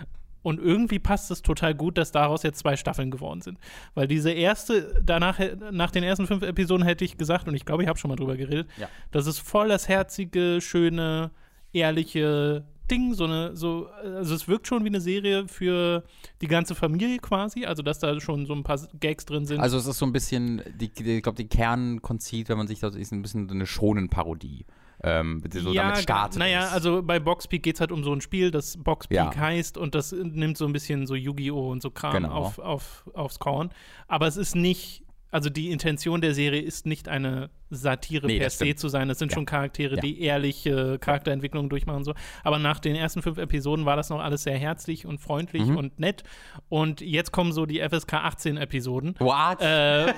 Und 0.41 0.59
irgendwie 0.59 0.99
passt 0.99 1.31
es 1.31 1.41
total 1.41 1.73
gut, 1.73 1.97
dass 1.97 2.11
daraus 2.11 2.43
jetzt 2.43 2.59
zwei 2.59 2.75
Staffeln 2.75 3.09
geworden 3.09 3.41
sind. 3.41 3.57
Weil 3.95 4.07
diese 4.07 4.29
erste, 4.31 5.01
danach, 5.03 5.39
nach 5.71 5.89
den 5.89 6.03
ersten 6.03 6.27
fünf 6.27 6.43
Episoden 6.43 6.85
hätte 6.85 7.03
ich 7.03 7.17
gesagt, 7.17 7.47
und 7.47 7.55
ich 7.55 7.65
glaube, 7.65 7.81
ich 7.81 7.89
habe 7.89 7.97
schon 7.97 8.09
mal 8.09 8.15
drüber 8.15 8.37
geredet, 8.37 8.67
Ja. 8.77 8.87
das 9.11 9.25
ist 9.25 9.39
voll 9.39 9.69
das 9.69 9.87
herzige, 9.87 10.59
schöne, 10.61 11.31
ehrliche 11.73 12.63
Ding, 12.91 13.13
so 13.13 13.25
eine, 13.25 13.55
so, 13.55 13.87
also 14.03 14.35
es 14.35 14.47
wirkt 14.47 14.67
schon 14.67 14.83
wie 14.83 14.89
eine 14.89 15.01
Serie 15.01 15.47
für 15.47 16.03
die 16.41 16.47
ganze 16.47 16.75
Familie 16.75 17.17
quasi, 17.19 17.65
also 17.65 17.81
dass 17.83 17.99
da 17.99 18.19
schon 18.19 18.45
so 18.45 18.53
ein 18.53 18.63
paar 18.63 18.79
Gags 18.99 19.25
drin 19.25 19.45
sind. 19.45 19.59
Also 19.59 19.77
es 19.77 19.87
ist 19.87 19.97
so 19.97 20.05
ein 20.05 20.11
bisschen, 20.11 20.61
die, 20.79 20.89
die, 20.89 21.17
ich 21.17 21.23
glaube, 21.23 21.37
die 21.37 21.47
Kernkonzit, 21.47 22.49
wenn 22.49 22.57
man 22.57 22.67
sich 22.67 22.79
das 22.79 22.95
ist, 22.95 23.11
ein 23.11 23.21
bisschen 23.21 23.47
so 23.47 23.55
eine 23.55 23.65
Schonen-Parodie. 23.65 24.65
Ähm, 25.03 25.43
so 25.53 25.73
damit 25.73 25.97
startet. 25.97 26.39
Naja, 26.39 26.69
also 26.69 27.03
bei 27.03 27.19
Boxpeak 27.19 27.61
geht 27.63 27.75
es 27.75 27.81
halt 27.81 27.91
um 27.91 28.03
so 28.03 28.13
ein 28.13 28.21
Spiel, 28.21 28.49
das 28.49 28.77
Boxpeak 28.77 29.17
Ja. 29.17 29.35
heißt 29.35 29.77
und 29.77 29.93
das 29.93 30.11
nimmt 30.13 30.57
so 30.57 30.65
ein 30.65 30.73
bisschen 30.73 31.05
so 31.05 31.15
Yu-Gi-Oh! 31.15 31.69
und 31.71 31.81
so 31.81 31.91
Kram 31.91 32.13
Genau. 32.13 32.31
auf, 32.31 32.59
auf, 32.59 33.03
aufs 33.13 33.37
Korn. 33.39 33.71
Aber 34.07 34.25
es 34.27 34.37
ist 34.37 34.55
nicht, 34.55 35.03
also 35.35 35.49
die 35.49 35.69
Intention 35.71 36.21
der 36.21 36.33
Serie 36.33 36.61
ist 36.61 36.85
nicht 36.85 37.09
eine 37.09 37.49
Satire 37.69 38.25
Nee, 38.27 38.39
per 38.39 38.49
se 38.49 38.63
stimmt. 38.65 38.79
zu 38.79 38.87
sein. 38.87 39.07
Das 39.09 39.19
sind 39.19 39.31
Ja. 39.31 39.35
schon 39.35 39.45
Charaktere, 39.45 39.95
Ja. 39.95 40.01
die 40.01 40.21
ehrliche 40.21 40.97
Charakterentwicklungen 40.99 41.69
durchmachen 41.69 41.97
und 41.97 42.03
so. 42.05 42.13
Aber 42.43 42.57
nach 42.57 42.79
den 42.79 42.95
ersten 42.95 43.21
fünf 43.21 43.37
Episoden 43.37 43.85
war 43.85 43.95
das 43.97 44.09
noch 44.09 44.19
alles 44.21 44.43
sehr 44.43 44.57
herzlich 44.57 45.05
und 45.05 45.19
freundlich 45.19 45.65
Mhm. 45.65 45.77
und 45.77 45.99
nett. 45.99 46.23
Und 46.69 47.01
jetzt 47.01 47.31
kommen 47.31 47.51
so 47.51 47.65
die 47.65 47.79
FSK 47.81 48.13
18 48.13 48.55
Episoden 48.57 49.15
What? 49.19 49.61
äh, 49.61 50.13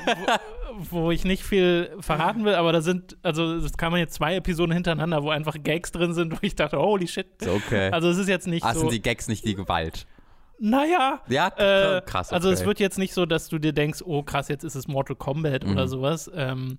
wo, 0.92 1.02
wo 1.08 1.12
ich 1.12 1.24
nicht 1.26 1.44
viel 1.44 1.90
verraten 2.00 2.46
will, 2.46 2.54
aber 2.56 2.72
da 2.72 2.82
sind, 2.82 3.18
also 3.24 3.60
das 3.60 3.76
kann 3.78 3.92
man 3.92 4.00
jetzt 4.00 4.14
zwei 4.14 4.36
Episoden 4.36 4.74
hintereinander, 4.74 5.24
wo 5.24 5.30
einfach 5.32 5.56
Gags 5.64 5.92
drin 5.92 6.14
sind, 6.14 6.34
wo 6.34 6.38
ich 6.42 6.56
dachte, 6.56 6.78
holy 6.78 7.08
shit. 7.08 7.28
okay. 7.48 7.90
Also 7.92 8.10
es 8.10 8.18
ist 8.18 8.30
jetzt 8.30 8.48
nicht 8.48 8.64
ah, 8.64 8.74
so, 8.74 8.82
sind 8.82 8.92
die 8.92 9.02
Gags 9.02 9.28
nicht 9.28 9.46
die 9.46 9.56
Gewalt? 9.56 10.06
Naja, 10.60 11.22
Ja, 11.28 11.48
äh, 11.98 12.02
krass. 12.02 12.32
also 12.34 12.50
es 12.50 12.60
okay. 12.60 12.68
wird 12.68 12.80
jetzt 12.80 12.98
nicht 12.98 13.14
so, 13.14 13.26
dass 13.26 13.48
du 13.50 13.60
dir 13.60 13.74
denkst, 13.74 14.02
oh 14.06 14.24
krass, 14.24 14.48
jetzt 14.48 14.64
ist 14.64 14.76
es 14.76 14.88
Mortal 14.88 15.16
Kombat 15.16 15.64
Mhm. 15.64 15.72
oder 15.72 15.88
sowas. 15.88 16.30
Ähm, 16.34 16.78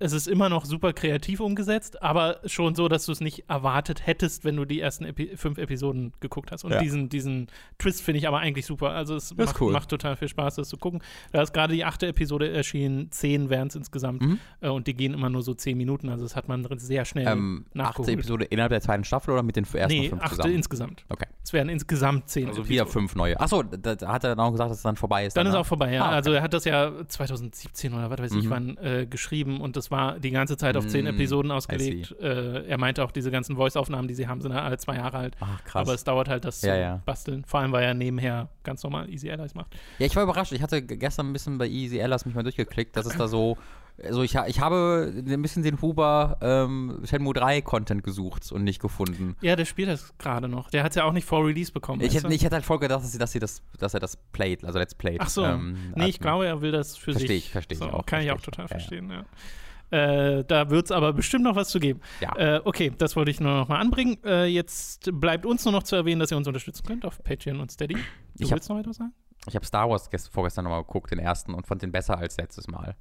es 0.00 0.12
ist 0.12 0.26
immer 0.26 0.48
noch 0.48 0.64
super 0.64 0.92
kreativ 0.92 1.40
umgesetzt, 1.40 2.02
aber 2.02 2.40
schon 2.46 2.74
so, 2.74 2.88
dass 2.88 3.06
du 3.06 3.12
es 3.12 3.20
nicht 3.20 3.44
erwartet 3.48 4.06
hättest, 4.06 4.44
wenn 4.44 4.56
du 4.56 4.64
die 4.64 4.80
ersten 4.80 5.04
Epi 5.04 5.36
fünf 5.36 5.58
Episoden 5.58 6.12
geguckt 6.20 6.50
hast. 6.50 6.64
Und 6.64 6.72
Ja. 6.72 6.80
diesen, 6.80 7.08
diesen 7.08 7.46
Twist 7.78 8.02
finde 8.02 8.18
ich 8.18 8.26
aber 8.26 8.38
eigentlich 8.38 8.66
super. 8.66 8.90
Also 8.90 9.14
es 9.14 9.36
macht, 9.36 9.60
cool. 9.60 9.72
macht 9.72 9.88
total 9.90 10.16
viel 10.16 10.28
Spaß, 10.28 10.56
das 10.56 10.68
zu 10.70 10.78
gucken. 10.78 11.02
Da 11.32 11.42
ist 11.42 11.52
gerade 11.52 11.74
die 11.74 11.84
achte 11.84 12.06
Episode 12.08 12.50
erschienen, 12.50 13.10
zehn 13.12 13.50
wären 13.50 13.68
es 13.68 13.76
insgesamt. 13.76 14.22
Mhm. 14.22 14.38
Äh, 14.60 14.70
und 14.70 14.86
die 14.86 14.94
gehen 14.94 15.14
immer 15.14 15.28
nur 15.30 15.42
so 15.42 15.54
zehn 15.54 15.76
Minuten. 15.76 16.08
Also 16.08 16.24
das 16.24 16.34
hat 16.34 16.48
man 16.48 16.66
sehr 16.78 17.04
schnell 17.04 17.26
ähm, 17.28 17.66
achte 17.68 17.78
nachgeholt. 17.78 18.08
Episode 18.08 18.44
innerhalb 18.46 18.70
der 18.70 18.80
zweiten 18.80 19.04
Staffel 19.04 19.32
oder 19.32 19.42
mit 19.42 19.56
den 19.56 19.64
ersten 19.72 19.88
nee, 20.00 20.08
fünf 20.08 20.22
achte 20.22 20.36
zusammen? 20.36 20.54
insgesamt. 20.54 21.04
Okay. 21.10 21.26
Es 21.44 21.52
wären 21.52 21.68
insgesamt 21.68 22.28
zehn 22.28 22.48
Also 22.48 22.60
Episoden. 22.62 22.70
wieder 22.74 22.86
fünf 22.86 23.14
neue. 23.16 23.38
Achso, 23.38 23.62
da, 23.62 23.90
hat 24.08 24.24
er 24.24 24.34
dann 24.34 24.40
auch 24.40 24.50
gesagt, 24.52 24.70
dass 24.70 24.78
es 24.78 24.82
dann 24.82 24.96
vorbei 24.96 25.26
ist. 25.26 25.36
Dann 25.36 25.46
ist 25.46 25.52
ne? 25.52 25.58
auch 25.58 25.66
vorbei, 25.66 25.92
ja. 25.92 26.04
Ah, 26.04 26.06
okay. 26.06 26.14
Also 26.16 26.32
er 26.32 26.42
hat 26.42 26.54
das 26.54 26.64
ja 26.64 26.90
2017 27.06 27.92
oder 27.92 28.08
was 28.10 28.18
weiß 28.18 28.32
ich 28.34 28.44
Mhm. 28.46 28.50
wann 28.50 28.76
äh, 28.78 29.06
geschrieben 29.06 29.60
und 29.60 29.76
das 29.76 29.89
war 29.90 30.18
die 30.18 30.30
ganze 30.30 30.56
Zeit 30.56 30.76
auf 30.76 30.86
zehn 30.86 31.04
Mm, 31.04 31.08
Episoden 31.08 31.50
ausgelegt. 31.50 32.14
Äh, 32.20 32.66
er 32.66 32.78
meinte 32.78 33.04
auch, 33.04 33.10
diese 33.10 33.30
ganzen 33.30 33.56
Voice-Aufnahmen, 33.56 34.08
die 34.08 34.14
sie 34.14 34.28
haben, 34.28 34.40
sind 34.40 34.52
ja 34.52 34.62
alle 34.62 34.78
zwei 34.78 34.96
Jahre 34.96 35.18
alt. 35.18 35.36
Ach, 35.40 35.64
krass. 35.64 35.82
Aber 35.82 35.94
es 35.94 36.04
dauert 36.04 36.28
halt, 36.28 36.44
das 36.44 36.62
Ja, 36.62 36.74
zu 36.74 36.80
ja. 36.80 37.02
basteln. 37.04 37.44
Vor 37.46 37.60
allem, 37.60 37.72
weil 37.72 37.84
er 37.84 37.94
nebenher 37.94 38.48
ganz 38.64 38.82
normal 38.82 39.10
Easy 39.10 39.30
Allies 39.30 39.54
macht. 39.54 39.74
Ja, 39.98 40.06
ich 40.06 40.14
war 40.16 40.22
überrascht. 40.22 40.52
Ich 40.52 40.62
hatte 40.62 40.82
gestern 40.82 41.30
ein 41.30 41.32
bisschen 41.32 41.58
bei 41.58 41.66
Easy 41.68 41.98
Ellas 41.98 42.24
mich 42.26 42.34
mal 42.34 42.42
durchgeklickt, 42.42 42.96
dass 42.96 43.06
es 43.06 43.16
da 43.16 43.28
so. 43.28 43.56
Also 44.02 44.22
ich, 44.22 44.34
ich 44.46 44.60
habe 44.60 45.12
ein 45.14 45.42
bisschen 45.42 45.62
den 45.62 45.82
Huber 45.82 46.38
ähm, 46.40 47.02
Shenmue 47.04 47.34
3 47.34 47.60
Content 47.60 48.02
gesucht 48.02 48.50
und 48.50 48.64
nicht 48.64 48.80
gefunden. 48.80 49.36
Ja, 49.42 49.56
der 49.56 49.66
spielt 49.66 49.90
das 49.90 50.16
gerade 50.16 50.48
noch. 50.48 50.70
Der 50.70 50.84
hat 50.84 50.92
es 50.92 50.96
ja 50.96 51.04
auch 51.04 51.12
nicht 51.12 51.26
vor 51.26 51.44
Release 51.46 51.70
bekommen. 51.70 52.00
Ich 52.00 52.14
hätte, 52.14 52.32
ich 52.32 52.42
hätte 52.42 52.54
halt 52.54 52.64
voll 52.64 52.78
gedacht, 52.78 53.02
dass, 53.02 53.12
sie, 53.12 53.18
dass, 53.18 53.32
sie 53.32 53.40
das, 53.40 53.60
dass 53.78 53.92
er 53.92 54.00
das 54.00 54.16
playt, 54.16 54.64
also 54.64 54.78
Let's 54.78 54.94
Playt. 54.94 55.20
Ach 55.20 55.28
so. 55.28 55.44
Ähm, 55.44 55.76
nee, 55.96 56.06
ich 56.06 56.18
glaube, 56.18 56.46
er 56.46 56.62
will 56.62 56.72
das 56.72 56.96
für 56.96 57.12
Versteh 57.12 57.26
sich. 57.28 57.44
ich, 57.46 57.50
versteh 57.52 57.74
ich 57.74 57.78
so, 57.80 57.90
auch, 57.90 58.06
Kann 58.06 58.22
ich 58.22 58.30
auch 58.30 58.36
ich. 58.38 58.42
total 58.42 58.64
Ja, 58.64 58.70
ja. 58.70 58.78
verstehen, 58.78 59.10
ja. 59.10 59.24
Äh, 59.90 60.44
da 60.44 60.70
wird 60.70 60.86
es 60.86 60.92
aber 60.92 61.12
bestimmt 61.12 61.44
noch 61.44 61.56
was 61.56 61.68
zu 61.68 61.80
geben. 61.80 62.00
Ja. 62.20 62.36
Äh, 62.36 62.60
okay, 62.64 62.92
das 62.96 63.16
wollte 63.16 63.30
ich 63.30 63.40
nur 63.40 63.52
noch 63.52 63.68
mal 63.68 63.78
anbringen. 63.80 64.18
Äh, 64.24 64.46
jetzt 64.46 65.10
bleibt 65.20 65.44
uns 65.46 65.64
nur 65.64 65.72
noch 65.72 65.82
zu 65.82 65.96
erwähnen, 65.96 66.20
dass 66.20 66.30
ihr 66.30 66.36
uns 66.36 66.46
unterstützen 66.46 66.84
könnt 66.86 67.04
auf 67.04 67.22
Patreon 67.24 67.60
und 67.60 67.70
Steady. 67.72 67.94
Du 67.94 68.00
Ich 68.38 68.44
hab- 68.50 68.56
willst 68.56 68.68
noch 68.68 68.78
etwas 68.78 68.96
sagen? 68.96 69.12
Ich 69.48 69.54
habe 69.54 69.64
Star 69.64 69.88
Wars 69.88 70.10
gest 70.10 70.28
vorgestern 70.32 70.64
nochmal 70.64 70.82
geguckt, 70.82 71.10
den 71.10 71.18
ersten, 71.18 71.54
und 71.54 71.66
fand 71.66 71.82
den 71.82 71.90
besser 71.92 72.18
als 72.18 72.36
letztes 72.36 72.68
Mal. 72.68 72.94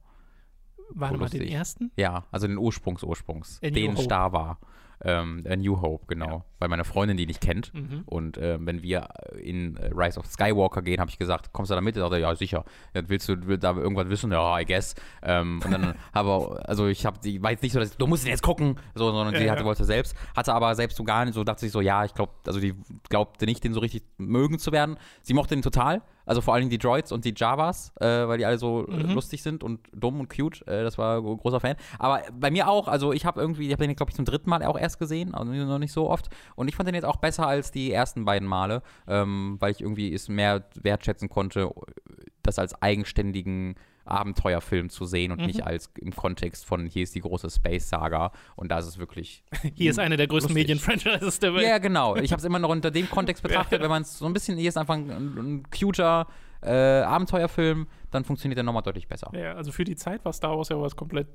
Warte 0.91 1.17
mal, 1.17 1.29
den 1.29 1.43
ersten? 1.43 1.91
Ja, 1.97 2.25
also 2.31 2.47
den 2.47 2.57
Ursprungs-Ursprungs. 2.57 3.59
Den. 3.59 3.95
Star 3.97 4.31
war. 4.33 4.59
Ähm, 5.03 5.43
A 5.49 5.55
New 5.55 5.81
Hope, 5.81 6.05
genau. 6.07 6.29
Ja. 6.29 6.45
Weil 6.59 6.69
meine 6.69 6.83
Freundin 6.83 7.15
die 7.15 7.25
nicht 7.25 7.41
kennt. 7.41 7.73
Mhm. 7.73 8.03
Und 8.05 8.37
ähm, 8.37 8.65
wenn 8.65 8.83
wir 8.83 9.07
in 9.41 9.77
äh, 9.77 9.91
Rise 9.95 10.19
of 10.19 10.25
Skywalker 10.25 10.81
gehen, 10.81 10.99
habe 10.99 11.09
ich 11.09 11.17
gesagt, 11.17 11.53
kommst 11.53 11.71
du 11.71 11.75
da 11.75 11.81
mit? 11.81 11.95
Er 11.95 12.01
sagte, 12.01 12.19
ja, 12.19 12.35
sicher. 12.35 12.65
Ja, 12.93 13.01
willst 13.07 13.29
du 13.29 13.47
willst 13.47 13.63
da 13.63 13.75
irgendwas 13.75 14.09
wissen? 14.09 14.31
Ja, 14.31 14.59
I 14.59 14.65
guess. 14.65 14.95
Ähm, 15.23 15.61
und 15.63 15.71
dann 15.71 15.95
aber, 16.11 16.67
also 16.67 16.87
ich 16.87 17.05
habe, 17.05 17.17
die 17.23 17.41
war 17.41 17.51
jetzt 17.51 17.63
nicht 17.63 17.71
so, 17.71 17.79
dass, 17.79 17.95
du 17.95 18.07
musst 18.07 18.25
ihn 18.25 18.31
jetzt 18.31 18.43
gucken, 18.43 18.77
so, 18.93 19.11
sondern 19.11 19.33
Ja, 19.33 19.39
sie 19.39 19.51
hatte, 19.51 19.63
wollte 19.63 19.85
selbst, 19.85 20.15
hatte 20.35 20.53
aber 20.53 20.75
selbst 20.75 20.97
so 20.97 21.03
gar 21.03 21.23
nicht, 21.23 21.33
so 21.33 21.43
dachte 21.43 21.61
sich 21.61 21.71
so, 21.71 21.81
ja, 21.81 22.03
ich 22.03 22.13
glaube, 22.13 22.33
also 22.45 22.59
die 22.59 22.75
glaubte 23.07 23.45
nicht, 23.45 23.63
den 23.63 23.73
so 23.73 23.79
richtig 23.79 24.03
mögen 24.17 24.59
zu 24.59 24.71
werden. 24.71 24.97
Sie 25.21 25.33
mochte 25.33 25.55
den 25.55 25.61
total, 25.61 26.01
also 26.29 26.41
vor 26.41 26.53
allen 26.53 26.61
Dingen 26.61 26.69
die 26.69 26.77
Droids 26.77 27.11
und 27.11 27.25
die 27.25 27.33
Javas, 27.35 27.91
äh, 27.99 28.05
weil 28.05 28.37
die 28.37 28.45
alle 28.45 28.59
so 28.59 28.85
Mhm. 28.87 29.13
lustig 29.15 29.41
sind 29.41 29.63
und 29.63 29.79
dumm 29.91 30.19
und 30.19 30.29
cute. 30.29 30.61
Äh, 30.67 30.83
das 30.83 30.97
war 30.99 31.17
ein 31.17 31.37
großer 31.37 31.59
Fan. 31.59 31.75
Aber 31.97 32.21
bei 32.39 32.51
mir 32.51 32.69
auch, 32.69 32.87
also 32.87 33.11
ich 33.13 33.25
habe 33.25 33.41
irgendwie, 33.41 33.65
ich 33.65 33.73
habe 33.73 33.85
den, 33.85 33.95
glaube 33.95 34.11
ich, 34.11 34.15
zum 34.15 34.25
dritten 34.25 34.49
Mal 34.49 34.63
auch 34.63 34.77
erst 34.77 34.99
gesehen, 34.99 35.33
also 35.33 35.51
noch 35.51 35.79
nicht 35.79 35.91
so 35.91 36.09
oft. 36.09 36.29
Und 36.55 36.67
ich 36.67 36.75
fand 36.75 36.87
den 36.87 36.93
jetzt 36.95 37.05
auch 37.05 37.15
besser 37.17 37.47
als 37.47 37.71
die 37.71 37.91
ersten 37.91 38.25
beiden 38.25 38.47
Male, 38.47 38.83
ähm, 39.07 39.57
weil 39.59 39.71
ich 39.71 39.81
irgendwie 39.81 40.13
es 40.13 40.29
mehr 40.29 40.65
wertschätzen 40.75 41.29
konnte, 41.29 41.71
das 42.43 42.59
als 42.59 42.79
eigenständigen 42.81 43.75
Abenteuerfilm 44.09 44.89
zu 44.89 45.05
sehen 45.05 45.31
und 45.31 45.39
Mhm. 45.39 45.47
nicht 45.47 45.63
als 45.65 45.91
im 45.99 46.15
Kontext 46.15 46.65
von 46.65 46.85
hier 46.87 47.03
ist 47.03 47.15
die 47.15 47.21
große 47.21 47.49
Space-Saga 47.49 48.31
und 48.55 48.69
da 48.71 48.79
ist 48.79 48.85
es 48.87 48.97
wirklich 48.97 49.43
Hier 49.75 49.91
ist 49.91 49.99
eine 49.99 50.17
der 50.17 50.27
größten. 50.27 50.53
Medienfranchises 50.53 51.39
der 51.39 51.53
Welt. 51.53 51.65
ja, 51.67 51.77
genau. 51.77 52.15
Ich 52.15 52.31
habe 52.31 52.39
es 52.39 52.45
immer 52.45 52.59
noch 52.59 52.69
unter 52.69 52.91
dem 52.91 53.09
Kontext 53.09 53.43
betrachtet. 53.43 53.81
Wenn 53.81 53.89
man 53.89 54.01
es 54.01 54.17
so 54.17 54.25
ein 54.25 54.33
bisschen, 54.33 54.57
hier 54.57 54.69
ist 54.69 54.77
einfach 54.77 54.95
ein, 54.95 55.09
ein 55.09 55.63
cuter 55.71 56.27
äh, 56.61 56.71
Abenteuerfilm, 57.01 57.87
dann 58.11 58.25
funktioniert 58.25 58.57
der 58.57 58.63
nochmal 58.63 58.83
deutlich 58.83 59.07
besser. 59.07 59.31
Ja, 59.33 59.53
also 59.53 59.71
für 59.71 59.83
die 59.85 59.95
Zeit 59.95 60.25
war 60.25 60.33
Star 60.33 60.57
Wars 60.57 60.69
ja 60.69 60.79
was 60.81 60.95
komplett 60.95 61.27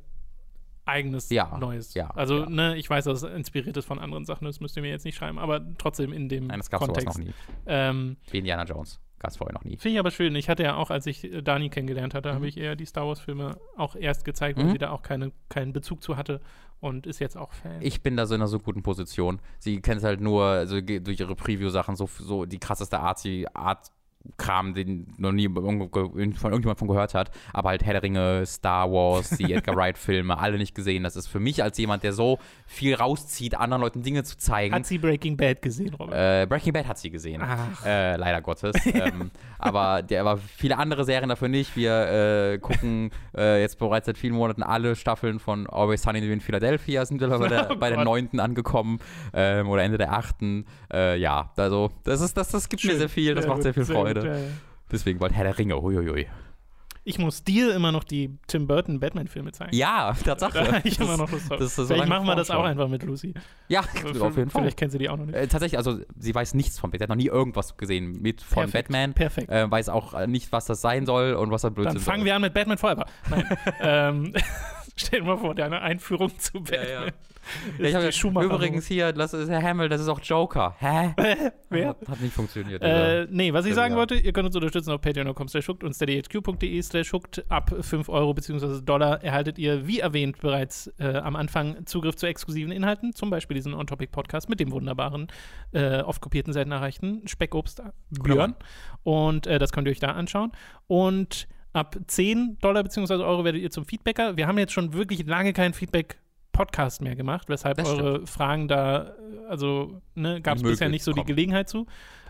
eigenes, 0.87 1.31
Ja, 1.31 1.57
Neues. 1.59 1.95
ja, 1.95 2.11
also, 2.11 2.41
ja. 2.41 2.51
ne, 2.51 2.77
ich 2.77 2.91
weiß, 2.91 3.05
dass 3.05 3.23
es 3.23 3.31
inspiriert 3.35 3.75
ist 3.77 3.87
von 3.87 3.99
anderen 3.99 4.27
Sachen, 4.27 4.45
das 4.45 4.61
müsst 4.61 4.77
ihr 4.77 4.83
mir 4.83 4.91
jetzt 4.91 5.05
nicht 5.07 5.17
schreiben, 5.17 5.39
aber 5.39 5.63
trotzdem 5.79 6.13
in 6.13 6.29
dem 6.29 6.49
Nein, 6.49 6.59
das 6.59 6.69
gab 6.69 6.83
es 6.83 6.87
sowas 6.89 7.05
Kontext. 7.07 7.19
noch 7.21 7.25
nie. 7.27 7.33
Ähm, 7.67 8.17
Wie 8.31 8.39
Indiana 8.39 8.65
Jones. 8.65 9.01
Gab 9.25 9.31
es 9.31 9.37
vorher 9.39 9.55
noch 9.55 9.65
nie. 9.65 9.79
Finde 9.79 9.95
ich 9.95 9.99
aber 9.99 10.11
schön. 10.11 10.37
Ich 10.37 10.49
hatte 10.51 10.63
ja 10.63 10.77
auch, 10.77 10.91
als 10.91 11.07
ich 11.07 11.25
äh, 11.25 11.41
Dani 11.43 11.71
kennengelernt 11.71 12.13
hatte, 12.15 12.31
Mhm. 12.31 12.35
habe 12.35 12.47
ich 12.47 12.59
eher 12.59 12.77
die 12.77 12.85
Star 12.85 13.07
Wars-Filme 13.07 13.57
auch 13.77 13.97
erst 13.97 14.25
gezeigt, 14.27 14.59
weil 14.59 14.67
Mhm. 14.67 14.73
sie 14.73 14.79
da 14.79 14.91
auch 14.91 15.03
keine, 15.03 15.33
keinen 15.49 15.73
Bezug 15.73 16.03
zu 16.03 16.17
hatte 16.19 16.41
und 16.81 17.07
ist 17.07 17.21
jetzt 17.21 17.37
auch 17.39 17.53
Fan. 17.55 17.81
Ich 17.81 18.03
bin 18.03 18.17
da 18.17 18.27
so 18.27 18.35
in 18.35 18.43
einer 18.43 18.49
so 18.49 18.59
guten 18.59 18.83
Position. 18.83 19.41
Sie 19.59 19.81
kennt 19.81 20.03
halt 20.03 20.21
nur 20.21 20.45
also, 20.45 20.81
durch 20.83 21.21
ihre 21.21 21.35
Preview-Sachen 21.35 21.97
so, 21.97 22.07
so 22.07 22.45
die 22.45 22.59
krasseste 22.59 22.99
Artsy- 23.01 23.47
Art. 23.55 23.91
Kram, 24.37 24.75
den 24.75 25.07
noch 25.19 25.33
nie 25.33 25.49
von 25.49 25.63
irgendjemand 25.73 26.79
von 26.79 26.89
gehört 26.89 27.15
hat, 27.15 27.31
aber 27.53 27.71
halt 27.71 27.85
Herr 27.85 27.95
der 27.95 28.03
Ringe, 28.03 28.47
Star 28.47 28.91
Wars, 28.91 29.31
die 29.31 29.53
Edgar 29.53 29.77
Wright-Filme, 29.77 30.39
alle 30.39 30.59
nicht 30.59 30.75
gesehen. 30.75 31.03
Das 31.05 31.17
ist 31.17 31.29
für 31.29 31.41
mich 31.41 31.63
als 31.63 31.79
jemand, 31.79 32.03
der 32.03 32.13
so 32.13 32.39
viel 32.67 32.95
rauszieht, 32.95 33.55
anderen 33.55 33.83
Leuten 33.83 34.03
Dinge 34.03 34.25
zu 34.25 34.37
zeigen. 34.37 34.75
Hat 34.75 34.87
sie 34.87 34.99
Breaking 34.99 35.37
Bad 35.37 35.63
gesehen, 35.63 35.95
Robert? 35.95 36.15
Äh, 36.15 36.47
Breaking 36.47 36.73
Bad 36.73 36.89
hat 36.89 36.99
sie 36.99 37.11
gesehen. 37.11 37.43
Äh, 37.85 38.17
leider 38.17 38.41
Gottes. 38.41 38.75
ähm, 38.87 39.31
aber, 39.59 40.03
der, 40.03 40.23
aber 40.23 40.39
viele 40.39 40.79
andere 40.79 41.05
Serien 41.05 41.29
dafür 41.29 41.49
nicht. 41.49 41.77
Wir 41.77 42.53
äh, 42.55 42.59
gucken 42.59 43.11
äh, 43.37 43.61
jetzt 43.61 43.79
bereits 43.79 44.07
seit 44.07 44.19
vielen 44.19 44.35
Monaten 44.35 44.63
alle 44.63 44.97
Staffeln 44.97 45.39
von 45.39 45.67
Always 45.67 46.03
Sunny 46.03 46.19
in 46.19 46.41
Philadelphia, 46.41 47.05
sind 47.05 47.21
wir 47.21 47.29
bei 47.29 47.49
der, 47.49 47.71
Oh 47.75 47.77
bei 47.77 47.91
der 47.91 48.05
neunten 48.05 48.41
angekommen 48.41 48.99
ähm, 49.33 49.69
oder 49.69 49.83
Ende 49.83 49.99
der 49.99 50.13
achten. 50.13 50.67
Äh, 50.93 51.19
ja, 51.19 51.51
also 51.57 51.91
das, 52.05 52.21
ist, 52.21 52.37
das, 52.37 52.49
das 52.49 52.69
gibt 52.69 52.85
mir 52.85 52.91
Schön. 52.91 52.99
sehr 52.99 53.09
viel, 53.09 53.35
das 53.35 53.47
macht 53.47 53.57
gut, 53.57 53.63
sehr 53.65 53.75
viel 53.75 53.85
Freude. 53.85 54.14
Ja, 54.23 54.37
ja. 54.37 54.47
Deswegen 54.93 55.19
bald 55.19 55.33
Herr 55.33 55.45
der 55.45 55.59
Ringe, 55.59 55.81
huiuiui. 55.81 56.27
Ich 57.07 57.19
muss 57.19 57.45
dir 57.45 57.75
immer 57.75 57.93
noch 57.93 58.03
die 58.05 58.31
Tim 58.47 58.67
Burton 58.67 58.99
Batman-Filme 58.99 59.53
zeigen. 59.53 59.77
Ja, 59.77 60.15
Tatsache. 60.25 60.65
Da 60.65 60.81
ich 60.85 60.97
Das- 60.97 61.07
immer 61.07 61.19
noch 61.19 61.31
Lust 61.31 61.51
drauf. 61.51 61.59
das 61.59 61.77
so 61.77 61.85
Vielleicht 61.85 62.09
machen 62.09 62.27
wir 62.27 62.35
das 62.35 62.51
auch 62.51 62.65
einfach 62.65 62.89
mit 62.89 63.03
Lucy. 63.03 63.35
Ja, 63.69 63.81
auf 63.81 64.37
jeden 64.37 64.49
Fall. 64.49 64.63
Vielleicht 64.63 64.79
kennt 64.79 64.93
sie 64.93 64.97
die 64.99 65.11
auch 65.11 65.19
noch 65.19 65.27
nicht. 65.27 65.35
Äh, 65.35 65.47
tatsächlich, 65.47 65.77
also 65.77 65.99
sie 66.19 66.35
weiß 66.35 66.55
nichts 66.55 66.79
von 66.79 66.91
Batman. 66.91 66.99
Sie 66.99 67.03
hat 67.03 67.09
noch 67.11 67.17
nie 67.17 67.27
irgendwas 67.39 67.77
gesehen 67.77 68.23
mit 68.23 68.41
von 68.41 68.63
Perfekt, 68.63 68.89
Batman. 68.89 69.13
Perfekt. 69.13 69.51
Äh, 69.51 69.71
weiß 69.71 69.91
auch 69.91 70.15
äh, 70.15 70.27
nicht, 70.27 70.51
was 70.51 70.65
das 70.65 70.81
sein 70.81 71.05
soll 71.05 71.35
und 71.35 71.51
was 71.51 71.65
er 71.65 71.73
Blödsinn 71.73 71.97
Dann 71.97 72.03
fangen 72.03 72.25
wir 72.25 72.37
an 72.37 72.41
mit 72.41 72.55
Batman 72.55 72.79
Forever. 72.79 73.05
Nein. 73.29 73.45
ähm, 73.83 74.33
stell 74.97 75.21
dir 75.21 75.27
mal 75.27 75.39
vor, 75.39 75.55
deine 75.55 75.81
Einführung 75.81 76.39
zu 76.39 76.61
Batman. 76.63 76.89
ja. 76.89 77.05
ist 77.05 77.15
Ja, 77.79 77.87
ich 77.89 77.95
hab, 77.95 78.03
die 78.03 78.13
Schumacher- 78.13 78.47
übrigens 78.47 78.87
hier, 78.87 79.13
das 79.13 79.35
ist 79.35 79.51
Herr 79.51 79.63
Hamill, 79.63 79.89
das 79.91 80.01
ist 80.01 80.09
auch 80.09 80.21
Joker. 80.21 80.75
Hä? 80.79 81.15
Wer? 81.69 81.89
Hat, 81.89 82.09
hat 82.09 82.21
nicht 82.21 82.33
funktioniert. 82.35 82.83
Äh, 82.83 83.27
nee, 83.31 83.53
was 83.53 83.67
ich 83.67 83.71
Ja, 83.71 83.75
sagen 83.77 83.95
ja. 83.95 83.99
wollte, 83.99 84.15
ihr 84.15 84.33
könnt 84.33 84.47
uns 84.47 84.57
unterstützen 84.57 84.91
auf 84.93 85.01
patreon.com 85.03 85.49
slash 85.49 85.65
schuckt 85.65 85.85
und 85.85 85.93
steadyhq.de 85.95 86.81
slash 86.83 87.07
schuckt. 87.09 87.45
Ab 87.51 87.75
5 87.79 88.09
Euro 88.09 88.33
bzw. 88.33 88.81
Dollar 88.83 89.23
erhaltet 89.23 89.59
ihr, 89.59 89.87
wie 89.87 90.01
erwähnt, 90.01 90.39
bereits 90.41 90.87
äh, 90.99 91.17
am 91.17 91.37
Anfang 91.37 91.85
Zugriff 91.87 92.17
zu 92.17 92.27
exklusiven 92.27 92.73
Inhalten, 92.73 93.13
zum 93.15 93.29
Beispiel 93.31 93.57
diesen 93.57 93.75
On-Topic-Podcast 93.75 94.49
mit 94.49 94.59
dem 94.61 94.71
wunderbaren, 94.73 95.27
äh, 95.73 96.01
oft 96.01 96.23
kopierten, 96.23 96.53
selten 96.55 96.73
erreichten 96.73 97.27
Speckobst 97.29 97.83
Björn. 98.23 98.55
Und 99.03 99.47
äh, 99.47 99.59
das 99.59 99.73
könnt 99.73 99.87
ihr 99.87 99.91
euch 99.91 100.01
da 100.01 100.13
anschauen. 100.13 100.53
Und 100.87 101.47
ab 101.75 101.97
10 102.07 102.59
Dollar 102.61 102.83
bzw. 102.83 103.15
Euro 103.23 103.45
werdet 103.45 103.61
ihr 103.61 103.71
zum 103.71 103.85
Feedbacker. 103.85 104.37
Wir 104.39 104.47
haben 104.47 104.57
jetzt 104.59 104.73
schon 104.73 104.95
wirklich 104.95 105.27
lange 105.27 105.53
keinen 105.53 105.75
Feedback 105.75 106.17
Podcast 106.53 107.03
mehr 107.03 107.17
gemacht, 107.17 107.49
weshalb 107.49 107.77
Das 107.77 107.89
eure 107.89 108.27
Fragen 108.27 108.69
da, 108.69 109.09
äh, 109.09 109.11
also 109.49 110.01
ne, 110.15 110.41
gab 110.41 110.57
es 110.57 110.63
bisher 110.63 110.89
nicht 110.89 111.03
so 111.03 111.11
die 111.13 111.17
kommen. 111.17 111.27
Gelegenheit 111.27 111.69
zu. 111.69 111.87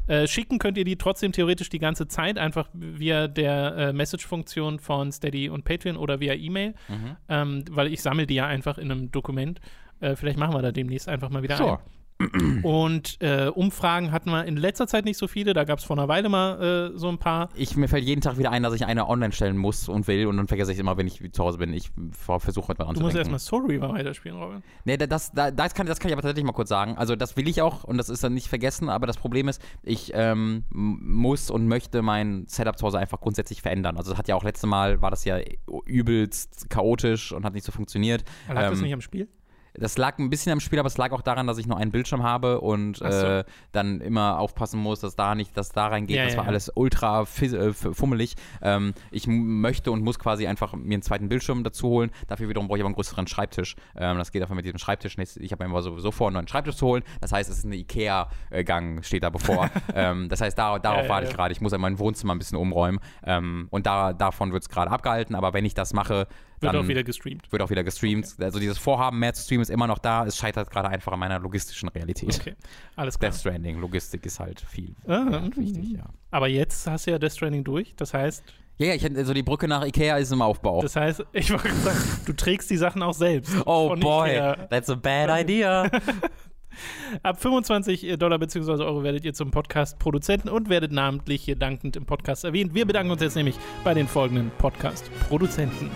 Äh, 0.07 0.26
schicken 0.26 0.59
könnt 0.59 0.76
ihr 0.76 0.84
die 0.84 0.97
trotzdem 0.97 1.32
theoretisch 1.32 1.68
die 1.70 1.78
ganze 1.78 2.09
Zeit, 2.09 2.36
einfach 2.38 2.68
via 2.74 3.26
der 3.28 3.76
äh, 3.76 3.92
Message-Funktion 3.95 4.78
von 4.78 5.12
Steady 5.12 5.49
und 5.49 5.64
Patreon 5.64 5.97
oder 5.97 6.20
via 6.20 6.34
E-Mail, 6.34 6.74
Mhm. 6.88 7.16
ähm, 7.28 7.64
weil 7.70 7.86
ich 7.92 8.03
sammle 8.03 8.26
die 8.26 8.34
ja 8.34 8.47
einfach 8.47 8.76
in 8.78 8.90
einem 8.90 9.11
Dokument. 9.11 9.61
Äh, 10.01 10.16
vielleicht 10.16 10.38
machen 10.38 10.55
wir 10.55 10.61
da 10.62 10.72
demnächst 10.72 11.09
einfach 11.09 11.30
mal 11.30 11.42
wieder 11.42 11.57
Sure. 11.57 11.78
ein. 11.78 11.84
Und 12.62 13.20
äh, 13.20 13.48
Umfragen 13.48 14.12
hatten 14.12 14.30
wir 14.30 14.44
in 14.44 14.56
letzter 14.56 14.86
Zeit 14.86 15.04
nicht 15.04 15.16
so 15.18 15.26
viele, 15.28 15.52
da 15.54 15.64
gab 15.64 15.78
es 15.78 15.84
vor 15.84 15.96
einer 15.98 16.08
Weile 16.08 16.28
mal 16.28 16.90
äh, 16.94 16.98
so 16.98 17.08
ein 17.08 17.18
paar. 17.18 17.48
Ich, 17.54 17.76
mir 17.76 17.88
fällt 17.88 18.04
jeden 18.04 18.20
Tag 18.20 18.38
wieder 18.38 18.50
ein, 18.50 18.62
dass 18.62 18.74
ich 18.74 18.84
eine 18.86 19.08
online 19.08 19.32
stellen 19.32 19.56
muss 19.56 19.88
und 19.88 20.06
will 20.08 20.26
und 20.26 20.36
dann 20.36 20.48
vergesse 20.48 20.72
ich 20.72 20.78
immer, 20.78 20.96
wenn 20.96 21.06
ich 21.06 21.20
zu 21.32 21.42
Hause 21.44 21.58
bin. 21.58 21.72
Ich 21.72 21.90
versuche 22.12 22.68
heute 22.68 22.84
mal 22.84 22.92
Du 22.94 23.00
musst 23.00 23.16
anzudenken. 23.16 23.18
erstmal 23.18 23.38
Soul 23.38 23.66
Reaver 23.66 23.92
weiterspielen, 23.92 24.38
Robin. 24.38 24.62
Nee, 24.84 24.96
da- 24.96 25.06
das, 25.06 25.32
da- 25.32 25.50
das, 25.50 25.74
kann, 25.74 25.86
das 25.86 25.98
kann 26.00 26.08
ich 26.08 26.12
aber 26.14 26.22
tatsächlich 26.22 26.44
mal 26.46 26.52
kurz 26.52 26.68
sagen. 26.68 26.96
Also 26.96 27.16
das 27.16 27.36
will 27.36 27.48
ich 27.48 27.62
auch 27.62 27.84
und 27.84 27.98
das 27.98 28.08
ist 28.08 28.22
dann 28.24 28.34
nicht 28.34 28.48
vergessen, 28.48 28.88
aber 28.88 29.06
das 29.06 29.16
Problem 29.16 29.48
ist, 29.48 29.60
ich 29.82 30.12
ähm, 30.14 30.64
muss 30.70 31.50
und 31.50 31.66
möchte 31.68 32.02
mein 32.02 32.44
Setup 32.48 32.78
zu 32.78 32.86
Hause 32.86 32.98
einfach 32.98 33.20
grundsätzlich 33.20 33.62
verändern. 33.62 33.96
Also 33.96 34.10
das 34.12 34.18
hat 34.18 34.28
ja 34.28 34.34
auch 34.34 34.44
letzte 34.44 34.66
Mal, 34.66 35.00
war 35.02 35.10
das 35.10 35.24
ja 35.24 35.38
übelst 35.86 36.68
chaotisch 36.70 37.32
und 37.32 37.44
hat 37.44 37.54
nicht 37.54 37.64
so 37.64 37.72
funktioniert. 37.72 38.24
Lag 38.48 38.70
das 38.70 38.78
Ähm, 38.78 38.84
nicht 38.84 38.94
am 38.94 39.00
Spiel? 39.00 39.28
Das 39.76 39.98
lag 39.98 40.18
ein 40.18 40.30
bisschen 40.30 40.52
am 40.52 40.60
Spiel, 40.60 40.78
aber 40.78 40.86
es 40.86 40.96
lag 40.98 41.10
auch 41.10 41.22
daran, 41.22 41.46
dass 41.46 41.58
ich 41.58 41.66
nur 41.66 41.76
einen 41.76 41.90
Bildschirm 41.90 42.22
habe 42.22 42.60
und 42.60 42.98
so. 42.98 43.04
äh, 43.04 43.44
dann 43.72 44.00
immer 44.00 44.38
aufpassen 44.38 44.78
muss, 44.78 45.00
dass 45.00 45.16
da 45.16 45.34
nicht, 45.34 45.56
dass 45.56 45.70
da 45.70 45.88
reingeht. 45.88 46.16
Ja, 46.16 46.24
das 46.24 46.34
ja, 46.34 46.38
war 46.38 46.44
ja. 46.44 46.50
alles 46.50 46.70
ultra 46.74 47.22
äh, 47.22 47.72
fummelig. 47.72 48.36
Ähm, 48.62 48.94
ich 49.10 49.26
möchte 49.26 49.90
und 49.90 50.02
muss 50.02 50.18
quasi 50.18 50.46
einfach 50.46 50.74
mir 50.74 50.94
einen 50.94 51.02
zweiten 51.02 51.28
Bildschirm 51.28 51.64
dazu 51.64 51.88
holen. 51.88 52.10
Dafür 52.28 52.48
wiederum 52.48 52.68
brauche 52.68 52.78
ich 52.78 52.82
aber 52.82 52.88
einen 52.88 52.94
größeren 52.94 53.26
Schreibtisch. 53.26 53.74
Ähm, 53.96 54.18
das 54.18 54.30
geht 54.30 54.42
einfach 54.42 54.54
mit 54.54 54.64
diesem 54.64 54.78
Schreibtisch 54.78 55.18
nicht. 55.18 55.36
Ich 55.38 55.50
habe 55.50 55.64
mir 55.64 55.70
immer 55.70 55.82
sowieso 55.82 56.12
vor, 56.12 56.28
einen 56.28 56.34
neuen 56.34 56.48
Schreibtisch 56.48 56.76
zu 56.76 56.86
holen. 56.86 57.02
Das 57.20 57.32
heißt, 57.32 57.50
es 57.50 57.58
ist 57.58 57.64
eine 57.64 57.76
Ikea-Gang, 57.76 59.02
steht 59.02 59.24
da 59.24 59.30
bevor. 59.30 59.70
ähm, 59.94 60.28
das 60.28 60.40
heißt, 60.40 60.56
da, 60.56 60.78
darauf 60.78 61.08
warte 61.08 61.26
ich 61.26 61.34
gerade. 61.34 61.52
Ich 61.52 61.60
muss 61.60 61.72
ja 61.72 61.78
mein 61.78 61.98
Wohnzimmer 61.98 62.34
ein 62.34 62.38
bisschen 62.38 62.58
umräumen. 62.58 63.00
Ähm, 63.24 63.66
und 63.70 63.86
da, 63.86 64.12
davon 64.12 64.52
wird 64.52 64.62
es 64.62 64.68
gerade 64.68 64.90
abgehalten. 64.90 65.34
Aber 65.34 65.52
wenn 65.52 65.64
ich 65.64 65.74
das 65.74 65.92
mache, 65.92 66.28
Wird 66.64 66.76
auch 66.76 66.88
wieder 66.88 67.04
gestreamt. 67.04 67.50
wird 67.52 67.62
auch 67.62 67.70
wieder 67.70 67.84
gestreamt. 67.84 68.34
Also 68.40 68.58
dieses 68.58 68.78
Vorhaben, 68.78 69.18
mehr 69.18 69.32
zu 69.34 69.42
streamen, 69.42 69.62
ist 69.62 69.70
immer 69.70 69.86
noch 69.86 69.98
da. 69.98 70.24
Es 70.26 70.36
scheitert 70.36 70.70
gerade 70.70 70.88
einfach 70.88 71.12
an 71.12 71.18
meiner 71.18 71.38
logistischen 71.38 71.88
Realität. 71.88 72.38
Okay, 72.40 72.54
alles 72.96 73.18
klar. 73.18 73.30
Death 73.30 73.40
Stranding, 73.40 73.78
Logistik 73.80 74.24
ist 74.26 74.40
halt 74.40 74.60
viel 74.60 74.94
Ah, 75.06 75.12
ja, 75.30 75.40
mhm. 75.40 75.56
wichtig, 75.56 75.92
ja. 75.92 76.04
Aber 76.30 76.48
jetzt 76.48 76.86
hast 76.86 77.06
du 77.06 77.12
ja 77.12 77.18
Death 77.18 77.32
Stranding 77.32 77.64
durch, 77.64 77.94
das 77.96 78.12
heißt, 78.14 78.42
Ja, 78.78 78.86
ja, 78.88 78.94
ich, 78.94 79.04
also 79.04 79.32
die 79.34 79.42
Brücke 79.44 79.68
nach 79.68 79.84
Ikea 79.86 80.16
ist 80.18 80.32
im 80.32 80.42
Aufbau. 80.42 80.82
Das 80.82 80.96
heißt, 80.96 81.24
ich 81.32 81.50
wollte 81.50 81.72
sagen, 81.76 81.98
du 82.26 82.32
trägst 82.32 82.68
die 82.70 82.76
Sachen 82.76 83.02
auch 83.02 83.14
selbst. 83.14 83.54
oh 83.66 83.94
boy, 83.96 84.30
Ikea. 84.30 84.66
that's 84.68 84.90
a 84.90 84.94
bad 84.96 85.30
idea. 85.30 85.88
Ab 87.22 87.40
25 87.40 88.18
Dollar 88.18 88.36
bzw. 88.40 88.82
Euro 88.82 89.04
werdet 89.04 89.24
ihr 89.24 89.32
zum 89.32 89.52
Podcast-Produzenten 89.52 90.48
und 90.48 90.68
werdet 90.68 90.90
namentlich 90.90 91.44
hier 91.44 91.54
dankend 91.54 91.94
im 91.94 92.04
Podcast 92.04 92.42
erwähnt. 92.42 92.74
Wir 92.74 92.84
bedanken 92.84 93.12
uns 93.12 93.22
jetzt 93.22 93.36
nämlich 93.36 93.56
bei 93.84 93.94
den 93.94 94.08
folgenden 94.08 94.50
Podcast-Produzenten. 94.58 95.90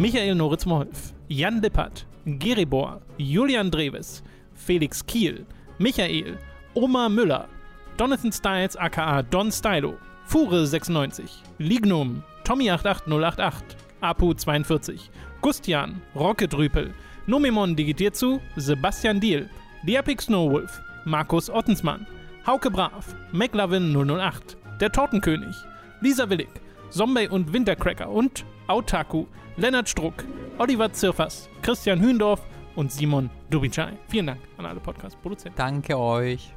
Michael 0.00 0.36
Noritz-Molf, 0.36 1.12
Jan 1.28 1.60
Lippert, 1.60 2.06
Geribor, 2.24 3.00
Julian 3.18 3.68
Dreves, 3.68 4.22
Felix 4.54 5.04
Kiel, 5.04 5.44
Michael, 5.78 6.38
Oma 6.76 7.08
Müller, 7.08 7.48
Donathan 7.96 8.30
Styles 8.32 8.76
aka 8.76 9.22
Don 9.22 9.50
Stylo, 9.50 9.98
Fure96, 10.28 11.42
Lignum, 11.58 12.22
Tommy88088, 12.44 13.74
Apu42, 14.00 15.00
Gustian, 15.42 16.00
Rocket 16.14 16.54
Rüpel, 16.54 16.94
Nomimon 17.26 17.74
digitiert 17.74 18.14
zu, 18.14 18.40
Sebastian 18.54 19.18
Diel, 19.18 19.50
Epic 19.84 20.22
Snowwolf, 20.22 20.80
Markus 21.06 21.50
Ottensmann, 21.50 22.06
Hauke 22.46 22.70
Brav, 22.70 23.16
McLovin 23.32 23.92
008, 23.92 24.56
Der 24.80 24.92
Tortenkönig, 24.92 25.56
Lisa 26.00 26.30
Willig, 26.30 26.48
Zombie 26.90 27.28
und 27.28 27.52
Wintercracker 27.52 28.08
und 28.08 28.46
Autaku, 28.66 29.26
Lennart 29.56 29.88
Struck, 29.88 30.24
Oliver 30.56 30.90
Zirfers, 30.90 31.50
Christian 31.60 32.00
Hühndorf 32.00 32.40
und 32.76 32.90
Simon 32.90 33.28
Dubicai. 33.50 33.92
Vielen 34.08 34.28
Dank 34.28 34.40
an 34.56 34.64
alle 34.64 34.80
Podcast-Produzenten. 34.80 35.56
Danke 35.58 35.98
euch. 35.98 36.50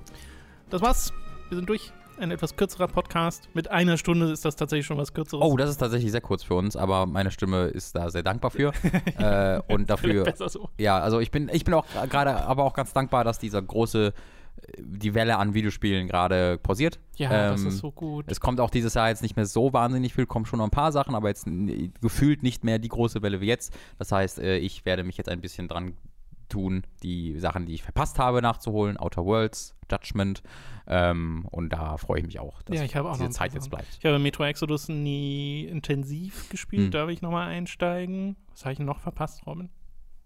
Das 0.69 0.81
war's. 0.81 1.11
Wir 1.49 1.57
sind 1.57 1.67
durch. 1.67 1.91
Ein 2.17 2.31
etwas 2.31 2.55
kürzerer 2.55 2.87
Podcast. 2.87 3.49
Mit 3.53 3.69
einer 3.71 3.97
Stunde 3.97 4.31
ist 4.31 4.45
das 4.45 4.55
tatsächlich 4.55 4.85
schon 4.85 4.97
was 4.97 5.13
kürzeres. 5.13 5.43
Oh, 5.43 5.57
das 5.57 5.69
ist 5.69 5.77
tatsächlich 5.77 6.11
sehr 6.11 6.21
kurz 6.21 6.43
für 6.43 6.53
uns, 6.53 6.77
aber 6.77 7.07
meine 7.07 7.31
Stimme 7.31 7.65
ist 7.65 7.95
da 7.95 8.09
sehr 8.09 8.23
dankbar 8.23 8.51
für. 8.51 8.71
äh, 9.17 9.59
und 9.73 9.89
dafür. 9.89 10.23
Besser 10.23 10.47
so. 10.47 10.69
Ja, 10.77 10.99
also 10.99 11.19
ich 11.19 11.31
bin, 11.31 11.49
ich 11.51 11.65
bin 11.65 11.73
auch 11.73 11.85
gerade 12.09 12.35
aber 12.45 12.63
auch 12.63 12.73
ganz 12.73 12.93
dankbar, 12.93 13.23
dass 13.25 13.37
dieser 13.39 13.61
große, 13.61 14.13
die 14.77 15.13
Welle 15.13 15.37
an 15.37 15.53
Videospielen 15.53 16.07
gerade 16.07 16.57
pausiert. 16.57 16.99
Ja, 17.17 17.51
das 17.51 17.61
Ähm, 17.61 17.67
ist 17.67 17.77
so 17.79 17.91
gut. 17.91 18.25
Es 18.27 18.39
kommt 18.39 18.59
auch 18.59 18.69
dieses 18.69 18.93
Jahr 18.93 19.09
jetzt 19.09 19.21
nicht 19.21 19.35
mehr 19.35 19.45
so 19.45 19.73
wahnsinnig 19.73 20.13
viel, 20.13 20.25
kommen 20.25 20.45
schon 20.45 20.59
noch 20.59 20.65
ein 20.65 20.71
paar 20.71 20.91
Sachen, 20.91 21.15
aber 21.15 21.29
jetzt 21.29 21.47
gefühlt 22.01 22.43
nicht 22.43 22.63
mehr 22.63 22.79
die 22.79 22.89
große 22.89 23.21
Welle 23.21 23.41
wie 23.41 23.47
jetzt. 23.47 23.73
Das 23.97 24.11
heißt, 24.11 24.39
äh, 24.39 24.57
ich 24.57 24.85
werde 24.85 25.03
mich 25.03 25.17
jetzt 25.17 25.29
ein 25.29 25.41
bisschen 25.41 25.67
dran 25.67 25.93
tun, 26.49 26.83
die 27.01 27.39
Sachen, 27.39 27.65
die 27.65 27.73
ich 27.73 27.83
verpasst 27.83 28.19
habe, 28.19 28.41
nachzuholen. 28.41 28.97
Outer 28.97 29.25
Worlds, 29.25 29.73
Judgment. 29.89 30.43
Ähm, 30.87 31.45
und 31.49 31.71
da 31.71 31.97
freue 31.97 32.19
ich 32.19 32.25
mich 32.25 32.39
auch, 32.39 32.61
dass 32.63 32.77
Ja, 32.77 32.83
ich 32.83 32.97
auch 32.97 33.17
diese 33.17 33.29
Zeit 33.29 33.53
jetzt 33.53 33.69
bleibt. 33.69 33.87
Ich 33.99 34.05
habe 34.05 34.19
Metro 34.19 34.43
Exodus 34.43 34.89
nie 34.89 35.63
intensiv 35.65 36.49
gespielt. 36.49 36.85
Hm. 36.85 36.91
Da 36.91 37.07
will 37.07 37.13
ich 37.13 37.21
nochmal 37.21 37.47
einsteigen. 37.47 38.35
Was 38.51 38.65
habe 38.65 38.73
ich 38.73 38.79
noch 38.79 38.99
verpasst, 38.99 39.45
Robin? 39.47 39.69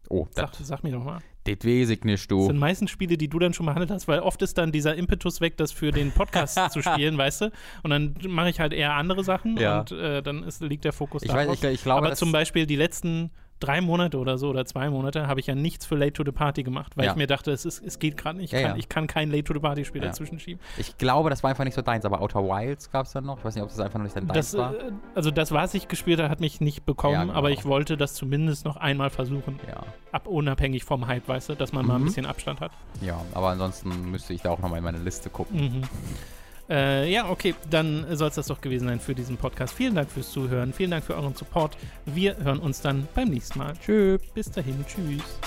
Oh, 0.10 0.28
Sag, 0.32 0.52
das, 0.58 0.68
sag 0.68 0.84
mir 0.84 0.92
doch 0.92 1.04
mal. 1.04 1.20
das 1.46 1.56
weiß 1.64 1.90
ich 1.90 2.04
nicht, 2.04 2.22
Das 2.24 2.28
du. 2.28 2.46
sind 2.48 2.58
meistens 2.58 2.92
Spiele, 2.92 3.18
die 3.18 3.28
du 3.28 3.40
dann 3.40 3.54
schon 3.54 3.66
behandelt 3.66 3.92
hast, 3.92 4.08
weil 4.08 4.20
oft 4.20 4.42
ist 4.42 4.58
dann 4.58 4.72
dieser 4.72 4.96
Impetus 4.96 5.42
weg, 5.42 5.58
das 5.58 5.72
für 5.72 5.92
den 5.92 6.12
Podcast 6.12 6.58
zu 6.72 6.82
spielen, 6.82 7.18
weißt 7.18 7.42
du? 7.42 7.52
Und 7.84 7.90
dann 7.92 8.16
mache 8.28 8.50
ich 8.50 8.60
halt 8.60 8.74
eher 8.74 8.94
andere 8.94 9.24
Sachen 9.24 9.58
Ja. 9.58 9.80
und 9.82 9.92
äh, 9.92 10.22
dann 10.22 10.44
ist, 10.44 10.62
liegt 10.62 10.86
der 10.86 10.94
Fokus 10.94 11.24
Ich, 11.24 11.30
darauf. 11.32 11.48
weiß, 11.50 11.64
ich, 11.64 11.70
ich 11.70 11.84
glaube, 11.84 12.00
Aber 12.00 12.10
das, 12.10 12.20
zum 12.20 12.32
Beispiel 12.32 12.66
die 12.66 12.76
letzten 12.76 13.32
drei 13.62 13.80
Monate 13.82 14.18
oder 14.20 14.38
so 14.38 14.50
oder 14.50 14.66
zwei 14.66 14.90
Monate 14.90 15.28
habe 15.28 15.40
ich 15.40 15.48
ja 15.48 15.56
nichts 15.56 15.86
für 15.86 15.96
Late 15.96 16.14
to 16.14 16.24
the 16.26 16.32
Party 16.32 16.64
gemacht, 16.64 16.98
weil 16.98 17.06
Ja. 17.06 17.12
ich 17.12 17.18
mir 17.18 17.26
dachte, 17.26 17.52
es, 17.52 17.64
ist, 17.66 17.82
es 17.84 18.00
geht 18.00 18.18
gerade 18.18 18.38
nicht. 18.38 18.52
Ich, 18.54 18.60
Ja, 18.60 18.68
kann, 18.68 18.76
ja. 18.76 18.78
ich 18.78 18.90
kann 18.90 19.08
kein 19.08 19.32
Late 19.32 19.46
to 19.46 19.54
the 19.54 19.60
Party 19.60 19.86
Spiel 19.86 20.02
dazwischen 20.02 20.40
schieben. 20.40 20.60
ich 20.78 20.98
glaube, 20.98 21.30
das 21.30 21.42
war 21.42 21.50
einfach 21.52 21.64
nicht 21.64 21.74
so 21.74 21.82
deins, 21.82 22.04
aber 22.06 22.22
Outer 22.22 22.44
Wilds 22.44 22.92
gab 22.92 23.06
es 23.06 23.14
dann 23.14 23.26
noch. 23.26 23.38
Ich 23.40 23.46
weiß 23.46 23.56
nicht, 23.56 23.64
ob 23.64 23.70
das 23.70 23.80
einfach 23.80 23.98
noch 23.98 24.04
nicht 24.04 24.16
dein 24.16 24.28
deins 24.28 24.52
Das, 24.52 24.58
war. 24.60 24.74
äh, 24.76 24.92
also 25.16 25.32
das, 25.32 25.52
was 25.52 25.74
ich 25.74 25.88
gespielt 25.88 26.20
habe, 26.20 26.30
hat 26.30 26.42
mich 26.42 26.60
nicht 26.62 26.86
bekommen, 26.86 27.28
genau. 27.28 27.34
aber 27.34 27.52
ich 27.52 27.66
wollte 27.66 27.96
das 27.98 28.14
zumindest 28.14 28.66
noch 28.66 28.76
einmal 28.76 29.10
versuchen. 29.10 29.60
Ja. 29.68 29.84
Ab, 30.12 30.28
unabhängig 30.28 30.84
vom 30.84 31.08
Hype, 31.08 31.28
weißt 31.28 31.50
du, 31.50 31.56
dass 31.56 31.72
man 31.74 31.86
mal 31.86 31.96
ein 31.96 32.02
Mhm. 32.02 32.06
bisschen 32.06 32.26
Abstand 32.26 32.60
hat. 32.62 32.72
ja, 33.02 33.20
aber 33.34 33.50
ansonsten 33.50 34.12
müsste 34.12 34.34
ich 34.34 34.42
da 34.42 34.50
auch 34.52 34.60
nochmal 34.60 34.80
in 34.80 34.84
meine 34.84 35.00
Liste 35.00 35.30
gucken. 35.30 35.60
Mhm. 35.62 35.82
Äh, 36.70 37.12
ja, 37.12 37.30
okay, 37.30 37.54
dann 37.70 38.06
soll 38.16 38.30
es 38.30 38.36
das 38.36 38.48
doch 38.48 38.60
gewesen 38.60 38.88
sein 38.88 39.00
für 39.00 39.14
diesen 39.14 39.38
Podcast. 39.38 39.74
Vielen 39.74 39.96
Dank 39.96 40.10
fürs 40.10 40.32
Zuhören, 40.32 40.74
vielen 40.74 40.92
Dank 40.92 41.04
für 41.04 41.16
euren 41.16 41.36
Support. 41.36 41.78
Wir 42.06 42.38
hören 42.38 42.60
uns 42.60 42.82
dann 42.82 43.08
beim 43.14 43.30
nächsten 43.30 43.60
Mal. 43.60 43.74
Tschüss. 43.84 44.22
Bis 44.34 44.50
dahin, 44.52 44.84
tschüss. 44.88 45.40